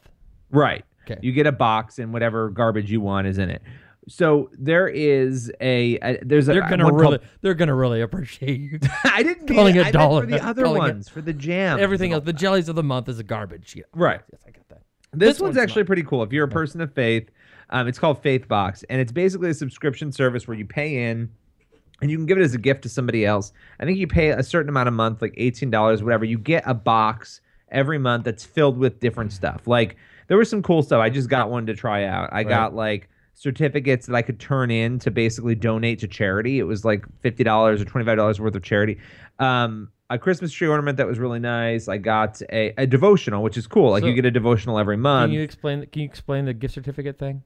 Right. 0.50 0.84
Okay. 1.04 1.18
You 1.22 1.32
get 1.32 1.46
a 1.46 1.52
box 1.52 1.98
and 1.98 2.12
whatever 2.12 2.50
garbage 2.50 2.90
you 2.90 3.00
want 3.00 3.26
is 3.26 3.38
in 3.38 3.50
it. 3.50 3.62
So 4.08 4.50
there 4.58 4.88
is 4.88 5.52
a, 5.60 5.96
a 6.02 6.18
there's 6.24 6.48
a 6.48 6.52
They're 6.54 6.68
gonna 6.68 6.86
really, 6.92 7.18
called- 7.18 7.30
they're 7.42 7.54
gonna 7.54 7.74
really 7.74 8.00
appreciate 8.00 8.58
you. 8.58 8.78
I 9.04 9.22
didn't 9.22 9.48
mean 9.48 9.56
calling 9.56 9.76
it, 9.76 9.86
it 9.88 9.92
dollar- 9.92 10.22
for 10.22 10.26
the 10.30 10.44
other 10.44 10.64
calling 10.64 10.78
it- 10.82 10.94
ones 10.94 11.08
for 11.08 11.20
the 11.20 11.32
jam. 11.32 11.78
Everything 11.78 12.12
else, 12.12 12.24
the 12.24 12.32
jellies 12.32 12.68
of 12.68 12.76
the 12.76 12.82
month 12.82 13.08
is 13.08 13.18
a 13.18 13.22
garbage. 13.24 13.74
Yeah. 13.76 13.84
Right. 13.94 14.20
Yes, 14.32 14.42
I 14.46 14.50
got 14.50 14.68
that. 14.68 14.82
This, 15.12 15.34
This 15.34 15.40
one's, 15.40 15.56
one's 15.56 15.62
actually 15.62 15.84
pretty 15.84 16.02
cool. 16.02 16.22
If 16.22 16.32
you're 16.32 16.44
a 16.44 16.48
person 16.48 16.80
of 16.80 16.92
faith, 16.92 17.28
um, 17.70 17.86
it's 17.88 17.98
called 17.98 18.22
Faith 18.22 18.48
Box, 18.48 18.84
and 18.90 19.00
it's 19.00 19.12
basically 19.12 19.50
a 19.50 19.54
subscription 19.54 20.10
service 20.12 20.48
where 20.48 20.56
you 20.56 20.64
pay 20.64 21.10
in, 21.10 21.30
and 22.00 22.10
you 22.10 22.16
can 22.16 22.26
give 22.26 22.38
it 22.38 22.42
as 22.42 22.54
a 22.54 22.58
gift 22.58 22.82
to 22.82 22.88
somebody 22.88 23.26
else. 23.26 23.52
I 23.78 23.84
think 23.84 23.98
you 23.98 24.06
pay 24.06 24.30
a 24.30 24.42
certain 24.42 24.68
amount 24.70 24.88
a 24.88 24.92
month, 24.92 25.20
like 25.22 25.34
eighteen 25.36 25.70
dollars, 25.70 26.02
whatever. 26.02 26.24
You 26.24 26.38
get 26.38 26.62
a 26.66 26.74
box 26.74 27.40
every 27.70 27.98
month 27.98 28.24
that's 28.24 28.44
filled 28.44 28.78
with 28.78 28.98
different 28.98 29.32
stuff. 29.32 29.66
Like 29.68 29.96
there 30.30 30.38
was 30.38 30.48
some 30.48 30.62
cool 30.62 30.80
stuff. 30.80 31.00
I 31.00 31.10
just 31.10 31.28
got 31.28 31.50
one 31.50 31.66
to 31.66 31.74
try 31.74 32.04
out. 32.04 32.28
I 32.32 32.44
got 32.44 32.72
like 32.72 33.08
certificates 33.34 34.06
that 34.06 34.14
I 34.14 34.22
could 34.22 34.38
turn 34.38 34.70
in 34.70 35.00
to 35.00 35.10
basically 35.10 35.56
donate 35.56 35.98
to 35.98 36.06
charity. 36.06 36.60
It 36.60 36.62
was 36.62 36.84
like 36.84 37.04
fifty 37.20 37.42
dollars 37.42 37.82
or 37.82 37.84
twenty 37.84 38.06
five 38.06 38.16
dollars 38.16 38.40
worth 38.40 38.54
of 38.54 38.62
charity. 38.62 38.98
Um, 39.40 39.90
a 40.08 40.20
Christmas 40.20 40.52
tree 40.52 40.68
ornament 40.68 40.98
that 40.98 41.08
was 41.08 41.18
really 41.18 41.40
nice. 41.40 41.88
I 41.88 41.98
got 41.98 42.40
a, 42.52 42.72
a 42.80 42.86
devotional, 42.86 43.42
which 43.42 43.56
is 43.56 43.66
cool. 43.66 43.90
Like 43.90 44.02
So- 44.02 44.06
you 44.06 44.14
get 44.14 44.24
a 44.24 44.30
devotional 44.30 44.78
every 44.78 44.96
month. 44.96 45.30
Can 45.30 45.34
you 45.34 45.42
explain? 45.42 45.84
Can 45.86 46.02
you 46.02 46.06
explain 46.06 46.44
the 46.44 46.54
gift 46.54 46.74
certificate 46.74 47.18
thing? 47.18 47.42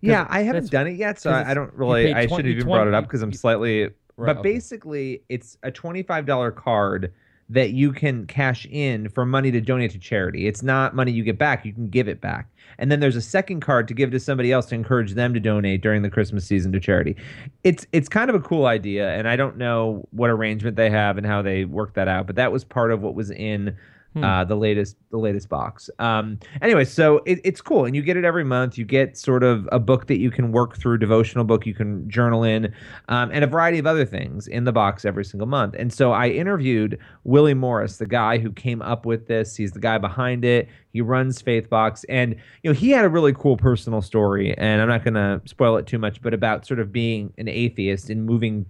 Yeah, 0.00 0.26
I 0.30 0.44
haven't 0.44 0.70
done 0.70 0.86
it 0.86 0.96
yet, 0.96 1.20
so 1.20 1.30
I, 1.30 1.52
don't 1.52 1.72
really. 1.74 2.06
pay 2.06 2.20
I 2.22 2.26
20 2.26 2.28
should 2.28 2.44
have 2.46 2.52
even 2.52 2.64
20 2.64 2.78
brought 2.78 2.88
it 2.88 2.94
up 2.94 3.04
because 3.04 3.20
I'm 3.20 3.34
slightly. 3.34 3.82
Right, 3.82 3.92
but 4.16 4.38
okay. 4.38 4.52
basically, 4.54 5.24
it's 5.28 5.58
a 5.62 5.70
twenty-five 5.70 6.24
dollar 6.24 6.50
card 6.52 7.12
that 7.48 7.70
you 7.70 7.92
can 7.92 8.26
cash 8.26 8.66
in 8.70 9.08
for 9.08 9.26
money 9.26 9.50
to 9.50 9.60
donate 9.60 9.90
to 9.92 9.98
charity. 9.98 10.46
It's 10.46 10.62
not 10.62 10.94
money 10.94 11.12
you 11.12 11.22
get 11.24 11.38
back; 11.38 11.64
you 11.64 11.72
can 11.72 11.88
give 11.88 12.08
it 12.08 12.20
back. 12.20 12.48
And 12.78 12.90
then 12.90 13.00
there's 13.00 13.16
a 13.16 13.22
second 13.22 13.60
card 13.60 13.88
to 13.88 13.94
give 13.94 14.10
to 14.10 14.20
somebody 14.20 14.52
else 14.52 14.66
to 14.66 14.74
encourage 14.74 15.14
them 15.14 15.34
to 15.34 15.40
donate 15.40 15.82
during 15.82 16.02
the 16.02 16.10
Christmas 16.10 16.46
season 16.46 16.72
to 16.72 16.80
charity. 16.80 17.16
It's 17.62 17.86
it's 17.92 18.08
kind 18.08 18.30
of 18.30 18.36
a 18.36 18.40
cool 18.40 18.66
idea, 18.66 19.10
and 19.14 19.28
I 19.28 19.36
don't 19.36 19.56
know 19.56 20.06
what 20.10 20.30
arrangement 20.30 20.76
they 20.76 20.90
have 20.90 21.18
and 21.18 21.26
how 21.26 21.42
they 21.42 21.64
work 21.64 21.94
that 21.94 22.08
out. 22.08 22.26
But 22.26 22.36
that 22.36 22.52
was 22.52 22.64
part 22.64 22.90
of 22.90 23.02
what 23.02 23.14
was 23.14 23.30
in 23.30 23.76
Hmm. 24.14 24.22
uh, 24.22 24.44
the 24.44 24.54
latest 24.54 24.96
the 25.10 25.16
latest 25.18 25.48
box. 25.48 25.90
Um, 25.98 26.38
anyway, 26.62 26.84
so 26.84 27.20
it, 27.26 27.40
it's 27.42 27.60
cool, 27.60 27.84
and 27.84 27.96
you 27.96 28.02
get 28.02 28.16
it 28.16 28.24
every 28.24 28.44
month. 28.44 28.78
You 28.78 28.84
get 28.84 29.18
sort 29.18 29.42
of 29.42 29.68
a 29.72 29.80
book 29.80 30.06
that 30.06 30.18
you 30.18 30.30
can 30.30 30.52
work 30.52 30.76
through, 30.76 30.98
devotional 30.98 31.42
book 31.42 31.66
you 31.66 31.74
can 31.74 32.08
journal 32.08 32.44
in, 32.44 32.72
um, 33.08 33.30
and 33.32 33.42
a 33.42 33.48
variety 33.48 33.80
of 33.80 33.88
other 33.88 34.04
things 34.04 34.46
in 34.46 34.64
the 34.64 34.72
box 34.72 35.04
every 35.04 35.24
single 35.24 35.48
month. 35.48 35.74
And 35.76 35.92
so 35.92 36.12
I 36.12 36.28
interviewed 36.28 36.96
Willie 37.24 37.54
Morris, 37.54 37.96
the 37.96 38.06
guy 38.06 38.38
who 38.38 38.52
came 38.52 38.82
up 38.82 39.04
with 39.04 39.26
this. 39.26 39.56
He's 39.56 39.72
the 39.72 39.80
guy 39.80 39.98
behind 39.98 40.44
it. 40.44 40.68
He 40.92 41.00
runs 41.00 41.42
Faith 41.42 41.68
Box, 41.68 42.04
and 42.08 42.36
you 42.62 42.70
know 42.70 42.74
he 42.74 42.90
had 42.90 43.04
a 43.04 43.08
really 43.08 43.32
cool 43.32 43.56
personal 43.56 44.00
story. 44.02 44.56
And 44.56 44.80
I'm 44.80 44.88
not 44.88 45.04
going 45.04 45.14
to 45.14 45.40
spoil 45.46 45.76
it 45.76 45.86
too 45.86 45.98
much, 45.98 46.22
but 46.22 46.32
about 46.34 46.66
sort 46.66 46.80
of 46.80 46.92
being 46.92 47.32
an 47.38 47.48
atheist 47.48 48.10
and 48.10 48.24
moving 48.24 48.66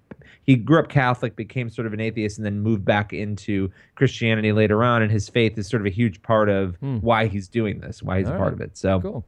he 0.46 0.56
grew 0.56 0.78
up 0.78 0.88
Catholic, 0.88 1.36
became 1.36 1.70
sort 1.70 1.86
of 1.86 1.94
an 1.94 2.00
atheist, 2.00 2.36
and 2.36 2.44
then 2.44 2.60
moved 2.60 2.84
back 2.84 3.14
into 3.14 3.70
Christianity 3.94 4.52
later 4.52 4.84
on. 4.84 5.00
And 5.00 5.10
his 5.10 5.26
faith 5.28 5.56
is 5.56 5.66
sort 5.66 5.80
of 5.80 5.86
a 5.86 5.90
huge 5.90 6.20
part 6.22 6.50
of 6.50 6.76
Hmm. 6.80 6.98
why 6.98 7.26
he's 7.28 7.48
doing 7.48 7.80
this, 7.80 8.02
why 8.02 8.18
he's 8.18 8.28
All 8.28 8.34
a 8.34 8.38
part 8.38 8.52
right. 8.52 8.60
of 8.60 8.60
it. 8.60 8.76
So 8.76 9.00
Cool. 9.00 9.24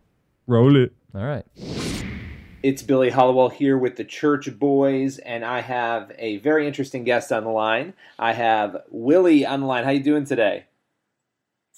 roll 0.46 0.76
it. 0.76 0.92
All 1.14 1.24
right. 1.24 1.44
It's 2.62 2.82
Billy 2.82 3.10
Hallowell 3.10 3.48
here 3.48 3.78
with 3.78 3.96
the 3.96 4.04
Church 4.04 4.58
Boys, 4.58 5.18
and 5.18 5.44
I 5.44 5.60
have 5.60 6.12
a 6.18 6.38
very 6.38 6.66
interesting 6.66 7.04
guest 7.04 7.30
on 7.32 7.44
the 7.44 7.50
line. 7.50 7.94
I 8.18 8.32
have 8.32 8.82
Willie 8.90 9.46
on 9.46 9.60
the 9.60 9.66
line. 9.66 9.84
How 9.84 9.90
you 9.90 10.02
doing 10.02 10.24
today? 10.26 10.64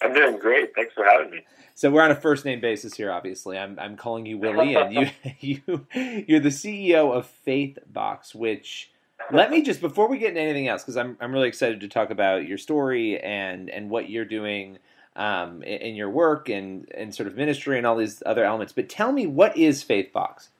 I'm 0.03 0.14
doing 0.14 0.38
great. 0.38 0.74
Thanks 0.74 0.94
for 0.94 1.05
having 1.05 1.30
me. 1.30 1.40
So 1.74 1.90
we're 1.90 2.03
on 2.03 2.11
a 2.11 2.16
first 2.16 2.44
name 2.44 2.61
basis 2.61 2.94
here. 2.94 3.11
Obviously, 3.11 3.59
I'm 3.59 3.78
I'm 3.78 3.96
calling 3.96 4.26
you 4.26 4.38
Willie, 4.38 4.74
and 4.74 4.92
you 4.92 5.11
you 5.40 5.86
you're 6.26 6.40
the 6.40 6.49
CEO 6.49 7.14
of 7.14 7.26
Faith 7.26 7.78
Box. 7.86 8.34
Which 8.34 8.90
let 9.32 9.51
me 9.51 9.62
just 9.62 9.80
before 9.80 10.09
we 10.09 10.18
get 10.18 10.30
into 10.30 10.40
anything 10.40 10.68
else, 10.68 10.82
because 10.82 10.96
I'm 10.96 11.16
I'm 11.20 11.32
really 11.32 11.49
excited 11.49 11.80
to 11.80 11.88
talk 11.88 12.11
about 12.11 12.46
your 12.46 12.59
story 12.59 13.20
and 13.20 13.70
and 13.70 13.90
what 13.90 14.09
you're 14.09 14.24
doing 14.24 14.78
um, 15.16 15.62
in, 15.62 15.80
in 15.80 15.94
your 15.96 16.11
work 16.11 16.49
and 16.49 16.90
and 16.94 17.14
sort 17.14 17.26
of 17.26 17.36
ministry 17.36 17.78
and 17.78 17.86
all 17.86 17.96
these 17.96 18.22
other 18.24 18.44
elements. 18.44 18.72
But 18.72 18.88
tell 18.88 19.12
me, 19.12 19.26
what 19.26 19.57
is 19.57 19.82
Faith 19.82 20.12
Box? 20.12 20.51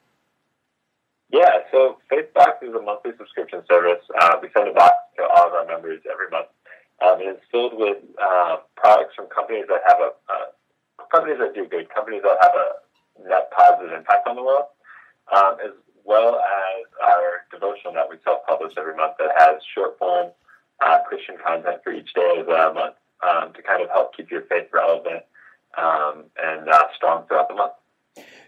Yeah, 1.31 1.59
so 1.71 1.99
Faith 2.09 2.33
Box 2.35 2.63
is 2.63 2.75
a 2.75 2.81
monthly 2.81 3.13
subscription 3.19 3.63
service. 3.71 4.03
Uh, 4.21 4.37
we 4.41 4.49
send 4.57 4.69
a 4.69 4.73
box 4.73 4.95
to 5.17 5.23
all 5.23 5.49
of 5.49 5.53
our 5.53 5.67
members 5.67 6.01
every 6.11 6.31
month. 6.31 6.49
Um, 7.01 7.21
and 7.21 7.29
it's 7.31 7.45
filled 7.51 7.75
with 7.77 7.99
uh, 8.21 8.57
products 8.77 9.15
from 9.15 9.27
companies 9.27 9.67
that 9.69 9.83
have 9.87 9.99
a 10.01 10.11
uh, 10.29 11.07
companies 11.13 11.39
that 11.39 11.55
do 11.55 11.67
good, 11.67 11.89
companies 11.95 12.23
that 12.23 12.39
have 12.43 12.53
a 12.55 13.29
net 13.29 13.51
positive 13.57 13.93
impact 13.93 14.27
on 14.27 14.37
the 14.37 14.43
world, 14.43 14.67
um, 15.35 15.57
as 15.65 15.73
well 16.05 16.37
as 16.37 16.85
our 17.03 17.47
devotional 17.53 17.93
that 17.95 18.09
we 18.09 18.17
self-publish 18.25 18.73
every 18.77 18.97
month 18.97 19.15
that 19.19 19.31
has 19.39 19.63
short 19.75 19.99
form 19.99 20.31
uh, 20.85 20.99
Christian 21.07 21.37
content 21.45 21.81
for 21.85 21.93
each 21.93 22.13
day 22.15 22.37
of 22.39 22.47
the 22.47 22.73
month 22.75 22.95
um, 23.23 23.53
to 23.55 23.63
kind 23.63 23.83
of 23.83 23.91
help 23.91 24.17
keep 24.17 24.31
your 24.31 24.43
faith 24.43 24.69
relevant 24.73 25.23
um, 25.77 26.25
and 26.43 26.69
uh, 26.69 26.85
strong 26.97 27.27
throughout 27.27 27.49
the 27.49 27.55
month. 27.55 27.73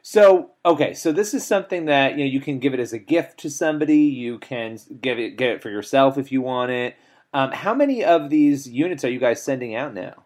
So 0.03 0.53
okay, 0.65 0.95
so 0.95 1.13
this 1.13 1.35
is 1.35 1.47
something 1.47 1.85
that 1.85 2.13
you 2.13 2.25
know 2.25 2.31
you 2.31 2.41
can 2.41 2.59
give 2.59 2.73
it 2.73 2.81
as 2.81 2.93
a 2.93 2.99
gift 2.99 3.39
to 3.41 3.51
somebody. 3.51 3.99
You 3.99 4.39
can 4.39 4.79
give 5.01 5.19
it 5.19 5.37
get 5.37 5.51
it 5.51 5.63
for 5.63 5.71
yourself 5.71 6.17
if 6.17 6.33
you 6.33 6.41
want 6.41 6.71
it. 6.71 6.97
Um, 7.33 7.53
how 7.53 7.75
many 7.75 8.05
of 8.05 8.29
these 8.31 8.69
units 8.69 9.05
are 9.05 9.11
you 9.11 9.19
guys 9.21 9.43
sending 9.43 9.75
out 9.75 9.95
now? 9.95 10.25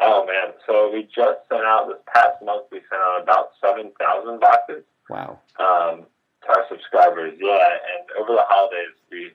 Oh 0.00 0.26
man! 0.26 0.52
So 0.66 0.90
we 0.92 1.04
just 1.04 1.38
sent 1.48 1.64
out 1.64 1.88
this 1.88 1.98
past 2.12 2.42
month. 2.42 2.64
We 2.72 2.80
sent 2.90 3.00
out 3.00 3.22
about 3.22 3.50
seven 3.64 3.92
thousand 3.98 4.40
boxes 4.40 4.84
Wow. 5.08 5.38
um, 5.58 6.06
to 6.42 6.48
our 6.48 6.64
subscribers. 6.68 7.34
Yeah, 7.40 7.54
and 7.56 8.06
over 8.20 8.32
the 8.32 8.44
holidays, 8.48 8.94
we 9.10 9.30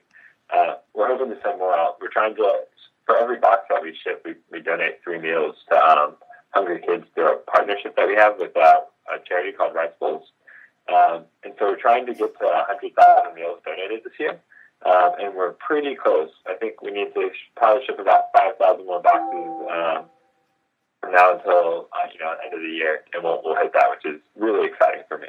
uh, 0.54 0.74
we're 0.94 1.08
hoping 1.08 1.34
to 1.34 1.40
send 1.42 1.58
more 1.58 1.74
out. 1.74 1.96
We're 2.00 2.08
trying 2.10 2.36
to 2.36 2.60
for 3.06 3.16
every 3.16 3.38
box 3.38 3.62
that 3.68 3.82
we 3.82 3.96
ship, 4.02 4.22
we, 4.24 4.34
we 4.50 4.60
donate 4.60 5.02
three 5.02 5.18
meals 5.18 5.56
to 5.68 5.76
um, 5.76 6.14
hungry 6.50 6.80
kids 6.86 7.04
through 7.14 7.32
a 7.32 7.36
partnership 7.38 7.96
that 7.96 8.06
we 8.06 8.14
have 8.14 8.34
with 8.38 8.56
uh, 8.56 8.80
a 9.12 9.18
charity 9.26 9.52
called 9.52 9.74
Rice 9.74 9.90
Bowls. 9.98 10.30
Um, 10.92 11.24
and 11.44 11.52
so 11.58 11.66
we're 11.66 11.80
trying 11.80 12.06
to 12.06 12.14
get 12.14 12.38
to 12.38 12.44
100,000 12.44 13.34
meals 13.34 13.58
donated 13.64 14.02
this 14.04 14.12
year. 14.18 14.38
Um, 14.84 15.12
and 15.20 15.34
we're 15.34 15.52
pretty 15.52 15.94
close. 15.94 16.30
I 16.46 16.54
think 16.54 16.82
we 16.82 16.90
need 16.90 17.14
to 17.14 17.30
probably 17.56 17.86
ship 17.86 17.98
about 18.00 18.32
5,000 18.34 18.84
more 18.84 19.00
boxes 19.00 19.68
um, 19.70 20.04
from 21.00 21.12
now 21.12 21.36
until 21.36 21.88
uh, 21.92 22.08
you 22.12 22.18
know 22.18 22.34
end 22.44 22.54
of 22.54 22.60
the 22.60 22.74
year, 22.74 23.04
and 23.12 23.22
we'll, 23.22 23.40
we'll 23.44 23.56
hit 23.56 23.72
that, 23.74 23.90
which 23.90 24.12
is 24.12 24.20
really 24.36 24.66
exciting 24.66 25.02
for 25.08 25.18
me. 25.18 25.28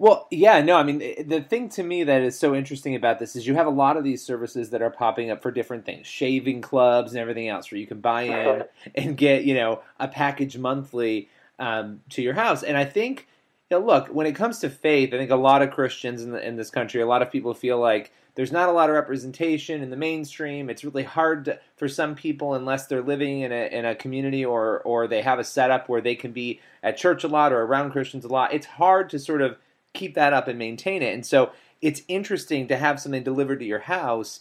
Well, 0.00 0.28
yeah, 0.30 0.62
no, 0.62 0.76
I 0.76 0.82
mean, 0.82 0.98
the- 1.28 1.42
thing 1.42 1.68
to 1.70 1.82
me 1.82 2.04
that 2.04 2.22
is 2.22 2.38
so 2.38 2.54
interesting 2.54 2.94
about 2.94 3.18
this 3.18 3.36
is 3.36 3.46
you 3.46 3.54
have 3.56 3.66
a 3.66 3.70
lot 3.70 3.98
of 3.98 4.04
these 4.04 4.24
services 4.24 4.70
that 4.70 4.80
are 4.80 4.88
popping 4.88 5.30
up 5.30 5.42
for 5.42 5.50
different 5.50 5.84
things, 5.84 6.06
shaving 6.06 6.62
clubs 6.62 7.12
and 7.12 7.20
everything 7.20 7.48
else, 7.48 7.70
where 7.70 7.78
you 7.78 7.86
can 7.86 8.00
buy 8.00 8.22
in 8.22 8.64
and 8.94 9.14
get, 9.14 9.44
you 9.44 9.52
know, 9.52 9.82
a 9.98 10.08
package 10.08 10.56
monthly 10.56 11.28
um, 11.58 12.00
to 12.08 12.22
your 12.22 12.32
house. 12.32 12.62
And 12.62 12.78
I 12.78 12.86
think, 12.86 13.28
you 13.70 13.78
know, 13.78 13.84
look, 13.84 14.08
when 14.08 14.26
it 14.26 14.34
comes 14.34 14.60
to 14.60 14.70
faith, 14.70 15.12
I 15.12 15.18
think 15.18 15.30
a 15.30 15.36
lot 15.36 15.60
of 15.60 15.70
Christians 15.70 16.22
in, 16.22 16.30
the, 16.32 16.48
in 16.48 16.56
this 16.56 16.70
country, 16.70 17.02
a 17.02 17.06
lot 17.06 17.20
of 17.20 17.30
people 17.30 17.52
feel 17.52 17.78
like 17.78 18.10
there's 18.34 18.52
not 18.52 18.68
a 18.68 18.72
lot 18.72 18.88
of 18.88 18.94
representation 18.94 19.82
in 19.82 19.90
the 19.90 19.96
mainstream. 19.96 20.70
It's 20.70 20.84
really 20.84 21.02
hard 21.02 21.46
to, 21.46 21.58
for 21.76 21.88
some 21.88 22.14
people 22.14 22.54
unless 22.54 22.86
they're 22.86 23.02
living 23.02 23.40
in 23.40 23.52
a, 23.52 23.66
in 23.66 23.84
a 23.84 23.94
community 23.94 24.44
or, 24.44 24.80
or 24.80 25.06
they 25.06 25.22
have 25.22 25.38
a 25.38 25.44
setup 25.44 25.88
where 25.88 26.00
they 26.00 26.14
can 26.14 26.32
be 26.32 26.60
at 26.82 26.96
church 26.96 27.24
a 27.24 27.28
lot 27.28 27.52
or 27.52 27.62
around 27.62 27.90
Christians 27.90 28.24
a 28.24 28.28
lot. 28.28 28.52
It's 28.52 28.66
hard 28.66 29.10
to 29.10 29.18
sort 29.18 29.42
of 29.42 29.56
keep 29.92 30.14
that 30.14 30.32
up 30.32 30.48
and 30.48 30.58
maintain 30.58 31.02
it. 31.02 31.14
And 31.14 31.26
so 31.26 31.52
it's 31.82 32.02
interesting 32.08 32.68
to 32.68 32.76
have 32.76 33.00
something 33.00 33.22
delivered 33.22 33.60
to 33.60 33.66
your 33.66 33.80
house 33.80 34.40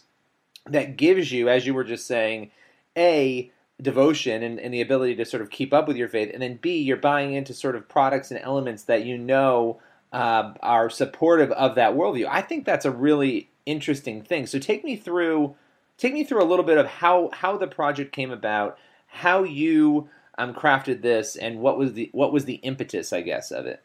that 0.66 0.98
gives 0.98 1.32
you, 1.32 1.50
as 1.50 1.66
you 1.66 1.74
were 1.74 1.84
just 1.84 2.06
saying, 2.06 2.52
A, 2.98 3.52
devotion 3.82 4.44
and, 4.44 4.60
and 4.60 4.74
the 4.74 4.82
ability 4.82 5.16
to 5.16 5.26
sort 5.26 5.42
of 5.42 5.50
keep 5.50 5.74
up 5.74 5.88
with 5.88 5.98
your 5.98 6.10
faith, 6.10 6.32
and 6.34 6.42
then 6.42 6.60
B, 6.62 6.80
you're 6.80 6.98
buying 6.98 7.34
into 7.34 7.54
sort 7.54 7.76
of 7.76 7.88
products 7.88 8.32
and 8.32 8.40
elements 8.42 8.84
that 8.84 9.06
you 9.06 9.18
know 9.18 9.80
uh, 10.12 10.54
are 10.62 10.90
supportive 10.90 11.52
of 11.52 11.76
that 11.76 11.94
worldview. 11.94 12.28
I 12.30 12.42
think 12.42 12.66
that's 12.66 12.86
a 12.86 12.92
really 12.92 13.49
interesting 13.70 14.22
thing. 14.22 14.48
So 14.48 14.60
take 14.60 14.84
me 14.84 14.96
through 14.96 15.56
take 15.98 16.14
me 16.14 16.24
through 16.24 16.42
a 16.42 16.46
little 16.46 16.66
bit 16.66 16.78
of 16.78 16.88
how 16.88 17.30
how 17.34 17.58
the 17.58 17.68
project 17.68 18.12
came 18.12 18.32
about, 18.32 18.78
how 19.08 19.44
you 19.44 20.10
um, 20.38 20.54
crafted 20.54 21.02
this, 21.02 21.36
and 21.36 21.60
what 21.60 21.78
was 21.78 21.94
the 21.94 22.10
what 22.14 22.34
was 22.34 22.46
the 22.46 22.56
impetus, 22.56 23.14
I 23.14 23.22
guess, 23.22 23.52
of 23.52 23.66
it. 23.66 23.84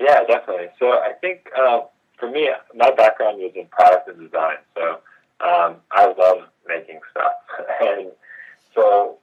Yeah, 0.00 0.24
definitely. 0.24 0.68
So 0.78 0.90
I 0.90 1.12
think 1.20 1.48
uh, 1.56 1.80
for 2.18 2.30
me, 2.30 2.50
my 2.74 2.90
background 2.90 3.38
was 3.38 3.52
in 3.54 3.66
product 3.66 4.08
and 4.08 4.18
design. 4.18 4.56
So 4.76 4.90
um, 5.40 5.76
I 5.90 6.12
love 6.18 6.48
making 6.66 7.00
stuff, 7.10 7.32
and 7.80 8.08
so 8.74 9.18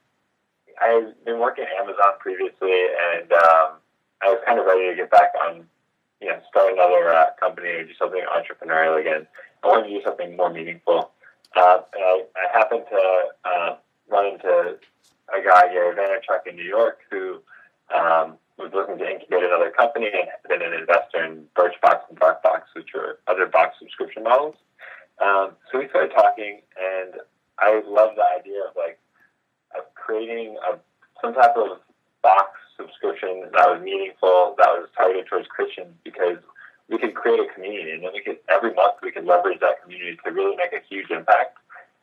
I've 0.81 1.13
been 1.25 1.39
working 1.39 1.65
at 1.65 1.81
Amazon 1.81 2.19
previously, 2.19 2.85
and 3.13 3.31
um, 3.31 3.79
I 4.21 4.27
was 4.27 4.39
kind 4.45 4.59
of 4.59 4.65
ready 4.65 4.89
to 4.89 4.95
get 4.95 5.11
back 5.11 5.31
on, 5.47 5.65
you 6.25 6.31
know, 6.31 6.39
start 6.49 6.73
another 6.73 7.13
uh, 7.13 7.25
company 7.39 7.69
or 7.69 7.83
do 7.83 7.93
something 7.99 8.21
entrepreneurial 8.25 8.99
again. 8.99 9.27
I 9.63 9.67
wanted 9.67 9.89
to 9.89 9.99
do 9.99 10.01
something 10.03 10.35
more 10.35 10.51
meaningful. 10.51 11.11
Uh, 11.55 11.81
I, 11.93 12.23
I 12.35 12.57
happened 12.57 12.85
to 12.89 13.21
uh, 13.45 13.75
run 14.09 14.33
into 14.33 14.77
a 15.29 15.45
guy, 15.45 15.71
Gary 15.71 15.95
Vaynerchuk, 15.95 16.47
in 16.49 16.55
New 16.55 16.63
York, 16.63 17.01
who 17.11 17.41
um, 17.95 18.37
was 18.57 18.71
looking 18.73 18.97
to 18.97 19.07
incubate 19.07 19.43
another 19.43 19.69
company 19.69 20.07
and 20.07 20.27
had 20.27 20.49
been 20.49 20.65
an 20.65 20.73
investor 20.73 21.23
in 21.23 21.45
Birchbox 21.55 22.09
and 22.09 22.19
Dropbox, 22.19 22.61
which 22.75 22.89
are 22.95 23.19
other 23.27 23.45
box 23.45 23.75
subscription 23.77 24.23
models. 24.23 24.55
Um, 25.23 25.51
so 25.71 25.77
we 25.77 25.87
started 25.89 26.11
talking, 26.11 26.61
and 26.75 27.21
I 27.59 27.83
love 27.85 28.15
the 28.15 28.25
idea 28.39 28.61
of 28.67 28.75
like 28.75 28.97
of 29.77 29.83
creating 29.93 30.57
a 30.67 30.79
some 31.21 31.35
type 31.35 31.55
of 31.55 31.79
box 32.23 32.49
subscription 32.77 33.43
that 33.53 33.67
was 33.69 33.81
meaningful, 33.81 34.55
that 34.57 34.67
was 34.67 34.89
targeted 34.95 35.27
towards 35.27 35.47
Christians, 35.47 35.93
because 36.03 36.37
we 36.89 36.97
could 36.97 37.15
create 37.15 37.39
a 37.39 37.53
community, 37.53 37.91
and 37.91 38.03
then 38.03 38.11
we 38.13 38.21
could 38.21 38.37
every 38.49 38.73
month 38.73 38.95
we 39.01 39.11
could 39.11 39.25
leverage 39.25 39.59
that 39.61 39.81
community 39.81 40.17
to 40.23 40.31
really 40.31 40.55
make 40.55 40.73
a 40.73 40.81
huge 40.87 41.09
impact. 41.09 41.57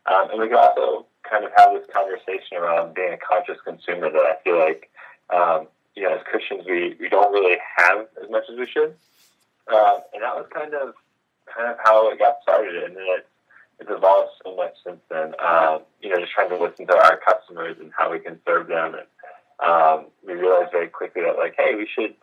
Um, 0.06 0.30
and 0.30 0.40
we 0.40 0.48
could 0.48 0.58
also 0.58 1.06
kind 1.28 1.44
of 1.44 1.52
have 1.56 1.72
this 1.74 1.86
conversation 1.92 2.56
around 2.56 2.94
being 2.94 3.12
a 3.12 3.16
conscious 3.16 3.58
consumer 3.64 4.10
that 4.10 4.18
I 4.18 4.36
feel 4.42 4.58
like, 4.58 4.90
um, 5.30 5.68
you 5.94 6.02
know, 6.02 6.14
as 6.16 6.22
Christians 6.24 6.64
we, 6.66 6.96
we 6.98 7.08
don't 7.08 7.32
really 7.32 7.58
have 7.76 8.06
as 8.22 8.28
much 8.28 8.44
as 8.50 8.58
we 8.58 8.66
should. 8.66 8.94
Uh, 9.72 10.00
and 10.12 10.22
that 10.22 10.34
was 10.34 10.46
kind 10.52 10.74
of 10.74 10.94
kind 11.46 11.70
of 11.70 11.76
how 11.84 12.10
it 12.10 12.18
got 12.18 12.42
started, 12.42 12.82
and 12.82 12.96
then 12.96 13.04
it, 13.06 13.26
it's 13.78 13.90
evolved 13.90 14.30
so 14.44 14.56
much 14.56 14.74
since 14.84 15.00
then. 15.08 15.34
Um, 15.38 15.82
you 16.00 16.10
know, 16.10 16.18
just 16.18 16.32
trying 16.32 16.48
to 16.50 16.58
listen 16.58 16.86
to 16.88 16.96
our 16.96 17.18
customers 17.18 17.76
and 17.80 17.92
how 17.96 18.10
we 18.10 18.18
can 18.18 18.40
serve 18.44 18.66
them, 18.66 18.94
and 18.94 19.06
um, 19.60 20.06
we 20.26 20.34
realized 20.34 20.72
very 20.72 20.88
quickly 20.88 21.22
that 21.22 21.36
like, 21.36 21.54
hey, 21.56 21.74
we 21.74 21.88
should 21.92 22.14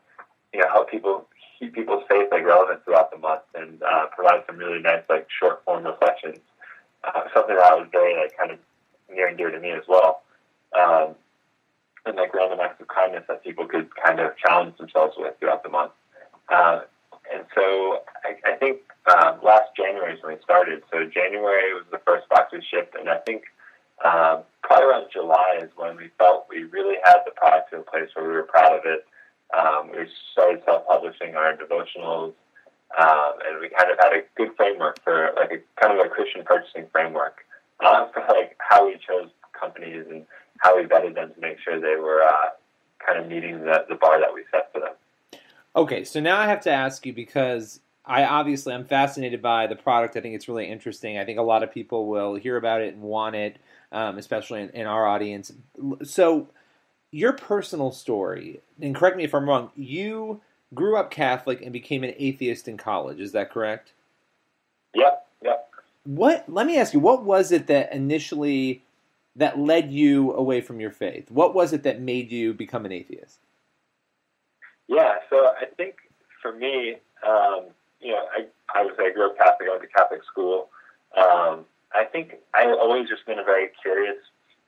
you 0.53 0.59
know 0.59 0.67
help 0.69 0.89
people 0.89 1.27
keep 1.59 1.73
people's 1.73 2.03
faith 2.09 2.29
like 2.31 2.43
relevant 2.43 2.83
throughout 2.85 3.11
the 3.11 3.17
month 3.17 3.41
and 3.55 3.81
uh, 3.83 4.07
provide 4.15 4.43
some 4.47 4.57
really 4.57 4.81
nice 4.81 5.03
like 5.09 5.27
short 5.39 5.63
form 5.65 5.83
reflections. 5.83 6.39
Uh, 7.03 7.21
something 7.33 7.55
that 7.55 7.77
was 7.77 7.87
very 7.91 8.15
like 8.15 8.37
kind 8.37 8.51
of 8.51 8.59
near 9.13 9.27
and 9.27 9.37
dear 9.37 9.51
to 9.51 9.59
me 9.59 9.71
as 9.71 9.83
well. 9.87 10.21
Um, 10.77 11.15
and 12.05 12.15
like 12.15 12.33
random 12.33 12.59
acts 12.61 12.81
of 12.81 12.87
kindness 12.87 13.23
that 13.27 13.43
people 13.43 13.65
could 13.67 13.89
kind 13.95 14.19
of 14.19 14.31
challenge 14.37 14.77
themselves 14.77 15.15
with 15.17 15.37
throughout 15.39 15.63
the 15.63 15.69
month. 15.69 15.91
Uh, 16.49 16.81
and 17.33 17.45
so 17.53 17.99
I, 18.23 18.53
I 18.53 18.55
think 18.55 18.79
um, 19.07 19.39
last 19.43 19.75
January 19.75 20.15
is 20.15 20.23
when 20.23 20.35
we 20.35 20.41
started. 20.41 20.83
So 20.91 21.05
January 21.05 21.73
was 21.73 21.83
the 21.91 21.99
first 22.05 22.27
box 22.29 22.51
we 22.51 22.61
shipped, 22.61 22.95
and 22.95 23.09
I 23.09 23.17
think 23.17 23.43
um, 24.03 24.43
probably 24.69 24.85
around 24.85 25.07
July 25.11 25.59
is 25.63 25.71
when 25.75 25.97
we 25.97 26.11
felt 26.19 26.45
we 26.47 26.63
really 26.65 26.97
had 27.03 27.21
the 27.25 27.31
product 27.31 27.71
to 27.71 27.77
a 27.77 27.81
place 27.81 28.07
where 28.13 28.23
we 28.23 28.31
were 28.31 28.43
proud 28.43 28.77
of 28.77 28.85
it. 28.85 29.03
Um, 29.57 29.89
we 29.89 30.07
started 30.31 30.61
self-publishing 30.63 31.33
our 31.35 31.57
devotionals, 31.57 32.33
um, 33.01 33.33
and 33.47 33.59
we 33.59 33.69
kind 33.69 33.91
of 33.91 33.97
had 33.99 34.13
a 34.13 34.21
good 34.37 34.55
framework 34.55 35.03
for 35.03 35.31
like 35.35 35.49
a 35.51 35.81
kind 35.81 35.99
of 35.99 36.05
a 36.05 36.09
Christian 36.09 36.43
purchasing 36.45 36.85
framework 36.91 37.37
uh, 37.79 38.09
for 38.13 38.23
like 38.29 38.55
how 38.59 38.85
we 38.85 38.93
chose 39.07 39.31
companies 39.59 40.05
and 40.07 40.23
how 40.59 40.77
we 40.77 40.83
vetted 40.83 41.15
them 41.15 41.33
to 41.33 41.41
make 41.41 41.57
sure 41.59 41.79
they 41.79 41.99
were 41.99 42.21
uh, 42.21 42.49
kind 43.03 43.17
of 43.19 43.27
meeting 43.27 43.61
the, 43.61 43.85
the 43.89 43.95
bar 43.95 44.19
that 44.19 44.31
we 44.31 44.43
set 44.51 44.71
for 44.71 44.81
them. 44.81 44.93
Okay, 45.75 46.03
so 46.03 46.19
now 46.19 46.37
I 46.37 46.45
have 46.45 46.61
to 46.61 46.71
ask 46.71 47.07
you 47.07 47.13
because 47.13 47.79
I 48.05 48.23
obviously 48.23 48.75
I'm 48.75 48.85
fascinated 48.85 49.41
by 49.41 49.65
the 49.65 49.75
product. 49.75 50.15
I 50.15 50.21
think 50.21 50.35
it's 50.35 50.47
really 50.47 50.69
interesting. 50.69 51.17
I 51.17 51.25
think 51.25 51.39
a 51.39 51.43
lot 51.43 51.63
of 51.63 51.71
people 51.71 52.05
will 52.05 52.35
hear 52.35 52.55
about 52.55 52.81
it 52.81 52.93
and 52.93 53.01
want 53.01 53.35
it, 53.35 53.57
um, 53.91 54.17
especially 54.17 54.61
in, 54.61 54.69
in 54.69 54.87
our 54.87 55.07
audience. 55.07 55.51
So, 56.03 56.47
your 57.11 57.33
personal 57.33 57.91
story, 57.91 58.61
and 58.81 58.95
correct 58.95 59.17
me 59.17 59.23
if 59.23 59.33
I'm 59.33 59.47
wrong. 59.47 59.71
You 59.75 60.41
grew 60.73 60.95
up 60.95 61.09
Catholic 61.09 61.61
and 61.61 61.73
became 61.73 62.03
an 62.03 62.13
atheist 62.17 62.67
in 62.67 62.77
college. 62.77 63.19
Is 63.19 63.31
that 63.31 63.51
correct? 63.51 63.93
Yep. 64.93 65.25
Yep. 65.43 65.69
What? 66.03 66.45
Let 66.47 66.67
me 66.67 66.77
ask 66.77 66.93
you. 66.93 66.99
What 66.99 67.23
was 67.23 67.51
it 67.51 67.67
that 67.67 67.91
initially 67.93 68.83
that 69.35 69.57
led 69.57 69.91
you 69.91 70.33
away 70.33 70.61
from 70.61 70.79
your 70.79 70.91
faith? 70.91 71.31
What 71.31 71.55
was 71.55 71.73
it 71.73 71.83
that 71.83 72.01
made 72.01 72.31
you 72.31 72.53
become 72.53 72.85
an 72.85 72.91
atheist? 72.91 73.39
Yeah, 74.87 75.15
so 75.29 75.53
I 75.59 75.65
think 75.77 75.95
for 76.41 76.51
me, 76.51 76.95
um, 77.25 77.65
you 78.01 78.11
know, 78.11 78.25
I, 78.35 78.47
I 78.75 78.83
was 78.83 78.95
I 78.99 79.11
grew 79.11 79.27
up 79.27 79.37
Catholic, 79.37 79.69
I 79.69 79.71
went 79.71 79.83
to 79.83 79.87
Catholic 79.87 80.23
school. 80.23 80.69
Um, 81.15 81.65
I 81.93 82.05
think 82.05 82.35
I've 82.53 82.77
always 82.77 83.09
just 83.09 83.25
been 83.25 83.39
a 83.39 83.43
very 83.43 83.69
curious 83.81 84.17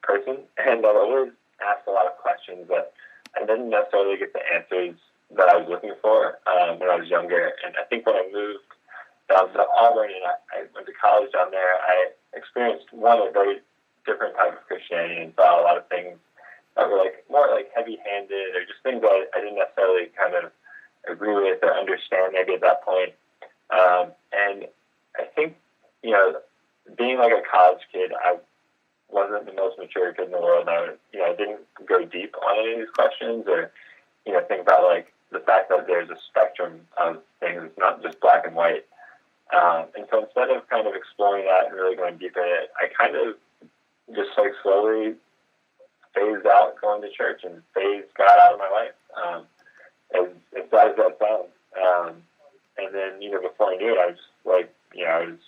person, 0.01 0.37
and 0.57 0.85
I've 0.85 0.95
always 0.95 1.31
asked 1.61 1.87
a 1.87 1.91
lot 1.91 2.05
of 2.05 2.17
questions 2.17 2.67
that 2.69 2.93
I 3.35 3.45
didn't 3.45 3.69
necessarily 3.69 4.17
get 4.17 4.33
the 4.33 4.41
answers 4.53 4.95
that 5.37 5.47
I 5.47 5.57
was 5.57 5.69
looking 5.69 5.93
for 6.01 6.39
um, 6.47 6.79
when 6.79 6.89
I 6.89 6.97
was 6.97 7.07
younger. 7.07 7.53
And 7.63 7.75
I 7.79 7.85
think 7.87 8.05
when 8.05 8.15
I 8.15 8.27
moved 8.33 8.67
down 9.29 9.53
to 9.53 9.63
Auburn 9.79 10.11
and 10.11 10.25
I, 10.27 10.35
I 10.51 10.57
went 10.75 10.87
to 10.87 10.93
college 10.99 11.31
down 11.31 11.51
there, 11.51 11.79
I 11.79 12.11
experienced 12.33 12.91
one 12.91 13.19
a 13.19 13.31
very 13.31 13.61
different 14.05 14.35
type 14.35 14.53
of 14.57 14.67
Christianity 14.67 15.21
and 15.21 15.33
saw 15.35 15.61
a 15.61 15.63
lot 15.63 15.77
of 15.77 15.87
things 15.87 16.17
that 16.75 16.89
were 16.89 16.97
like 16.97 17.23
more 17.29 17.47
like 17.53 17.71
heavy-handed 17.75 18.55
or 18.55 18.65
just 18.65 18.83
things 18.83 19.01
that 19.01 19.07
I, 19.07 19.23
I 19.37 19.39
didn't 19.39 19.59
necessarily 19.59 20.11
kind 20.17 20.35
of 20.35 20.51
agree 21.07 21.35
with 21.35 21.63
or 21.63 21.73
understand 21.73 22.33
maybe 22.33 22.53
at 22.53 22.61
that 22.61 22.83
point. 22.83 23.13
Um, 23.71 24.11
and 24.33 24.67
I 25.15 25.23
think 25.35 25.55
you 26.03 26.11
know, 26.11 26.35
being 26.97 27.17
like 27.17 27.31
a 27.31 27.41
college 27.49 27.81
kid, 27.91 28.11
I 28.23 28.37
wasn't 29.09 29.45
the 29.45 29.53
most 29.53 29.77
mature 29.77 30.13
kid 30.13 30.25
in 30.25 30.31
the 30.31 30.39
world. 30.39 30.67
I, 30.67 30.95
you 31.13 31.19
know, 31.19 31.25
I 31.25 31.35
didn't 31.35 31.61
go 31.87 32.05
deep 32.05 32.35
on 32.35 32.59
any 32.59 32.73
of 32.73 32.79
these 32.79 32.93
questions 32.93 33.45
or 33.47 33.71
you 34.25 34.33
know 34.33 34.41
think 34.47 34.61
about 34.61 34.83
like 34.83 35.11
the 35.31 35.39
fact 35.39 35.69
that 35.69 35.87
there's 35.87 36.09
a 36.09 36.17
spectrum 36.29 36.81
of 37.01 37.21
things, 37.39 37.69
not 37.77 38.01
just 38.03 38.19
black 38.19 38.45
and 38.45 38.55
white. 38.55 38.85
Um, 39.53 39.85
and 39.95 40.05
so 40.09 40.23
instead 40.23 40.49
of 40.49 40.67
kind 40.69 40.87
of 40.87 40.95
exploring 40.95 41.45
that 41.45 41.67
and 41.67 41.75
really 41.75 41.95
going 41.95 42.17
deep 42.17 42.35
in 42.37 42.43
it, 42.43 42.71
I 42.81 42.87
kind 42.87 43.15
of 43.15 43.35
just 44.15 44.37
like 44.37 44.51
slowly 44.63 45.15
phased 46.13 46.45
out 46.45 46.79
going 46.81 47.01
to 47.01 47.09
church 47.09 47.41
and 47.43 47.61
phased 47.73 48.13
God 48.17 48.37
out 48.43 48.53
of 48.53 48.59
my 48.59 48.69
life. 48.69 48.95
Um, 49.15 49.45
as, 50.13 50.27
as 50.57 50.69
bad 50.69 50.91
as 50.91 50.95
that 50.97 51.17
sounds. 51.19 51.51
Um, 51.75 52.15
and 52.77 52.93
then, 52.93 53.21
you 53.21 53.31
know, 53.31 53.41
before 53.41 53.71
I 53.71 53.75
knew 53.75 53.93
it, 53.93 53.99
I 53.99 54.07
was 54.07 54.19
like, 54.45 54.73
you 54.93 55.05
know, 55.05 55.11
I 55.11 55.25
was 55.25 55.39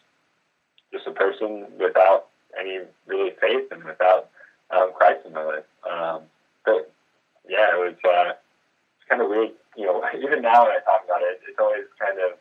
just 0.93 1.07
a 1.07 1.11
person 1.11 1.65
without 1.77 2.27
any 2.57 2.79
really 3.07 3.31
faith 3.41 3.71
and 3.71 3.83
without 3.83 4.29
um, 4.71 4.91
Christ 4.95 5.25
in 5.25 5.33
my 5.33 5.43
life. 5.43 5.65
Um, 5.89 6.21
but 6.65 6.93
yeah, 7.49 7.75
it 7.75 7.79
was, 7.79 7.95
uh, 8.05 8.33
it's 8.97 9.09
kind 9.09 9.21
of 9.21 9.29
weird. 9.29 9.51
You 9.75 9.87
know, 9.87 10.03
even 10.17 10.41
now 10.41 10.63
when 10.63 10.71
I 10.71 10.79
talk 10.85 11.03
about 11.03 11.21
it, 11.21 11.41
it's 11.49 11.59
always 11.59 11.83
kind 11.99 12.19
of, 12.19 12.37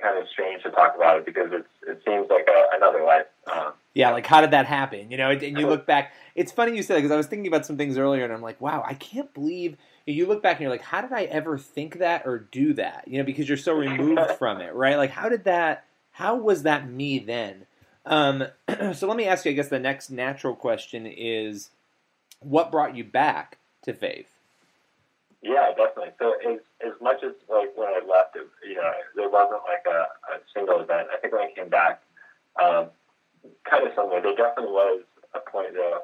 kind 0.00 0.18
of 0.18 0.28
strange 0.28 0.62
to 0.64 0.70
talk 0.70 0.94
about 0.94 1.18
it 1.18 1.26
because 1.26 1.50
it's, 1.52 1.68
it 1.86 2.02
seems 2.06 2.28
like 2.28 2.48
a, 2.48 2.76
another 2.76 3.04
life. 3.04 3.26
Um, 3.52 3.72
yeah, 3.94 4.10
like 4.10 4.26
how 4.26 4.40
did 4.40 4.52
that 4.52 4.66
happen? 4.66 5.10
You 5.10 5.16
know, 5.16 5.30
and 5.30 5.58
you 5.58 5.66
look 5.66 5.86
back. 5.86 6.12
It's 6.34 6.50
funny 6.50 6.74
you 6.76 6.82
said 6.82 6.96
that 6.96 7.00
because 7.00 7.12
I 7.12 7.16
was 7.16 7.26
thinking 7.26 7.46
about 7.46 7.66
some 7.66 7.76
things 7.76 7.98
earlier, 7.98 8.24
and 8.24 8.32
I'm 8.32 8.40
like, 8.40 8.60
wow, 8.60 8.82
I 8.86 8.94
can't 8.94 9.32
believe 9.34 9.76
you 10.06 10.26
look 10.26 10.42
back 10.42 10.56
and 10.56 10.62
you're 10.62 10.70
like, 10.70 10.82
how 10.82 11.00
did 11.00 11.12
I 11.12 11.24
ever 11.24 11.58
think 11.58 11.98
that 11.98 12.22
or 12.26 12.38
do 12.38 12.72
that? 12.74 13.04
You 13.06 13.18
know, 13.18 13.24
because 13.24 13.48
you're 13.48 13.58
so 13.58 13.74
removed 13.74 14.32
from 14.38 14.60
it, 14.60 14.74
right? 14.74 14.96
Like, 14.96 15.10
how 15.10 15.28
did 15.28 15.44
that? 15.44 15.84
How 16.12 16.36
was 16.36 16.62
that 16.62 16.88
me 16.88 17.18
then? 17.18 17.66
Um, 18.04 18.44
so 18.94 19.06
let 19.06 19.16
me 19.16 19.26
ask 19.26 19.44
you. 19.44 19.50
I 19.50 19.54
guess 19.54 19.68
the 19.68 19.78
next 19.78 20.10
natural 20.10 20.54
question 20.54 21.06
is, 21.06 21.70
what 22.40 22.70
brought 22.70 22.96
you 22.96 23.04
back 23.04 23.58
to 23.82 23.92
faith? 23.92 24.28
Yeah, 25.42 25.70
definitely. 25.76 26.12
So 26.18 26.34
as 26.48 26.60
as 26.84 26.92
much 27.00 27.22
as 27.24 27.32
like 27.48 27.76
when 27.76 27.88
I 27.88 28.00
left, 28.06 28.36
it, 28.36 28.46
you 28.66 28.76
know, 28.76 28.92
there 29.16 29.28
wasn't 29.28 29.62
like 29.66 29.84
a, 29.86 30.06
a 30.34 30.40
single 30.54 30.80
event. 30.80 31.08
I 31.12 31.18
think 31.18 31.32
when 31.32 31.42
I 31.42 31.52
came 31.54 31.68
back, 31.68 32.00
um, 32.62 32.86
kind 33.68 33.86
of 33.86 33.92
similar. 33.94 34.20
There 34.20 34.36
definitely 34.36 34.72
was 34.72 35.02
a 35.34 35.40
point 35.50 35.74
though. 35.74 36.02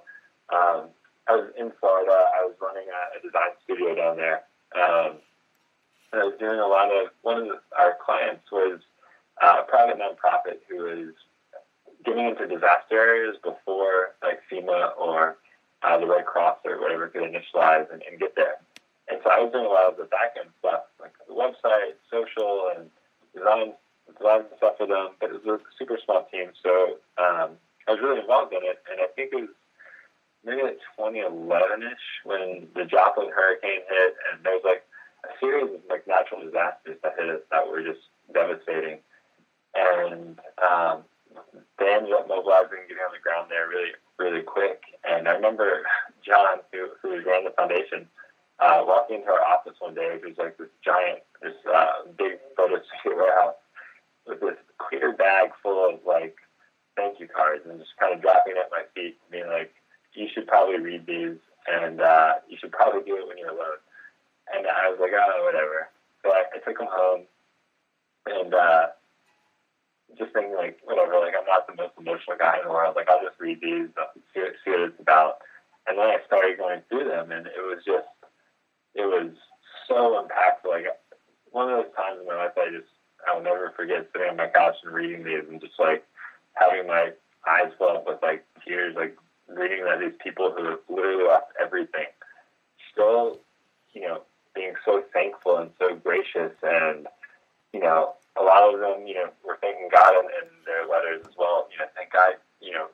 Um, 0.51 0.89
I 1.29 1.37
was 1.37 1.53
in 1.59 1.71
Florida. 1.79 2.11
I 2.11 2.47
was 2.47 2.55
running 2.61 2.89
a, 2.89 3.19
a 3.19 3.23
design 3.23 3.53
studio 3.63 3.95
down 3.95 4.17
there, 4.17 4.43
um, 4.75 5.19
and 6.13 6.23
I 6.23 6.25
was 6.25 6.35
doing 6.41 6.59
a 6.59 6.67
lot 6.67 6.91
of. 6.91 7.11
One 7.23 7.39
of 7.39 7.45
the, 7.47 7.61
our 7.79 7.97
clients 8.05 8.51
was 8.51 8.81
uh, 9.43 9.57
a 9.61 9.63
private 9.65 9.99
nonprofit 9.99 10.59
who 10.69 10.87
is 10.87 11.15
getting 12.05 12.27
into 12.27 12.47
disaster 12.47 12.99
areas 12.99 13.37
before 13.43 14.15
like 14.23 14.41
FEMA 14.51 14.97
or 14.99 15.37
uh, 15.83 15.99
the 15.99 16.07
Red 16.07 16.27
Cross 16.27 16.59
or 16.65 16.81
whatever 16.81 17.09
could 17.09 17.23
initialize 17.23 17.91
and, 17.93 18.03
and 18.09 18.19
get 18.19 18.35
there. 18.37 18.57
And 19.09 19.21
so 19.25 19.31
I 19.31 19.41
was 19.41 19.53
doing 19.53 19.65
a 19.65 19.69
lot 19.69 19.91
of 19.91 19.97
the 19.97 20.05
back 20.05 20.37
end 20.39 20.51
stuff, 20.59 20.85
like 21.01 21.13
the 21.27 21.35
website, 21.35 21.97
social, 22.11 22.71
and 22.77 22.91
design 23.35 23.73
design 24.07 24.45
stuff 24.57 24.77
for 24.77 24.87
them. 24.87 25.17
But 25.21 25.31
it 25.31 25.45
was 25.45 25.61
a 25.61 25.73
super 25.79 25.99
small 26.05 26.29
team, 26.31 26.51
so 26.63 26.99
um, 27.17 27.57
I 27.87 27.97
was 27.97 28.01
really 28.03 28.21
involved 28.21 28.53
in 28.53 28.61
it. 28.63 28.83
And 28.91 29.01
I 29.01 29.09
think 29.17 29.33
it 29.33 29.41
was 29.41 29.55
maybe 30.45 30.63
like 30.63 30.79
2011ish 30.99 32.07
when 32.25 32.69
the 32.75 32.85
Joplin 32.85 33.31
hurricane 33.33 33.85
hit, 33.89 34.15
and 34.33 34.45
there 34.45 34.55
was 34.55 34.65
like 34.65 34.85
a 35.25 35.33
series 35.41 35.73
of 35.73 35.81
like 35.89 36.07
natural 36.07 36.45
disasters 36.45 36.99
that 37.03 37.17
hit 37.19 37.31
us 37.31 37.41
that 37.51 37.67
were 37.67 37.83
just 37.83 38.05
devastating. 38.33 38.99
And 39.75 40.39
um, 40.59 41.05
they 41.79 41.93
ended 41.93 42.13
up 42.13 42.29
mobilizing, 42.29 42.89
getting 42.89 43.03
on 43.05 43.13
the 43.13 43.23
ground 43.23 43.49
there 43.51 43.69
really, 43.69 43.93
really 44.19 44.43
quick. 44.43 44.83
And 45.05 45.29
I 45.29 45.33
remember 45.33 45.83
John, 46.25 46.59
who 46.73 46.89
who 47.03 47.23
ran 47.23 47.45
the 47.45 47.55
foundation, 47.57 48.09
uh, 48.61 48.83
walking 48.87 49.21
into 49.21 49.31
our 49.31 49.45
office 49.45 49.75
one 49.79 49.95
day, 49.95 50.11
which 50.15 50.37
was 50.37 50.39
like 50.39 50.59
this 50.59 50.73
giant, 50.85 51.21
this 51.43 51.55
uh, 51.69 52.09
big 52.17 52.39
photo 52.57 52.81
studio 53.01 53.19
warehouse, 53.23 53.55
with 54.27 54.41
this 54.41 54.59
clear 54.79 55.13
bag 55.13 55.51
full 55.63 55.95
of 55.95 56.01
like 56.07 56.37
thank 56.99 57.21
you 57.21 57.29
cards, 57.29 57.63
and 57.65 57.79
just 57.79 57.97
kind 57.97 58.13
of 58.13 58.21
dropping 58.21 58.59
at 58.59 58.71
my 58.75 58.83
feet, 58.95 59.17
being 59.31 59.47
like, 59.47 59.73
you 60.15 60.27
should 60.35 60.49
probably 60.49 60.81
read 60.81 61.07
these, 61.07 61.39
and 61.71 62.01
uh, 62.01 62.43
you 62.49 62.59
should 62.59 62.73
probably 62.73 63.03
do 63.07 63.17
it 63.17 63.29
when 63.29 63.39
you're 63.39 63.55
alone. 63.55 63.79
And 64.53 64.67
I 64.67 64.91
was 64.91 64.99
like, 65.01 65.13
oh, 65.15 65.45
whatever. 65.45 65.89
So 66.25 66.33
I, 66.33 66.43
I 66.53 66.59
took 66.59 66.77
them 66.77 66.89
home, 66.91 67.23
and 68.27 68.53
uh, 68.53 68.87
just 70.17 70.33
thinking 70.33 70.57
like 70.57 70.79
whatever, 70.85 71.19
like 71.21 71.35
I'm 71.39 71.47
not 71.47 71.67
the 71.67 71.77
most 71.77 71.93
emotional 71.99 72.39
guy 72.39 72.57
in 72.57 72.65
the 72.65 72.73
world. 72.73 72.97
Like 72.97 73.09
I'll 73.09 73.23
just 73.23 73.39
read 73.41 73.61
these, 73.61 73.89
see, 74.33 74.41
see 74.65 74.71
what 74.71 74.89
it's 74.89 75.01
about. 75.01 75.39
And 75.87 75.99
then 75.99 76.07
I 76.07 76.19
started 76.27 76.59
going 76.59 76.83
through 76.89 77.09
them, 77.09 77.33
and 77.33 77.47
it 77.47 77.65
was 77.65 77.83
just, 77.85 78.09
it 78.95 79.07
was 79.09 79.33
so 79.89 80.21
impactful. 80.21 80.71
Like 80.71 80.87
one 81.51 81.71
of 81.71 81.77
those 81.77 81.95
times 81.97 82.21
in 82.21 82.27
my 82.27 82.37
life, 82.37 82.53
I 82.57 82.71
just, 82.71 82.93
I'll 83.27 83.43
never 83.43 83.73
forget 83.77 84.09
sitting 84.13 84.29
on 84.31 84.37
my 84.37 84.49
couch 84.49 84.77
and 84.85 84.95
reading 84.95 85.25
these, 85.25 85.45
and 85.49 85.61
just 85.61 85.79
like 85.79 86.05
having 86.55 86.87
my 86.87 87.13
eyes 87.49 87.73
fill 87.79 87.97
up 87.97 88.07
with 88.07 88.19
like 88.23 88.45
tears, 88.67 88.95
like 88.97 89.17
reading 89.49 89.85
that 89.85 90.01
these 90.01 90.17
people 90.23 90.53
who 90.57 90.65
have 90.65 90.81
literally 90.89 91.25
lost 91.25 91.47
everything, 91.61 92.07
still, 92.93 93.39
you 93.93 94.03
know, 94.03 94.23
being 94.55 94.75
so 94.85 95.03
thankful 95.13 95.57
and 95.57 95.71
so 95.79 95.95
gracious, 95.97 96.53
and 96.63 97.07
you 97.73 97.81
know, 97.81 98.15
a 98.39 98.43
lot 98.45 98.63
of 98.63 98.81
them, 98.81 99.07
you 99.07 99.15
know, 99.15 99.31
were 99.45 99.59
thanking 99.61 99.89
God 99.93 100.15
in, 100.15 100.27
in 100.43 100.49
their 100.65 100.87
letters 100.87 101.25
as 101.27 101.35
well. 101.39 101.69
You 101.73 101.79
know, 101.79 101.91
thank 101.97 102.13
God, 102.13 102.35
you 102.61 102.73
know, 102.73 102.87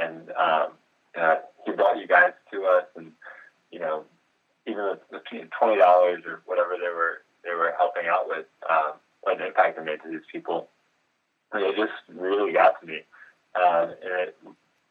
and 0.00 0.30
um, 0.30 0.72
uh, 1.18 1.36
He 1.64 1.72
brought 1.72 1.98
you 1.98 2.06
guys 2.06 2.32
to 2.52 2.64
us, 2.64 2.84
and 2.96 3.12
you 3.70 3.78
know, 3.78 4.04
even 4.66 4.96
the 5.10 5.20
twenty 5.58 5.78
dollars 5.78 6.22
or 6.26 6.42
whatever 6.46 6.76
they 6.80 6.92
were 6.92 7.22
they 7.44 7.54
were 7.54 7.74
helping 7.76 8.06
out 8.08 8.28
with, 8.28 8.46
um, 8.70 8.92
what 9.22 9.40
an 9.40 9.46
impact 9.46 9.78
it 9.78 9.84
made 9.84 10.02
to 10.02 10.10
these 10.10 10.26
people. 10.30 10.68
And 11.52 11.62
it 11.62 11.76
just 11.76 11.92
really 12.08 12.52
got 12.52 12.80
to 12.80 12.86
me, 12.86 13.00
uh, 13.54 13.88
and 14.02 14.28
it 14.28 14.36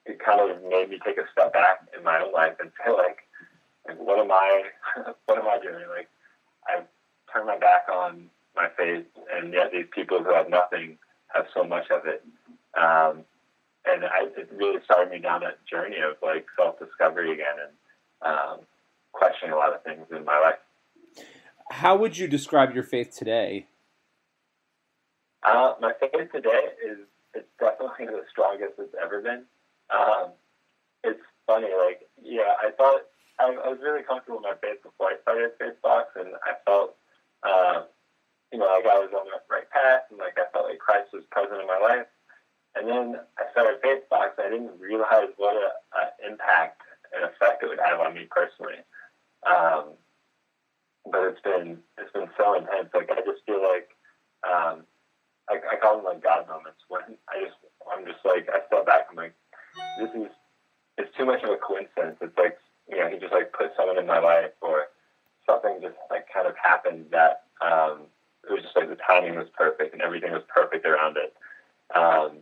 it 0.06 0.20
kind 0.20 0.40
of 0.40 0.62
made 0.64 0.90
me 0.90 1.00
take 1.04 1.18
a 1.18 1.24
step 1.32 1.54
back 1.54 1.88
in 1.98 2.04
my 2.04 2.22
own 2.22 2.34
life 2.34 2.54
and 2.60 2.72
feel 2.84 2.98
like, 2.98 3.20
like 3.88 4.00
what 4.00 4.20
am 4.20 4.32
I, 4.32 4.64
what 5.26 5.38
am 5.38 5.48
I 5.48 5.60
doing? 5.62 5.86
Like, 5.96 6.10
I've 6.68 6.86
turned 7.32 7.48
my 7.48 7.58
back 7.58 7.88
on 7.90 8.30
my 8.56 8.68
faith, 8.78 9.06
and 9.34 9.54
yet 9.54 9.72
these 9.72 9.86
people 9.94 10.24
who 10.24 10.34
have 10.34 10.50
nothing 10.50 10.98
have 11.34 11.46
so 11.54 11.64
much 11.64 11.90
of 11.90 12.06
it. 12.06 12.24
Um, 12.78 13.26
and 13.86 14.06
I, 14.06 14.28
it 14.38 14.50
really 14.54 14.82
started 14.86 15.12
me 15.12 15.20
down 15.20 15.42
that 15.42 15.66
journey 15.66 15.98
of 15.98 16.16
like 16.22 16.46
self 16.58 16.80
discovery 16.80 17.34
again 17.34 17.56
and 17.62 18.34
um, 18.34 18.60
questioning 19.12 19.54
a 19.54 19.58
lot 19.58 19.74
of 19.74 19.84
things 19.84 20.06
in 20.12 20.24
my 20.24 20.40
life. 20.40 20.60
How 21.72 21.96
would 21.98 22.18
you 22.18 22.28
describe 22.28 22.74
your 22.74 22.84
faith 22.84 23.16
today? 23.18 23.68
Uh, 25.44 25.74
my 25.82 25.92
faith 26.00 26.32
today 26.32 26.68
is 26.86 27.00
it's 27.34 27.48
definitely 27.60 28.06
the 28.06 28.22
strongest 28.30 28.74
it's 28.78 28.96
ever 29.02 29.22
been. 29.22 29.44
Um, 29.90 30.32
it's 31.04 31.20
funny, 31.48 31.68
like 31.78 32.08
yeah, 32.22 32.54
I 32.62 32.72
thought 32.72 33.02
I, 33.40 33.56
I 33.66 33.68
was 33.70 33.80
really 33.82 34.04
comfortable 34.04 34.38
in 34.38 34.44
my 34.44 34.56
faith 34.62 34.82
before 34.84 35.08
I 35.08 35.16
started 35.22 35.52
Faithbox, 35.60 36.16
and 36.16 36.36
I 36.44 36.54
felt, 36.66 36.96
uh, 37.44 37.84
you 38.54 38.60
know, 38.62 38.70
like 38.70 38.86
I 38.86 39.02
was 39.02 39.10
on 39.18 39.26
the 39.26 39.42
right 39.50 39.66
path, 39.74 40.06
and 40.14 40.22
like 40.22 40.38
I 40.38 40.46
felt 40.54 40.70
like 40.70 40.78
Christ 40.78 41.10
was 41.10 41.26
present 41.34 41.60
in 41.60 41.66
my 41.66 41.82
life. 41.82 42.06
And 42.78 42.86
then 42.86 43.18
I 43.42 43.50
started 43.50 43.82
Faithbox. 43.82 44.38
I 44.38 44.50
didn't 44.50 44.78
realize 44.80 45.34
what 45.38 45.58
a, 45.58 45.74
a 45.98 46.02
impact 46.22 46.86
and 47.14 47.26
effect 47.26 47.66
it 47.66 47.70
would 47.70 47.82
have 47.82 48.00
on 48.00 48.14
me 48.14 48.30
personally. 48.30 48.82
Um, 49.42 49.98
but 51.10 51.34
it's 51.34 51.42
been 51.42 51.82
it's 51.98 52.14
been 52.14 52.30
so 52.38 52.54
intense. 52.54 52.94
Like 52.94 53.10
I 53.10 53.26
just 53.26 53.42
feel 53.50 53.62
like 53.62 53.90
um, 54.46 54.86
I, 55.50 55.58
I 55.58 55.76
call 55.82 55.98
them 55.98 56.06
like 56.06 56.22
God 56.22 56.46
moments 56.48 56.86
when 56.88 57.18
I 57.34 57.42
just 57.42 57.58
I'm 57.90 58.06
just 58.06 58.22
like 58.22 58.46
I 58.54 58.62
step 58.70 58.86
back. 58.86 59.10
I'm 59.10 59.18
like, 59.18 59.34
this 59.98 60.14
is 60.14 60.30
it's 61.02 61.10
too 61.18 61.26
much 61.26 61.42
of 61.42 61.50
a 61.50 61.58
coincidence. 61.58 62.22
It's 62.22 62.38
like 62.38 62.62
you 62.86 63.02
know 63.02 63.10
he 63.10 63.18
just 63.18 63.34
like 63.34 63.52
put 63.52 63.74
someone 63.76 63.98
in 63.98 64.06
my 64.06 64.22
life 64.22 64.54
or 64.62 64.94
something 65.50 65.82
just 65.82 65.98
like 66.14 66.30
kind 66.30 66.46
of 66.46 66.54
happened 66.62 67.10
that 67.12 67.50
um, 67.62 68.13
it 68.50 68.52
was 68.52 68.64
just 68.64 68.76
like 68.76 68.90
the 68.90 68.98
timing 69.08 69.36
was 69.36 69.48
perfect 69.58 69.94
and 69.94 70.02
everything 70.02 70.32
was 70.32 70.44
perfect 70.54 70.86
around 70.86 71.18
it. 71.18 71.34
Um, 71.96 72.40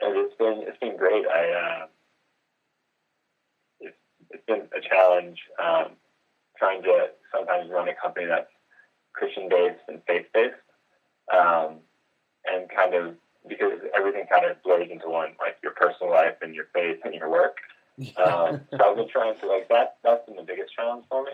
and 0.00 0.16
it's 0.16 0.34
been 0.36 0.64
it's 0.66 0.78
been 0.78 0.96
great. 0.96 1.24
I 1.26 1.50
uh, 1.52 1.86
it's 3.80 3.96
it's 4.30 4.44
been 4.46 4.62
a 4.76 4.80
challenge 4.80 5.38
um, 5.62 5.92
trying 6.58 6.82
to 6.82 7.08
sometimes 7.32 7.70
run 7.70 7.88
a 7.88 7.94
company 7.94 8.26
that's 8.26 8.50
Christian 9.12 9.48
based 9.48 9.80
and 9.88 10.00
faith 10.06 10.26
based, 10.34 10.54
um, 11.32 11.78
and 12.46 12.68
kind 12.68 12.94
of 12.94 13.14
because 13.48 13.78
everything 13.96 14.24
kind 14.30 14.44
of 14.44 14.62
blurs 14.62 14.88
into 14.90 15.08
one, 15.08 15.30
like 15.40 15.56
your 15.62 15.72
personal 15.72 16.12
life 16.12 16.36
and 16.42 16.54
your 16.54 16.66
faith 16.74 16.98
and 17.04 17.14
your 17.14 17.30
work. 17.30 17.56
Um, 18.16 18.62
so 18.72 18.80
I've 18.82 18.96
been 18.96 19.08
trying 19.08 19.38
to 19.38 19.46
like 19.46 19.68
that. 19.68 19.98
That's 20.02 20.24
been 20.26 20.36
the 20.36 20.42
biggest 20.42 20.74
challenge 20.74 21.04
for 21.10 21.24
me. 21.24 21.32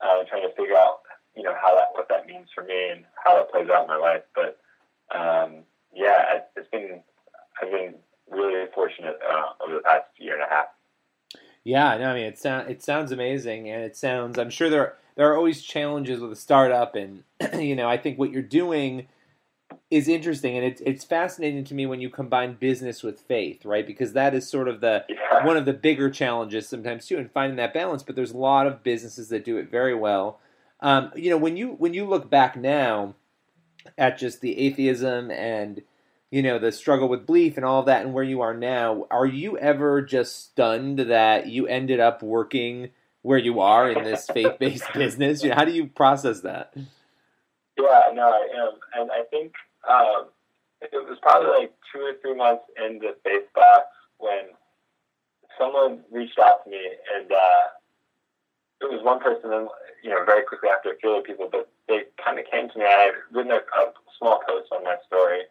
Uh, 0.00 0.22
trying 0.30 0.48
to 0.48 0.54
figure 0.54 0.76
out, 0.76 1.00
you 1.36 1.42
know, 1.42 1.54
how 1.60 1.74
that 1.74 1.88
what 1.92 2.08
that 2.08 2.26
means 2.26 2.48
for 2.54 2.64
me 2.64 2.90
and 2.92 3.04
how 3.24 3.36
that 3.36 3.50
plays 3.50 3.68
out 3.68 3.82
in 3.82 3.88
my 3.88 3.96
life. 3.96 4.22
But 4.34 4.58
um, 5.16 5.62
yeah, 5.94 6.36
it- 6.36 6.48
it's 6.56 6.68
been 6.70 7.02
I've 7.62 7.70
been 7.70 7.94
really 8.30 8.66
fortunate 8.74 9.18
uh, 9.30 9.64
over 9.64 9.74
the 9.74 9.80
past 9.80 10.04
year 10.18 10.34
and 10.34 10.42
a 10.42 10.48
half. 10.54 10.66
Yeah, 11.64 11.96
no, 11.98 12.10
I 12.10 12.14
mean 12.14 12.24
it 12.24 12.38
sounds 12.38 12.70
it 12.70 12.82
sounds 12.82 13.12
amazing, 13.12 13.68
and 13.70 13.82
it 13.82 13.96
sounds. 13.96 14.38
I'm 14.38 14.50
sure 14.50 14.70
there 14.70 14.94
there 15.16 15.30
are 15.30 15.36
always 15.36 15.62
challenges 15.62 16.20
with 16.20 16.32
a 16.32 16.36
startup, 16.36 16.94
and 16.94 17.24
you 17.58 17.76
know 17.76 17.88
I 17.88 17.96
think 17.98 18.18
what 18.18 18.30
you're 18.30 18.42
doing 18.42 19.08
is 19.90 20.06
interesting, 20.08 20.56
and 20.56 20.64
it's 20.64 20.80
it's 20.86 21.04
fascinating 21.04 21.64
to 21.64 21.74
me 21.74 21.86
when 21.86 22.00
you 22.00 22.08
combine 22.10 22.54
business 22.54 23.02
with 23.02 23.20
faith, 23.20 23.64
right? 23.64 23.86
Because 23.86 24.12
that 24.12 24.34
is 24.34 24.48
sort 24.48 24.68
of 24.68 24.80
the 24.80 25.04
Yeah. 25.08 25.44
one 25.44 25.56
of 25.56 25.64
the 25.64 25.72
bigger 25.72 26.08
challenges 26.10 26.68
sometimes 26.68 27.06
too, 27.06 27.18
in 27.18 27.28
finding 27.28 27.56
that 27.56 27.74
balance. 27.74 28.02
But 28.02 28.16
there's 28.16 28.32
a 28.32 28.36
lot 28.38 28.66
of 28.66 28.82
businesses 28.82 29.28
that 29.30 29.44
do 29.44 29.56
it 29.58 29.70
very 29.70 29.94
well. 29.94 30.40
Um, 30.80 31.10
you 31.16 31.30
know, 31.30 31.38
when 31.38 31.56
you 31.56 31.68
when 31.70 31.94
you 31.94 32.06
look 32.06 32.30
back 32.30 32.56
now 32.56 33.14
at 33.96 34.18
just 34.18 34.40
the 34.40 34.58
atheism 34.58 35.30
and 35.30 35.82
you 36.30 36.42
know 36.42 36.58
the 36.58 36.72
struggle 36.72 37.08
with 37.08 37.26
belief 37.26 37.56
and 37.56 37.64
all 37.64 37.82
that, 37.84 38.04
and 38.04 38.12
where 38.12 38.24
you 38.24 38.42
are 38.42 38.54
now, 38.54 39.06
are 39.10 39.26
you 39.26 39.56
ever 39.58 40.02
just 40.02 40.50
stunned 40.50 40.98
that 40.98 41.46
you 41.46 41.66
ended 41.66 42.00
up 42.00 42.22
working 42.22 42.90
where 43.22 43.38
you 43.38 43.60
are 43.60 43.90
in 43.90 44.04
this 44.04 44.26
faith 44.32 44.58
based 44.58 44.92
business? 44.92 45.42
You 45.42 45.50
know, 45.50 45.56
how 45.56 45.64
do 45.64 45.72
you 45.72 45.86
process 45.86 46.40
that? 46.40 46.74
Yeah, 47.78 48.02
no, 48.14 48.22
I 48.22 48.48
am, 48.56 48.72
and 48.94 49.10
I 49.10 49.22
think 49.30 49.52
um, 49.88 50.26
it 50.80 50.90
was 50.92 51.18
probably 51.22 51.50
like 51.60 51.72
two 51.92 52.00
or 52.00 52.12
three 52.20 52.34
months 52.34 52.64
into 52.76 53.14
Faithbox 53.24 53.82
when 54.18 54.44
someone 55.58 56.00
reached 56.10 56.38
out 56.38 56.64
to 56.64 56.70
me, 56.70 56.80
and 57.16 57.30
uh, 57.30 57.64
it 58.80 58.90
was 58.90 59.02
one 59.02 59.20
person, 59.20 59.52
and 59.52 59.68
you 60.02 60.10
know, 60.10 60.24
very 60.24 60.42
quickly 60.42 60.68
after 60.68 60.92
a 60.92 60.96
few 60.96 61.12
other 61.12 61.22
people, 61.22 61.48
but 61.50 61.68
they 61.88 62.04
kind 62.22 62.38
of 62.38 62.44
came 62.50 62.68
to 62.68 62.78
me. 62.78 62.84
I 62.84 63.10
had 63.10 63.14
written 63.32 63.52
a, 63.52 63.56
a 63.56 63.92
small 64.18 64.40
post 64.46 64.70
on 64.72 64.84
my 64.84 64.96
story, 65.06 65.42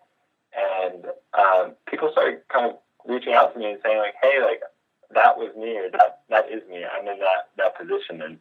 and 0.55 1.05
um, 1.37 1.73
people 1.87 2.09
started 2.11 2.41
kind 2.49 2.71
of 2.71 2.77
reaching 3.05 3.33
out 3.33 3.53
to 3.53 3.59
me 3.59 3.71
and 3.71 3.79
saying 3.83 3.97
like, 3.97 4.15
"Hey, 4.21 4.41
like 4.41 4.61
that 5.11 5.37
was 5.37 5.55
me, 5.57 5.77
or 5.77 5.89
that 5.91 6.21
that 6.29 6.51
is 6.51 6.61
me. 6.69 6.85
I'm 6.85 7.07
in 7.07 7.19
that 7.19 7.49
that 7.57 7.77
position." 7.77 8.21
And 8.21 8.39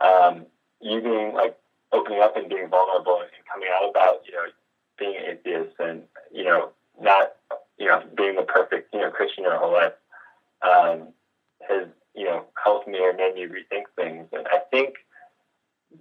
um, 0.00 0.46
you 0.80 1.00
being 1.00 1.34
like 1.34 1.56
opening 1.92 2.20
up 2.20 2.36
and 2.36 2.48
being 2.48 2.68
vulnerable 2.68 3.20
and 3.20 3.30
coming 3.50 3.68
out 3.72 3.88
about 3.88 4.22
you 4.26 4.32
know 4.32 4.46
being 4.98 5.14
atheist 5.28 5.76
and 5.78 6.02
you 6.32 6.44
know 6.44 6.70
not 7.00 7.36
you 7.78 7.86
know 7.86 8.02
being 8.16 8.36
the 8.36 8.42
perfect 8.42 8.92
you 8.94 9.00
know 9.00 9.10
Christian 9.10 9.44
your 9.44 9.58
whole 9.58 9.72
life 9.72 9.92
um, 10.62 11.08
has 11.68 11.88
you 12.14 12.24
know 12.24 12.44
helped 12.62 12.88
me 12.88 12.98
or 13.00 13.12
made 13.12 13.34
me 13.34 13.46
rethink 13.46 13.84
things. 13.96 14.28
And 14.32 14.46
I 14.50 14.60
think 14.70 14.94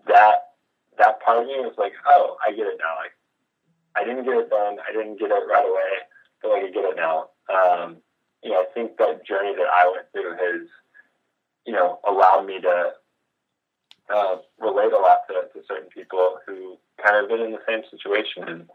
that 0.07 0.51
that 0.97 1.21
part 1.21 1.39
of 1.39 1.47
me 1.47 1.55
was 1.59 1.75
like, 1.77 1.93
oh, 2.07 2.37
I 2.45 2.51
get 2.51 2.67
it 2.67 2.79
now. 2.79 2.95
Like 2.97 3.15
I 3.95 4.03
didn't 4.03 4.25
get 4.25 4.37
it 4.37 4.49
then. 4.49 4.77
I 4.87 4.91
didn't 4.91 5.19
get 5.19 5.31
it 5.31 5.43
right 5.49 5.67
away. 5.67 5.91
But 6.41 6.51
like 6.51 6.63
I 6.63 6.69
get 6.71 6.85
it 6.85 6.95
now. 6.95 7.29
Um, 7.51 7.97
you 8.43 8.51
know, 8.51 8.61
I 8.61 8.65
think 8.73 8.97
that 8.97 9.25
journey 9.25 9.53
that 9.55 9.67
I 9.71 9.91
went 9.91 10.07
through 10.11 10.31
has, 10.31 10.67
you 11.65 11.73
know, 11.73 11.99
allowed 12.07 12.45
me 12.45 12.59
to 12.61 12.91
uh, 14.13 14.37
relate 14.59 14.93
a 14.93 14.97
lot 14.97 15.19
to, 15.27 15.47
to 15.53 15.65
certain 15.67 15.89
people 15.89 16.39
who 16.45 16.77
kind 17.03 17.17
of 17.17 17.29
been 17.29 17.41
in 17.41 17.51
the 17.51 17.63
same 17.67 17.81
situation 17.89 18.43
and 18.47 18.69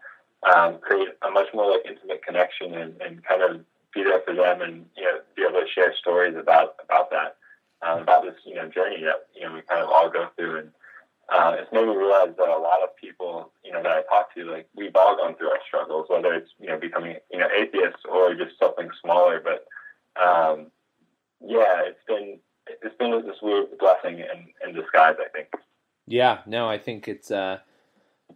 um, 0.54 0.78
create 0.80 1.08
a 1.26 1.30
much 1.30 1.48
more 1.52 1.70
like 1.70 1.82
intimate 1.86 2.24
connection 2.24 2.74
and, 2.74 3.00
and 3.00 3.24
kind 3.24 3.42
of 3.42 3.60
be 3.96 4.04
there 4.04 4.20
for 4.20 4.34
them 4.34 4.60
and 4.60 4.84
you 4.96 5.04
know 5.04 5.18
be 5.34 5.42
able 5.42 5.60
to 5.60 5.66
share 5.74 5.94
stories 5.98 6.36
about 6.36 6.76
about 6.84 7.10
that 7.10 7.36
um, 7.82 8.02
about 8.02 8.22
this 8.24 8.34
you 8.44 8.54
know 8.54 8.68
journey 8.68 9.02
that 9.02 9.26
you 9.34 9.42
know 9.42 9.54
we 9.54 9.62
kind 9.62 9.80
of 9.80 9.88
all 9.88 10.10
go 10.10 10.28
through 10.36 10.58
and 10.58 10.70
uh, 11.28 11.56
it's 11.58 11.72
made 11.72 11.86
me 11.86 11.96
realize 11.96 12.30
that 12.38 12.48
a 12.48 12.60
lot 12.60 12.82
of 12.82 12.94
people 12.96 13.50
you 13.64 13.72
know 13.72 13.82
that 13.82 13.90
I 13.90 14.02
talk 14.02 14.34
to 14.34 14.44
like 14.44 14.68
we've 14.76 14.94
all 14.94 15.16
gone 15.16 15.34
through 15.36 15.50
our 15.50 15.60
struggles 15.66 16.06
whether 16.08 16.34
it's 16.34 16.50
you 16.60 16.68
know 16.68 16.78
becoming 16.78 17.16
you 17.32 17.38
know 17.38 17.48
atheists 17.58 18.02
or 18.08 18.34
just 18.34 18.58
something 18.58 18.90
smaller 19.02 19.42
but 19.42 19.66
um, 20.22 20.66
yeah 21.40 21.82
it's 21.86 22.04
been 22.06 22.38
it's 22.82 22.96
been 22.98 23.10
this 23.26 23.40
weird 23.42 23.78
blessing 23.78 24.18
in, 24.18 24.48
in 24.66 24.74
disguise 24.74 25.16
I 25.18 25.28
think. 25.32 25.48
Yeah, 26.08 26.38
no, 26.46 26.68
I 26.68 26.78
think 26.78 27.08
it's 27.08 27.32
uh, 27.32 27.58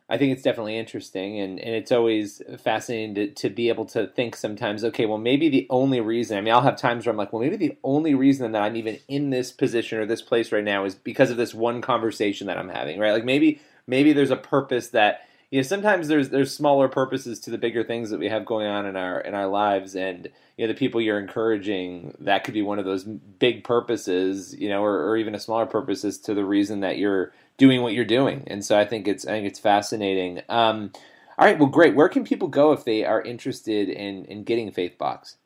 I 0.08 0.18
think 0.18 0.32
it's 0.32 0.42
definitely 0.42 0.76
interesting, 0.76 1.38
and, 1.38 1.58
and 1.60 1.74
it's 1.74 1.92
always 1.92 2.42
fascinating 2.58 3.14
to, 3.14 3.28
to 3.28 3.48
be 3.50 3.68
able 3.68 3.84
to 3.86 4.08
think 4.08 4.34
sometimes. 4.34 4.84
Okay, 4.84 5.06
well, 5.06 5.18
maybe 5.18 5.48
the 5.48 5.66
only 5.70 6.00
reason 6.00 6.36
I 6.36 6.40
mean, 6.40 6.52
I'll 6.52 6.62
have 6.62 6.76
times 6.76 7.06
where 7.06 7.12
I'm 7.12 7.16
like, 7.16 7.32
well, 7.32 7.42
maybe 7.42 7.56
the 7.56 7.76
only 7.84 8.14
reason 8.14 8.50
that 8.52 8.62
I'm 8.62 8.76
even 8.76 8.98
in 9.06 9.30
this 9.30 9.52
position 9.52 9.98
or 9.98 10.06
this 10.06 10.22
place 10.22 10.50
right 10.50 10.64
now 10.64 10.84
is 10.84 10.94
because 10.94 11.30
of 11.30 11.36
this 11.36 11.54
one 11.54 11.80
conversation 11.80 12.48
that 12.48 12.58
I'm 12.58 12.68
having, 12.68 12.98
right? 12.98 13.12
Like 13.12 13.24
maybe 13.24 13.60
maybe 13.86 14.12
there's 14.12 14.32
a 14.32 14.36
purpose 14.36 14.88
that 14.88 15.26
you 15.50 15.58
know 15.58 15.62
sometimes 15.62 16.08
there's 16.08 16.30
there's 16.30 16.54
smaller 16.54 16.88
purposes 16.88 17.38
to 17.40 17.50
the 17.50 17.58
bigger 17.58 17.84
things 17.84 18.10
that 18.10 18.18
we 18.20 18.28
have 18.28 18.44
going 18.44 18.66
on 18.66 18.86
in 18.86 18.96
our 18.96 19.20
in 19.20 19.34
our 19.34 19.48
lives 19.48 19.96
and 19.96 20.28
you 20.56 20.66
know 20.66 20.72
the 20.72 20.78
people 20.78 21.00
you're 21.00 21.18
encouraging 21.18 22.14
that 22.20 22.44
could 22.44 22.54
be 22.54 22.62
one 22.62 22.78
of 22.78 22.84
those 22.84 23.02
big 23.02 23.64
purposes 23.64 24.54
you 24.56 24.68
know 24.68 24.84
or, 24.84 25.08
or 25.08 25.16
even 25.16 25.34
a 25.34 25.40
smaller 25.40 25.66
purpose 25.66 25.80
purposes 25.80 26.18
to 26.18 26.34
the 26.34 26.44
reason 26.44 26.80
that 26.80 26.98
you're 26.98 27.32
doing 27.60 27.82
what 27.82 27.92
you're 27.92 28.04
doing 28.06 28.42
and 28.46 28.64
so 28.64 28.76
i 28.76 28.84
think 28.86 29.06
it's 29.06 29.26
i 29.26 29.32
think 29.32 29.46
it's 29.46 29.58
fascinating 29.58 30.40
um, 30.48 30.90
all 31.38 31.46
right 31.46 31.58
well 31.58 31.68
great 31.68 31.94
where 31.94 32.08
can 32.08 32.24
people 32.24 32.48
go 32.48 32.72
if 32.72 32.84
they 32.84 33.04
are 33.04 33.20
interested 33.22 33.88
in 33.88 34.24
in 34.24 34.42
getting 34.44 34.72
Faithbox 34.72 35.36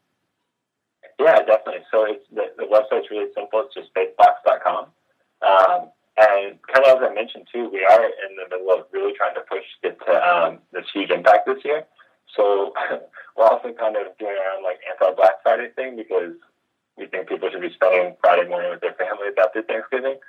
Yeah, 1.18 1.38
definitely. 1.42 1.84
So 1.90 2.04
it's 2.04 2.24
the, 2.32 2.50
the 2.58 2.64
website's 2.64 3.10
really 3.10 3.30
simple. 3.34 3.62
It's 3.64 3.74
just 3.74 3.94
faithbox.com. 3.94 4.86
Um, 5.46 5.90
and 6.16 6.58
kind 6.70 6.86
of 6.86 7.02
as 7.02 7.08
I 7.10 7.14
mentioned 7.14 7.46
too, 7.52 7.68
we 7.70 7.84
are 7.84 8.04
in 8.04 8.36
the 8.36 8.46
middle 8.50 8.70
of 8.72 8.86
really 8.92 9.14
trying 9.14 9.34
to 9.34 9.42
push 9.42 9.64
get 9.82 9.98
to 10.06 10.14
um, 10.14 10.58
this 10.72 10.84
huge 10.92 11.10
impact 11.10 11.46
this 11.46 11.64
year. 11.64 11.84
So 12.36 12.72
we're 13.36 13.46
also 13.46 13.72
kind 13.72 13.96
of 13.96 14.16
doing 14.18 14.34
our 14.34 14.58
own 14.58 14.64
like 14.64 14.78
anti-Black 14.90 15.42
Friday 15.42 15.70
thing 15.76 15.96
because 15.96 16.34
we 16.96 17.06
think 17.06 17.28
people 17.28 17.50
should 17.50 17.60
be 17.60 17.72
spending 17.74 18.14
Friday 18.22 18.48
morning 18.48 18.70
with 18.70 18.80
their 18.80 18.94
families 18.94 19.34
after 19.38 19.62
Thanksgiving. 19.62 20.18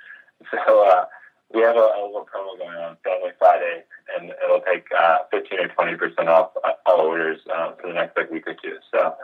So 0.52 0.84
uh, 0.84 1.06
we 1.54 1.62
have 1.62 1.76
a, 1.76 1.80
a 1.80 2.02
little 2.06 2.26
promo 2.26 2.58
going 2.58 2.76
on 2.76 2.96
Family 3.04 3.30
Friday, 3.38 3.84
and 4.18 4.30
it'll 4.44 4.60
take 4.60 4.86
uh, 4.98 5.18
15 5.30 5.58
or 5.60 5.68
20 5.68 5.96
percent 5.96 6.28
off 6.28 6.50
uh, 6.64 6.72
all 6.86 7.00
orders 7.06 7.38
um, 7.56 7.74
for 7.80 7.88
the 7.88 7.94
next 7.94 8.16
like 8.16 8.30
week 8.30 8.46
or 8.46 8.54
two. 8.54 8.76
So 8.92 9.14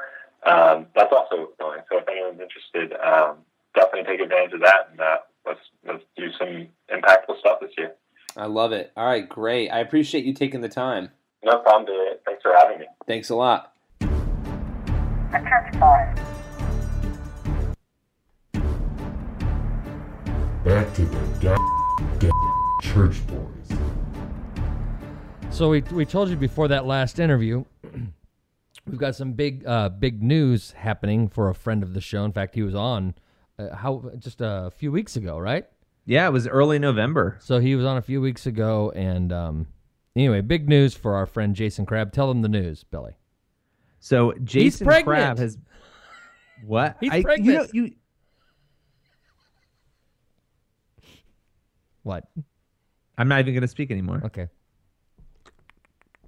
um, 0.51 0.87
that's 0.95 1.13
also 1.13 1.51
going. 1.59 1.81
So 1.91 1.99
if 1.99 2.09
anyone's 2.09 2.41
interested, 2.41 2.93
um, 3.05 3.37
definitely 3.75 4.05
take 4.11 4.21
advantage 4.21 4.55
of 4.55 4.61
that, 4.61 4.89
and 4.91 5.01
uh, 5.01 5.17
let's 5.47 5.61
let's 5.87 6.05
do 6.17 6.31
some 6.39 6.69
impactful 6.95 7.39
stuff 7.41 7.59
this 7.61 7.71
year. 7.77 7.93
i 8.37 8.47
love 8.47 8.73
it 8.73 8.93
all 8.97 9.05
right 9.07 9.29
great 9.29 9.69
i 9.71 9.81
appreciate 9.81 10.25
you 10.25 10.33
taking 10.33 10.61
the 10.61 10.69
time 10.69 11.11
No 11.43 11.59
problem, 11.59 11.85
Billy. 11.87 12.13
Thanks 12.25 12.43
for 12.43 12.53
having 12.57 12.79
me. 12.79 12.87
thanks 13.07 13.31
a 13.31 13.35
lot 13.35 13.75
The 14.01 14.09
Back 20.65 20.95
to 20.95 21.05
the 21.05 21.17
goddamn 21.41 21.82
church 22.93 23.27
boys. 23.27 23.79
So 25.51 25.69
we 25.71 25.81
we 25.93 26.05
told 26.05 26.29
you 26.29 26.37
before 26.37 26.69
that 26.69 26.85
last 26.87 27.19
interview, 27.19 27.65
we've 28.87 28.99
got 28.99 29.15
some 29.15 29.33
big 29.33 29.67
uh, 29.67 29.89
big 29.89 30.23
news 30.23 30.73
happening 30.73 31.29
for 31.29 31.49
a 31.49 31.55
friend 31.55 31.83
of 31.83 31.95
the 31.95 32.01
show. 32.01 32.25
In 32.25 32.33
fact, 32.33 32.55
he 32.55 32.63
was 32.63 32.75
on 32.75 33.15
uh, 33.59 33.75
how 33.75 34.11
just 34.19 34.41
a 34.41 34.71
few 34.77 34.93
weeks 34.93 35.17
ago, 35.17 35.39
right? 35.39 35.67
Yeah, 36.05 36.27
it 36.27 36.33
was 36.33 36.47
early 36.49 36.79
November. 36.79 37.39
So 37.41 37.61
he 37.61 37.77
was 37.77 37.87
on 37.87 37.97
a 37.97 38.03
few 38.03 38.21
weeks 38.21 38.47
ago, 38.47 38.93
and 38.95 39.33
um, 39.33 39.67
anyway, 40.17 40.41
big 40.41 40.69
news 40.69 40.95
for 40.95 41.15
our 41.15 41.27
friend 41.27 41.55
Jason 41.55 41.87
Crabb. 41.87 42.13
Tell 42.13 42.29
them 42.29 42.43
the 42.43 42.49
news, 42.49 42.85
Billy. 42.85 43.13
So 44.01 44.33
Jason 44.43 44.87
pregnant. 44.87 45.07
Crabb 45.07 45.39
has 45.39 45.57
what? 46.67 46.97
He's 47.01 47.11
I, 47.13 47.17
You 47.17 47.23
know, 47.23 47.27
pregnant. 47.27 47.71
you 47.75 47.93
What? 52.03 52.25
I'm 53.23 53.29
not 53.29 53.39
even 53.39 53.55
going 53.55 53.63
to 53.63 53.69
speak 53.69 53.93
anymore. 53.93 54.21
Okay. 54.25 54.49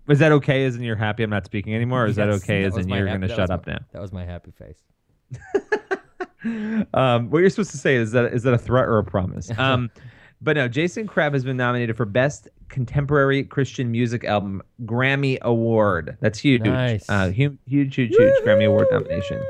Is 0.08 0.20
that 0.20 0.30
okay? 0.30 0.64
As 0.64 0.76
in 0.76 0.82
you're 0.84 0.94
happy 0.94 1.24
I'm 1.24 1.30
not 1.30 1.44
speaking 1.44 1.74
anymore? 1.74 2.04
Or 2.04 2.06
is 2.06 2.14
that 2.14 2.28
okay? 2.28 2.62
as 2.62 2.74
was 2.74 2.84
in 2.84 2.90
my 2.90 2.98
you're 2.98 3.08
hap- 3.08 3.18
going 3.18 3.28
to 3.28 3.34
shut 3.34 3.50
up 3.50 3.66
my- 3.66 3.72
now? 3.72 3.78
That 3.90 4.00
was 4.00 4.12
my 4.12 4.24
happy 4.24 4.52
face. 4.52 4.78
um, 6.94 7.30
what 7.30 7.40
you're 7.40 7.50
supposed 7.50 7.72
to 7.72 7.78
say 7.78 7.96
is 7.96 8.12
that 8.12 8.32
is 8.32 8.44
that 8.44 8.54
a 8.54 8.58
threat 8.58 8.84
or 8.84 8.98
a 8.98 9.04
promise? 9.04 9.50
Um, 9.58 9.90
but 10.40 10.54
no, 10.54 10.68
Jason 10.68 11.08
Crabb 11.08 11.32
has 11.32 11.42
been 11.42 11.56
nominated 11.56 11.96
for 11.96 12.04
Best 12.04 12.48
Contemporary 12.68 13.42
Christian 13.42 13.90
Music 13.90 14.22
Album 14.22 14.62
Grammy 14.84 15.40
Award. 15.40 16.16
That's 16.20 16.38
huge. 16.38 16.62
Nice. 16.62 17.08
Uh, 17.08 17.30
huge, 17.30 17.58
huge, 17.66 17.96
huge, 17.96 18.14
huge 18.14 18.34
Grammy 18.44 18.68
Award 18.68 18.86
nomination. 18.92 19.42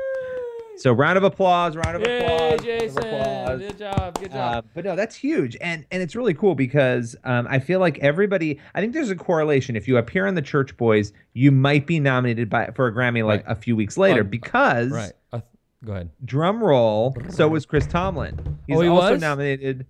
So 0.77 0.91
round 0.91 1.17
of 1.17 1.23
applause, 1.23 1.75
round 1.77 1.95
of 1.95 2.01
applause. 2.01 2.65
round 2.65 2.81
of 2.81 2.97
applause. 2.97 3.59
Good 3.59 3.77
job. 3.77 4.19
Good 4.19 4.33
Uh, 4.33 4.61
but 4.73 4.83
no, 4.85 4.95
that's 4.95 5.15
huge, 5.15 5.55
and 5.61 5.85
and 5.91 6.01
it's 6.03 6.15
really 6.15 6.33
cool 6.33 6.53
because 6.55 7.15
um, 7.23 7.47
I 7.49 7.59
feel 7.59 7.79
like 7.79 7.97
everybody. 7.99 8.59
I 8.73 8.81
think 8.81 8.93
there's 8.93 9.09
a 9.09 9.15
correlation. 9.15 9.75
If 9.75 9.87
you 9.87 9.97
appear 9.97 10.27
on 10.27 10.35
the 10.35 10.41
Church 10.41 10.75
Boys, 10.77 11.13
you 11.33 11.51
might 11.51 11.87
be 11.87 11.99
nominated 11.99 12.49
by 12.49 12.71
for 12.75 12.87
a 12.87 12.93
Grammy 12.93 13.25
like 13.25 13.45
Right. 13.45 13.57
a 13.57 13.59
few 13.59 13.75
weeks 13.75 13.97
later 13.97 14.21
Oh, 14.21 14.23
because 14.23 14.91
right. 14.91 15.13
Uh, 15.31 15.39
go 15.83 15.93
ahead. 15.93 16.09
drum 16.25 16.63
roll. 16.63 17.15
So 17.29 17.47
was 17.47 17.65
Chris 17.65 17.87
Tomlin. 17.87 18.59
He's 18.67 18.77
Oh, 18.77 18.81
he 18.81 18.87
also 18.89 19.13
was? 19.13 19.21
nominated. 19.21 19.85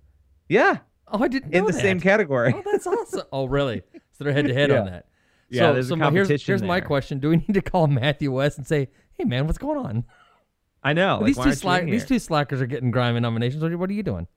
Yeah, 0.48 0.78
Oh, 1.08 1.22
I 1.22 1.28
didn't 1.28 1.52
in 1.52 1.62
know 1.62 1.66
the 1.66 1.72
same 1.72 2.00
category. 2.00 2.52
Oh, 2.56 2.62
that's 2.70 2.86
awesome. 2.86 3.22
oh, 3.32 3.46
really? 3.46 3.82
So 4.12 4.24
they're 4.24 4.32
head 4.32 4.46
to 4.46 4.54
head 4.54 4.70
on 4.70 4.86
that. 4.86 5.06
Yeah, 5.50 5.62
so, 5.68 5.72
there's 5.74 5.86
a 5.86 5.88
so 5.90 5.96
my- 5.96 6.10
here's, 6.10 6.26
competition 6.28 6.52
here's 6.52 6.62
my 6.62 6.78
there. 6.80 6.86
question: 6.86 7.18
Do 7.20 7.28
we 7.30 7.36
need 7.36 7.54
to 7.54 7.62
call 7.62 7.86
Matthew 7.88 8.32
West 8.32 8.58
and 8.58 8.66
say, 8.66 8.88
"Hey, 9.12 9.24
man, 9.24 9.46
what's 9.46 9.58
going 9.58 9.78
on?" 9.78 10.04
I 10.86 10.92
know. 10.92 11.18
like, 11.18 11.34
these 11.34 11.44
two 11.44 11.52
slack, 11.52 11.84
these 11.84 12.04
two 12.04 12.20
slackers 12.20 12.60
are 12.60 12.66
getting 12.66 12.92
Grammy 12.92 13.20
nominations. 13.20 13.60
What 13.60 13.72
are, 13.72 13.78
what 13.78 13.90
are 13.90 13.94
you 13.94 14.04
doing? 14.04 14.28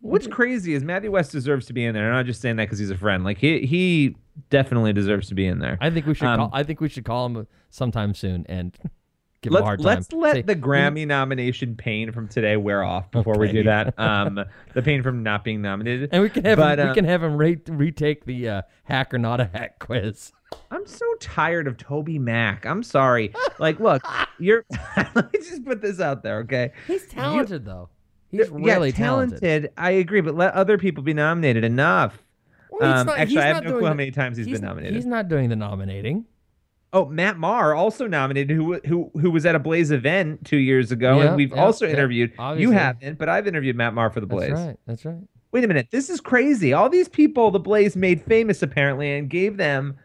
What's 0.00 0.26
crazy 0.26 0.74
is 0.74 0.84
Matthew 0.84 1.10
West 1.10 1.32
deserves 1.32 1.64
to 1.66 1.72
be 1.72 1.86
in 1.86 1.94
there. 1.94 2.10
I'm 2.10 2.16
not 2.16 2.26
just 2.26 2.42
saying 2.42 2.56
that 2.56 2.64
because 2.64 2.78
he's 2.78 2.90
a 2.90 2.98
friend. 2.98 3.24
Like 3.24 3.38
he 3.38 3.64
he 3.64 4.16
definitely 4.50 4.92
deserves 4.92 5.28
to 5.28 5.34
be 5.34 5.46
in 5.46 5.60
there. 5.60 5.78
I 5.80 5.88
think 5.88 6.04
we 6.04 6.14
should. 6.14 6.26
Um, 6.28 6.38
call, 6.38 6.50
I 6.52 6.64
think 6.64 6.82
we 6.82 6.90
should 6.90 7.06
call 7.06 7.24
him 7.24 7.46
sometime 7.70 8.12
soon 8.12 8.44
and 8.46 8.76
give 9.44 9.52
him 9.52 9.54
a 9.54 9.58
let's 9.58 9.64
hard 9.64 9.78
time. 9.80 9.86
let's 9.86 10.12
let 10.12 10.34
Say, 10.34 10.42
the 10.42 10.56
Grammy 10.56 11.06
nomination 11.06 11.76
pain 11.76 12.10
from 12.12 12.28
today 12.28 12.56
wear 12.56 12.82
off 12.82 13.10
before 13.10 13.38
we 13.38 13.52
do 13.52 13.62
that. 13.64 13.94
Um, 14.04 14.44
the 14.74 14.82
pain 14.82 15.02
from 15.02 15.22
not 15.22 15.44
being 15.44 15.62
nominated. 15.62 16.10
and 16.12 16.22
we 16.22 16.28
can 16.28 16.44
have 16.44 16.58
but, 16.58 16.78
him, 16.78 16.86
uh, 16.86 16.90
we 16.90 16.94
can 16.94 17.04
have 17.04 17.22
him 17.22 17.36
re- 17.36 17.60
retake 17.68 18.24
the 18.24 18.48
uh, 18.48 18.62
hack 18.84 19.14
or 19.14 19.18
not 19.18 19.40
a 19.40 19.46
hack 19.46 19.78
quiz. 19.78 20.32
I'm 20.70 20.86
so 20.86 21.06
tired 21.20 21.66
of 21.66 21.76
TobyMac. 21.76 22.66
I'm 22.66 22.82
sorry. 22.82 23.32
Like, 23.58 23.80
look, 23.80 24.02
you're. 24.38 24.64
let 25.14 25.32
me 25.32 25.38
just 25.38 25.64
put 25.64 25.80
this 25.80 26.00
out 26.00 26.22
there, 26.22 26.38
okay? 26.40 26.72
He's 26.86 27.06
talented 27.06 27.64
though. 27.64 27.88
He's 28.30 28.48
yeah, 28.50 28.74
really 28.74 28.92
talented. 28.92 29.70
I 29.76 29.92
agree, 29.92 30.20
but 30.20 30.34
let 30.34 30.54
other 30.54 30.76
people 30.76 31.02
be 31.04 31.14
nominated. 31.14 31.64
Enough. 31.64 32.20
Well, 32.70 32.90
he's 32.90 33.00
Um, 33.00 33.06
not- 33.06 33.18
actually, 33.18 33.38
I 33.38 33.46
have 33.46 33.64
no 33.64 33.78
clue 33.78 33.86
how 33.86 33.94
many 33.94 34.10
times 34.10 34.36
he's 34.36 34.48
been 34.48 34.60
nominated. 34.60 34.94
He's 34.94 35.06
not 35.06 35.28
doing 35.28 35.48
the 35.48 35.56
nominating. 35.56 36.24
Oh, 36.94 37.06
Matt 37.06 37.36
Maher 37.38 37.74
also 37.74 38.06
nominated, 38.06 38.56
who 38.56 38.80
who 38.86 39.10
who 39.20 39.30
was 39.30 39.44
at 39.44 39.54
a 39.54 39.58
Blaze 39.58 39.90
event 39.90 40.46
two 40.46 40.56
years 40.58 40.92
ago, 40.92 41.18
Yeah, 41.18 41.26
and 41.26 41.36
we've 41.36 41.50
yeah, 41.50 41.62
also 41.64 41.86
yeah, 41.86 41.92
interviewed. 41.92 42.32
You 42.56 42.70
haven't, 42.70 43.18
but 43.18 43.28
I've 43.28 43.46
interviewed 43.48 43.74
Matt 43.76 43.94
Maher 43.94 44.10
for 44.10 44.20
the 44.20 44.26
Blaze. 44.26 44.50
That's 44.50 44.60
right. 44.66 44.76
That's 44.86 45.04
right. 45.04 45.18
Wait 45.50 45.64
a 45.64 45.68
minute, 45.68 45.88
this 45.90 46.08
is 46.08 46.20
crazy. 46.20 46.72
All 46.72 46.88
these 46.88 47.08
people 47.08 47.50
the 47.50 47.58
Blaze 47.60 47.96
made 47.96 48.22
famous 48.22 48.62
apparently, 48.62 49.12
and 49.18 49.28
gave 49.28 49.56
them 49.56 49.96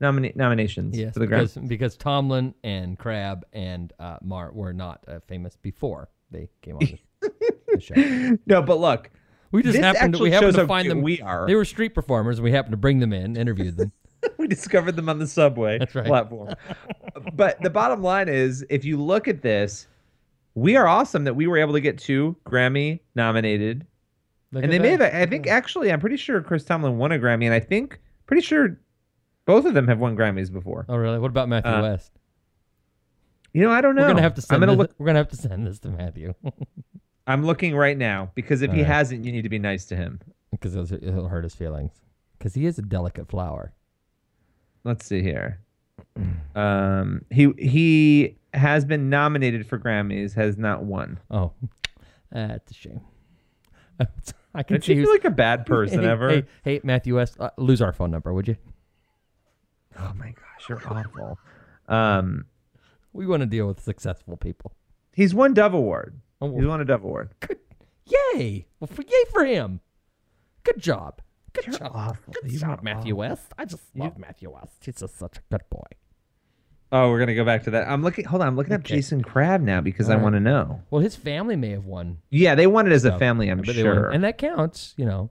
nomina- 0.00 0.34
nominations 0.34 0.96
Yes, 0.98 1.12
for 1.14 1.20
the 1.20 1.26
because, 1.26 1.54
Grammy. 1.56 1.68
because 1.68 1.96
Tomlin 1.96 2.54
and 2.64 2.98
Crabb 2.98 3.44
and 3.52 3.92
uh, 3.98 4.16
Maher 4.22 4.50
were 4.52 4.72
not 4.72 5.04
uh, 5.06 5.20
famous 5.28 5.56
before 5.56 6.08
they 6.30 6.48
came 6.62 6.76
on 6.76 6.80
the, 6.80 6.98
the 7.74 7.80
show. 7.80 8.38
No, 8.46 8.60
but 8.62 8.78
look, 8.80 9.10
We 9.52 9.62
just 9.62 9.78
happened 9.78 10.14
to, 10.14 10.22
we 10.22 10.30
happened 10.30 10.54
to 10.56 10.66
find 10.66 10.90
them. 10.90 11.02
we 11.02 11.20
are. 11.20 11.46
They 11.46 11.54
were 11.54 11.64
street 11.66 11.94
performers, 11.94 12.38
and 12.38 12.44
we 12.44 12.52
happened 12.52 12.72
to 12.72 12.78
bring 12.78 12.98
them 13.00 13.12
in, 13.12 13.36
interviewed 13.36 13.76
them. 13.76 13.92
we 14.38 14.46
discovered 14.46 14.96
them 14.96 15.08
on 15.08 15.18
the 15.18 15.26
subway 15.26 15.78
That's 15.78 15.94
right. 15.94 16.06
platform. 16.06 16.54
but 17.34 17.60
the 17.62 17.70
bottom 17.70 18.02
line 18.02 18.28
is, 18.28 18.64
if 18.70 18.84
you 18.84 18.96
look 19.00 19.28
at 19.28 19.42
this, 19.42 19.86
we 20.54 20.76
are 20.76 20.86
awesome 20.86 21.24
that 21.24 21.34
we 21.34 21.46
were 21.46 21.58
able 21.58 21.72
to 21.72 21.80
get 21.80 21.98
two 21.98 22.36
Grammy 22.46 23.00
nominated, 23.14 23.86
Look 24.52 24.62
and 24.64 24.72
they 24.72 24.78
may 24.78 24.90
have. 24.90 25.00
I 25.02 25.26
think 25.26 25.46
actually, 25.48 25.90
I'm 25.92 25.98
pretty 26.00 26.16
sure 26.16 26.40
Chris 26.40 26.64
Tomlin 26.64 26.96
won 26.98 27.10
a 27.10 27.18
Grammy, 27.18 27.44
and 27.44 27.52
I 27.54 27.58
think 27.60 27.98
pretty 28.26 28.42
sure 28.42 28.78
both 29.46 29.64
of 29.64 29.74
them 29.74 29.88
have 29.88 29.98
won 29.98 30.16
Grammys 30.16 30.52
before. 30.52 30.86
Oh, 30.88 30.96
really? 30.96 31.18
What 31.18 31.30
about 31.30 31.48
Matthew 31.48 31.72
Uh, 31.72 31.82
West? 31.82 32.12
You 33.52 33.62
know, 33.62 33.70
I 33.70 33.80
don't 33.80 33.94
know. 33.96 34.02
We're 34.02 34.08
gonna 34.08 34.22
have 34.22 34.34
to 34.34 34.42
send. 34.42 34.56
I'm 34.56 34.60
gonna 34.68 34.72
this, 34.72 34.78
look. 34.78 34.94
We're 34.98 35.06
gonna 35.06 35.18
have 35.18 35.28
to 35.28 35.36
send 35.36 35.66
this 35.66 35.78
to 35.80 35.88
Matthew 35.88 36.34
I'm 37.26 37.44
looking 37.46 37.74
right 37.74 37.96
now 37.96 38.30
because 38.34 38.62
if 38.62 38.70
All 38.70 38.76
he 38.76 38.82
right. 38.82 38.86
hasn't, 38.90 39.24
you 39.24 39.32
need 39.32 39.42
to 39.42 39.48
be 39.48 39.58
nice 39.58 39.86
to 39.86 39.96
him. 39.96 40.20
because 40.50 40.76
it'll, 40.76 40.92
it'll 41.02 41.28
hurt 41.28 41.44
his 41.44 41.54
feelings. 41.54 41.92
Because 42.38 42.54
he 42.54 42.66
is 42.66 42.78
a 42.78 42.82
delicate 42.82 43.28
flower. 43.28 43.72
Let's 44.84 45.06
see 45.06 45.22
here. 45.22 45.60
Um, 46.54 47.24
he 47.30 47.52
he 47.58 48.36
has 48.52 48.84
been 48.84 49.10
nominated 49.10 49.66
for 49.66 49.76
Grammys, 49.76 50.34
has 50.34 50.56
not 50.56 50.84
won. 50.84 51.18
Oh, 51.28 51.50
that's 52.30 52.70
a 52.70 52.74
shame. 52.74 53.00
I 54.54 54.62
can 54.62 54.76
Don't 54.76 54.84
see 54.84 54.94
you 54.94 55.00
who's 55.00 55.08
like 55.08 55.24
a 55.24 55.30
bad 55.30 55.66
person 55.66 56.02
hey, 56.02 56.08
ever? 56.08 56.30
Hey, 56.30 56.44
hey, 56.62 56.80
Matthew 56.84 57.16
West, 57.16 57.36
uh, 57.40 57.50
lose 57.58 57.82
our 57.82 57.92
phone 57.92 58.12
number, 58.12 58.32
would 58.32 58.46
you? 58.46 58.56
Oh 59.98 60.12
my 60.16 60.26
gosh, 60.28 60.68
you're 60.68 60.80
awful. 60.86 61.38
Um, 61.88 62.44
We 63.12 63.26
want 63.26 63.40
to 63.40 63.46
deal 63.46 63.66
with 63.66 63.80
successful 63.82 64.36
people. 64.36 64.72
he's 65.12 65.34
won 65.34 65.54
Dove 65.54 65.74
Award. 65.74 66.20
Oh, 66.40 66.54
He's 66.56 66.66
won 66.66 66.80
a 66.80 66.84
Dove 66.84 67.02
Award. 67.02 67.30
Good. 67.40 67.58
Yay! 68.06 68.66
Well, 68.78 68.86
for 68.86 69.02
yay 69.02 69.24
for 69.32 69.44
him. 69.44 69.80
Good 70.62 70.78
job. 70.78 71.20
Good 71.54 71.66
You're 71.66 71.78
job. 71.78 71.92
awful. 71.94 72.32
Good 72.42 72.52
You 72.52 72.58
job, 72.58 72.80
are 72.80 72.82
Matthew 72.82 73.16
West. 73.16 73.52
I 73.56 73.64
just 73.64 73.84
love 73.96 74.18
Matthew 74.18 74.50
West. 74.50 74.74
He's 74.84 74.96
just 74.96 75.16
such 75.18 75.38
a 75.38 75.40
good 75.50 75.62
boy. 75.70 75.86
Oh, 76.92 77.10
we're 77.10 77.18
gonna 77.18 77.34
go 77.34 77.44
back 77.44 77.64
to 77.64 77.70
that. 77.70 77.88
I'm 77.88 78.02
looking. 78.02 78.24
Hold 78.24 78.42
on, 78.42 78.48
I'm 78.48 78.56
looking 78.56 78.72
up 78.74 78.82
Jason 78.84 79.22
Crabb 79.22 79.60
now 79.62 79.80
because 79.80 80.08
I 80.08 80.12
All 80.12 80.18
right. 80.18 80.22
want 80.24 80.34
to 80.36 80.40
know. 80.40 80.82
Well, 80.90 81.00
his 81.02 81.16
family 81.16 81.56
may 81.56 81.70
have 81.70 81.86
won. 81.86 82.18
Yeah, 82.30 82.54
they 82.54 82.66
won 82.66 82.86
it 82.86 82.92
as 82.92 83.04
a 83.04 83.18
family. 83.18 83.48
I'm 83.48 83.62
But 83.62 83.74
sure. 83.74 84.10
and 84.10 84.22
that 84.22 84.38
counts. 84.38 84.94
You 84.96 85.06
know, 85.06 85.30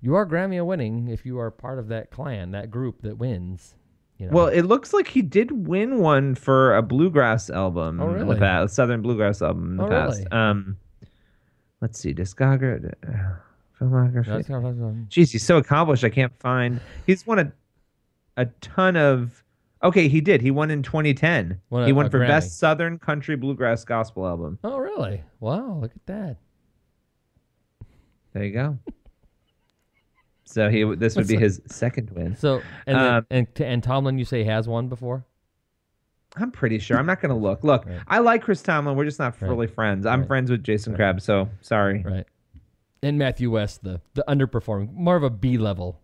You 0.00 0.14
are 0.16 0.26
Grammy 0.26 0.64
winning 0.64 1.08
if 1.08 1.24
you 1.24 1.38
are 1.38 1.50
part 1.50 1.78
of 1.78 1.88
that 1.88 2.10
clan, 2.10 2.50
that 2.52 2.70
group 2.70 3.02
that 3.02 3.16
wins. 3.18 3.74
You 4.18 4.26
know? 4.26 4.32
Well, 4.36 4.46
it 4.48 4.62
looks 4.62 4.92
like 4.92 5.08
he 5.08 5.22
did 5.22 5.66
win 5.66 5.98
one 5.98 6.34
for 6.36 6.76
a 6.76 6.82
bluegrass 6.82 7.50
album 7.50 8.00
Oh, 8.00 8.08
in 8.10 8.14
really? 8.14 8.34
the 8.34 8.40
past, 8.40 8.74
Southern 8.74 9.02
bluegrass 9.02 9.42
album 9.42 9.72
in 9.72 9.76
the 9.78 9.84
Oh, 9.86 9.88
past. 9.88 10.18
really? 10.18 10.30
Um, 10.30 10.76
let's 11.80 11.98
see, 11.98 12.14
discography, 12.14 12.94
filmography. 13.90 14.26
That's 14.26 14.48
how- 14.48 14.60
that's 14.60 14.78
how- 14.78 14.94
Jeez, 15.08 15.32
he's 15.32 15.44
so 15.44 15.56
accomplished. 15.58 16.04
I 16.04 16.10
can't 16.10 16.32
find. 16.40 16.80
He's 17.06 17.26
won 17.26 17.38
a 17.38 17.52
a 18.36 18.46
ton 18.60 18.96
of. 18.96 19.42
Okay, 19.82 20.08
he 20.08 20.20
did. 20.20 20.40
He 20.40 20.50
won 20.50 20.70
in 20.70 20.82
2010. 20.82 21.60
Won 21.70 21.82
a- 21.82 21.86
he 21.86 21.92
won 21.92 22.08
for 22.10 22.18
Grammy. 22.18 22.28
best 22.28 22.58
Southern 22.58 22.98
country 22.98 23.36
bluegrass 23.36 23.84
gospel 23.84 24.26
album. 24.26 24.58
Oh, 24.64 24.78
really? 24.78 25.22
Wow, 25.40 25.78
look 25.80 25.92
at 25.94 26.06
that. 26.06 26.36
There 28.32 28.44
you 28.44 28.52
go. 28.52 28.78
so 30.44 30.68
he 30.68 30.84
this 30.96 31.16
would 31.16 31.28
be 31.28 31.36
his 31.46 31.60
second 31.66 32.10
win. 32.10 32.36
So, 32.36 32.60
and 32.86 32.96
then, 32.98 33.14
Um, 33.14 33.26
and 33.30 33.46
and 33.60 33.82
Tomlin, 33.82 34.18
you 34.18 34.24
say 34.24 34.44
has 34.44 34.66
won 34.68 34.88
before? 34.88 35.24
I'm 36.36 36.50
pretty 36.50 36.80
sure. 36.80 36.98
I'm 36.98 37.06
not 37.06 37.20
going 37.20 37.30
to 37.30 37.36
look. 37.40 37.62
Look, 37.62 37.86
Right. 37.86 38.00
I 38.08 38.18
like 38.18 38.42
Chris 38.42 38.60
Tomlin. 38.60 38.96
We're 38.96 39.04
just 39.04 39.20
not 39.20 39.40
Right. 39.40 39.48
really 39.48 39.68
friends. 39.68 40.04
I'm 40.04 40.20
Right. 40.20 40.26
friends 40.26 40.50
with 40.50 40.64
Jason 40.64 40.94
Right. 40.94 41.16
Krabs, 41.16 41.22
so 41.22 41.48
sorry. 41.60 42.02
Right. 42.02 42.26
And 43.04 43.18
Matthew 43.18 43.50
West, 43.50 43.84
the 43.84 44.00
the 44.14 44.24
underperforming, 44.28 44.92
more 44.94 45.16
of 45.16 45.22
a 45.22 45.30
B 45.30 45.58
level, 45.58 46.00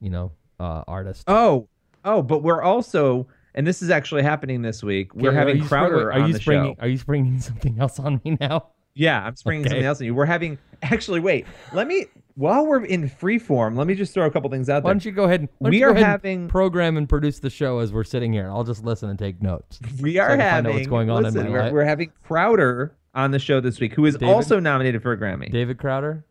you 0.00 0.10
know, 0.10 0.32
uh, 0.58 0.82
artist. 0.88 1.24
Oh, 1.28 1.68
oh, 2.04 2.22
but 2.22 2.42
we're 2.42 2.62
also, 2.62 3.26
and 3.54 3.66
this 3.66 3.82
is 3.82 3.90
actually 3.90 4.22
happening 4.22 4.62
this 4.62 4.82
week. 4.82 5.14
We're 5.14 5.28
Okay, 5.28 5.36
are 5.36 5.38
having 5.38 5.56
you 5.58 5.64
spring- 5.66 5.80
Crowder 5.90 6.12
Are 6.12 6.26
you 6.26 6.34
springing? 6.38 6.74
show. 6.76 6.82
Are 6.82 6.88
you 6.88 6.98
springing 6.98 7.40
something 7.50 7.78
else 7.78 7.98
on 7.98 8.20
me 8.24 8.36
now? 8.40 8.68
Yeah, 8.94 9.22
I'm 9.24 9.36
springing 9.36 9.66
Okay. 9.66 9.70
something 9.70 9.86
else 9.86 10.00
on 10.00 10.06
you. 10.06 10.14
We're 10.14 10.24
having 10.26 10.58
actually. 10.82 11.20
Wait, 11.20 11.46
let 11.72 11.86
me. 11.86 12.06
While 12.36 12.66
we're 12.66 12.84
in 12.86 13.06
free 13.08 13.38
form, 13.38 13.76
let 13.76 13.86
me 13.86 13.94
just 13.94 14.14
throw 14.14 14.24
a 14.24 14.30
couple 14.30 14.48
things 14.48 14.70
out 14.70 14.76
there. 14.76 14.84
Why 14.84 14.92
don't 14.94 15.04
you 15.04 15.12
go 15.12 15.24
ahead 15.24 15.40
and 15.40 15.48
We 15.60 15.82
are 15.82 15.92
having- 15.94 16.48
program 16.48 16.96
and 16.96 17.06
produce 17.06 17.38
the 17.38 17.50
show 17.50 17.80
as 17.80 17.92
we're 17.92 18.04
sitting 18.04 18.32
here. 18.32 18.48
I'll 18.50 18.64
just 18.64 18.82
listen 18.82 19.10
and 19.10 19.18
take 19.18 19.42
notes. 19.42 19.78
We 20.00 20.18
are 20.18 20.28
find 20.30 20.40
having. 20.40 20.74
what's 20.74 20.86
going 20.86 21.10
on 21.10 21.22
listen, 21.24 21.40
in 21.40 21.46
my 21.48 21.52
we're, 21.52 21.62
life. 21.64 21.72
we're 21.72 21.84
having 21.84 22.12
Crowder 22.24 22.96
on 23.14 23.30
the 23.32 23.38
show 23.38 23.60
this 23.60 23.78
week, 23.80 23.92
who 23.92 24.06
is 24.06 24.14
David? 24.16 24.32
also 24.32 24.58
nominated 24.58 25.02
for 25.02 25.12
a 25.12 25.18
Grammy. 25.18 25.50
David 25.52 25.78
Crowder. 25.78 26.24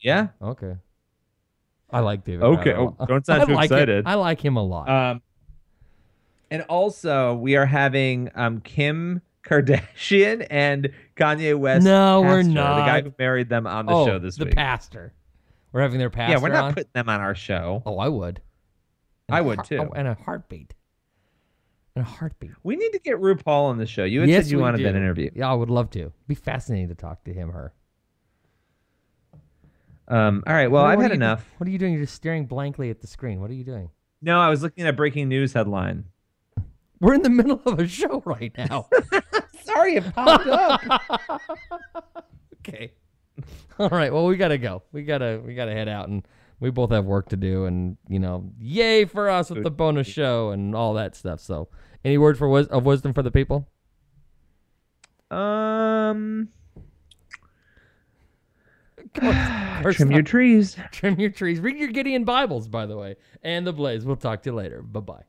Yeah. 0.00 0.28
Okay. 0.40 0.76
I 1.90 2.00
like 2.00 2.24
David. 2.24 2.42
Okay, 2.44 2.74
oh, 2.74 2.94
don't 3.06 3.24
sound 3.26 3.42
I 3.42 3.44
too 3.46 3.54
like 3.54 3.70
him- 3.70 3.76
excited. 3.78 4.06
I 4.06 4.14
like 4.14 4.44
him 4.44 4.56
a 4.56 4.62
lot. 4.62 4.88
Um, 4.88 5.22
and 6.50 6.62
also 6.62 7.34
we 7.34 7.56
are 7.56 7.66
having 7.66 8.30
um 8.34 8.60
Kim 8.60 9.22
Kardashian 9.44 10.46
and 10.50 10.90
Kanye 11.16 11.58
West. 11.58 11.84
No, 11.84 12.20
we're 12.20 12.42
not. 12.42 12.80
The 12.80 12.84
guy 12.86 13.02
who 13.02 13.14
married 13.18 13.48
them 13.48 13.66
on 13.66 13.86
the 13.86 13.92
oh, 13.92 14.06
show 14.06 14.18
this 14.18 14.36
the 14.36 14.44
week. 14.44 14.50
The 14.52 14.56
pastor. 14.56 15.14
We're 15.72 15.82
having 15.82 15.98
their 15.98 16.10
pastor. 16.10 16.32
yeah, 16.36 16.42
we're 16.42 16.48
not 16.48 16.64
on? 16.64 16.74
putting 16.74 16.90
them 16.92 17.08
on 17.08 17.20
our 17.20 17.34
show. 17.34 17.82
Oh, 17.84 17.98
I 17.98 18.08
would. 18.08 18.40
In 19.28 19.34
I 19.34 19.38
a 19.40 19.44
would 19.44 19.56
heart- 19.56 19.68
too. 19.68 19.78
oh, 19.78 19.92
and 19.94 20.08
a 20.08 20.14
heartbeat. 20.14 20.74
And 21.94 22.04
a 22.06 22.08
heartbeat. 22.08 22.52
We 22.62 22.76
need 22.76 22.92
to 22.92 22.98
get 22.98 23.16
RuPaul 23.16 23.64
on 23.64 23.78
the 23.78 23.86
show. 23.86 24.04
You 24.04 24.20
had 24.20 24.28
yes, 24.28 24.44
said 24.44 24.52
you 24.52 24.58
we 24.58 24.62
wanted 24.62 24.78
do. 24.78 24.84
that 24.84 24.94
interview. 24.96 25.30
Yeah, 25.34 25.50
I 25.50 25.54
would 25.54 25.70
love 25.70 25.90
to. 25.90 26.12
Be 26.26 26.34
fascinating 26.34 26.88
to 26.88 26.94
talk 26.94 27.24
to 27.24 27.32
him. 27.32 27.50
Or 27.50 27.52
her. 27.52 27.72
Um, 30.08 30.42
all 30.46 30.54
right. 30.54 30.68
Well, 30.70 30.82
What- 30.84 30.90
I've 30.92 31.00
had 31.00 31.10
you 31.10 31.16
enough. 31.16 31.44
What 31.58 31.68
are 31.68 31.70
you 31.70 31.78
doing? 31.78 31.92
You're 31.92 32.02
just 32.02 32.14
staring 32.14 32.46
blankly 32.46 32.90
at 32.90 33.00
the 33.00 33.06
screen. 33.06 33.40
What 33.40 33.50
are 33.50 33.54
you 33.54 33.64
doing? 33.64 33.90
No, 34.22 34.40
I 34.40 34.48
was 34.48 34.62
looking 34.62 34.84
at 34.84 34.90
a 34.90 34.92
breaking 34.92 35.28
news 35.28 35.52
headline. 35.52 36.04
We're 37.00 37.14
in 37.14 37.22
the 37.22 37.30
middle 37.30 37.60
of 37.64 37.78
a 37.78 37.86
show 37.86 38.22
right 38.24 38.52
now. 38.58 38.88
Sorry, 39.62 39.94
it 39.96 40.14
popped 40.14 40.46
up. 40.48 40.82
okay. 42.60 42.92
All 43.78 43.90
right. 43.90 44.12
Well, 44.12 44.26
we 44.26 44.36
gotta 44.36 44.58
go. 44.58 44.82
We 44.90 45.04
gotta 45.04 45.40
we 45.44 45.54
gotta 45.54 45.70
head 45.72 45.88
out, 45.88 46.08
and 46.08 46.26
we 46.58 46.70
both 46.70 46.90
have 46.90 47.04
work 47.04 47.28
to 47.28 47.36
do. 47.36 47.66
And 47.66 47.96
you 48.08 48.18
know, 48.18 48.50
yay 48.58 49.04
for 49.04 49.28
us 49.28 49.50
with 49.50 49.62
the 49.62 49.70
bonus 49.70 50.08
show 50.08 50.50
and 50.50 50.74
all 50.74 50.94
that 50.94 51.14
stuff. 51.14 51.38
So, 51.38 51.68
any 52.04 52.18
word 52.18 52.36
for 52.36 52.58
of 52.58 52.84
wisdom 52.84 53.12
for 53.12 53.22
the 53.22 53.30
people? 53.30 53.68
um, 55.30 56.48
First 59.82 59.96
trim 59.98 60.10
your 60.12 60.22
trees. 60.22 60.76
trim 60.92 61.18
your 61.18 61.30
trees. 61.30 61.60
Read 61.60 61.76
your 61.76 61.88
Gideon 61.88 62.24
Bibles, 62.24 62.68
by 62.68 62.86
the 62.86 62.96
way, 62.96 63.16
and 63.42 63.66
the 63.66 63.72
Blaze. 63.72 64.04
We'll 64.04 64.16
talk 64.16 64.42
to 64.42 64.50
you 64.50 64.56
later. 64.56 64.82
Bye 64.82 65.00
bye. 65.00 65.22